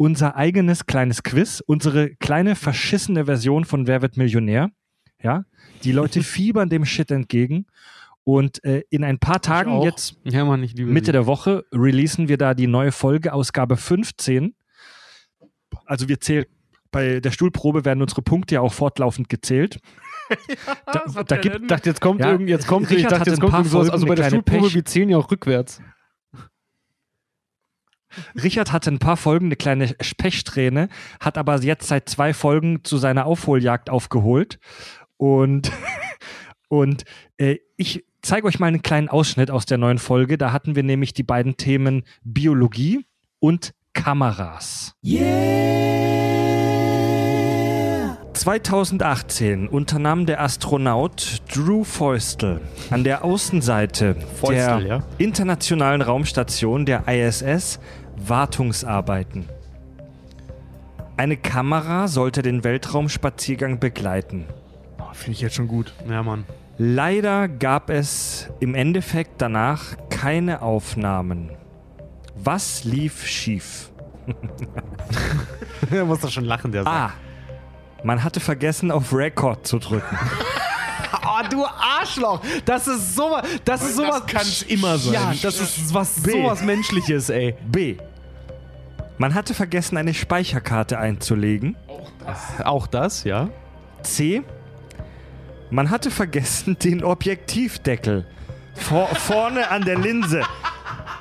unser 0.00 0.34
eigenes 0.34 0.86
kleines 0.86 1.22
Quiz, 1.22 1.62
unsere 1.66 2.14
kleine 2.14 2.56
verschissene 2.56 3.26
Version 3.26 3.66
von 3.66 3.86
Wer 3.86 4.00
wird 4.00 4.16
Millionär. 4.16 4.70
Ja, 5.22 5.44
die 5.84 5.92
Leute 5.92 6.22
fiebern 6.22 6.70
dem 6.70 6.86
Shit 6.86 7.10
entgegen. 7.10 7.66
Und 8.24 8.64
äh, 8.64 8.82
in 8.88 9.04
ein 9.04 9.18
paar 9.18 9.42
Tagen, 9.42 9.82
jetzt 9.82 10.16
Ja, 10.24 10.46
Mann, 10.46 10.60
Mitte 10.60 11.06
sie. 11.06 11.12
der 11.12 11.26
Woche, 11.26 11.66
releasen 11.70 12.28
wir 12.28 12.38
da 12.38 12.54
die 12.54 12.66
neue 12.66 12.92
Folge, 12.92 13.34
Ausgabe 13.34 13.76
15. 13.76 14.54
Also 15.84 16.08
wir 16.08 16.18
zählen, 16.18 16.46
bei 16.90 17.20
der 17.20 17.30
Stuhlprobe 17.30 17.84
werden 17.84 18.02
unsere 18.02 18.22
Punkte 18.22 18.56
ja 18.56 18.60
auch 18.60 18.72
fortlaufend 18.72 19.28
gezählt. 19.28 19.80
Da, 20.86 21.02
hat 21.06 21.16
da 21.16 21.22
der 21.22 21.38
gibt? 21.38 21.60
Ich 21.62 21.66
dachte, 21.66 21.90
jetzt 21.90 22.00
kommt 22.00 22.20
Ja, 22.20 22.30
irgend, 22.30 22.48
jetzt 22.48 22.68
kommt, 22.68 22.88
ich 22.88 22.98
Richard 22.98 23.10
dachte, 23.10 23.20
hat 23.22 23.26
jetzt 23.26 23.38
ein 23.38 23.40
kommt 23.40 23.50
paar 23.50 23.60
irgend 23.60 23.72
sowas. 23.72 23.88
Folgen 23.88 23.94
Also 23.94 24.06
bei 24.06 24.12
eine 24.12 24.20
der 24.20 24.28
kleine 24.28 24.42
Stuhlprobe, 24.42 24.66
Pech. 24.68 24.74
wir 24.76 24.84
zählen 24.84 25.08
ja 25.08 25.18
auch 25.18 25.30
rückwärts. 25.32 25.82
Richard 28.40 28.72
hatte 28.72 28.90
ein 28.90 28.98
paar 29.00 29.16
Folgen 29.16 29.46
eine 29.46 29.56
kleine 29.56 29.88
Pechsträhne, 30.16 30.88
hat 31.20 31.38
aber 31.38 31.60
jetzt 31.62 31.88
seit 31.88 32.08
zwei 32.08 32.32
Folgen 32.32 32.84
zu 32.84 32.96
seiner 32.96 33.26
Aufholjagd 33.26 33.90
aufgeholt. 33.90 34.58
Und, 35.16 35.72
und 36.68 37.04
äh, 37.36 37.56
ich 37.76 38.04
zeige 38.22 38.46
euch 38.46 38.58
mal 38.58 38.66
einen 38.68 38.82
kleinen 38.82 39.08
Ausschnitt 39.08 39.50
aus 39.50 39.66
der 39.66 39.78
neuen 39.78 39.98
Folge. 39.98 40.38
Da 40.38 40.52
hatten 40.52 40.76
wir 40.76 40.82
nämlich 40.82 41.12
die 41.12 41.22
beiden 41.22 41.56
Themen 41.56 42.04
Biologie 42.22 43.06
und 43.38 43.74
Kameras. 43.92 44.94
2018 48.40 49.68
unternahm 49.68 50.24
der 50.24 50.40
Astronaut 50.40 51.42
Drew 51.54 51.84
Feustel 51.84 52.62
an 52.88 53.04
der 53.04 53.22
Außenseite 53.22 54.14
Feustel, 54.14 54.80
der 54.80 54.80
ja? 54.80 55.02
internationalen 55.18 56.00
Raumstation 56.00 56.86
der 56.86 57.06
ISS 57.06 57.80
Wartungsarbeiten. 58.16 59.44
Eine 61.18 61.36
Kamera 61.36 62.08
sollte 62.08 62.40
den 62.40 62.64
Weltraumspaziergang 62.64 63.78
begleiten. 63.78 64.46
Oh, 64.98 65.12
Finde 65.12 65.32
ich 65.32 65.42
jetzt 65.42 65.56
schon 65.56 65.68
gut. 65.68 65.92
Ja, 66.08 66.22
Mann. 66.22 66.46
Leider 66.78 67.46
gab 67.46 67.90
es 67.90 68.48
im 68.58 68.74
Endeffekt 68.74 69.32
danach 69.42 69.98
keine 70.08 70.62
Aufnahmen. 70.62 71.50
Was 72.36 72.84
lief 72.84 73.26
schief? 73.26 73.90
Er 75.90 76.04
muss 76.06 76.20
doch 76.20 76.30
schon 76.30 76.44
lachen, 76.44 76.72
der 76.72 76.86
A. 76.86 77.12
Man 78.02 78.22
hatte 78.24 78.40
vergessen, 78.40 78.90
auf 78.90 79.12
Record 79.12 79.66
zu 79.66 79.78
drücken. 79.78 80.18
Oh, 81.22 81.42
du 81.48 81.64
Arschloch! 81.64 82.40
Das 82.64 82.88
ist 82.88 83.14
sowas. 83.14 83.46
Das 83.64 83.82
ist 83.82 83.96
sowas. 83.96 84.22
kann's 84.26 84.62
immer 84.62 84.98
sein. 84.98 85.12
Ja, 85.14 85.32
das 85.42 85.60
ist 85.60 85.92
was 85.94 86.20
B. 86.22 86.32
sowas 86.32 86.62
Menschliches, 86.62 87.30
ey. 87.30 87.54
B. 87.66 87.96
Man 89.18 89.34
hatte 89.34 89.54
vergessen, 89.54 89.96
eine 89.96 90.14
Speicherkarte 90.14 90.98
einzulegen. 90.98 91.76
Auch 92.64 92.86
das, 92.86 93.24
ja. 93.24 93.48
C. 94.02 94.42
Man 95.70 95.90
hatte 95.90 96.10
vergessen, 96.10 96.78
den 96.78 97.04
Objektivdeckel 97.04 98.26
vor, 98.74 99.08
vorne 99.08 99.70
an 99.70 99.82
der 99.84 99.98
Linse 99.98 100.42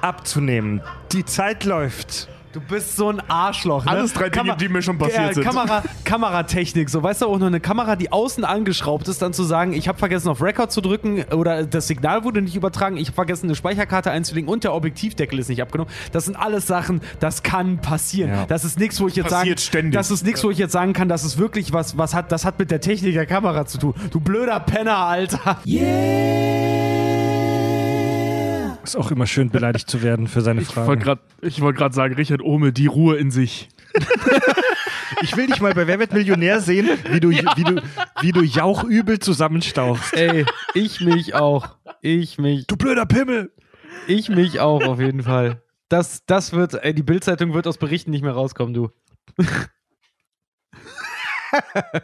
abzunehmen. 0.02 0.82
Die 1.12 1.26
Zeit 1.26 1.66
läuft. 1.66 2.30
Du 2.52 2.60
bist 2.60 2.96
so 2.96 3.10
ein 3.10 3.22
Arschloch. 3.30 3.86
Ne? 3.86 3.92
Alles 3.92 4.12
drei 4.14 4.30
Dinge, 4.30 4.58
die 4.58 4.70
mir 4.70 4.82
schon 4.82 4.98
passiert 4.98 5.36
sind. 5.36 5.44
Kamera, 5.44 5.84
Kameratechnik, 6.04 6.90
so 6.90 7.04
weißt 7.04 7.22
du 7.22 7.28
auch 7.28 7.38
noch 7.38 7.46
eine 7.46 7.60
Kamera, 7.60 7.96
die 7.96 8.12
außen 8.12 8.44
angeschraubt 8.44 9.08
ist, 9.08 9.22
dann 9.22 9.34
zu 9.34 9.44
sagen, 9.44 9.74
ich 9.74 9.88
habe 9.88 10.00
vergessen 10.00 10.30
auf 10.30 10.42
Record 10.42 10.72
zu 10.72 10.82
drücken 10.82 11.24
oder 11.32 11.64
das 11.68 11.86
Signal 11.86 12.24
wurde 12.24 12.42
nicht 12.42 12.56
übertragen, 12.56 12.98
ich 12.98 13.10
habe 13.10 13.16
vergessen 13.16 13.46
eine 13.46 13.56
Speicherkarte 13.56 14.10
einzulegen 14.10 14.50
und 14.50 14.64
der 14.64 14.74
Objektivdeckel 14.74 15.38
ist 15.38 15.50
nicht 15.50 15.62
abgenommen. 15.62 15.94
Das 16.12 16.26
sind 16.26 16.36
alles 16.36 16.66
Sachen, 16.66 17.02
das 17.20 17.44
kann 17.44 17.78
passieren. 17.78 18.32
Ja. 18.32 18.46
Das 18.48 18.66
ist 18.66 18.80
nichts, 18.80 19.00
wo 19.00 19.08
ich 19.08 19.16
jetzt 19.16 19.30
sagen, 19.30 19.42
Passiert 19.42 19.62
ständig. 19.62 19.94
das 19.94 20.10
ist 20.10 20.26
nichts, 20.26 20.44
wo 20.44 20.50
ich 20.50 20.58
jetzt 20.58 20.72
sagen 20.72 20.94
kann, 20.94 21.08
das 21.08 21.24
ist 21.24 21.38
wirklich 21.38 21.72
was, 21.72 22.00
was 22.00 22.16
hat, 22.16 22.32
das 22.32 22.46
hat 22.46 22.58
mit 22.58 22.72
der 22.72 22.82
Technik 22.82 23.14
der 23.14 23.28
Kamera 23.28 23.68
zu 23.68 23.78
tun. 23.78 23.94
Du 24.10 24.20
blöder 24.20 24.60
Penner, 24.60 24.98
Alter. 24.98 25.60
Ist 28.90 28.96
auch 28.96 29.12
immer 29.12 29.28
schön 29.28 29.50
beleidigt 29.52 29.90
zu 29.90 30.02
werden 30.02 30.28
für 30.28 30.42
seine 30.42 30.62
Ich 30.62 30.76
wollte 30.76 30.86
Fragen. 30.88 31.02
gerade 31.02 31.62
wollt 31.62 31.78
grad 31.78 31.94
sagen, 31.94 32.16
Richard 32.16 32.42
Ohme, 32.42 32.74
die 32.74 32.88
Ruhe 32.88 33.18
in 33.18 33.32
sich. 33.32 33.70
Ich 35.22 35.36
will 35.36 35.48
dich 35.48 35.60
mal 35.60 35.74
bei 35.74 35.86
Wer 35.86 36.00
wird 36.00 36.14
Millionär 36.14 36.62
sehen, 36.62 36.88
wie 37.12 37.20
du, 37.20 37.30
wie 37.32 37.64
du, 37.66 37.82
wie 38.22 38.32
du 38.32 38.42
jauchübel 38.42 39.20
zusammenstauchst. 39.20 40.14
Ey, 40.16 40.46
ich 40.76 41.02
mich 41.02 41.36
auch. 41.36 41.76
Ich 42.02 42.38
mich. 42.38 42.68
Du 42.68 42.78
blöder 42.78 43.06
Pimmel! 43.06 43.52
Ich 44.08 44.30
mich 44.30 44.62
auch, 44.62 44.82
auf 44.86 45.02
jeden 45.02 45.24
Fall. 45.24 45.62
Das, 45.90 46.26
das 46.26 46.54
wird, 46.54 46.76
ey, 46.76 46.94
die 46.94 47.04
Bildzeitung 47.04 47.54
wird 47.54 47.68
aus 47.68 47.78
Berichten 47.78 48.12
nicht 48.12 48.22
mehr 48.22 48.32
rauskommen, 48.32 48.74
du. 48.74 48.92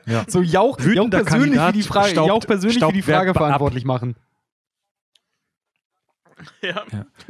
Ja. 0.07 0.25
So 0.27 0.41
Jauch, 0.41 0.77
Jauch 0.79 1.09
persönlich, 1.09 1.59
für 1.59 1.71
die 1.71 1.81
Kandidat 1.81 1.83
Frage, 1.85 2.09
staubt- 2.09 2.27
Jauch 2.27 2.45
persönlich 2.45 2.79
für 2.83 2.91
die 2.91 3.01
Frage 3.01 3.27
Werbe 3.27 3.29
ab. 3.31 3.37
verantwortlich 3.37 3.85
machen. 3.85 4.15
Ja. 6.61 6.83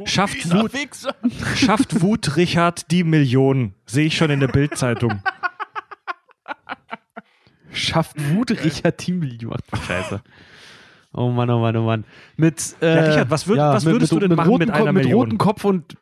Schafft 0.04 0.50
Wut, 0.52 0.72
schafft 1.56 2.00
Wut 2.02 2.36
Richard 2.36 2.90
die 2.90 3.04
Million. 3.04 3.74
Sehe 3.86 4.06
ich 4.06 4.16
schon 4.16 4.30
in 4.30 4.40
der 4.40 4.48
Bildzeitung. 4.48 5.22
Schafft 7.72 8.16
Wut 8.34 8.50
Richard. 8.50 9.02
Ach 9.70 9.78
du 9.78 9.84
Scheiße. 9.86 10.22
Oh 11.12 11.30
Mann, 11.30 11.48
oh 11.50 11.60
Mann, 11.60 11.76
oh 11.76 11.82
Mann. 11.84 12.04
Mit, 12.36 12.76
äh, 12.80 12.94
Ja, 12.94 13.00
Richard, 13.10 13.30
was 13.30 13.46
würd- 13.46 13.58
was 13.72 13.84
würdest 13.84 14.12
du 14.12 14.18
denn 14.20 14.34
machen 14.34 14.48
roten 14.50 14.66
mit 14.66 14.70
einer 14.70 14.84
Kopf, 14.86 14.92
mit 14.94 15.04
Million? 15.04 15.20
rotem 15.20 15.38
Kopf 15.38 15.64
und 15.64 15.96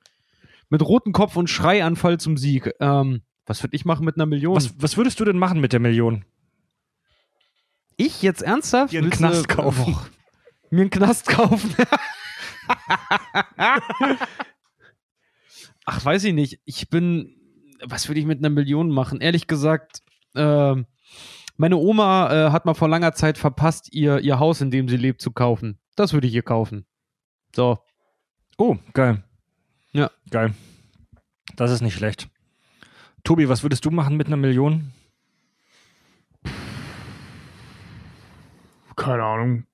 mit 0.70 0.82
rotem 0.82 1.12
Kopf 1.12 1.36
und 1.36 1.48
Schreianfall 1.48 2.18
zum 2.18 2.36
Sieg. 2.36 2.72
Ähm, 2.80 3.22
was 3.46 3.62
würde 3.62 3.76
ich 3.76 3.84
machen 3.84 4.04
mit 4.04 4.16
einer 4.16 4.26
Million? 4.26 4.56
Was, 4.56 4.74
was 4.80 4.96
würdest 4.96 5.20
du 5.20 5.24
denn 5.24 5.38
machen 5.38 5.60
mit 5.60 5.72
der 5.72 5.80
Million? 5.80 6.24
ich 7.96 8.22
jetzt 8.22 8.42
ernsthaft? 8.42 8.92
Dir 8.92 9.00
einen 9.00 9.10
Knast 9.10 9.48
kaufen. 9.48 9.96
Mir 10.70 10.80
einen 10.82 10.90
Knast 10.90 11.28
kaufen. 11.28 11.72
Ach, 15.86 16.04
weiß 16.04 16.24
ich 16.24 16.34
nicht. 16.34 16.60
Ich 16.64 16.88
bin. 16.88 17.36
Was 17.84 18.08
würde 18.08 18.20
ich 18.20 18.26
mit 18.26 18.38
einer 18.38 18.50
Million 18.50 18.90
machen? 18.90 19.20
Ehrlich 19.20 19.46
gesagt, 19.46 20.02
ähm, 20.34 20.86
meine 21.56 21.76
Oma 21.76 22.30
äh, 22.32 22.50
hat 22.50 22.64
mal 22.64 22.74
vor 22.74 22.88
langer 22.88 23.12
Zeit 23.12 23.38
verpasst, 23.38 23.92
ihr, 23.92 24.20
ihr 24.20 24.38
Haus, 24.38 24.60
in 24.60 24.70
dem 24.70 24.88
sie 24.88 24.96
lebt, 24.96 25.20
zu 25.20 25.30
kaufen. 25.30 25.78
Das 25.96 26.12
würde 26.12 26.26
ich 26.26 26.34
ihr 26.34 26.42
kaufen. 26.42 26.86
So. 27.54 27.78
Oh, 28.58 28.76
geil. 28.92 29.22
Ja. 29.92 30.10
Geil. 30.30 30.54
Das 31.56 31.70
ist 31.70 31.82
nicht 31.82 31.94
schlecht. 31.94 32.28
Tobi, 33.22 33.48
was 33.48 33.62
würdest 33.62 33.84
du 33.84 33.90
machen 33.90 34.16
mit 34.16 34.26
einer 34.26 34.36
Million? 34.36 34.92
Keine 38.96 39.22
Ahnung. 39.22 39.66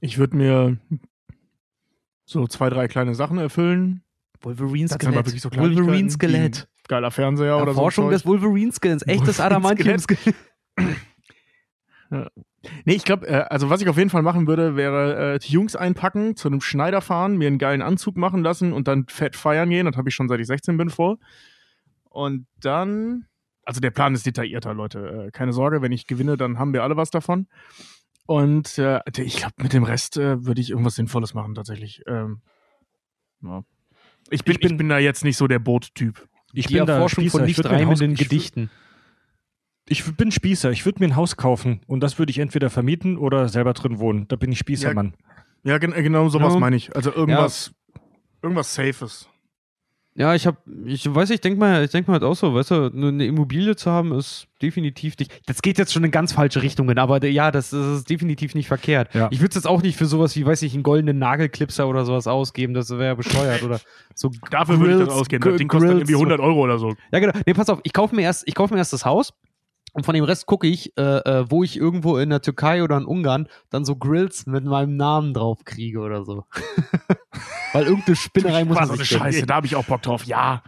Ich 0.00 0.18
würde 0.18 0.36
mir 0.36 0.78
so 2.30 2.46
zwei, 2.46 2.70
drei 2.70 2.86
kleine 2.86 3.14
Sachen 3.14 3.38
erfüllen. 3.38 4.02
Wolverine-Skelett. 4.42 5.28
so 5.40 5.50
Wolverine-Skelett. 5.50 6.60
ein 6.60 6.86
Geiler 6.88 7.10
Fernseher 7.10 7.56
oder 7.56 7.66
so. 7.66 7.70
Erforschung 7.70 8.04
Zeug. 8.06 8.12
des 8.12 8.26
Wolverine-Skeletts. 8.26 9.06
Echtes 9.06 9.40
Adamantium-Skelett. 9.40 10.34
Nee, 12.84 12.94
ich 12.94 13.04
glaube, 13.04 13.26
äh, 13.26 13.46
also 13.48 13.70
was 13.70 13.80
ich 13.80 13.88
auf 13.88 13.96
jeden 13.96 14.10
Fall 14.10 14.22
machen 14.22 14.46
würde, 14.46 14.76
wäre 14.76 15.34
äh, 15.34 15.38
die 15.38 15.52
Jungs 15.52 15.76
einpacken, 15.76 16.36
zu 16.36 16.48
einem 16.48 16.60
Schneider 16.60 17.00
fahren, 17.00 17.38
mir 17.38 17.46
einen 17.46 17.56
geilen 17.56 17.80
Anzug 17.80 18.18
machen 18.18 18.42
lassen 18.42 18.74
und 18.74 18.86
dann 18.86 19.06
fett 19.08 19.34
feiern 19.34 19.70
gehen. 19.70 19.86
Das 19.86 19.96
habe 19.96 20.10
ich 20.10 20.14
schon 20.14 20.28
seit 20.28 20.40
ich 20.40 20.46
16 20.46 20.76
bin 20.76 20.90
vor. 20.90 21.18
Und 22.10 22.46
dann, 22.60 23.26
also 23.64 23.80
der 23.80 23.92
Plan 23.92 24.14
ist 24.14 24.26
detaillierter, 24.26 24.74
Leute. 24.74 25.28
Äh, 25.28 25.30
keine 25.30 25.54
Sorge, 25.54 25.80
wenn 25.80 25.92
ich 25.92 26.06
gewinne, 26.06 26.36
dann 26.36 26.58
haben 26.58 26.74
wir 26.74 26.82
alle 26.82 26.98
was 26.98 27.10
davon. 27.10 27.46
Und 28.30 28.78
äh, 28.78 29.00
ich 29.18 29.38
glaube, 29.38 29.54
mit 29.56 29.72
dem 29.72 29.82
Rest 29.82 30.16
äh, 30.16 30.46
würde 30.46 30.60
ich 30.60 30.70
irgendwas 30.70 30.94
Sinnvolles 30.94 31.34
machen, 31.34 31.56
tatsächlich. 31.56 32.02
Ähm, 32.06 32.42
ja. 33.42 33.64
ich, 34.30 34.44
bin, 34.44 34.54
ich, 34.54 34.60
bin- 34.60 34.76
bin, 34.76 34.88
da 34.88 34.98
jetzt 34.98 35.24
nicht 35.24 35.36
so 35.36 35.48
der 35.48 35.58
Boot-Typ. 35.58 36.28
Ich 36.52 36.68
Die 36.68 36.76
Erforschung 36.76 37.24
Spießer. 37.24 37.38
von 37.38 37.48
Ich 37.48 37.56
nicht 37.58 37.66
reimenden 37.66 38.12
ich 38.12 38.20
Gedichten. 38.20 38.70
Ich 39.88 40.04
bin 40.16 40.30
Spießer. 40.30 40.70
Ich 40.70 40.84
würde 40.84 41.00
mir 41.00 41.06
ein 41.06 41.16
Haus 41.16 41.36
kaufen 41.36 41.80
und 41.88 41.98
das 42.04 42.20
würde 42.20 42.30
ich 42.30 42.38
entweder 42.38 42.70
vermieten 42.70 43.18
oder 43.18 43.48
selber 43.48 43.72
drin 43.72 43.98
wohnen. 43.98 44.28
Da 44.28 44.36
bin 44.36 44.52
ich 44.52 44.58
Spießermann. 44.60 45.14
Ja, 45.64 45.78
gen 45.78 45.90
genau 45.90 46.28
sowas 46.28 46.54
Ja. 46.54 46.60
meine 46.60 46.76
ich. 46.76 46.94
Also 46.94 47.12
irgendwas, 47.12 47.72
irgendwas 48.42 48.72
Safes. 48.72 49.28
Ja, 50.16 50.34
ich 50.34 50.46
habe, 50.46 50.56
ich 50.86 51.12
weiß, 51.14 51.30
ich 51.30 51.40
denke 51.40 51.58
mal, 51.60 51.84
ich 51.84 51.92
denke 51.92 52.10
mal 52.10 52.14
halt 52.20 52.24
auch 52.24 52.34
so, 52.34 52.52
weißt 52.52 52.72
du, 52.72 52.90
nur 52.92 53.10
eine 53.10 53.24
Immobilie 53.26 53.76
zu 53.76 53.90
haben 53.92 54.12
ist 54.12 54.48
definitiv 54.60 55.16
nicht. 55.18 55.30
Das 55.46 55.62
geht 55.62 55.78
jetzt 55.78 55.92
schon 55.92 56.02
in 56.02 56.10
ganz 56.10 56.32
falsche 56.32 56.62
Richtungen, 56.62 56.98
aber 56.98 57.24
ja, 57.24 57.50
das, 57.52 57.70
das 57.70 57.86
ist 57.98 58.10
definitiv 58.10 58.54
nicht 58.56 58.66
verkehrt. 58.66 59.14
Ja. 59.14 59.28
Ich 59.30 59.38
würde 59.40 59.50
es 59.50 59.54
jetzt 59.54 59.66
auch 59.68 59.82
nicht 59.82 59.96
für 59.96 60.06
sowas 60.06 60.34
wie, 60.34 60.44
weiß 60.44 60.62
ich, 60.62 60.74
einen 60.74 60.82
goldenen 60.82 61.18
Nagelclipser 61.18 61.88
oder 61.88 62.04
sowas 62.04 62.26
ausgeben, 62.26 62.74
das 62.74 62.90
wäre 62.90 63.04
ja 63.06 63.14
bescheuert 63.14 63.62
oder 63.62 63.80
so. 64.14 64.30
Dafür 64.50 64.80
würde 64.80 64.94
ich 65.04 65.08
das 65.08 65.28
Grills. 65.28 65.28
Gr- 65.40 65.50
Das 65.50 65.58
Ding 65.58 65.68
kostet 65.68 65.88
Grills, 65.90 66.00
irgendwie 66.02 66.14
100 66.14 66.40
Euro 66.40 66.60
oder 66.60 66.78
so. 66.78 66.94
Ja, 67.12 67.20
genau. 67.20 67.32
Nee, 67.46 67.54
pass 67.54 67.68
auf, 67.70 67.78
ich 67.84 67.92
kaufe 67.92 68.14
mir 68.16 68.22
erst, 68.22 68.46
ich 68.48 68.54
kaufe 68.56 68.74
mir 68.74 68.78
erst 68.80 68.92
das 68.92 69.04
Haus 69.04 69.32
und 69.92 70.04
von 70.04 70.14
dem 70.14 70.24
Rest 70.24 70.46
gucke 70.46 70.66
ich, 70.66 70.96
äh, 70.96 71.02
äh, 71.02 71.50
wo 71.50 71.62
ich 71.64 71.76
irgendwo 71.76 72.18
in 72.18 72.30
der 72.30 72.40
Türkei 72.42 72.82
oder 72.82 72.96
in 72.96 73.04
Ungarn 73.04 73.48
dann 73.70 73.84
so 73.84 73.96
Grills 73.96 74.46
mit 74.46 74.64
meinem 74.64 74.96
Namen 74.96 75.34
drauf 75.34 75.64
kriege 75.64 76.00
oder 76.00 76.24
so. 76.24 76.44
Weil 77.72 77.84
irgendeine 77.84 78.16
Spinnerei 78.16 78.64
muss 78.64 78.76
Was 78.76 78.88
man 78.88 78.98
so 78.98 79.14
eine. 79.16 79.22
Scheiße, 79.32 79.46
da 79.46 79.54
habe 79.56 79.66
ich 79.66 79.76
auch 79.76 79.84
Bock 79.84 80.02
drauf. 80.02 80.24
Ja. 80.24 80.62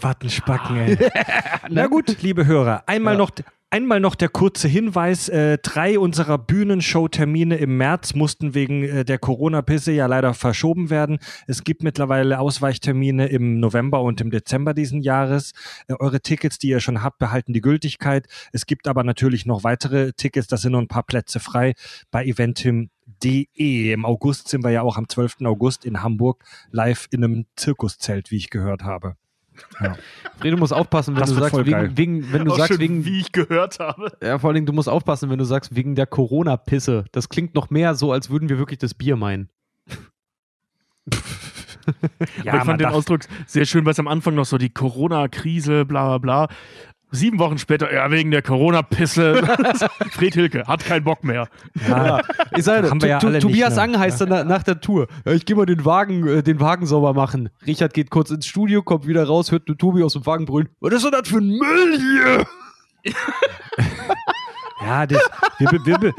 Wattenspacken, 0.00 0.76
ey. 0.76 1.10
Na 1.68 1.86
gut, 1.86 2.22
liebe 2.22 2.46
Hörer, 2.46 2.84
einmal, 2.86 3.14
Ja. 3.14 3.18
noch, 3.18 3.30
einmal 3.70 4.00
noch 4.00 4.14
der 4.14 4.28
kurze 4.28 4.68
Hinweis. 4.68 5.28
Äh, 5.28 5.58
drei 5.58 5.98
unserer 5.98 6.38
Bühnenshow-Termine 6.38 7.56
im 7.56 7.76
März 7.76 8.14
mussten 8.14 8.54
wegen 8.54 8.82
äh, 8.82 9.04
der 9.04 9.18
Corona-Pisse 9.18 9.92
ja 9.92 10.06
leider 10.06 10.34
verschoben 10.34 10.90
werden. 10.90 11.18
Es 11.46 11.64
gibt 11.64 11.82
mittlerweile 11.82 12.40
Ausweichtermine 12.40 13.28
im 13.28 13.60
November 13.60 14.02
und 14.02 14.20
im 14.20 14.30
Dezember 14.30 14.74
diesen 14.74 15.00
Jahres. 15.00 15.52
Äh, 15.86 15.94
eure 15.94 16.20
Tickets, 16.20 16.58
die 16.58 16.68
ihr 16.68 16.80
schon 16.80 17.02
habt, 17.02 17.18
behalten 17.18 17.52
die 17.52 17.60
Gültigkeit. 17.60 18.26
Es 18.52 18.66
gibt 18.66 18.88
aber 18.88 19.04
natürlich 19.04 19.46
noch 19.46 19.64
weitere 19.64 20.12
Tickets, 20.12 20.48
da 20.48 20.56
sind 20.56 20.72
noch 20.72 20.80
ein 20.80 20.88
paar 20.88 21.04
Plätze 21.04 21.40
frei 21.40 21.74
bei 22.10 22.24
eventim.de. 22.24 23.92
Im 23.92 24.04
August 24.04 24.48
sind 24.48 24.64
wir 24.64 24.70
ja 24.70 24.82
auch 24.82 24.96
am 24.96 25.08
12. 25.08 25.42
August 25.44 25.84
in 25.84 26.02
Hamburg 26.02 26.44
live 26.70 27.06
in 27.10 27.24
einem 27.24 27.46
Zirkuszelt, 27.56 28.30
wie 28.30 28.36
ich 28.36 28.50
gehört 28.50 28.82
habe. 28.82 29.16
Fredo 30.38 30.56
muss 30.56 30.72
aufpassen, 30.72 31.14
wenn 31.14 31.20
Das 31.20 31.30
du 31.30 31.36
sagst, 31.38 31.56
wegen, 31.66 31.96
wegen, 31.96 32.32
wenn 32.32 32.44
du 32.44 32.52
Auch 32.52 32.56
sagst, 32.56 32.72
schön, 32.72 32.80
wegen, 32.80 33.04
wie 33.04 33.20
ich 33.20 33.32
gehört 33.32 33.78
habe. 33.78 34.12
ja, 34.22 34.38
vor 34.38 34.48
allen 34.48 34.54
Dingen, 34.54 34.66
du 34.66 34.72
musst 34.72 34.88
aufpassen, 34.88 35.30
wenn 35.30 35.38
du 35.38 35.44
sagst, 35.44 35.74
wegen 35.74 35.94
der 35.94 36.06
Corona-Pisse. 36.06 37.04
Das 37.12 37.28
klingt 37.28 37.54
noch 37.54 37.70
mehr 37.70 37.94
so, 37.94 38.12
als 38.12 38.30
würden 38.30 38.48
wir 38.48 38.58
wirklich 38.58 38.78
das 38.78 38.94
Bier 38.94 39.16
meinen. 39.16 39.48
Aber 42.46 42.58
ich 42.58 42.64
fand 42.64 42.80
den 42.80 42.88
Ausdruck 42.88 43.22
sehr 43.46 43.64
schön, 43.64 43.84
weil 43.84 43.92
es 43.92 43.98
am 43.98 44.08
Anfang 44.08 44.34
noch 44.34 44.44
so 44.44 44.58
die 44.58 44.70
Corona-Krise, 44.70 45.84
bla 45.84 46.18
bla 46.18 46.18
bla. 46.18 46.48
Sieben 47.12 47.38
Wochen 47.40 47.58
später, 47.58 47.92
ja, 47.92 48.10
wegen 48.10 48.30
der 48.30 48.40
Corona-Pisse. 48.42 49.42
Fred 50.12 50.34
Hilke 50.34 50.64
hat 50.66 50.84
keinen 50.84 51.02
Bock 51.04 51.24
mehr. 51.24 51.48
Ja, 51.88 52.20
Ich 52.56 52.64
sage, 52.64 52.88
Haben 52.88 53.02
wir 53.02 53.08
ja 53.08 53.18
alle 53.18 53.40
Tobias 53.40 53.74
ne? 53.76 53.82
Ang 53.82 53.98
heißt 53.98 54.20
dann 54.20 54.28
na- 54.28 54.44
nach 54.44 54.62
der 54.62 54.80
Tour. 54.80 55.08
Ja, 55.24 55.32
ich 55.32 55.44
gehe 55.44 55.56
mal 55.56 55.66
den 55.66 55.84
Wagen, 55.84 56.26
äh, 56.28 56.42
den 56.42 56.60
Wagen 56.60 56.86
sauber 56.86 57.12
machen. 57.12 57.48
Richard 57.66 57.94
geht 57.94 58.10
kurz 58.10 58.30
ins 58.30 58.46
Studio, 58.46 58.82
kommt 58.82 59.06
wieder 59.08 59.24
raus, 59.26 59.50
hört 59.50 59.66
nur 59.66 59.76
Tobi 59.76 60.02
aus 60.04 60.12
dem 60.12 60.24
Wagen 60.24 60.44
brüllen. 60.44 60.68
Was 60.80 60.92
ist 60.94 61.04
denn 61.04 61.10
das 61.12 61.28
für 61.28 61.38
ein 61.38 61.48
Müll 61.48 61.98
hier? 61.98 62.46
ja 64.82 65.06
das, 65.06 65.22
wir, 65.58 65.68
be- 65.68 65.80
wir, 65.86 65.98
be- 65.98 66.12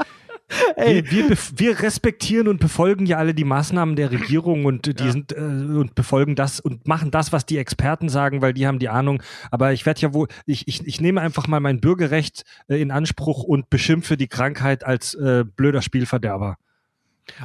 Ey. 0.76 1.04
wir, 1.10 1.30
wir, 1.30 1.36
wir 1.56 1.80
respektieren 1.80 2.48
und 2.48 2.60
befolgen 2.60 3.06
ja 3.06 3.18
alle 3.18 3.34
die 3.34 3.44
Maßnahmen 3.44 3.96
der 3.96 4.10
Regierung 4.10 4.64
und 4.64 4.98
die 4.98 5.10
sind 5.10 5.32
äh, 5.32 5.40
und 5.40 5.94
befolgen 5.94 6.34
das 6.34 6.60
und 6.60 6.86
machen 6.86 7.10
das, 7.10 7.32
was 7.32 7.46
die 7.46 7.58
Experten 7.58 8.08
sagen, 8.08 8.42
weil 8.42 8.52
die 8.52 8.66
haben 8.66 8.78
die 8.78 8.88
Ahnung. 8.88 9.22
Aber 9.50 9.72
ich 9.72 9.86
werde 9.86 10.00
ja 10.00 10.14
wohl, 10.14 10.28
ich, 10.46 10.68
ich, 10.68 10.86
ich 10.86 11.00
nehme 11.00 11.20
einfach 11.20 11.46
mal 11.46 11.60
mein 11.60 11.80
Bürgerrecht 11.80 12.44
äh, 12.68 12.80
in 12.80 12.90
Anspruch 12.90 13.42
und 13.44 13.70
beschimpfe 13.70 14.16
die 14.16 14.28
Krankheit 14.28 14.84
als 14.84 15.14
äh, 15.14 15.44
blöder 15.44 15.82
Spielverderber. 15.82 16.56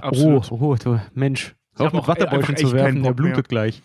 Oh, 0.02 0.42
oh, 0.50 0.76
du, 0.76 1.00
Mensch. 1.14 1.56
Hör 1.76 1.88
auf 1.88 1.94
mit 1.94 2.08
Wattebäuschen 2.08 2.58
zu 2.58 2.72
werfen, 2.72 3.04
der 3.04 3.10
Bock 3.12 3.20
mehr. 3.20 3.32
blutet 3.32 3.50
gleich. 3.50 3.82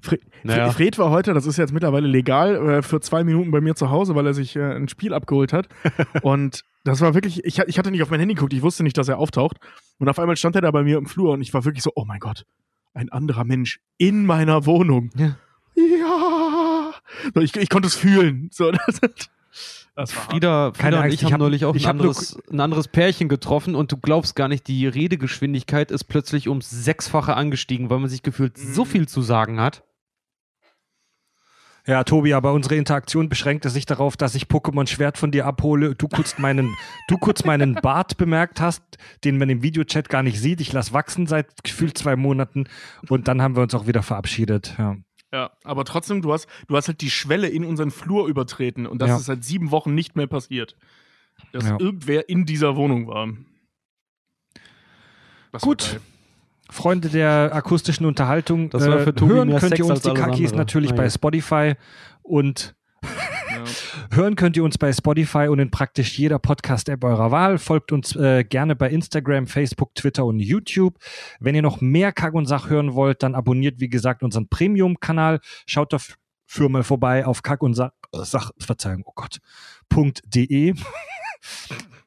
Fred, 0.00 0.20
Naja. 0.44 0.70
Fred 0.70 0.96
war 0.98 1.10
heute, 1.10 1.34
das 1.34 1.44
ist 1.46 1.56
jetzt 1.56 1.72
mittlerweile 1.72 2.06
legal, 2.06 2.56
äh, 2.68 2.82
für 2.82 3.00
zwei 3.00 3.24
Minuten 3.24 3.50
bei 3.50 3.60
mir 3.60 3.74
zu 3.74 3.90
Hause, 3.90 4.14
weil 4.14 4.26
er 4.26 4.34
sich 4.34 4.54
äh, 4.56 4.76
ein 4.76 4.88
Spiel 4.88 5.12
abgeholt 5.12 5.52
hat. 5.52 5.68
und 6.22 6.62
das 6.84 7.00
war 7.00 7.14
wirklich, 7.14 7.44
ich, 7.44 7.58
ich 7.58 7.78
hatte 7.78 7.90
nicht 7.90 8.02
auf 8.02 8.10
mein 8.10 8.20
Handy 8.20 8.34
geguckt, 8.34 8.52
ich 8.52 8.62
wusste 8.62 8.82
nicht, 8.84 8.96
dass 8.96 9.08
er 9.08 9.18
auftaucht. 9.18 9.56
Und 9.98 10.08
auf 10.08 10.18
einmal 10.18 10.36
stand 10.36 10.54
er 10.54 10.62
da 10.62 10.70
bei 10.70 10.84
mir 10.84 10.98
im 10.98 11.06
Flur 11.06 11.32
und 11.32 11.40
ich 11.42 11.52
war 11.52 11.64
wirklich 11.64 11.82
so, 11.82 11.90
oh 11.96 12.04
mein 12.06 12.20
Gott, 12.20 12.46
ein 12.94 13.10
anderer 13.10 13.44
Mensch 13.44 13.80
in 13.96 14.24
meiner 14.24 14.66
Wohnung. 14.66 15.10
Ja. 15.16 15.36
Ja. 15.74 16.92
So, 17.34 17.40
ich, 17.40 17.56
ich 17.56 17.68
konnte 17.68 17.88
es 17.88 17.94
fühlen. 17.96 18.48
So, 18.52 18.70
das, 18.86 19.00
das 19.94 20.12
Frieda, 20.12 20.72
Frieda 20.74 21.02
und 21.02 21.12
ich 21.12 21.24
haben 21.24 21.32
hab- 21.32 21.40
neulich 21.40 21.64
auch 21.64 21.74
ein 21.74 21.80
hab 21.82 21.90
anderes, 21.90 22.38
ein 22.50 22.60
anderes 22.60 22.88
Pärchen 22.88 23.28
getroffen 23.28 23.74
und 23.74 23.90
du 23.92 23.96
glaubst 23.96 24.36
gar 24.36 24.48
nicht, 24.48 24.68
die 24.68 24.86
Redegeschwindigkeit 24.86 25.90
ist 25.90 26.04
plötzlich 26.04 26.48
ums 26.48 26.70
Sechsfache 26.70 27.34
angestiegen, 27.34 27.90
weil 27.90 27.98
man 27.98 28.08
sich 28.08 28.22
gefühlt 28.22 28.56
so 28.56 28.84
Mhm. 28.84 28.88
viel 28.88 29.08
zu 29.08 29.22
sagen 29.22 29.60
hat. 29.60 29.82
Ja, 31.88 32.04
Tobi, 32.04 32.34
aber 32.34 32.52
unsere 32.52 32.76
Interaktion 32.76 33.30
beschränkte 33.30 33.70
sich 33.70 33.86
darauf, 33.86 34.18
dass 34.18 34.34
ich 34.34 34.44
Pokémon 34.44 34.86
Schwert 34.86 35.16
von 35.16 35.30
dir 35.30 35.46
abhole. 35.46 35.94
Du 35.94 36.06
kurz 36.06 36.36
meinen, 36.38 36.76
du 37.08 37.16
kurz 37.16 37.44
meinen 37.44 37.74
Bart 37.76 38.18
bemerkt 38.18 38.60
hast, 38.60 38.82
den 39.24 39.38
man 39.38 39.48
im 39.48 39.62
Videochat 39.62 40.10
gar 40.10 40.22
nicht 40.22 40.38
sieht. 40.38 40.60
Ich 40.60 40.70
lasse 40.74 40.92
wachsen 40.92 41.26
seit 41.26 41.64
gefühlt 41.64 41.96
zwei 41.96 42.14
Monaten 42.14 42.68
und 43.08 43.26
dann 43.26 43.40
haben 43.40 43.56
wir 43.56 43.62
uns 43.62 43.74
auch 43.74 43.86
wieder 43.86 44.02
verabschiedet. 44.02 44.74
Ja. 44.78 44.96
Ja, 45.32 45.50
aber 45.64 45.84
trotzdem, 45.84 46.20
du 46.20 46.32
hast, 46.32 46.46
du 46.68 46.76
hast 46.76 46.88
halt 46.88 47.00
die 47.00 47.10
Schwelle 47.10 47.48
in 47.48 47.64
unseren 47.64 47.90
Flur 47.90 48.28
übertreten 48.28 48.86
und 48.86 49.00
das 49.00 49.08
Ja. 49.08 49.16
ist 49.16 49.24
seit 49.24 49.42
sieben 49.44 49.70
Wochen 49.70 49.94
nicht 49.94 50.14
mehr 50.14 50.26
passiert. 50.26 50.76
Dass 51.52 51.64
Ja. 51.68 51.76
irgendwer 51.80 52.28
in 52.28 52.44
dieser 52.44 52.76
Wohnung 52.76 53.06
war. 53.06 53.28
Das 55.52 55.62
war 55.62 55.68
Gut. 55.68 55.90
geil. 55.92 56.00
Freunde 56.70 57.08
der 57.08 57.50
akustischen 57.54 58.04
Unterhaltung, 58.06 58.70
Das 58.70 58.86
war 58.86 59.00
für 59.00 59.14
Tobi 59.14 59.32
hören 59.34 59.48
könnt 59.50 59.60
Sex 59.70 59.78
ihr 59.78 59.86
uns 59.86 60.00
die 60.02 60.12
Kakis 60.14 60.50
andere. 60.50 60.56
natürlich 60.56 60.90
Naja. 60.90 61.02
bei 61.02 61.10
Spotify 61.10 61.74
und 62.22 62.74
Ja. 63.02 63.08
hören 64.16 64.36
könnt 64.36 64.56
ihr 64.56 64.64
uns 64.64 64.76
bei 64.76 64.92
Spotify 64.92 65.48
und 65.48 65.58
in 65.60 65.70
praktisch 65.70 66.18
jeder 66.18 66.38
Podcast-App 66.38 67.02
eurer 67.04 67.30
Wahl. 67.30 67.58
Folgt 67.58 67.92
uns 67.92 68.14
äh, 68.16 68.44
gerne 68.44 68.76
bei 68.76 68.90
Instagram, 68.90 69.46
Facebook, 69.46 69.94
Twitter 69.94 70.24
und 70.26 70.40
YouTube. 70.40 70.98
Wenn 71.40 71.54
ihr 71.54 71.62
noch 71.62 71.80
mehr 71.80 72.12
Kack 72.12 72.34
und 72.34 72.46
Sach 72.46 72.68
hören 72.68 72.94
wollt, 72.94 73.22
dann 73.22 73.34
abonniert, 73.34 73.80
wie 73.80 73.88
gesagt, 73.88 74.22
unseren 74.22 74.48
Premium-Kanal. 74.48 75.40
Schaut 75.66 75.92
dafür 75.92 76.68
mal 76.68 76.82
vorbei 76.82 77.24
auf 77.24 77.42
Kack 77.42 77.62
und 77.62 77.74
Sach, 77.74 77.90
Sach 78.12 78.50
Verzeihung, 78.58 79.02
oh 79.06 79.12
Gott, 79.14 79.38
.de. 80.26 80.74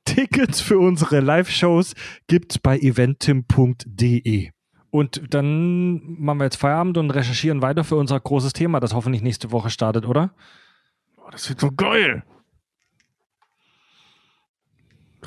Tickets 0.06 0.60
für 0.62 0.80
unsere 0.80 1.20
Live-Shows 1.20 1.94
gibt's 2.28 2.58
bei 2.60 2.78
eventim.de. 2.80 4.52
Und 4.90 5.34
dann 5.34 6.20
machen 6.22 6.40
wir 6.40 6.44
jetzt 6.46 6.58
Feierabend 6.58 6.98
und 6.98 7.12
recherchieren 7.12 7.62
weiter 7.62 7.84
für 7.84 7.96
unser 7.96 8.20
großes 8.20 8.52
Thema, 8.54 8.80
das 8.80 8.94
hoffentlich 8.94 9.22
nächste 9.22 9.52
Woche 9.52 9.70
startet, 9.70 10.06
oder? 10.06 10.34
Boah, 11.16 11.32
das 11.32 11.48
wird 11.48 11.60
so 11.62 11.72
geil. 11.72 12.24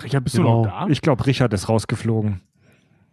Richard, 0.02 0.24
bist 0.24 0.36
Genau. 0.36 0.62
du 0.64 0.68
noch 0.68 0.86
da? 0.86 0.88
Ich 0.88 1.00
glaube, 1.00 1.24
Richard 1.26 1.52
ist 1.54 1.68
rausgeflogen. 1.68 2.40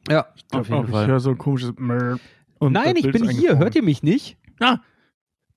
Ja, 0.10 0.28
Ich, 0.36 0.44
auf 0.52 0.68
jeden 0.68 0.86
ich 0.86 0.92
Fall. 0.92 1.08
höre 1.08 1.20
so 1.20 1.30
ein 1.30 1.38
komisches. 1.38 1.70
Und 1.78 2.74
Nein, 2.74 2.96
ich 2.96 3.10
bin 3.12 3.30
hier. 3.30 3.58
Hört 3.60 3.76
ihr 3.76 3.84
mich 3.84 4.02
nicht? 4.04 4.38
Ah, 4.60 4.80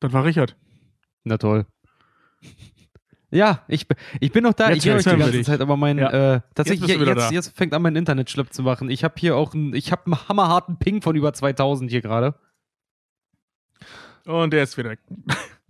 das 0.00 0.12
war 0.12 0.24
Richard. 0.24 0.56
Na 1.24 1.38
toll. 1.38 1.66
Ja, 3.34 3.62
ich, 3.68 3.88
bin- 3.88 3.96
ich 4.20 4.30
bin 4.32 4.44
noch 4.44 4.52
da. 4.54 4.70
Jetzt 4.70 4.84
ich 4.84 4.90
höre 4.90 4.96
euch 4.98 5.04
die 5.04 5.16
ganze. 5.16 5.42
Zeit, 5.42 5.60
aber 5.60 5.76
mein 5.76 5.98
Ja. 5.98 6.34
äh, 6.36 6.40
tatsächlich 6.54 6.88
Jetzt 6.88 7.06
jetzt, 7.06 7.30
jetzt, 7.32 7.56
fängt 7.56 7.74
an 7.74 7.82
mein 7.82 7.96
Internet 7.96 8.30
schlimm 8.30 8.50
zu 8.50 8.62
machen. 8.62 8.88
Ich 8.90 9.02
habe 9.04 9.14
hier 9.18 9.36
auch 9.36 9.54
einen, 9.54 9.74
ich 9.74 9.90
habe 9.92 10.02
einen 10.06 10.28
hammerharten 10.28 10.78
Ping 10.78 11.02
von 11.02 11.16
über 11.16 11.32
2000 11.32 11.90
hier 11.90 12.00
gerade. 12.00 12.34
Und 14.26 14.52
der 14.52 14.62
ist 14.62 14.78
wieder 14.78 14.90
weg. 14.90 15.00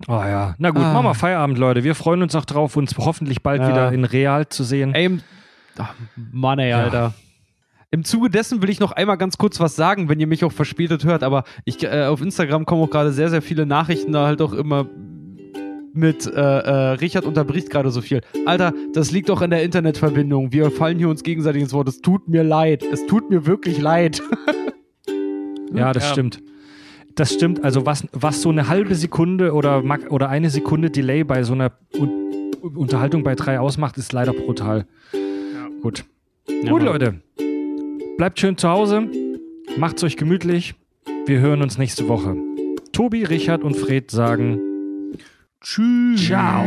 Oh 0.07 0.13
ja. 0.13 0.55
Na 0.59 0.71
gut, 0.71 0.83
Ah. 0.83 0.93
machen 0.93 1.07
wir 1.07 1.15
Feierabend, 1.15 1.59
Leute. 1.59 1.83
Wir 1.83 1.95
freuen 1.95 2.23
uns 2.23 2.35
auch 2.35 2.45
drauf, 2.45 2.77
uns 2.77 2.97
hoffentlich 2.99 3.43
bald 3.43 3.63
Ja. 3.63 3.69
wieder 3.69 3.93
in 3.93 4.05
real 4.05 4.49
zu 4.49 4.63
sehen. 4.63 4.95
Ey, 4.95 5.19
ach, 5.79 5.95
Mann, 6.17 6.59
ey, 6.59 6.73
Alter. 6.73 7.15
Im 7.91 8.05
Zuge 8.05 8.29
dessen 8.29 8.61
will 8.61 8.71
ich 8.71 8.81
noch 8.81 8.93
einmal 8.93 9.17
ganz 9.17 9.39
kurz 9.39 9.61
was 9.61 9.77
sagen, 9.77 10.09
wenn 10.09 10.19
ihr 10.21 10.27
mich 10.27 10.45
auch 10.45 10.53
verspätet 10.53 11.05
hört, 11.05 11.23
aber 11.23 11.45
ich, 11.65 11.83
äh, 11.85 12.07
auf 12.07 12.21
Instagram 12.21 12.67
kommen 12.67 12.83
auch 12.83 12.91
gerade 12.91 13.13
sehr, 13.13 13.31
sehr 13.31 13.41
viele 13.43 13.67
Nachrichten, 13.67 14.13
da 14.13 14.27
halt 14.27 14.43
auch 14.43 14.53
immer 14.53 14.87
mit 15.95 16.27
äh, 16.27 16.31
äh, 16.31 16.71
Richard 16.95 17.25
unterbricht 17.25 17.71
gerade 17.71 17.91
so 17.91 18.01
viel. 18.01 18.21
Alter, 18.47 18.73
das 18.93 19.11
liegt 19.11 19.29
doch 19.29 19.41
an 19.43 19.51
der 19.51 19.63
Internetverbindung. 19.63 20.53
Wir 20.53 20.71
fallen 20.71 20.99
hier 20.99 21.09
uns 21.09 21.23
gegenseitig 21.23 21.63
ins 21.63 21.73
Wort. 21.73 21.89
Es 21.89 22.01
tut 22.01 22.29
mir 22.29 22.43
leid. 22.45 22.83
Es 22.93 23.07
tut 23.07 23.31
mir 23.31 23.47
wirklich 23.47 23.81
leid. 23.81 24.23
Ja, 25.73 25.93
das 25.93 26.05
Ja. 26.05 26.13
stimmt. 26.13 26.41
Das 27.17 27.33
stimmt. 27.35 27.65
Also 27.65 27.85
was, 27.85 28.07
was 28.13 28.43
so 28.43 28.49
eine 28.51 28.69
halbe 28.69 28.95
Sekunde 28.95 29.53
oder, 29.55 29.83
mag- 29.83 30.11
oder 30.13 30.29
eine 30.29 30.49
Sekunde 30.51 30.89
Delay 30.91 31.25
bei 31.25 31.43
so 31.43 31.53
einer 31.53 31.73
Un 31.99 32.23
Unterhaltung 32.77 33.25
bei 33.25 33.35
drei 33.35 33.59
ausmacht, 33.61 33.99
ist 33.99 34.13
leider 34.13 34.33
brutal. 34.33 34.87
Gut. 35.83 36.05
Gut, 36.69 36.83
Leute. 36.83 37.21
Bleibt 38.17 38.39
schön 38.41 38.57
zu 38.57 38.69
Hause. 38.69 39.09
Macht's 39.77 40.03
euch 40.05 40.17
gemütlich. 40.17 40.75
Wir 41.27 41.41
hören 41.41 41.61
uns 41.61 41.77
nächste 41.77 42.09
Woche. 42.09 42.37
Tobi, 42.93 43.25
Richard 43.25 43.65
und 43.65 43.77
Fred 43.77 44.11
sagen 44.11 44.61
Tschüss. 45.65 46.27
Ciao. 46.27 46.67